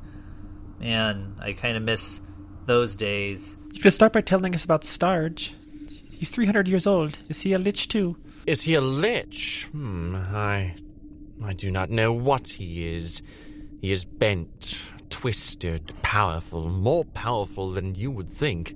Man, 0.80 1.36
I 1.40 1.54
kind 1.54 1.76
of 1.76 1.84
miss 1.84 2.22
those 2.66 2.96
days. 2.96 3.58
You 3.74 3.82
could 3.82 3.94
start 3.94 4.14
by 4.14 4.22
telling 4.22 4.54
us 4.54 4.64
about 4.64 4.82
Starge. 4.82 5.50
He's 6.12 6.30
300 6.30 6.68
years 6.68 6.88
old. 6.88 7.18
Is 7.30 7.42
he 7.42 7.54
a 7.54 7.60
lich 7.60 7.88
too? 7.88 8.18
Is 8.46 8.64
he 8.64 8.76
a 8.76 8.82
lich? 8.82 9.68
Hmm, 9.72 10.16
I. 10.16 10.76
I 11.44 11.54
do 11.54 11.70
not 11.70 11.90
know 11.92 12.14
what 12.14 12.48
he 12.48 12.96
is. 12.96 13.22
He 13.80 13.92
is 13.92 14.06
bent, 14.06 14.86
twisted, 15.10 15.94
powerful, 16.02 16.68
more 16.68 17.06
powerful 17.06 17.72
than 17.72 17.94
you 17.94 18.10
would 18.10 18.30
think. 18.30 18.76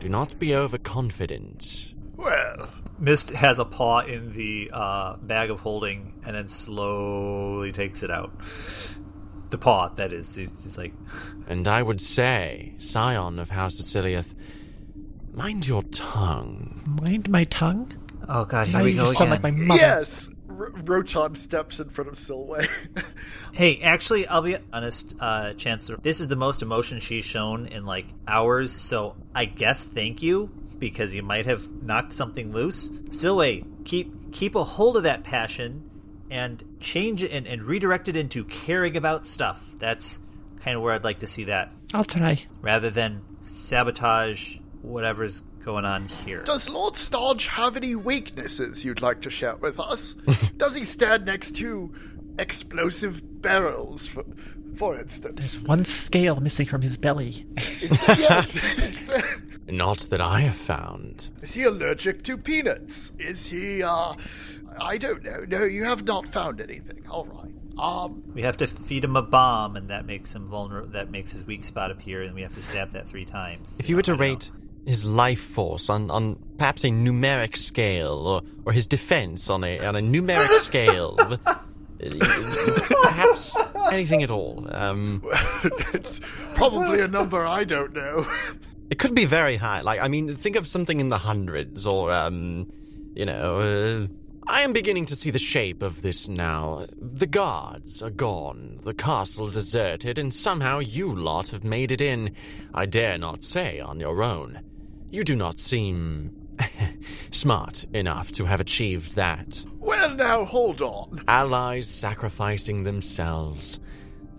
Do 0.00 0.08
not 0.08 0.38
be 0.38 0.54
overconfident. 0.54 1.94
Well, 2.16 2.68
Mist 3.02 3.30
has 3.30 3.58
a 3.58 3.64
paw 3.64 4.00
in 4.00 4.32
the 4.32 4.70
uh, 4.72 5.16
bag 5.16 5.50
of 5.50 5.58
holding 5.60 6.14
and 6.24 6.36
then 6.36 6.46
slowly 6.46 7.72
takes 7.72 8.02
it 8.04 8.10
out. 8.12 8.32
The 9.50 9.58
paw, 9.58 9.88
that 9.96 10.12
is. 10.12 10.34
He's 10.36 10.62
just 10.62 10.78
like, 10.78 10.94
And 11.48 11.66
I 11.66 11.82
would 11.82 12.00
say, 12.00 12.74
scion 12.78 13.38
of 13.40 13.50
House 13.50 13.76
Ceciliath, 13.76 14.34
mind 15.32 15.66
your 15.66 15.82
tongue. 15.84 16.98
Mind 17.02 17.28
my 17.28 17.42
tongue? 17.44 17.92
Oh 18.28 18.44
god, 18.44 18.68
here 18.68 18.78
Now 18.78 18.84
we 18.84 18.92
you 18.92 18.98
go 18.98 19.06
sound 19.06 19.32
again. 19.32 19.42
like 19.42 19.42
my 19.42 19.50
mother. 19.50 19.80
yes. 19.80 20.28
R- 20.48 20.70
Roton 20.84 21.34
steps 21.34 21.80
in 21.80 21.90
front 21.90 22.08
of 22.08 22.14
Silway. 22.16 22.68
Hey, 23.52 23.80
actually, 23.82 24.26
I'll 24.28 24.40
be 24.42 24.56
honest, 24.72 25.14
uh, 25.20 25.52
Chancellor. 25.54 25.98
This 26.00 26.20
is 26.20 26.28
the 26.28 26.36
most 26.36 26.62
emotion 26.62 27.00
she's 27.00 27.24
shown 27.24 27.66
in 27.66 27.84
like 27.84 28.06
hours, 28.26 28.72
so 28.80 29.16
I 29.34 29.44
guess 29.44 29.84
thank 29.84 30.22
you 30.22 30.50
because 30.82 31.14
you 31.14 31.22
might 31.22 31.46
have 31.46 31.70
knocked 31.80 32.12
something 32.12 32.52
loose. 32.52 32.88
Silway, 32.88 33.64
keep 33.84 34.32
keep 34.32 34.56
a 34.56 34.64
hold 34.64 34.96
of 34.96 35.04
that 35.04 35.22
passion 35.22 35.88
and 36.28 36.64
change 36.80 37.22
it 37.22 37.30
and, 37.30 37.46
and 37.46 37.62
redirect 37.62 38.08
it 38.08 38.16
into 38.16 38.44
caring 38.44 38.96
about 38.96 39.24
stuff. 39.24 39.62
That's 39.78 40.18
kind 40.58 40.76
of 40.76 40.82
where 40.82 40.92
I'd 40.92 41.04
like 41.04 41.20
to 41.20 41.28
see 41.28 41.44
that, 41.44 41.70
I'll 41.94 42.02
try. 42.02 42.36
rather 42.60 42.90
than 42.90 43.22
sabotage 43.42 44.56
whatever's 44.80 45.44
going 45.64 45.84
on 45.84 46.08
here. 46.08 46.42
Does 46.42 46.68
Lord 46.68 46.94
Starge 46.94 47.46
have 47.46 47.76
any 47.76 47.94
weaknesses 47.94 48.84
you'd 48.84 49.02
like 49.02 49.22
to 49.22 49.30
share 49.30 49.54
with 49.54 49.78
us? 49.78 50.14
Does 50.56 50.74
he 50.74 50.84
stand 50.84 51.26
next 51.26 51.54
to 51.56 51.94
explosive 52.42 53.40
barrels, 53.40 54.06
for, 54.08 54.24
for 54.76 54.98
instance? 54.98 55.36
There's 55.40 55.60
one 55.60 55.84
scale 55.86 56.40
missing 56.40 56.66
from 56.66 56.82
his 56.82 56.98
belly. 56.98 57.46
yes. 57.56 58.54
Not 59.68 60.00
that 60.10 60.20
I 60.20 60.40
have 60.40 60.56
found. 60.56 61.30
Is 61.40 61.54
he 61.54 61.62
allergic 61.64 62.22
to 62.24 62.36
peanuts? 62.36 63.12
Is 63.18 63.46
he, 63.46 63.82
uh, 63.82 64.14
I 64.78 64.98
don't 64.98 65.22
know. 65.22 65.44
No, 65.48 65.64
you 65.64 65.84
have 65.84 66.04
not 66.04 66.26
found 66.28 66.60
anything. 66.60 67.06
All 67.08 67.24
right. 67.26 67.52
Um, 67.78 68.22
We 68.34 68.42
have 68.42 68.56
to 68.58 68.66
feed 68.66 69.04
him 69.04 69.16
a 69.16 69.22
bomb, 69.22 69.76
and 69.76 69.88
that 69.88 70.04
makes 70.04 70.34
him 70.34 70.48
vulnerable. 70.48 70.88
That 70.90 71.10
makes 71.10 71.32
his 71.32 71.44
weak 71.44 71.64
spot 71.64 71.90
appear, 71.90 72.22
and 72.22 72.34
we 72.34 72.42
have 72.42 72.54
to 72.54 72.62
stab 72.62 72.90
that 72.90 73.08
three 73.08 73.24
times. 73.24 73.72
If 73.78 73.88
you 73.88 73.96
were 73.96 74.02
to 74.02 74.12
I 74.12 74.16
know. 74.16 74.20
rate 74.20 74.50
his 74.84 75.06
life 75.06 75.40
force 75.40 75.88
on, 75.88 76.10
on 76.10 76.36
perhaps 76.58 76.82
a 76.84 76.88
numeric 76.88 77.56
scale, 77.56 78.26
or, 78.26 78.42
or 78.66 78.72
his 78.72 78.86
defense 78.88 79.48
on 79.48 79.62
a 79.64 79.78
on 79.78 79.94
a 79.96 80.00
numeric 80.00 80.58
scale, 80.58 81.16
perhaps 83.02 83.56
anything 83.90 84.22
at 84.22 84.30
all. 84.30 84.66
Um, 84.70 85.22
it's 85.94 86.20
probably 86.54 87.00
a 87.00 87.08
number 87.08 87.46
I 87.46 87.64
don't 87.64 87.92
know. 87.92 88.26
it 88.90 88.98
could 88.98 89.14
be 89.14 89.24
very 89.24 89.56
high. 89.56 89.80
Like 89.80 90.00
I 90.00 90.08
mean, 90.08 90.34
think 90.34 90.56
of 90.56 90.66
something 90.66 91.00
in 91.00 91.08
the 91.08 91.18
hundreds, 91.18 91.86
or 91.86 92.12
um, 92.12 92.70
you 93.14 93.26
know. 93.26 94.08
Uh, 94.08 94.12
I 94.48 94.62
am 94.62 94.72
beginning 94.72 95.06
to 95.06 95.14
see 95.14 95.30
the 95.30 95.38
shape 95.38 95.82
of 95.82 96.02
this 96.02 96.26
now. 96.26 96.84
The 96.98 97.28
guards 97.28 98.02
are 98.02 98.10
gone, 98.10 98.80
the 98.82 98.92
castle 98.92 99.48
deserted, 99.48 100.18
and 100.18 100.34
somehow 100.34 100.80
you 100.80 101.14
lot 101.14 101.48
have 101.48 101.62
made 101.62 101.92
it 101.92 102.00
in. 102.00 102.34
I 102.74 102.86
dare 102.86 103.18
not 103.18 103.44
say 103.44 103.78
on 103.78 104.00
your 104.00 104.20
own. 104.20 104.60
You 105.12 105.22
do 105.22 105.36
not 105.36 105.58
seem 105.58 106.41
smart 107.30 107.84
enough 107.92 108.32
to 108.32 108.44
have 108.44 108.60
achieved 108.60 109.14
that. 109.16 109.64
well, 109.78 110.10
now, 110.10 110.44
hold 110.44 110.80
on. 110.82 111.22
Allies 111.28 111.88
sacrificing 111.88 112.84
themselves. 112.84 113.80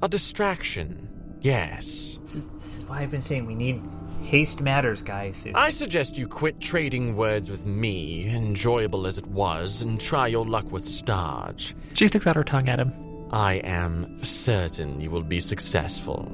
A 0.01 0.07
distraction. 0.09 1.09
Yes. 1.41 2.19
This 2.23 2.35
is, 2.35 2.47
this 2.49 2.77
is 2.77 2.85
why 2.85 3.01
I've 3.01 3.11
been 3.11 3.21
saying 3.21 3.45
we 3.45 3.55
need 3.55 3.81
haste 4.23 4.61
matters, 4.61 5.01
guys. 5.01 5.43
There's- 5.43 5.57
I 5.57 5.69
suggest 5.71 6.17
you 6.17 6.27
quit 6.27 6.59
trading 6.61 7.15
words 7.17 7.49
with 7.51 7.65
me, 7.65 8.27
enjoyable 8.29 9.05
as 9.07 9.17
it 9.17 9.25
was, 9.27 9.81
and 9.81 9.99
try 9.99 10.27
your 10.27 10.45
luck 10.45 10.71
with 10.71 10.83
Starge. 10.83 11.73
She 11.95 12.07
sticks 12.07 12.25
out 12.27 12.35
her 12.35 12.43
tongue 12.43 12.69
at 12.69 12.79
him. 12.79 12.93
I 13.31 13.55
am 13.63 14.23
certain 14.23 15.01
you 15.01 15.09
will 15.09 15.23
be 15.23 15.39
successful. 15.39 16.31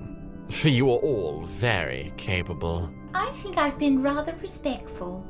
For 0.49 0.69
you 0.69 0.91
are 0.91 0.97
all 0.97 1.43
very 1.43 2.11
capable. 2.17 2.89
I 3.13 3.31
think 3.33 3.57
I've 3.57 3.77
been 3.79 4.01
rather 4.03 4.35
respectful. 4.41 5.25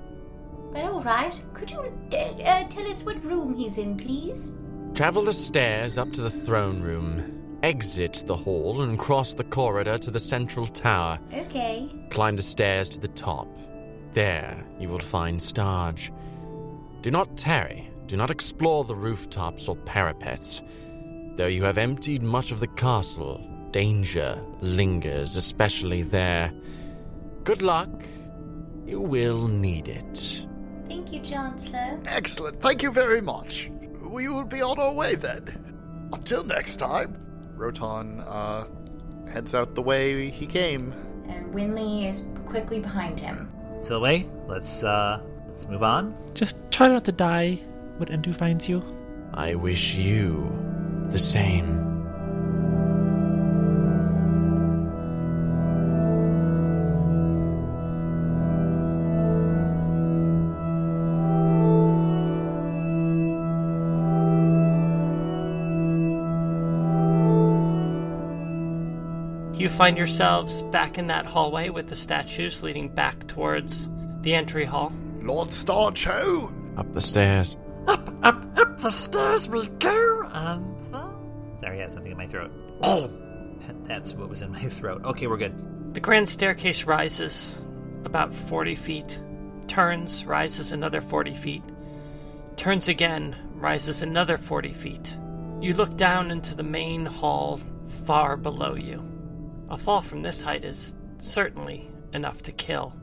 But 0.71 0.83
all 0.83 1.01
right, 1.01 1.33
could 1.53 1.71
you 1.71 1.79
uh, 1.79 2.15
uh, 2.15 2.67
tell 2.67 2.87
us 2.87 3.03
what 3.03 3.23
room 3.23 3.55
he's 3.55 3.77
in, 3.77 3.97
please? 3.97 4.53
Travel 4.93 5.23
the 5.23 5.33
stairs 5.33 5.97
up 5.97 6.11
to 6.13 6.21
the 6.21 6.29
throne 6.29 6.81
room. 6.81 7.59
Exit 7.63 8.23
the 8.25 8.35
hall 8.35 8.81
and 8.81 8.97
cross 8.97 9.33
the 9.33 9.43
corridor 9.43 9.97
to 9.97 10.11
the 10.11 10.19
central 10.19 10.67
tower. 10.67 11.19
Okay. 11.33 11.89
Climb 12.09 12.35
the 12.35 12.41
stairs 12.41 12.89
to 12.89 12.99
the 12.99 13.07
top. 13.09 13.47
There 14.13 14.65
you 14.79 14.89
will 14.89 14.99
find 14.99 15.39
Starge. 15.39 16.11
Do 17.01 17.11
not 17.11 17.37
tarry. 17.37 17.89
Do 18.07 18.17
not 18.17 18.31
explore 18.31 18.83
the 18.83 18.95
rooftops 18.95 19.67
or 19.67 19.75
parapets. 19.75 20.61
Though 21.35 21.47
you 21.47 21.63
have 21.63 21.77
emptied 21.77 22.23
much 22.23 22.51
of 22.51 22.59
the 22.59 22.67
castle, 22.67 23.45
danger 23.71 24.41
lingers, 24.61 25.35
especially 25.35 26.01
there. 26.01 26.51
Good 27.43 27.61
luck. 27.61 28.03
You 28.85 28.99
will 28.99 29.47
need 29.47 29.87
it. 29.87 30.47
Thank 30.89 31.13
you, 31.13 31.21
Chancellor. 31.21 31.99
Excellent. 32.07 32.61
Thank 32.61 32.81
you 32.81 32.91
very 32.91 33.21
much. 33.21 33.69
We 34.01 34.27
will 34.27 34.43
be 34.43 34.61
on 34.61 34.79
our 34.79 34.91
way 34.91 35.13
then. 35.13 36.09
Until 36.11 36.43
next 36.43 36.77
time. 36.77 37.15
Roton 37.55 38.21
uh, 38.21 38.65
heads 39.31 39.53
out 39.53 39.75
the 39.75 39.81
way 39.83 40.31
he 40.31 40.47
came. 40.47 40.93
And 41.27 41.53
Winley 41.53 42.09
is 42.09 42.25
quickly 42.45 42.79
behind 42.79 43.19
him. 43.19 43.51
Silway, 43.81 44.27
let's 44.47 44.83
uh, 44.83 45.21
let's 45.47 45.67
move 45.67 45.83
on. 45.83 46.15
Just 46.33 46.57
try 46.71 46.87
not 46.87 47.05
to 47.05 47.11
die 47.11 47.59
when 47.97 48.09
Endu 48.09 48.35
finds 48.35 48.67
you. 48.67 48.83
I 49.33 49.53
wish 49.55 49.93
you 49.95 50.49
the 51.09 51.19
same. 51.19 51.98
Find 69.79 69.97
yourselves 69.97 70.61
back 70.63 70.97
in 70.97 71.07
that 71.07 71.25
hallway 71.25 71.69
with 71.69 71.87
the 71.87 71.95
statues 71.95 72.61
leading 72.61 72.89
back 72.89 73.29
towards 73.29 73.87
the 74.23 74.33
entry 74.33 74.65
hall. 74.65 74.91
Lord 75.21 75.53
Starge, 75.53 76.03
ho! 76.03 76.51
Up 76.75 76.91
the 76.91 76.99
stairs. 76.99 77.55
Up, 77.87 78.09
up, 78.21 78.57
up 78.57 78.77
the 78.79 78.89
stairs 78.89 79.47
we 79.47 79.67
go, 79.67 80.29
and 80.33 80.75
then. 80.93 81.59
Sorry, 81.61 81.77
I 81.77 81.81
had 81.83 81.91
something 81.91 82.11
in 82.11 82.17
my 82.17 82.27
throat. 82.27 82.51
Oh! 82.83 83.09
That's 83.85 84.13
what 84.13 84.27
was 84.27 84.41
in 84.41 84.51
my 84.51 84.59
throat. 84.59 85.05
Okay, 85.05 85.27
we're 85.27 85.37
good. 85.37 85.93
The 85.93 86.01
grand 86.01 86.27
staircase 86.27 86.83
rises 86.83 87.55
about 88.03 88.33
40 88.33 88.75
feet, 88.75 89.17
turns, 89.69 90.25
rises 90.25 90.73
another 90.73 90.99
40 90.99 91.35
feet, 91.35 91.63
turns 92.57 92.89
again, 92.89 93.33
rises 93.53 94.01
another 94.01 94.37
40 94.37 94.73
feet. 94.73 95.17
You 95.61 95.73
look 95.73 95.95
down 95.95 96.31
into 96.31 96.53
the 96.53 96.63
main 96.63 97.05
hall 97.05 97.61
far 98.05 98.35
below 98.35 98.75
you. 98.75 99.08
A 99.69 99.77
fall 99.77 100.01
from 100.01 100.21
this 100.21 100.41
height 100.41 100.63
is 100.63 100.95
certainly 101.19 101.89
enough 102.13 102.41
to 102.43 102.51
kill. 102.51 102.93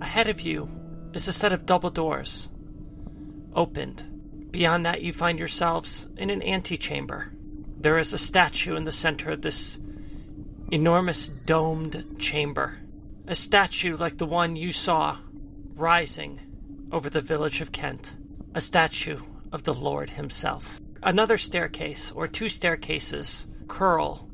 Ahead 0.00 0.28
of 0.28 0.40
you 0.40 0.68
is 1.12 1.28
a 1.28 1.32
set 1.32 1.52
of 1.52 1.66
double 1.66 1.90
doors, 1.90 2.48
opened. 3.54 4.04
Beyond 4.50 4.84
that, 4.86 5.02
you 5.02 5.12
find 5.12 5.38
yourselves 5.38 6.08
in 6.16 6.30
an 6.30 6.42
antechamber. 6.42 7.32
There 7.78 7.98
is 7.98 8.12
a 8.12 8.18
statue 8.18 8.76
in 8.76 8.84
the 8.84 8.92
center 8.92 9.30
of 9.30 9.42
this 9.42 9.78
enormous 10.70 11.28
domed 11.28 12.16
chamber. 12.18 12.80
A 13.26 13.34
statue 13.34 13.96
like 13.96 14.18
the 14.18 14.26
one 14.26 14.56
you 14.56 14.72
saw 14.72 15.18
rising 15.74 16.40
over 16.90 17.08
the 17.08 17.20
village 17.20 17.60
of 17.60 17.72
Kent. 17.72 18.14
A 18.54 18.60
statue 18.60 19.20
of 19.52 19.62
the 19.62 19.74
Lord 19.74 20.10
himself. 20.10 20.80
Another 21.02 21.38
staircase, 21.38 22.10
or 22.10 22.26
two 22.26 22.48
staircases, 22.48 23.46
curl 23.68 24.27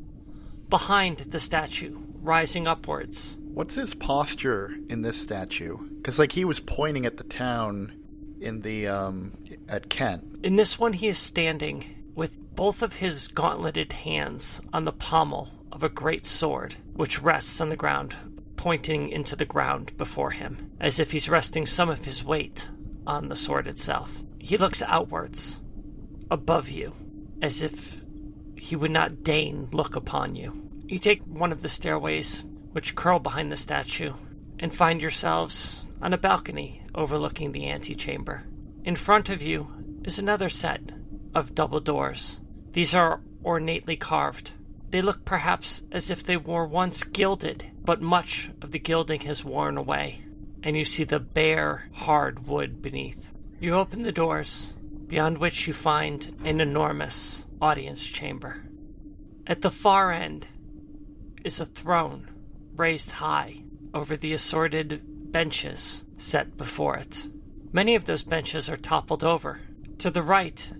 behind 0.68 1.18
the 1.18 1.40
statue, 1.40 1.98
rising 2.22 2.66
upwards. 2.66 3.36
What's 3.40 3.74
his 3.74 3.94
posture 3.94 4.74
in 4.88 5.02
this 5.02 5.20
statue? 5.20 5.78
Because, 5.96 6.18
like, 6.18 6.32
he 6.32 6.44
was 6.44 6.60
pointing 6.60 7.06
at 7.06 7.16
the 7.16 7.24
town 7.24 7.92
in 8.40 8.62
the, 8.62 8.88
um, 8.88 9.32
at 9.68 9.88
Kent. 9.88 10.40
In 10.42 10.56
this 10.56 10.78
one, 10.78 10.92
he 10.92 11.08
is 11.08 11.18
standing 11.18 11.84
with 12.14 12.36
both 12.56 12.82
of 12.82 12.96
his 12.96 13.28
gauntleted 13.28 13.92
hands 13.92 14.60
on 14.72 14.84
the 14.84 14.92
pommel 14.92 15.50
of 15.70 15.82
a 15.82 15.88
great 15.88 16.26
sword, 16.26 16.76
which 16.94 17.22
rests 17.22 17.60
on 17.60 17.68
the 17.68 17.76
ground, 17.76 18.14
pointing 18.56 19.08
into 19.08 19.36
the 19.36 19.44
ground 19.44 19.96
before 19.96 20.30
him, 20.30 20.70
as 20.80 20.98
if 20.98 21.12
he's 21.12 21.28
resting 21.28 21.66
some 21.66 21.90
of 21.90 22.04
his 22.04 22.24
weight 22.24 22.68
on 23.06 23.28
the 23.28 23.36
sword 23.36 23.66
itself. 23.66 24.22
He 24.38 24.56
looks 24.56 24.82
outwards, 24.82 25.60
above 26.30 26.68
you, 26.68 26.94
as 27.42 27.62
if 27.62 28.03
he 28.64 28.74
would 28.74 28.90
not 28.90 29.22
deign 29.22 29.68
look 29.72 29.94
upon 29.94 30.34
you. 30.34 30.70
You 30.88 30.98
take 30.98 31.22
one 31.24 31.52
of 31.52 31.60
the 31.60 31.68
stairways 31.68 32.46
which 32.72 32.94
curl 32.94 33.18
behind 33.18 33.52
the 33.52 33.56
statue 33.56 34.14
and 34.58 34.72
find 34.72 35.02
yourselves 35.02 35.86
on 36.00 36.14
a 36.14 36.18
balcony 36.18 36.80
overlooking 36.94 37.52
the 37.52 37.68
antechamber. 37.68 38.44
In 38.82 38.96
front 38.96 39.28
of 39.28 39.42
you 39.42 39.68
is 40.04 40.18
another 40.18 40.48
set 40.48 40.80
of 41.34 41.54
double 41.54 41.78
doors. 41.78 42.40
These 42.72 42.94
are 42.94 43.20
ornately 43.42 43.96
carved. 43.96 44.52
They 44.88 45.02
look 45.02 45.26
perhaps 45.26 45.82
as 45.92 46.08
if 46.08 46.24
they 46.24 46.38
were 46.38 46.64
once 46.66 47.04
gilded, 47.04 47.70
but 47.84 48.00
much 48.00 48.50
of 48.62 48.70
the 48.70 48.78
gilding 48.78 49.20
has 49.20 49.44
worn 49.44 49.76
away, 49.76 50.22
and 50.62 50.74
you 50.74 50.86
see 50.86 51.04
the 51.04 51.20
bare, 51.20 51.90
hard 51.92 52.46
wood 52.46 52.80
beneath. 52.80 53.30
You 53.60 53.74
open 53.74 54.04
the 54.04 54.12
doors, 54.12 54.72
beyond 55.06 55.36
which 55.36 55.66
you 55.66 55.74
find 55.74 56.34
an 56.44 56.62
enormous 56.62 57.43
audience 57.60 58.04
chamber. 58.04 58.62
At 59.46 59.62
the 59.62 59.70
far 59.70 60.12
end 60.12 60.46
is 61.44 61.60
a 61.60 61.66
throne 61.66 62.30
raised 62.76 63.10
high 63.12 63.62
over 63.92 64.16
the 64.16 64.32
assorted 64.32 65.32
benches 65.32 66.04
set 66.16 66.56
before 66.56 66.96
it. 66.96 67.26
Many 67.72 67.94
of 67.94 68.06
those 68.06 68.22
benches 68.22 68.68
are 68.68 68.76
toppled 68.76 69.24
over. 69.24 69.60
To 69.98 70.10
the 70.10 70.22
right 70.22 70.72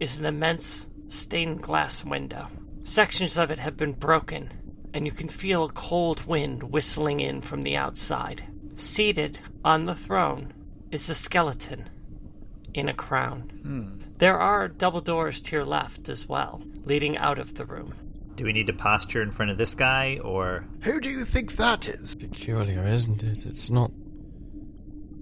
is 0.00 0.18
an 0.18 0.24
immense 0.24 0.86
stained 1.08 1.62
glass 1.62 2.04
window. 2.04 2.48
Sections 2.82 3.38
of 3.38 3.50
it 3.50 3.58
have 3.58 3.76
been 3.76 3.92
broken, 3.92 4.50
and 4.92 5.06
you 5.06 5.12
can 5.12 5.28
feel 5.28 5.64
a 5.64 5.72
cold 5.72 6.26
wind 6.26 6.62
whistling 6.64 7.20
in 7.20 7.40
from 7.40 7.62
the 7.62 7.76
outside. 7.76 8.44
Seated 8.76 9.38
on 9.64 9.86
the 9.86 9.94
throne 9.94 10.52
is 10.90 11.08
a 11.08 11.14
skeleton 11.14 11.88
in 12.74 12.88
a 12.88 12.94
crown. 12.94 13.40
Hmm. 13.62 14.03
There 14.18 14.38
are 14.38 14.68
double 14.68 15.00
doors 15.00 15.40
to 15.42 15.56
your 15.56 15.64
left 15.64 16.08
as 16.08 16.28
well, 16.28 16.62
leading 16.84 17.16
out 17.16 17.38
of 17.38 17.54
the 17.54 17.64
room. 17.64 17.94
Do 18.36 18.44
we 18.44 18.52
need 18.52 18.66
to 18.68 18.72
posture 18.72 19.22
in 19.22 19.30
front 19.30 19.50
of 19.50 19.58
this 19.58 19.74
guy, 19.74 20.18
or 20.22 20.64
Who 20.82 21.00
do 21.00 21.08
you 21.08 21.24
think 21.24 21.56
that 21.56 21.86
is? 21.86 22.14
Peculiar, 22.14 22.86
isn't 22.86 23.22
it? 23.22 23.46
It's 23.46 23.70
not 23.70 23.90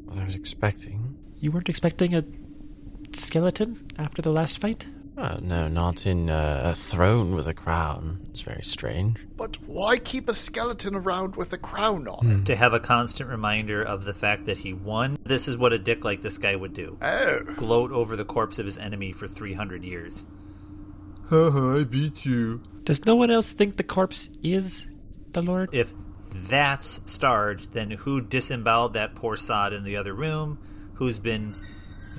what 0.05 0.19
I 0.19 0.25
was 0.25 0.35
expecting. 0.35 1.17
You 1.39 1.51
weren't 1.51 1.69
expecting 1.69 2.15
a 2.15 2.25
skeleton 3.15 3.87
after 3.99 4.23
the 4.23 4.33
last 4.33 4.59
fight? 4.59 4.87
Uh, 5.23 5.39
no, 5.41 5.69
not 5.69 6.05
in 6.05 6.29
uh, 6.29 6.63
a 6.65 6.75
throne 6.75 7.33
with 7.33 7.47
a 7.47 7.55
crown. 7.55 8.27
It's 8.29 8.41
very 8.41 8.65
strange. 8.65 9.25
But 9.37 9.57
why 9.69 9.99
keep 9.99 10.29
a 10.29 10.35
skeleton 10.35 10.97
around 10.97 11.37
with 11.37 11.53
a 11.53 11.59
crown 11.59 12.09
on 12.09 12.41
it? 12.41 12.47
to 12.47 12.57
have 12.57 12.73
a 12.73 12.81
constant 12.81 13.31
reminder 13.31 13.81
of 13.81 14.05
the 14.05 14.15
fact 14.15 14.47
that 14.47 14.59
he 14.59 14.73
won? 14.73 15.17
This 15.25 15.47
is 15.47 15.57
what 15.57 15.73
a 15.73 15.79
dick 15.79 16.05
like 16.05 16.23
this 16.23 16.39
guy 16.39 16.57
would 16.57 16.75
do. 16.75 16.99
Oh, 17.01 17.39
Gloat 17.55 17.93
over 17.93 18.17
the 18.17 18.25
corpse 18.25 18.59
of 18.59 18.67
his 18.67 18.77
enemy 18.79 19.13
for 19.13 19.29
300 19.29 19.85
years. 19.85 20.27
Haha, 21.29 21.79
I 21.79 21.85
beat 21.85 22.27
you. 22.27 22.61
Does 22.83 23.07
no 23.07 23.15
one 23.15 23.31
else 23.31 23.53
think 23.53 23.77
the 23.77 23.85
corpse 23.85 24.29
is 24.43 24.89
the 25.31 25.41
Lord? 25.41 25.71
If 25.73 25.93
that's 26.33 26.99
Starge, 27.07 27.71
then 27.71 27.93
who 27.93 28.21
disemboweled 28.21 28.95
that 28.95 29.15
poor 29.15 29.37
sod 29.37 29.73
in 29.73 29.85
the 29.85 29.97
other 29.97 30.15
room? 30.15 30.59
Who's 30.95 31.21
been 31.21 31.55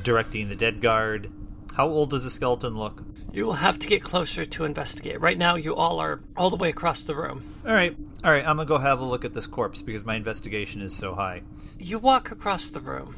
directing 0.02 0.48
the 0.48 0.56
dead 0.56 0.80
guard? 0.80 1.30
How 1.74 1.88
old 1.88 2.12
does 2.12 2.24
the 2.24 2.30
skeleton 2.30 2.78
look? 2.78 3.04
You 3.32 3.46
will 3.46 3.54
have 3.54 3.80
to 3.80 3.88
get 3.88 4.04
closer 4.04 4.46
to 4.46 4.64
investigate. 4.64 5.20
Right 5.20 5.38
now, 5.38 5.56
you 5.56 5.76
all 5.76 6.00
are 6.00 6.22
all 6.38 6.52
the 6.52 6.56
way 6.56 6.70
across 6.70 7.04
the 7.04 7.16
room. 7.16 7.44
All 7.66 7.74
right, 7.74 7.98
all 8.24 8.32
right. 8.32 8.46
I'm 8.48 8.58
gonna 8.58 8.68
go 8.68 8.78
have 8.78 9.00
a 9.00 9.06
look 9.06 9.26
at 9.26 9.34
this 9.34 9.48
corpse 9.48 9.82
because 9.82 10.06
my 10.06 10.16
investigation 10.16 10.82
is 10.82 10.96
so 10.96 11.16
high. 11.16 11.42
You 11.80 11.98
walk 11.98 12.30
across 12.30 12.70
the 12.70 12.80
room, 12.80 13.16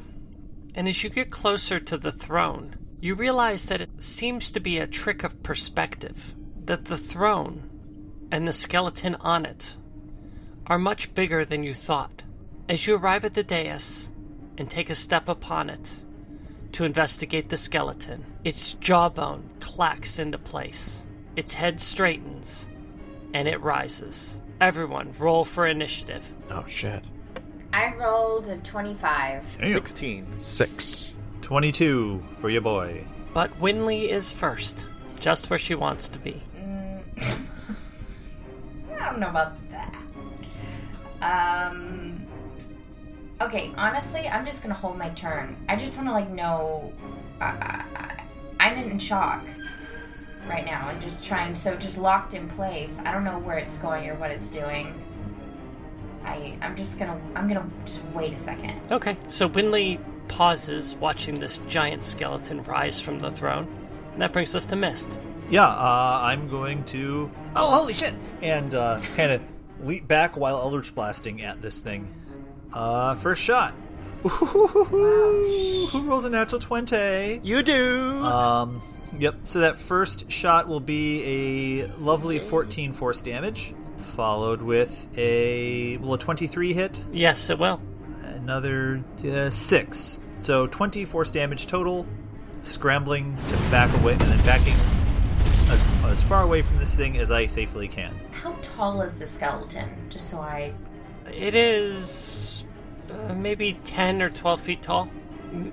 and 0.73 0.87
as 0.87 1.03
you 1.03 1.09
get 1.09 1.31
closer 1.31 1.81
to 1.81 1.97
the 1.97 2.13
throne, 2.13 2.77
you 3.01 3.13
realize 3.13 3.65
that 3.65 3.81
it 3.81 4.01
seems 4.01 4.51
to 4.51 4.61
be 4.61 4.77
a 4.77 4.87
trick 4.87 5.25
of 5.25 5.43
perspective. 5.43 6.33
That 6.63 6.85
the 6.85 6.97
throne 6.97 7.69
and 8.31 8.47
the 8.47 8.53
skeleton 8.53 9.15
on 9.15 9.45
it 9.45 9.75
are 10.67 10.79
much 10.79 11.13
bigger 11.13 11.43
than 11.43 11.63
you 11.63 11.73
thought. 11.73 12.23
As 12.69 12.87
you 12.87 12.95
arrive 12.95 13.25
at 13.25 13.33
the 13.33 13.43
dais 13.43 14.09
and 14.57 14.69
take 14.69 14.89
a 14.89 14.95
step 14.95 15.27
upon 15.27 15.69
it 15.69 15.99
to 16.75 16.83
investigate 16.83 17.47
the 17.47 17.55
skeleton, 17.55 18.25
its 18.43 18.73
jawbone 18.73 19.49
clacks 19.61 20.19
into 20.19 20.37
place, 20.37 21.03
its 21.37 21.53
head 21.53 21.79
straightens, 21.79 22.65
and 23.33 23.47
it 23.47 23.61
rises. 23.61 24.37
Everyone, 24.59 25.13
roll 25.17 25.45
for 25.45 25.67
initiative. 25.67 26.29
Oh 26.51 26.65
shit. 26.67 27.07
I 27.71 27.93
rolled 27.95 28.47
a 28.47 28.57
25. 28.57 29.57
16. 29.61 30.41
Six. 30.41 31.13
22 31.43 32.21
for 32.41 32.49
your 32.49 32.59
boy. 32.59 33.05
But 33.33 33.57
Winley 33.61 34.09
is 34.09 34.33
first, 34.33 34.85
just 35.21 35.49
where 35.49 35.59
she 35.59 35.75
wants 35.75 36.09
to 36.09 36.19
be. 36.19 36.43
I 37.21 37.37
don't 38.99 39.19
know 39.21 39.29
about 39.29 39.55
that. 39.69 39.95
Um. 41.21 42.27
Okay, 43.41 43.73
honestly, 43.77 44.27
I'm 44.27 44.45
just 44.45 44.61
gonna 44.61 44.75
hold 44.75 44.97
my 44.97 45.09
turn. 45.09 45.57
I 45.67 45.75
just 45.75 45.97
want 45.97 46.07
to 46.07 46.13
like 46.13 46.29
know. 46.29 46.93
I, 47.41 47.45
I, 47.45 48.23
I'm 48.59 48.77
in 48.77 48.97
shock 48.97 49.43
right 50.47 50.65
now 50.65 50.89
and 50.89 51.01
just 51.01 51.25
trying. 51.25 51.53
So 51.53 51.75
just 51.75 51.97
locked 51.97 52.33
in 52.33 52.47
place. 52.47 53.01
I 53.05 53.11
don't 53.11 53.25
know 53.25 53.39
where 53.39 53.57
it's 53.57 53.77
going 53.77 54.07
or 54.09 54.15
what 54.15 54.31
it's 54.31 54.51
doing. 54.53 54.93
I 56.23 56.57
I'm 56.61 56.77
just 56.77 56.97
gonna 56.97 57.19
I'm 57.35 57.47
gonna 57.47 57.69
just 57.83 58.03
wait 58.13 58.33
a 58.33 58.37
second. 58.37 58.79
Okay, 58.89 59.17
so 59.27 59.49
Winley 59.49 59.99
pauses, 60.29 60.95
watching 60.95 61.35
this 61.35 61.59
giant 61.67 62.03
skeleton 62.03 62.63
rise 62.63 63.01
from 63.01 63.19
the 63.19 63.31
throne. 63.31 63.67
And 64.13 64.21
that 64.21 64.31
brings 64.31 64.55
us 64.55 64.65
to 64.67 64.77
Mist. 64.77 65.19
Yeah, 65.49 65.67
uh, 65.67 66.19
I'm 66.23 66.47
going 66.47 66.85
to. 66.85 67.29
Oh, 67.55 67.79
holy 67.79 67.93
shit! 67.93 68.13
And 68.41 68.73
uh, 68.73 69.01
kind 69.15 69.33
of 69.33 69.41
leap 69.83 70.07
back 70.07 70.37
while 70.37 70.57
Eldritch 70.57 70.95
blasting 70.95 71.41
at 71.41 71.61
this 71.61 71.81
thing. 71.81 72.07
Uh, 72.75 73.15
first 73.15 73.41
shot. 73.41 73.73
Ooh, 74.25 75.87
who 75.91 76.01
rolls 76.03 76.25
a 76.25 76.29
natural 76.29 76.59
20? 76.59 77.39
You 77.41 77.63
do. 77.63 78.21
Um, 78.21 78.81
yep, 79.17 79.37
so 79.43 79.61
that 79.61 79.77
first 79.77 80.29
shot 80.29 80.67
will 80.67 80.81
be 80.81 81.83
a 81.83 81.87
lovely 81.99 82.39
14 82.39 82.91
force 82.91 83.21
damage, 83.21 83.73
followed 84.15 84.61
with 84.61 85.07
a. 85.17 85.97
Will 85.97 86.15
a 86.15 86.19
23 86.19 86.73
hit? 86.73 87.05
Yes, 87.13 87.49
it 87.49 87.57
will. 87.57 87.79
Another 88.23 89.03
uh, 89.25 89.49
6. 89.49 90.19
So 90.41 90.67
20 90.67 91.05
force 91.05 91.31
damage 91.31 91.67
total, 91.67 92.05
scrambling 92.63 93.37
to 93.47 93.55
back 93.71 93.95
away, 94.01 94.13
and 94.13 94.21
then 94.21 94.45
backing 94.45 94.75
as, 95.69 95.83
as 96.05 96.23
far 96.23 96.43
away 96.43 96.61
from 96.61 96.77
this 96.79 96.93
thing 96.95 97.17
as 97.17 97.31
I 97.31 97.45
safely 97.45 97.87
can. 97.87 98.19
How 98.31 98.53
tall 98.61 99.01
is 99.01 99.17
the 99.19 99.27
skeleton? 99.27 99.89
Just 100.09 100.29
so 100.29 100.39
I. 100.39 100.73
It 101.31 101.55
is 101.55 102.44
uh, 103.29 103.33
maybe 103.33 103.79
10 103.85 104.21
or 104.21 104.29
12 104.29 104.61
feet 104.61 104.81
tall. 104.81 105.09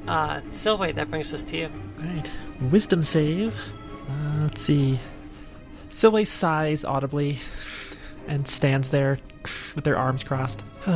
Uh, 0.07 0.37
Silway, 0.37 0.95
that 0.95 1.11
brings 1.11 1.33
us 1.35 1.43
to 1.45 1.57
you. 1.57 1.71
Alright. 2.01 2.31
Wisdom 2.71 3.03
save. 3.03 3.55
Uh, 4.09 4.43
let's 4.43 4.63
see. 4.63 4.99
Silway 5.91 6.27
sighs 6.27 6.85
audibly 6.85 7.39
and 8.29 8.47
stands 8.47 8.91
there 8.91 9.19
with 9.75 9.85
their 9.85 9.97
arms 9.97 10.23
crossed. 10.25 10.63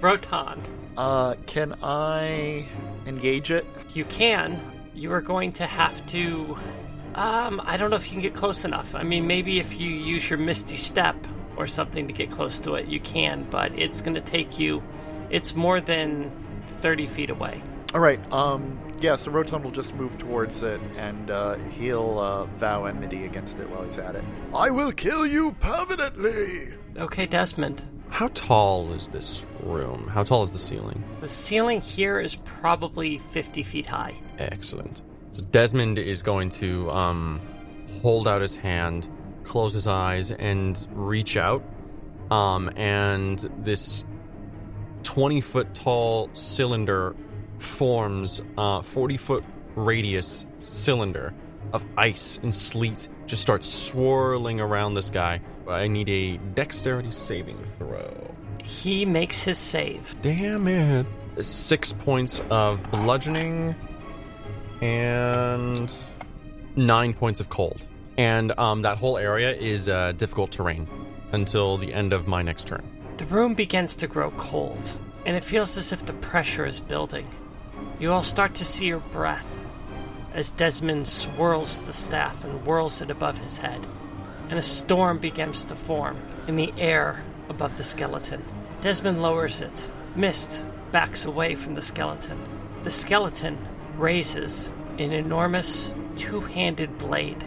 Roton, 0.00 0.60
Uh, 0.96 1.34
can 1.46 1.74
I 1.82 2.66
engage 3.06 3.50
it? 3.50 3.66
you 3.94 4.04
can. 4.06 4.60
You 4.94 5.12
are 5.12 5.20
going 5.20 5.52
to 5.52 5.66
have 5.66 6.04
to. 6.06 6.56
Um, 7.14 7.60
I 7.64 7.76
don't 7.76 7.90
know 7.90 7.96
if 7.96 8.06
you 8.06 8.12
can 8.12 8.20
get 8.22 8.34
close 8.34 8.64
enough. 8.64 8.94
I 8.94 9.02
mean, 9.02 9.26
maybe 9.26 9.58
if 9.58 9.78
you 9.80 9.90
use 9.90 10.28
your 10.28 10.38
Misty 10.38 10.76
Step 10.76 11.16
or 11.56 11.66
something 11.66 12.06
to 12.06 12.12
get 12.12 12.30
close 12.30 12.58
to 12.60 12.74
it, 12.74 12.86
you 12.86 13.00
can, 13.00 13.46
but 13.50 13.76
it's 13.78 14.02
going 14.02 14.14
to 14.14 14.20
take 14.20 14.58
you. 14.58 14.82
It's 15.30 15.54
more 15.54 15.80
than 15.80 16.30
30 16.80 17.06
feet 17.06 17.30
away. 17.30 17.62
All 17.94 18.00
right. 18.00 18.20
Um. 18.32 18.78
Yeah. 19.00 19.16
So 19.16 19.30
Roton 19.30 19.62
will 19.62 19.70
just 19.70 19.94
move 19.94 20.18
towards 20.18 20.62
it, 20.62 20.80
and 20.96 21.30
uh, 21.30 21.54
he'll 21.54 22.18
uh, 22.18 22.44
vow 22.58 22.84
enmity 22.84 23.24
against 23.24 23.58
it 23.58 23.70
while 23.70 23.84
he's 23.84 23.98
at 23.98 24.16
it. 24.16 24.24
I 24.54 24.70
will 24.70 24.92
kill 24.92 25.26
you 25.26 25.52
permanently. 25.60 26.74
Okay, 26.98 27.26
Desmond. 27.26 27.82
How 28.08 28.28
tall 28.34 28.92
is 28.92 29.08
this 29.08 29.44
room? 29.62 30.08
How 30.08 30.22
tall 30.22 30.42
is 30.42 30.52
the 30.52 30.58
ceiling? 30.58 31.02
The 31.20 31.28
ceiling 31.28 31.80
here 31.80 32.20
is 32.20 32.36
probably 32.36 33.18
50 33.18 33.62
feet 33.62 33.86
high. 33.86 34.14
Excellent. 34.38 35.02
So 35.32 35.42
Desmond 35.42 35.98
is 35.98 36.22
going 36.22 36.50
to 36.50 36.90
um, 36.90 37.40
hold 38.02 38.28
out 38.28 38.40
his 38.40 38.56
hand, 38.56 39.08
close 39.46 39.72
his 39.72 39.86
eyes, 39.86 40.30
and 40.30 40.86
reach 40.90 41.36
out. 41.36 41.62
Um, 42.30 42.70
and 42.76 43.38
this 43.58 44.04
20 45.04 45.40
foot 45.40 45.74
tall 45.74 46.28
cylinder 46.34 47.14
forms 47.58 48.42
a 48.58 48.82
40 48.82 49.16
foot 49.16 49.44
radius 49.76 50.46
cylinder 50.60 51.32
of 51.72 51.84
ice 51.96 52.38
and 52.42 52.52
sleet 52.52 53.08
just 53.26 53.42
starts 53.42 53.68
swirling 53.68 54.60
around 54.60 54.94
this 54.94 55.10
guy. 55.10 55.40
I 55.68 55.88
need 55.88 56.08
a 56.08 56.36
dexterity 56.54 57.10
saving 57.10 57.62
throw. 57.78 58.34
He 58.62 59.04
makes 59.04 59.42
his 59.42 59.58
save. 59.58 60.16
Damn 60.22 60.66
it. 60.68 61.06
Six 61.40 61.92
points 61.92 62.40
of 62.50 62.82
bludgeoning 62.90 63.76
and 64.80 65.94
nine 66.76 67.14
points 67.14 67.40
of 67.40 67.48
cold. 67.48 67.84
And 68.18 68.58
um, 68.58 68.82
that 68.82 68.98
whole 68.98 69.18
area 69.18 69.54
is 69.54 69.88
uh, 69.88 70.12
difficult 70.12 70.50
terrain 70.50 70.88
until 71.32 71.76
the 71.76 71.92
end 71.92 72.12
of 72.12 72.26
my 72.26 72.42
next 72.42 72.66
turn. 72.66 72.84
The 73.18 73.26
room 73.26 73.54
begins 73.54 73.96
to 73.96 74.06
grow 74.06 74.30
cold, 74.32 74.92
and 75.24 75.36
it 75.36 75.44
feels 75.44 75.76
as 75.76 75.92
if 75.92 76.06
the 76.06 76.12
pressure 76.12 76.66
is 76.66 76.80
building. 76.80 77.28
You 77.98 78.12
all 78.12 78.22
start 78.22 78.54
to 78.56 78.64
see 78.64 78.86
your 78.86 79.00
breath 79.00 79.46
as 80.34 80.50
Desmond 80.50 81.08
swirls 81.08 81.80
the 81.80 81.94
staff 81.94 82.44
and 82.44 82.60
whirls 82.60 83.00
it 83.00 83.10
above 83.10 83.38
his 83.38 83.58
head, 83.58 83.86
and 84.50 84.58
a 84.58 84.62
storm 84.62 85.18
begins 85.18 85.64
to 85.64 85.74
form 85.74 86.18
in 86.46 86.56
the 86.56 86.72
air 86.76 87.24
above 87.48 87.76
the 87.78 87.82
skeleton. 87.82 88.44
Desmond 88.82 89.22
lowers 89.22 89.62
it. 89.62 89.90
Mist 90.14 90.62
backs 90.92 91.24
away 91.24 91.54
from 91.54 91.74
the 91.74 91.82
skeleton. 91.82 92.38
The 92.84 92.90
skeleton 92.90 93.58
raises 93.96 94.70
an 94.98 95.12
enormous 95.12 95.92
two 96.16 96.40
handed 96.40 96.98
blade, 96.98 97.44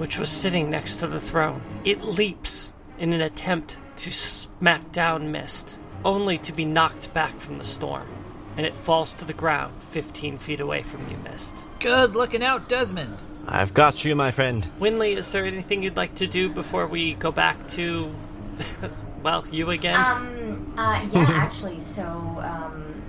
which 0.00 0.18
was 0.18 0.30
sitting 0.30 0.70
next 0.70 0.96
to 0.96 1.06
the 1.06 1.20
throne. 1.20 1.60
It 1.84 2.00
leaps 2.00 2.72
in 2.98 3.12
an 3.12 3.20
attempt 3.20 3.76
to 3.96 4.10
smack 4.10 4.92
down 4.92 5.30
Mist, 5.30 5.78
only 6.06 6.38
to 6.38 6.54
be 6.54 6.64
knocked 6.64 7.12
back 7.12 7.38
from 7.38 7.58
the 7.58 7.64
storm, 7.64 8.08
and 8.56 8.64
it 8.64 8.74
falls 8.74 9.12
to 9.12 9.26
the 9.26 9.34
ground 9.34 9.74
15 9.90 10.38
feet 10.38 10.58
away 10.58 10.82
from 10.84 11.06
you, 11.10 11.18
Mist. 11.18 11.54
Good 11.80 12.16
looking 12.16 12.42
out, 12.42 12.66
Desmond. 12.66 13.18
I've 13.46 13.74
got 13.74 14.02
you, 14.02 14.16
my 14.16 14.30
friend. 14.30 14.66
Winley, 14.78 15.18
is 15.18 15.30
there 15.32 15.44
anything 15.44 15.82
you'd 15.82 15.98
like 15.98 16.14
to 16.14 16.26
do 16.26 16.48
before 16.48 16.86
we 16.86 17.12
go 17.12 17.30
back 17.30 17.68
to, 17.72 18.10
well, 19.22 19.46
you 19.52 19.68
again? 19.68 19.96
Um, 19.96 20.74
uh, 20.78 21.06
yeah, 21.12 21.26
actually, 21.28 21.82
so, 21.82 22.04
um, 22.04 23.02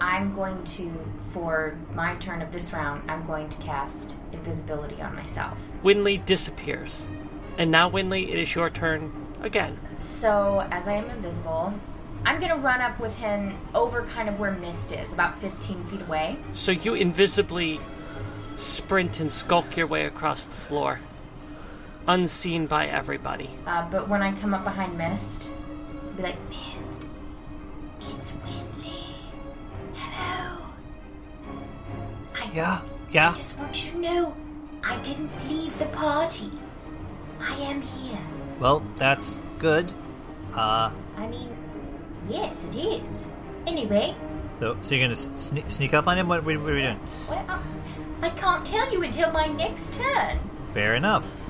I'm 0.00 0.34
going 0.34 0.64
to, 0.64 0.90
for 1.34 1.76
my 1.92 2.14
turn 2.14 2.40
of 2.40 2.52
this 2.52 2.72
round, 2.72 3.10
I'm 3.10 3.26
going 3.26 3.48
to 3.48 3.56
cast 3.56 4.16
invisibility 4.32 5.02
on 5.02 5.16
myself. 5.16 5.60
Winley 5.82 6.24
disappears. 6.24 7.08
And 7.58 7.72
now, 7.72 7.90
Winley, 7.90 8.28
it 8.28 8.38
is 8.38 8.54
your 8.54 8.70
turn 8.70 9.12
again. 9.42 9.78
So, 9.96 10.66
as 10.70 10.86
I 10.86 10.92
am 10.92 11.10
invisible, 11.10 11.74
I'm 12.24 12.40
gonna 12.40 12.56
run 12.56 12.80
up 12.80 13.00
with 13.00 13.18
him 13.18 13.58
over 13.74 14.02
kind 14.06 14.28
of 14.28 14.38
where 14.38 14.52
Mist 14.52 14.92
is, 14.92 15.12
about 15.12 15.36
15 15.36 15.84
feet 15.84 16.00
away. 16.02 16.38
So 16.52 16.72
you 16.72 16.94
invisibly 16.94 17.80
sprint 18.56 19.20
and 19.20 19.30
skulk 19.30 19.76
your 19.76 19.86
way 19.86 20.06
across 20.06 20.44
the 20.44 20.54
floor, 20.54 21.00
unseen 22.06 22.66
by 22.66 22.86
everybody. 22.86 23.50
Uh, 23.66 23.86
but 23.90 24.08
when 24.08 24.22
I 24.22 24.32
come 24.32 24.54
up 24.54 24.64
behind 24.64 24.96
Mist, 24.96 25.52
I'll 26.06 26.12
be 26.12 26.22
like, 26.22 26.48
Mist, 26.48 27.08
it's 28.08 28.32
Winley. 28.32 29.04
Hello. 29.94 30.63
I, 32.62 32.82
Yeah, 33.10 33.30
I 33.30 33.34
just 33.34 33.58
want 33.58 33.84
you 33.84 33.92
to 33.92 33.98
know, 33.98 34.36
I 34.82 34.98
didn't 34.98 35.30
leave 35.48 35.78
the 35.78 35.86
party. 35.86 36.50
I 37.40 37.54
am 37.56 37.82
here. 37.82 38.18
Well, 38.60 38.84
that's 38.96 39.40
good. 39.58 39.92
Uh, 40.54 40.90
I 41.16 41.26
mean, 41.26 41.48
yes, 42.28 42.68
it 42.68 42.76
is. 42.76 43.28
Anyway, 43.66 44.14
so 44.58 44.76
so 44.82 44.94
you're 44.94 45.04
gonna 45.04 45.14
sne- 45.14 45.70
sneak 45.70 45.94
up 45.94 46.06
on 46.06 46.18
him? 46.18 46.28
What, 46.28 46.44
what, 46.44 46.56
what 46.60 46.70
are 46.70 46.74
we 46.74 46.82
doing? 46.82 47.00
well, 47.28 47.44
uh, 47.48 47.58
I 48.22 48.30
can't 48.30 48.64
tell 48.64 48.90
you 48.92 49.02
until 49.02 49.32
my 49.32 49.46
next 49.46 49.94
turn. 49.94 50.38
Fair 50.72 50.94
enough. 50.94 51.26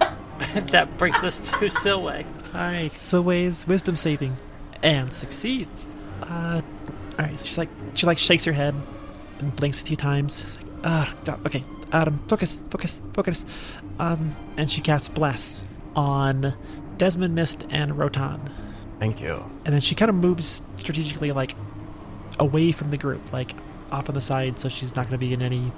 that 0.55 0.97
brings 0.97 1.23
us 1.23 1.39
to 1.41 1.67
Silway. 1.67 2.25
Alright, 2.55 2.93
Silway's 2.93 3.67
wisdom 3.67 3.97
saving. 3.97 4.37
And 4.83 5.13
succeeds. 5.13 5.89
Uh 6.23 6.63
alright, 7.19 7.45
she's 7.45 7.59
like 7.59 7.69
she 7.95 8.07
like 8.07 8.19
shakes 8.19 8.45
her 8.45 8.53
head 8.53 8.75
and 9.39 9.55
blinks 9.57 9.81
a 9.83 9.85
few 9.85 9.97
times. 9.97 10.45
It's 10.85 11.29
like, 11.29 11.29
ah, 11.29 11.39
okay. 11.47 11.65
Adam, 11.93 12.23
focus, 12.29 12.61
focus, 12.71 13.01
focus. 13.13 13.45
Um 13.99 14.37
and 14.57 14.71
she 14.71 14.81
casts 14.81 15.09
bless 15.09 15.63
on 15.97 16.55
Desmond 16.99 17.35
Mist 17.35 17.65
and 17.71 17.97
Roton. 17.97 18.41
Thank 18.99 19.21
you. 19.21 19.51
And 19.65 19.75
then 19.75 19.81
she 19.81 19.95
kind 19.95 20.09
of 20.09 20.15
moves 20.15 20.63
strategically 20.77 21.33
like 21.33 21.55
away 22.39 22.73
from 22.73 22.91
the 22.91 22.97
group, 22.97 23.33
like 23.33 23.53
off 23.93 24.09
on 24.09 24.15
the 24.15 24.21
side 24.21 24.59
so 24.59 24.69
she's 24.69 24.95
not 24.97 25.07
gonna 25.07 25.19
be 25.19 25.33
in 25.33 25.43
any 25.43 25.73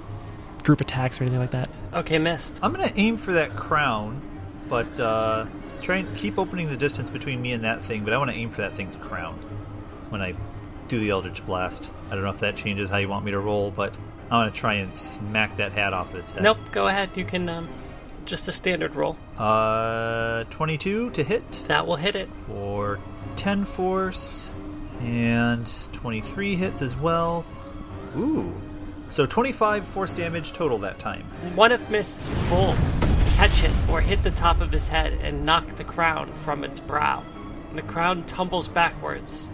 group 0.63 0.81
attacks 0.81 1.21
or 1.21 1.25
anything 1.25 1.41
like 1.41 1.53
that. 1.53 1.71
Okay, 1.95 2.19
Mist. 2.19 2.57
Uh, 2.57 2.67
I'm 2.67 2.73
gonna 2.73 2.93
aim 2.97 3.17
for 3.17 3.33
that 3.33 3.57
crown, 3.57 4.21
but 4.69 4.99
uh, 4.99 5.47
try 5.81 5.99
and 5.99 6.17
keep 6.17 6.39
opening 6.39 6.69
the 6.69 6.77
distance 6.77 7.11
between 7.11 7.41
me 7.41 7.53
and 7.53 7.65
that 7.65 7.83
thing. 7.83 8.05
But 8.05 8.13
I 8.13 8.19
want 8.19 8.31
to 8.31 8.37
aim 8.37 8.51
for 8.51 8.63
that 8.63 8.75
thing's 8.75 8.97
crown 8.97 9.35
when 10.09 10.21
I 10.21 10.35
do 10.89 10.99
the 10.99 11.11
Eldritch 11.11 11.45
Blast. 11.47 11.91
I 12.11 12.15
don't 12.15 12.25
know 12.25 12.31
if 12.31 12.41
that 12.41 12.57
changes 12.57 12.91
how 12.91 12.97
you 12.97 13.09
want 13.09 13.25
me 13.25 13.33
to 13.33 13.39
roll, 13.39 13.71
but 13.71 13.97
I 14.31 14.37
want 14.39 14.53
to 14.55 14.61
try 14.61 14.75
and 14.75 14.95
smack 14.95 15.57
that 15.59 15.73
hat 15.73 15.93
off 15.93 16.15
its 16.15 16.33
head. 16.33 16.43
Nope, 16.43 16.59
go 16.73 16.89
ahead. 16.89 17.11
You 17.15 17.25
can, 17.25 17.49
um, 17.49 17.69
just 18.25 18.49
a 18.49 18.53
standard 18.53 18.97
roll. 18.97 19.17
Uh, 19.39 20.45
22 20.51 21.11
to 21.11 21.23
hit 21.23 21.65
That 21.69 21.87
will 21.87 21.97
hit 21.97 22.17
it. 22.17 22.29
for 22.47 22.99
10 23.37 23.65
force, 23.65 24.55
and 25.01 25.71
23 25.93 26.57
hits 26.57 26.83
as 26.83 26.97
well. 26.97 27.45
Ooh. 28.17 28.53
So 29.09 29.27
25 29.27 29.87
force 29.87 30.13
damage 30.13 30.53
total 30.53 30.79
that 30.79 30.99
time. 30.99 31.23
One 31.55 31.71
of 31.71 31.89
Mist's 31.91 32.29
bolts 32.51 32.99
catch 33.37 33.63
it 33.63 33.71
or 33.89 34.01
hit 34.01 34.25
the 34.25 34.33
top 34.33 34.61
of 34.61 34.73
his 34.73 34.89
head 34.89 35.13
and 35.23 35.47
knock 35.47 35.77
the 35.77 35.85
crown 35.85 36.33
from 36.33 36.65
its 36.65 36.81
brow. 36.81 37.23
And 37.69 37.79
the 37.79 37.83
crown 37.83 38.25
tumbles 38.25 38.67
backwards 38.67 39.49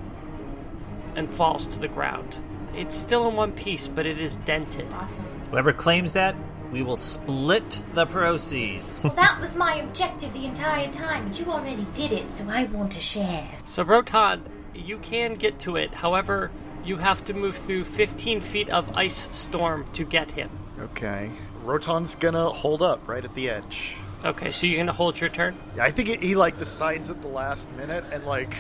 and 1.15 1.29
falls 1.31 1.67
to 1.67 1.79
the 1.79 1.89
ground. 1.89 2.39
It's 2.75 2.97
still 2.97 3.29
in 3.29 3.37
one 3.37 3.53
piece, 3.53 3.89
but 3.89 4.07
it 4.07 4.21
is 4.21 4.37
dented. 4.37 4.93
Awesome. 4.95 5.25
Whoever 5.51 5.73
claims 5.73 6.13
that, 6.13 6.35
we 6.73 6.83
will 6.83 6.97
split 6.97 7.83
the 7.95 8.07
proceeds. 8.07 9.05
Well, 9.05 9.15
that 9.15 9.39
was 9.39 9.57
my 9.57 9.75
objective 9.77 10.33
the 10.33 10.47
entire 10.47 10.91
time, 10.91 11.29
but 11.29 11.39
you 11.39 11.47
already 11.47 11.87
did 11.95 12.13
it, 12.13 12.33
so 12.33 12.49
I 12.49 12.65
want 12.65 12.93
to 12.93 13.01
share. 13.01 13.47
So, 13.67 13.83
Roton, 13.83 14.43
you 14.75 14.99
can 14.99 15.35
get 15.35 15.59
to 15.61 15.77
it. 15.77 15.95
However, 15.95 16.51
you 16.85 16.97
have 16.97 17.25
to 17.27 17.35
move 17.35 17.57
through 17.57 17.85
15 17.85 18.41
feet 18.41 18.71
of 18.71 18.97
ice 18.97 19.29
storm 19.33 19.87
to 19.93 20.05
get 20.05 20.33
him. 20.33 20.51
Okay. 20.81 21.31
Roton's 21.63 22.15
gonna 22.15 22.49
hold 22.49 22.83
up 22.83 23.07
right 23.07 23.25
at 23.25 23.35
the 23.35 23.51
edge. 23.51 23.95
Okay, 24.25 24.51
so 24.51 24.67
you're 24.67 24.79
gonna 24.79 24.93
hold 24.93 25.21
your 25.21 25.31
turn? 25.31 25.57
Yeah, 25.77 25.85
I 25.85 25.91
think 25.91 26.09
it, 26.09 26.23
he 26.23 26.35
like 26.35 26.59
decides 26.59 27.11
at 27.11 27.21
the 27.23 27.29
last 27.29 27.71
minute, 27.73 28.05
and 28.13 28.25
like 28.25 28.55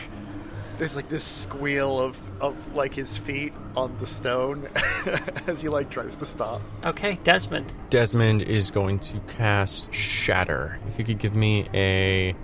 there's 0.79 0.97
like 0.97 1.09
this 1.09 1.25
squeal 1.25 2.01
of 2.01 2.19
of 2.41 2.75
like 2.75 2.95
his 2.95 3.17
feet 3.17 3.53
on 3.77 3.97
the 3.99 4.07
stone 4.07 4.69
as 5.47 5.63
he 5.63 5.69
like 5.69 5.91
tries 5.91 6.17
to 6.17 6.27
stop. 6.27 6.63
Okay, 6.85 7.19
Desmond. 7.25 7.73
Desmond 7.91 8.43
is 8.43 8.71
going 8.71 8.99
to 9.01 9.19
cast 9.29 9.93
Shatter. 9.95 10.79
If 10.87 10.99
you 10.99 11.05
could 11.05 11.19
give 11.19 11.35
me 11.35 11.67
a 11.75 12.35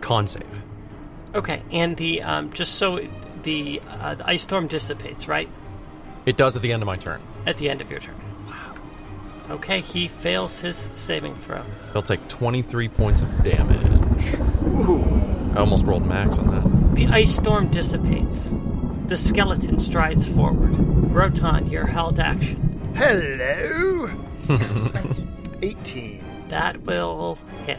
con 0.00 0.26
save. 0.26 0.62
Okay, 1.34 1.62
and 1.72 1.96
the 1.96 2.22
um, 2.22 2.52
just 2.52 2.74
so 2.76 3.00
the 3.42 3.80
uh, 3.88 4.14
the 4.14 4.28
ice 4.28 4.42
storm 4.42 4.66
dissipates, 4.66 5.26
right? 5.26 5.48
It 6.26 6.36
does 6.36 6.56
at 6.56 6.62
the 6.62 6.72
end 6.72 6.82
of 6.82 6.86
my 6.86 6.96
turn. 6.96 7.20
At 7.46 7.58
the 7.58 7.68
end 7.68 7.80
of 7.80 7.90
your 7.90 8.00
turn. 8.00 8.16
Wow. 8.46 8.76
Okay, 9.50 9.80
he 9.80 10.08
fails 10.08 10.58
his 10.58 10.88
saving 10.92 11.34
throw. 11.36 11.64
He'll 11.92 12.02
take 12.02 12.26
23 12.28 12.88
points 12.88 13.20
of 13.20 13.42
damage. 13.42 14.34
Ooh. 14.64 15.04
I 15.54 15.58
almost 15.58 15.86
rolled 15.86 16.06
max 16.06 16.38
on 16.38 16.50
that. 16.50 16.94
The 16.94 17.06
ice 17.08 17.36
storm 17.36 17.68
dissipates. 17.68 18.54
The 19.06 19.16
skeleton 19.18 19.78
strides 19.78 20.26
forward. 20.26 20.74
Roton, 21.12 21.68
your 21.70 21.86
held 21.86 22.18
action. 22.18 22.80
Hello. 22.96 24.10
Eighteen. 25.62 26.24
That 26.48 26.80
will 26.82 27.38
hit. 27.66 27.78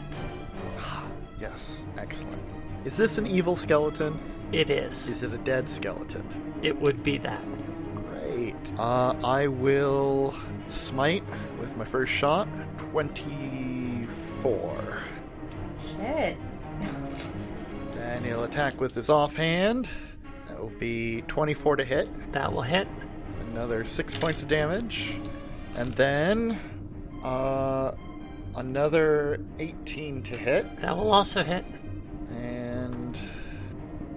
Yes, 1.40 1.84
excellent. 1.98 2.42
Is 2.86 2.96
this 2.98 3.18
an 3.18 3.26
evil 3.26 3.56
skeleton? 3.56 4.20
It 4.52 4.70
is. 4.70 5.10
Is 5.10 5.24
it 5.24 5.34
a 5.34 5.38
dead 5.40 5.68
skeleton? 5.70 6.54
It 6.62 6.80
would 6.80 7.02
be 7.04 7.18
that. 7.20 7.44
Great. 7.96 8.56
Uh, 8.78 9.16
I 9.24 9.48
will 9.48 10.36
smite 10.68 11.24
with 11.60 11.76
my 11.76 11.86
first 11.86 12.12
shot. 12.12 12.48
Twenty-four. 12.78 13.98
Shit. 15.88 16.38
Then 17.94 18.24
he'll 18.24 18.44
attack 18.44 18.80
with 18.80 18.94
his 18.94 19.10
offhand. 19.10 19.88
Will 20.66 20.72
be 20.80 21.22
24 21.28 21.76
to 21.76 21.86
hit. 21.86 22.32
That 22.32 22.52
will 22.52 22.64
hit. 22.64 22.88
Another 23.52 23.86
six 23.86 24.16
points 24.16 24.42
of 24.42 24.48
damage. 24.48 25.14
And 25.76 25.94
then 25.94 26.60
uh, 27.24 27.92
another 28.56 29.40
18 29.60 30.24
to 30.24 30.36
hit. 30.36 30.82
That 30.82 30.98
will 30.98 31.12
also 31.12 31.44
hit. 31.44 31.66
And 32.32 33.16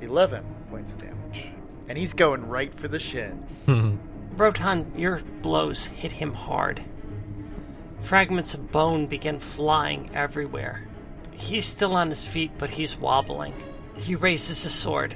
11 0.01 0.43
points 0.71 0.93
of 0.93 1.03
damage. 1.03 1.49
And 1.87 1.99
he's 1.99 2.15
going 2.15 2.49
right 2.49 2.73
for 2.73 2.89
the 2.89 2.99
shin. 2.99 3.47
Roton, 4.35 4.91
your 4.97 5.21
blows 5.43 5.85
hit 5.85 6.13
him 6.13 6.33
hard. 6.33 6.83
Fragments 8.01 8.55
of 8.55 8.73
bone 8.73 9.05
begin 9.05 9.39
flying 9.39 10.09
everywhere. 10.15 10.89
He's 11.33 11.67
still 11.67 11.95
on 11.95 12.09
his 12.09 12.25
feet, 12.25 12.53
but 12.57 12.71
he's 12.71 12.97
wobbling. 12.97 13.53
He 13.97 14.15
raises 14.15 14.63
his 14.63 14.73
sword 14.73 15.15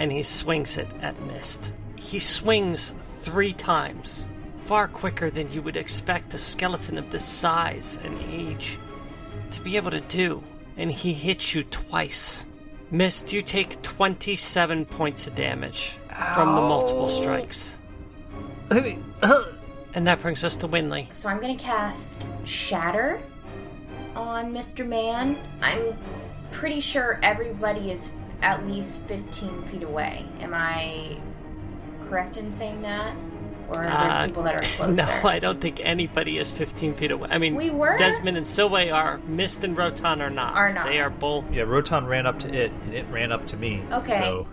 and 0.00 0.10
he 0.10 0.22
swings 0.22 0.78
it 0.78 0.88
at 1.02 1.20
Mist. 1.26 1.72
He 1.94 2.18
swings 2.18 2.94
three 3.20 3.52
times, 3.52 4.26
far 4.64 4.88
quicker 4.88 5.30
than 5.30 5.52
you 5.52 5.62
would 5.62 5.76
expect 5.76 6.34
a 6.34 6.38
skeleton 6.38 6.96
of 6.98 7.10
this 7.10 7.24
size 7.24 7.98
and 8.02 8.18
age 8.32 8.78
to 9.52 9.60
be 9.60 9.76
able 9.76 9.90
to 9.90 10.00
do, 10.00 10.42
and 10.76 10.90
he 10.90 11.12
hits 11.12 11.54
you 11.54 11.64
twice. 11.64 12.46
Mist, 12.90 13.32
you 13.32 13.42
take 13.42 13.82
27 13.82 14.86
points 14.86 15.26
of 15.26 15.34
damage 15.34 15.96
from 16.34 16.54
the 16.54 16.60
multiple 16.60 17.08
strikes. 17.08 17.78
And 19.92 20.06
that 20.06 20.22
brings 20.22 20.44
us 20.44 20.54
to 20.58 20.68
Winley. 20.68 21.12
So 21.12 21.28
I'm 21.28 21.40
gonna 21.40 21.56
cast 21.56 22.24
Shatter 22.44 23.20
on 24.14 24.52
Mr. 24.52 24.86
Man. 24.86 25.36
I'm 25.60 25.98
pretty 26.52 26.78
sure 26.78 27.18
everybody 27.24 27.90
is 27.90 28.12
at 28.42 28.66
least 28.66 29.02
15 29.06 29.62
feet 29.62 29.82
away. 29.82 30.24
Am 30.40 30.52
I 30.54 31.18
correct 32.04 32.36
in 32.36 32.50
saying 32.52 32.82
that? 32.82 33.14
Or 33.68 33.78
are 33.78 33.82
there 33.84 34.10
Uh, 34.10 34.26
people 34.26 34.42
that 34.42 34.54
are 34.56 34.62
closer? 34.76 34.94
No, 35.22 35.28
I 35.28 35.38
don't 35.38 35.60
think 35.60 35.80
anybody 35.82 36.38
is 36.38 36.50
15 36.50 36.94
feet 36.94 37.10
away. 37.12 37.28
I 37.30 37.38
mean, 37.38 37.54
We 37.54 37.70
were? 37.70 37.96
Desmond 37.98 38.36
and 38.36 38.46
Silway 38.46 38.92
are. 38.92 39.18
Mist 39.28 39.62
and 39.62 39.76
Roton 39.76 40.20
are 40.20 40.30
not. 40.30 40.54
Are 40.56 40.72
not. 40.72 40.86
They 40.86 41.00
are 41.00 41.10
both. 41.10 41.50
Yeah, 41.52 41.62
Roton 41.62 42.06
ran 42.06 42.26
up 42.26 42.40
to 42.40 42.48
it, 42.52 42.72
and 42.84 42.94
it 42.94 43.06
ran 43.10 43.30
up 43.30 43.46
to 43.48 43.56
me. 43.56 43.82
Okay. 43.92 44.18
So 44.20 44.46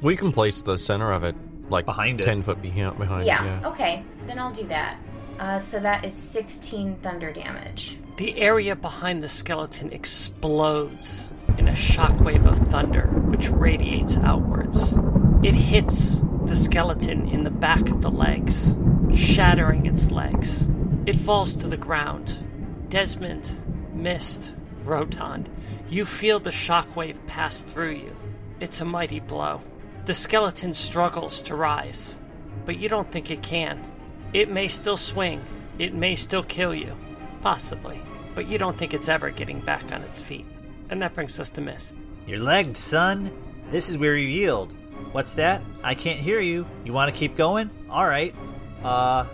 We 0.00 0.16
can 0.16 0.30
place 0.32 0.62
the 0.62 0.76
center 0.78 1.10
of 1.12 1.24
it 1.24 1.34
like 1.68 1.86
Behind 1.86 2.20
it. 2.20 2.24
ten 2.24 2.42
foot 2.42 2.60
behind. 2.62 2.98
behind 2.98 3.24
yeah, 3.26 3.42
it, 3.44 3.60
yeah. 3.62 3.68
okay. 3.68 4.04
Then 4.26 4.38
I'll 4.38 4.52
do 4.52 4.64
that. 4.68 4.96
Uh, 5.38 5.58
so 5.58 5.80
that 5.80 6.04
is 6.04 6.14
16 6.14 6.96
thunder 6.96 7.32
damage. 7.32 7.96
The 8.16 8.38
area 8.40 8.76
behind 8.76 9.22
the 9.22 9.28
skeleton 9.28 9.90
explodes 9.92 11.26
in 11.60 11.68
a 11.68 11.72
shockwave 11.72 12.46
of 12.46 12.68
thunder, 12.68 13.06
which 13.28 13.50
radiates 13.50 14.16
outwards. 14.16 14.94
It 15.42 15.54
hits 15.54 16.22
the 16.46 16.56
skeleton 16.56 17.28
in 17.28 17.44
the 17.44 17.50
back 17.50 17.90
of 17.90 18.00
the 18.00 18.10
legs, 18.10 18.74
shattering 19.14 19.84
its 19.84 20.10
legs. 20.10 20.66
It 21.04 21.16
falls 21.16 21.54
to 21.56 21.68
the 21.68 21.76
ground. 21.76 22.86
Desmond, 22.88 23.60
Mist, 23.92 24.54
Roton, 24.84 25.46
you 25.86 26.06
feel 26.06 26.40
the 26.40 26.48
shockwave 26.48 27.26
pass 27.26 27.60
through 27.60 27.92
you. 27.92 28.16
It's 28.58 28.80
a 28.80 28.86
mighty 28.86 29.20
blow. 29.20 29.60
The 30.06 30.14
skeleton 30.14 30.72
struggles 30.72 31.42
to 31.42 31.54
rise, 31.54 32.16
but 32.64 32.78
you 32.78 32.88
don't 32.88 33.12
think 33.12 33.30
it 33.30 33.42
can. 33.42 33.84
It 34.32 34.50
may 34.50 34.68
still 34.68 34.96
swing, 34.96 35.44
it 35.78 35.92
may 35.92 36.16
still 36.16 36.42
kill 36.42 36.74
you, 36.74 36.96
possibly, 37.42 38.00
but 38.34 38.48
you 38.48 38.56
don't 38.56 38.78
think 38.78 38.94
it's 38.94 39.10
ever 39.10 39.28
getting 39.28 39.60
back 39.60 39.92
on 39.92 40.00
its 40.00 40.22
feet. 40.22 40.46
And 40.90 41.00
that 41.02 41.14
brings 41.14 41.38
us 41.40 41.48
to 41.50 41.60
Mist. 41.60 41.94
You're 42.26 42.38
legged, 42.38 42.76
son. 42.76 43.30
This 43.70 43.88
is 43.88 43.96
where 43.96 44.16
you 44.16 44.26
yield. 44.26 44.74
What's 45.12 45.34
that? 45.34 45.62
I 45.82 45.94
can't 45.94 46.20
hear 46.20 46.40
you. 46.40 46.66
You 46.84 46.92
want 46.92 47.12
to 47.12 47.18
keep 47.18 47.36
going? 47.36 47.70
All 47.88 48.06
right. 48.06 48.34
Uh, 48.82 49.26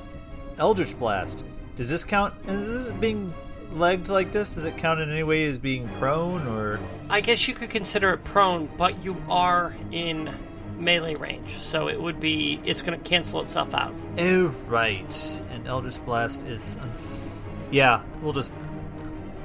Eldritch 0.59 0.99
Blast. 0.99 1.45
Does 1.77 1.89
this 1.89 2.05
count? 2.05 2.35
Is 2.47 2.67
this 2.67 2.93
being 2.93 3.35
legged 3.73 4.09
like 4.09 4.33
this? 4.33 4.55
Does 4.55 4.65
it 4.65 4.77
count 4.77 5.01
in 5.01 5.11
any 5.11 5.23
way 5.23 5.47
as 5.47 5.59
being 5.59 5.89
prone 5.99 6.47
or? 6.47 6.79
I 7.09 7.21
guess 7.21 7.49
you 7.49 7.55
could 7.55 7.71
consider 7.71 8.13
it 8.13 8.25
prone, 8.25 8.69
but 8.77 9.03
you 9.03 9.17
are 9.29 9.75
in 9.91 10.35
melee 10.79 11.15
range, 11.15 11.59
so 11.61 11.89
it 11.89 12.01
would 12.01 12.21
be. 12.21 12.61
It's 12.65 12.83
going 12.83 13.01
to 13.01 13.09
cancel 13.09 13.41
itself 13.41 13.75
out. 13.75 13.95
Oh, 14.19 14.55
right. 14.67 15.43
And 15.51 15.67
Eldritch 15.67 16.05
Blast 16.05 16.43
is. 16.43 16.79
Unf- 16.81 17.71
yeah, 17.71 18.03
we'll 18.23 18.33
just 18.33 18.53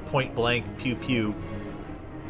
point 0.07 0.35
blank 0.35 0.77
pew 0.77 0.95
pew. 0.95 1.35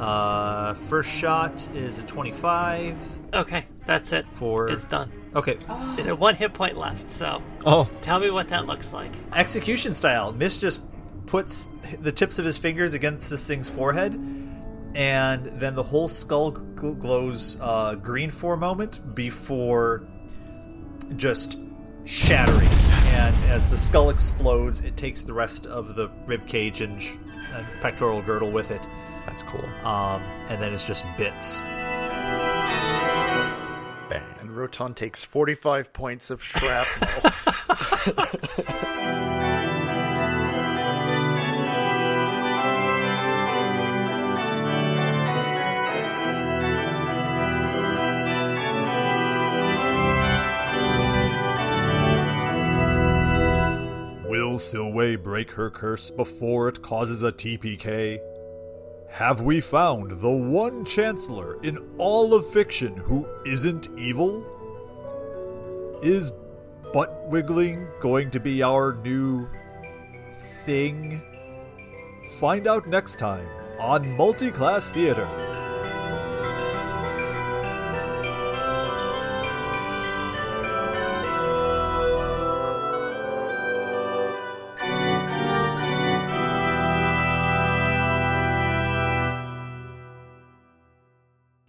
Uh, 0.02 0.74
first 0.74 1.10
shot 1.10 1.68
is 1.76 2.00
a 2.00 2.04
25 2.04 3.00
Okay, 3.34 3.66
that's 3.86 4.12
it. 4.12 4.26
for. 4.34 4.68
It's 4.68 4.86
done. 4.86 5.12
Okay. 5.36 5.54
It 5.98 6.06
had 6.06 6.20
one 6.20 6.36
hit 6.36 6.54
point 6.54 6.76
left, 6.78 7.08
so 7.08 7.42
Oh, 7.66 7.90
tell 8.02 8.20
me 8.20 8.30
what 8.32 8.50
that 8.50 8.66
looks 8.66 8.92
like. 8.94 9.12
execution 9.34 9.94
style. 9.94 10.34
Mist 10.34 10.60
just 10.60 10.82
puts 11.28 11.68
the 12.02 12.12
tips 12.12 12.40
of 12.40 12.46
his 12.46 12.58
fingers 12.58 12.94
against 12.94 13.30
this 13.30 13.46
thing's 13.46 13.70
forehead, 13.70 14.14
and 14.96 15.46
then 15.46 15.76
the 15.76 15.84
whole 15.84 16.10
skull 16.10 16.52
gl- 16.52 17.00
glows 17.00 17.58
uh, 17.62 17.96
green 17.96 18.32
for 18.32 18.56
a 18.56 18.58
moment 18.58 19.16
before 19.16 20.04
just 21.16 21.58
shattering. 22.06 22.68
And 23.14 23.36
as 23.52 23.68
the 23.68 23.78
skull 23.78 24.10
explodes, 24.10 24.82
it 24.82 24.98
takes 24.98 25.24
the 25.24 25.34
rest 25.34 25.68
of 25.68 25.96
the 25.96 26.10
rib 26.26 26.48
cage 26.48 26.82
and, 26.82 27.02
sh- 27.02 27.12
and 27.54 27.66
pectoral 27.82 28.22
girdle 28.22 28.52
with 28.52 28.72
it, 28.72 28.86
that's 29.26 29.44
cool. 29.44 29.66
um, 29.86 30.22
and 30.50 30.62
then 30.62 30.74
it's 30.74 30.86
just 30.86 31.06
bits. 31.18 31.58
Bang. 34.10 34.24
And 34.40 34.56
Roton 34.56 34.94
takes 34.94 35.24
45 35.24 35.94
points 35.94 36.30
of 36.30 36.44
shrapnel. 36.44 37.32
Will 54.28 54.58
Silway 54.60 55.22
break 55.22 55.52
her 55.52 55.70
curse 55.70 56.10
before 56.10 56.70
it 56.70 56.82
causes 56.82 57.22
a 57.22 57.32
TPK? 57.32 58.20
Have 59.12 59.42
we 59.42 59.60
found 59.60 60.22
the 60.22 60.32
one 60.32 60.86
Chancellor 60.86 61.62
in 61.64 61.78
all 61.98 62.34
of 62.34 62.48
fiction 62.50 62.96
who 62.96 63.28
isn't 63.46 63.90
evil? 63.98 64.42
Is 66.02 66.32
butt 66.94 67.28
wiggling 67.28 67.88
going 68.00 68.32
to 68.32 68.40
be 68.40 68.64
our 68.64 68.94
new 69.04 69.50
thing? 70.66 71.22
Find 72.40 72.68
out 72.68 72.88
next 72.88 73.20
time 73.20 73.46
on 73.82 74.06
Multiclass 74.18 74.94
Theater. 74.94 75.51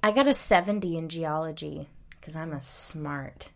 I 0.02 0.12
got 0.12 0.26
a 0.26 0.34
70 0.34 0.96
in 0.96 1.08
geology 1.08 1.88
because 2.10 2.34
I'm 2.36 2.52
a 2.52 2.60
smart, 2.60 3.50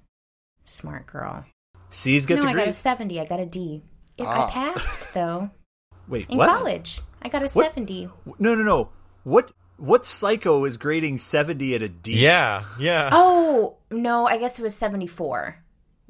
smart 0.64 1.06
girl. 1.06 1.44
C's 1.90 2.26
get 2.26 2.42
no, 2.42 2.48
I 2.48 2.54
got 2.54 2.68
a 2.68 2.72
70. 2.72 3.20
I 3.20 3.24
got 3.24 3.40
a 3.40 3.46
D. 3.46 3.82
It, 4.18 4.24
Ah. 4.26 4.46
I 4.46 4.50
passed, 4.50 5.12
though, 5.12 5.50
Wait, 6.08 6.28
in 6.30 6.38
what? 6.38 6.56
college. 6.56 7.00
I 7.22 7.28
got 7.28 7.42
a 7.42 7.48
What? 7.48 7.74
70. 7.74 8.08
No, 8.38 8.54
no, 8.54 8.62
no. 8.62 8.88
What? 9.24 9.50
What 9.78 10.06
psycho 10.06 10.64
is 10.64 10.78
grading 10.78 11.18
seventy 11.18 11.74
at 11.74 11.82
a 11.82 11.88
D? 11.90 12.14
Yeah, 12.14 12.64
yeah. 12.80 13.10
Oh, 13.12 13.76
no, 13.90 14.26
I 14.26 14.38
guess 14.38 14.58
it 14.58 14.62
was 14.62 14.74
74. 14.74 15.62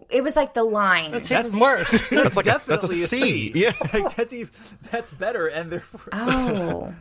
It 0.08 0.22
was 0.22 0.36
like 0.36 0.54
the 0.54 0.62
line. 0.62 1.10
That's, 1.10 1.28
That's- 1.30 1.50
even 1.52 1.60
worse. 1.60 2.00
That's 2.10 2.36
like 2.36 2.46
a, 2.46 2.50
that's 2.50 2.66
a 2.68 2.70
definitely 2.70 2.96
C. 2.98 3.52
Yeah, 3.56 3.72
that's 4.16 4.32
even, 4.32 4.52
that's 4.92 5.10
better, 5.10 5.48
and 5.48 5.72
therefore 5.72 6.00
Oh. 6.12 6.94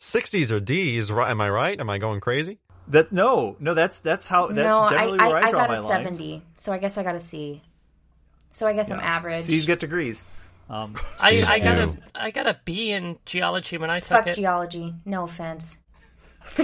sixties 0.00 0.50
or 0.50 0.58
D's. 0.58 1.10
Am 1.12 1.40
I 1.40 1.48
right? 1.48 1.78
Am 1.78 1.88
I 1.88 1.98
going 1.98 2.18
crazy? 2.20 2.58
That 2.90 3.12
no, 3.12 3.56
no, 3.60 3.74
that's 3.74 3.98
that's 3.98 4.28
how 4.28 4.46
that's 4.48 4.56
no, 4.56 4.82
I, 4.82 4.90
generally 4.90 5.18
I, 5.18 5.28
where 5.28 5.36
I, 5.36 5.46
I 5.46 5.50
draw 5.50 5.60
got 5.60 5.68
my 5.70 5.76
a 5.76 5.82
lines. 5.82 6.18
70. 6.18 6.42
So 6.56 6.72
I 6.72 6.78
guess 6.78 6.98
I 6.98 7.02
got 7.02 7.14
a 7.14 7.20
C. 7.20 7.62
So 8.52 8.66
I 8.66 8.72
guess 8.72 8.90
I'm 8.90 9.00
average. 9.00 9.44
C's 9.44 9.66
get 9.66 9.80
degrees. 9.80 10.24
Um, 10.68 10.96
I, 11.18 11.42
I 11.48 11.58
got 11.58 11.78
a 11.78 11.86
do. 11.86 11.96
I 12.14 12.30
got 12.30 12.46
a 12.46 12.58
B 12.64 12.92
in 12.92 13.18
geology 13.24 13.76
when 13.76 13.90
I 13.90 14.00
took 14.00 14.08
Fuck 14.08 14.26
it. 14.28 14.34
geology. 14.34 14.94
No 15.04 15.24
offense. 15.24 15.78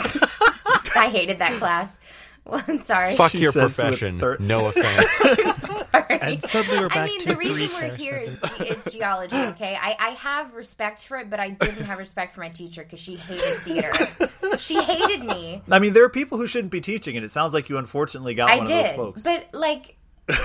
I 0.96 1.08
hated 1.10 1.38
that 1.40 1.52
class. 1.58 1.98
Well, 2.50 2.62
I'm 2.68 2.78
sorry. 2.78 3.16
Fuck 3.16 3.32
She 3.32 3.38
your 3.38 3.50
says 3.50 3.74
to 3.74 3.82
a 3.82 3.84
profession. 3.86 4.18
third- 4.20 4.40
No 4.40 4.66
offense. 4.68 5.10
Sorry. 5.10 6.18
And 6.20 6.44
suddenly 6.44 6.78
we're 6.80 6.88
back 6.88 6.98
I 6.98 7.06
mean, 7.06 7.20
to 7.20 7.26
the 7.26 7.34
three 7.34 7.48
reason 7.52 7.74
we're 7.74 7.80
pairs 7.88 7.96
here 8.00 8.16
is, 8.18 8.40
ge- 8.40 8.60
is 8.60 8.92
geology, 8.92 9.36
okay? 9.36 9.76
I, 9.80 9.96
I 9.98 10.08
have 10.10 10.54
respect 10.54 11.04
for 11.04 11.18
it, 11.18 11.28
but 11.28 11.40
I 11.40 11.50
didn't 11.50 11.84
have 11.86 11.98
respect 11.98 12.32
for 12.34 12.40
my 12.42 12.48
teacher 12.50 12.82
because 12.84 13.00
she 13.00 13.16
hated 13.16 13.40
theater. 13.40 14.58
she 14.58 14.80
hated 14.80 15.24
me. 15.24 15.60
I 15.70 15.80
mean, 15.80 15.92
there 15.92 16.04
are 16.04 16.08
people 16.08 16.38
who 16.38 16.46
shouldn't 16.46 16.70
be 16.70 16.80
teaching, 16.80 17.16
and 17.16 17.24
it 17.24 17.30
sounds 17.32 17.52
like 17.52 17.68
you 17.68 17.78
unfortunately 17.78 18.34
got 18.34 18.48
I 18.50 18.54
one 18.58 18.62
of 18.62 18.68
did. 18.68 18.86
those 18.86 18.94
folks. 18.96 19.22
But, 19.22 19.48
like, 19.52 19.96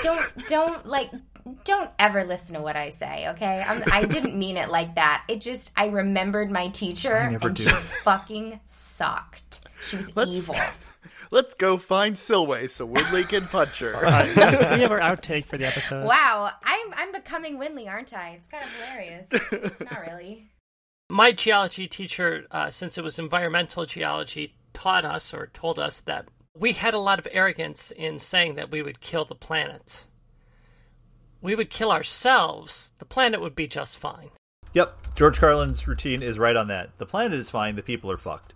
don't, 0.02 0.22
don't, 0.48 0.86
like, 0.88 1.11
don't 1.65 1.90
ever 1.99 2.23
listen 2.23 2.56
to 2.56 2.61
what 2.61 2.76
I 2.76 2.90
say, 2.90 3.28
okay? 3.30 3.64
I'm, 3.68 3.84
I 3.91 4.06
didn't 4.06 4.36
mean 4.36 4.57
it 4.57 4.69
like 4.69 4.95
that. 4.95 5.23
It 5.28 5.40
just, 5.41 5.72
I 5.78 5.86
remembered 5.88 6.49
my 6.49 6.69
teacher, 6.69 7.30
never 7.30 7.49
and 7.49 7.56
do. 7.57 7.64
she 7.64 7.69
fucking 7.69 8.60
sucked. 8.65 9.61
She 9.84 9.98
was 9.98 10.15
Let's- 10.15 10.32
evil. 10.32 10.56
Let's 11.31 11.53
go 11.55 11.77
find 11.77 12.15
Silway 12.15 12.69
so 12.69 12.85
Woodley 12.85 13.23
can 13.23 13.45
punch 13.47 13.79
her. 13.79 13.93
we 14.75 14.81
have 14.81 14.91
our 14.91 14.99
outtake 14.99 15.45
for 15.45 15.57
the 15.57 15.65
episode. 15.65 16.05
Wow, 16.05 16.51
I'm 16.63 16.93
I'm 16.95 17.11
becoming 17.11 17.57
Winley, 17.57 17.89
aren't 17.89 18.13
I? 18.13 18.31
It's 18.31 18.47
kind 18.47 18.63
of 18.63 18.71
hilarious. 18.75 19.71
Not 19.79 20.01
really. 20.01 20.51
My 21.09 21.31
geology 21.31 21.87
teacher, 21.87 22.45
uh, 22.51 22.69
since 22.69 22.97
it 22.97 23.03
was 23.03 23.19
environmental 23.19 23.85
geology, 23.85 24.55
taught 24.73 25.03
us 25.03 25.33
or 25.33 25.47
told 25.47 25.77
us 25.79 25.99
that 26.01 26.27
we 26.57 26.73
had 26.73 26.93
a 26.93 26.99
lot 26.99 27.19
of 27.19 27.27
arrogance 27.31 27.91
in 27.91 28.19
saying 28.19 28.55
that 28.55 28.71
we 28.71 28.81
would 28.81 29.01
kill 29.01 29.25
the 29.25 29.35
planet. 29.35 30.05
We 31.41 31.55
would 31.55 31.69
kill 31.69 31.91
ourselves, 31.91 32.91
the 32.99 33.05
planet 33.05 33.41
would 33.41 33.55
be 33.55 33.67
just 33.67 33.97
fine. 33.97 34.29
Yep, 34.73 35.15
George 35.15 35.39
Carlin's 35.39 35.87
routine 35.87 36.21
is 36.21 36.39
right 36.39 36.55
on 36.55 36.67
that. 36.67 36.97
The 36.97 37.05
planet 37.05 37.37
is 37.37 37.49
fine, 37.49 37.75
the 37.75 37.83
people 37.83 38.11
are 38.11 38.17
fucked. 38.17 38.53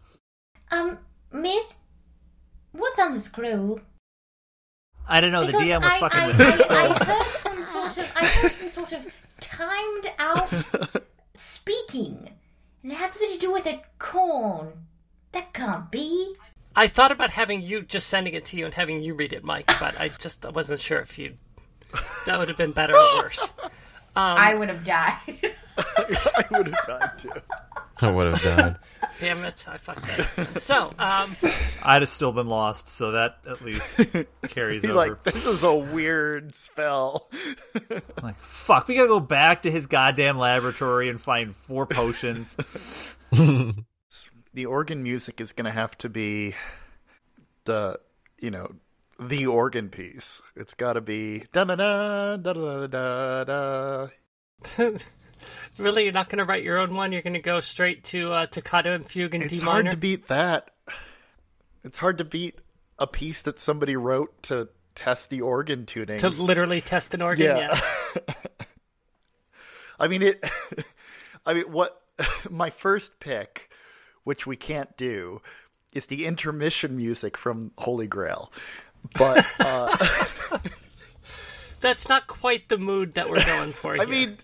Um, 0.72 1.00
Mist, 1.32 1.80
what's 2.78 3.00
on 3.00 3.14
the 3.14 3.20
scroll? 3.20 3.80
I 5.08 5.22
don't 5.22 5.32
know. 5.32 5.46
The 5.46 5.54
DM 5.54 5.82
was 5.82 5.92
I, 5.92 6.00
fucking 6.00 6.20
I, 6.20 6.28
with 6.28 6.40
me. 6.40 6.46
I, 6.46 6.58
So 6.58 6.76
I 6.76 7.04
heard 7.04 7.26
some 7.26 7.64
sort 7.64 7.98
of 7.98 8.12
I 8.16 8.26
heard 8.26 8.52
some 8.52 8.70
sort 8.70 8.92
of 8.94 9.08
timed 9.40 10.12
out 10.18 10.72
speaking, 11.34 12.30
and 12.84 12.92
it 12.92 12.96
had 12.96 13.12
something 13.12 13.30
to 13.30 13.40
do 13.40 13.54
with 13.54 13.68
a 13.68 13.82
corn. 14.00 14.74
That 15.32 15.54
can't 15.54 15.92
be. 15.92 16.36
I 16.76 16.88
thought 16.88 17.12
about 17.12 17.30
having 17.30 17.62
you 17.62 17.84
just 17.84 18.08
sending 18.08 18.34
it 18.34 18.46
to 18.46 18.58
you 18.58 18.66
and 18.66 18.74
having 18.74 19.02
you 19.02 19.14
read 19.14 19.34
it, 19.34 19.44
Mike, 19.44 19.68
but 19.80 20.00
I 20.00 20.10
just 20.10 20.46
wasn't 20.52 20.80
sure 20.80 21.00
if 21.00 21.18
you 21.18 21.38
that 22.26 22.40
would 22.40 22.48
have 22.48 22.58
been 22.58 22.72
better 22.72 22.96
or 22.96 23.16
worse. 23.18 23.54
Um, 24.18 24.38
I 24.38 24.56
would 24.56 24.70
have 24.70 24.84
died. 24.84 25.18
I 25.78 26.46
would 26.52 26.68
have 26.68 26.88
died 26.88 27.12
too. 27.18 27.32
I 28.02 28.10
would 28.10 28.28
have 28.28 28.42
died. 28.42 28.76
Damn 29.20 29.46
it, 29.46 29.66
I 29.68 29.78
fucked 29.78 30.06
that. 30.36 30.62
So, 30.62 30.88
um, 31.00 31.36
I'd 31.84 32.02
have 32.02 32.10
still 32.10 32.32
been 32.34 32.48
lost, 32.48 32.90
so 32.90 33.12
that 33.12 33.38
at 33.48 33.62
least 33.64 33.94
carries 34.50 34.84
over. 34.84 34.94
like 34.94 35.24
this 35.24 35.46
is 35.46 35.64
a 35.64 35.74
weird 35.74 36.56
spell. 36.56 37.30
Like, 38.24 38.40
fuck, 38.40 38.88
we 38.88 38.96
gotta 38.96 39.08
go 39.08 39.20
back 39.20 39.62
to 39.64 39.72
his 39.72 39.86
goddamn 39.86 40.38
laboratory 40.38 41.10
and 41.10 41.22
find 41.22 41.56
four 41.56 41.86
potions. 41.86 42.58
the 43.32 44.66
organ 44.66 45.04
music 45.04 45.40
is 45.40 45.52
going 45.52 45.66
to 45.66 45.72
have 45.72 45.96
to 46.00 46.10
be 46.10 46.56
the 47.66 48.00
you 48.40 48.50
know 48.50 48.74
the 49.20 49.46
organ 49.46 49.90
piece. 49.90 50.42
It's 50.56 50.74
got 50.74 50.94
to 50.94 51.02
be 51.02 51.44
da 51.54 51.66
da 51.66 51.76
da 51.76 52.38
da 52.38 52.54
da 52.54 52.88
da 52.88 53.44
da. 53.44 54.08
Really, 55.80 56.04
you're 56.04 56.14
not 56.14 56.30
going 56.30 56.40
to 56.40 56.46
write 56.46 56.64
your 56.64 56.80
own 56.80 56.96
one. 56.96 57.12
You're 57.12 57.22
going 57.22 57.34
to 57.34 57.40
go 57.40 57.62
straight 57.62 58.04
to 58.06 58.32
uh, 58.34 58.46
Toccata 58.48 58.94
and 58.94 59.06
Fugue 59.06 59.36
in 59.36 59.48
D 59.48 59.56
It's 59.56 59.64
hard 59.64 59.90
to 59.92 59.98
beat 59.98 60.28
that. 60.28 60.72
It's 61.84 61.98
hard 61.98 62.18
to 62.20 62.24
beat 62.24 62.60
a 62.98 63.08
piece 63.08 63.42
that 63.44 63.60
somebody 63.60 63.96
wrote 63.96 64.42
to 64.44 64.70
test 64.96 65.30
the 65.30 65.42
organ 65.42 65.86
tuning. 65.86 66.20
to 66.20 66.30
literally 66.30 66.82
test 66.82 67.14
an 67.14 67.22
organ. 67.22 67.46
Yeah. 67.46 67.80
Yeah. 68.16 68.34
I 70.00 70.08
mean 70.08 70.22
it. 70.22 70.44
I 71.46 71.54
mean 71.54 71.72
what? 71.72 72.02
My 72.50 72.70
first 72.70 73.20
pick, 73.20 73.70
which 74.24 74.48
we 74.48 74.56
can't 74.56 74.96
do, 74.98 75.42
is 75.94 76.08
the 76.08 76.26
intermission 76.26 76.96
music 76.98 77.38
from 77.38 77.72
Holy 77.78 78.08
Grail. 78.08 78.52
But 79.18 79.46
uh, 79.60 79.96
That's 81.82 82.10
not 82.10 82.26
quite 82.28 82.70
the 82.70 82.78
mood 82.78 83.14
that 83.14 83.30
we're 83.30 83.46
going 83.46 83.74
for. 83.74 83.94
I 83.94 83.98
here. 83.98 84.08
mean, 84.08 84.38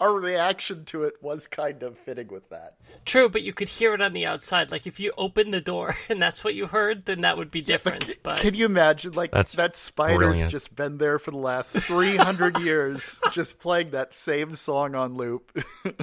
our 0.00 0.12
reaction 0.12 0.84
to 0.86 1.04
it 1.04 1.14
was 1.22 1.46
kind 1.46 1.82
of 1.82 1.98
fitting 1.98 2.28
with 2.28 2.48
that. 2.48 2.76
true, 3.04 3.28
but 3.28 3.42
you 3.42 3.52
could 3.52 3.68
hear 3.68 3.94
it 3.94 4.00
on 4.00 4.12
the 4.14 4.26
outside. 4.26 4.70
Like 4.70 4.86
if 4.86 4.98
you 4.98 5.12
opened 5.18 5.52
the 5.52 5.60
door 5.60 5.96
and 6.08 6.20
that's 6.20 6.42
what 6.42 6.54
you 6.54 6.66
heard, 6.66 7.04
then 7.04 7.20
that 7.20 7.36
would 7.36 7.50
be 7.50 7.60
different. 7.60 8.18
But 8.22 8.40
Can 8.40 8.54
you 8.54 8.64
imagine, 8.64 9.12
like 9.12 9.30
That's 9.32 9.54
that 9.56 9.76
spider's 9.76 10.16
brilliant. 10.16 10.50
just 10.50 10.74
been 10.74 10.98
there 10.98 11.18
for 11.18 11.30
the 11.30 11.36
last 11.36 11.70
three 11.70 12.16
hundred 12.16 12.58
years, 12.62 13.20
just 13.32 13.58
playing 13.58 13.90
that 13.90 14.14
same 14.14 14.56
song 14.56 14.94
on 14.94 15.14
loop. 15.16 15.52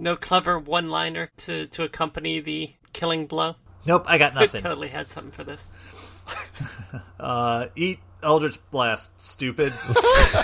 no 0.00 0.16
clever 0.16 0.58
one-liner 0.58 1.30
to 1.38 1.66
to 1.68 1.82
accompany 1.84 2.40
the 2.40 2.72
killing 2.92 3.26
blow. 3.26 3.56
nope, 3.86 4.04
I 4.06 4.18
got 4.18 4.36
I 4.36 4.40
nothing. 4.42 4.62
totally 4.68 4.88
had 4.88 5.08
something 5.08 5.32
for 5.32 5.44
this. 5.44 5.68
Uh, 7.18 7.66
eat 7.76 7.98
Eldritch 8.22 8.58
Blast, 8.70 9.10
stupid. 9.20 9.74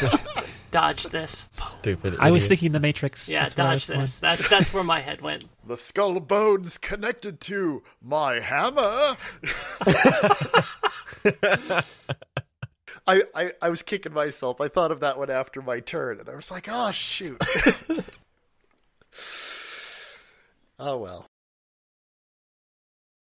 Dodge 0.70 1.04
this. 1.04 1.48
Stupid. 1.52 2.16
I 2.18 2.30
was 2.32 2.46
thinking 2.46 2.72
the 2.72 2.80
Matrix. 2.80 3.28
Yeah, 3.28 3.44
That's 3.44 3.54
dodge 3.54 3.72
was 3.74 3.86
going. 3.86 4.00
this. 4.00 4.18
That's 4.18 4.48
that's 4.48 4.74
where 4.74 4.84
my 4.84 5.00
head 5.00 5.22
went. 5.22 5.48
The 5.66 5.76
skull 5.76 6.20
bones 6.20 6.76
connected 6.78 7.40
to 7.42 7.82
my 8.02 8.40
hammer. 8.40 9.16
I, 13.06 13.22
I 13.34 13.52
I 13.62 13.68
was 13.70 13.82
kicking 13.82 14.12
myself. 14.12 14.60
I 14.60 14.68
thought 14.68 14.90
of 14.90 15.00
that 15.00 15.16
one 15.18 15.30
after 15.30 15.62
my 15.62 15.80
turn, 15.80 16.18
and 16.20 16.28
I 16.28 16.34
was 16.34 16.50
like, 16.50 16.68
"Oh 16.70 16.90
shoot!" 16.90 17.40
Oh 20.78 20.96
well. 20.98 21.26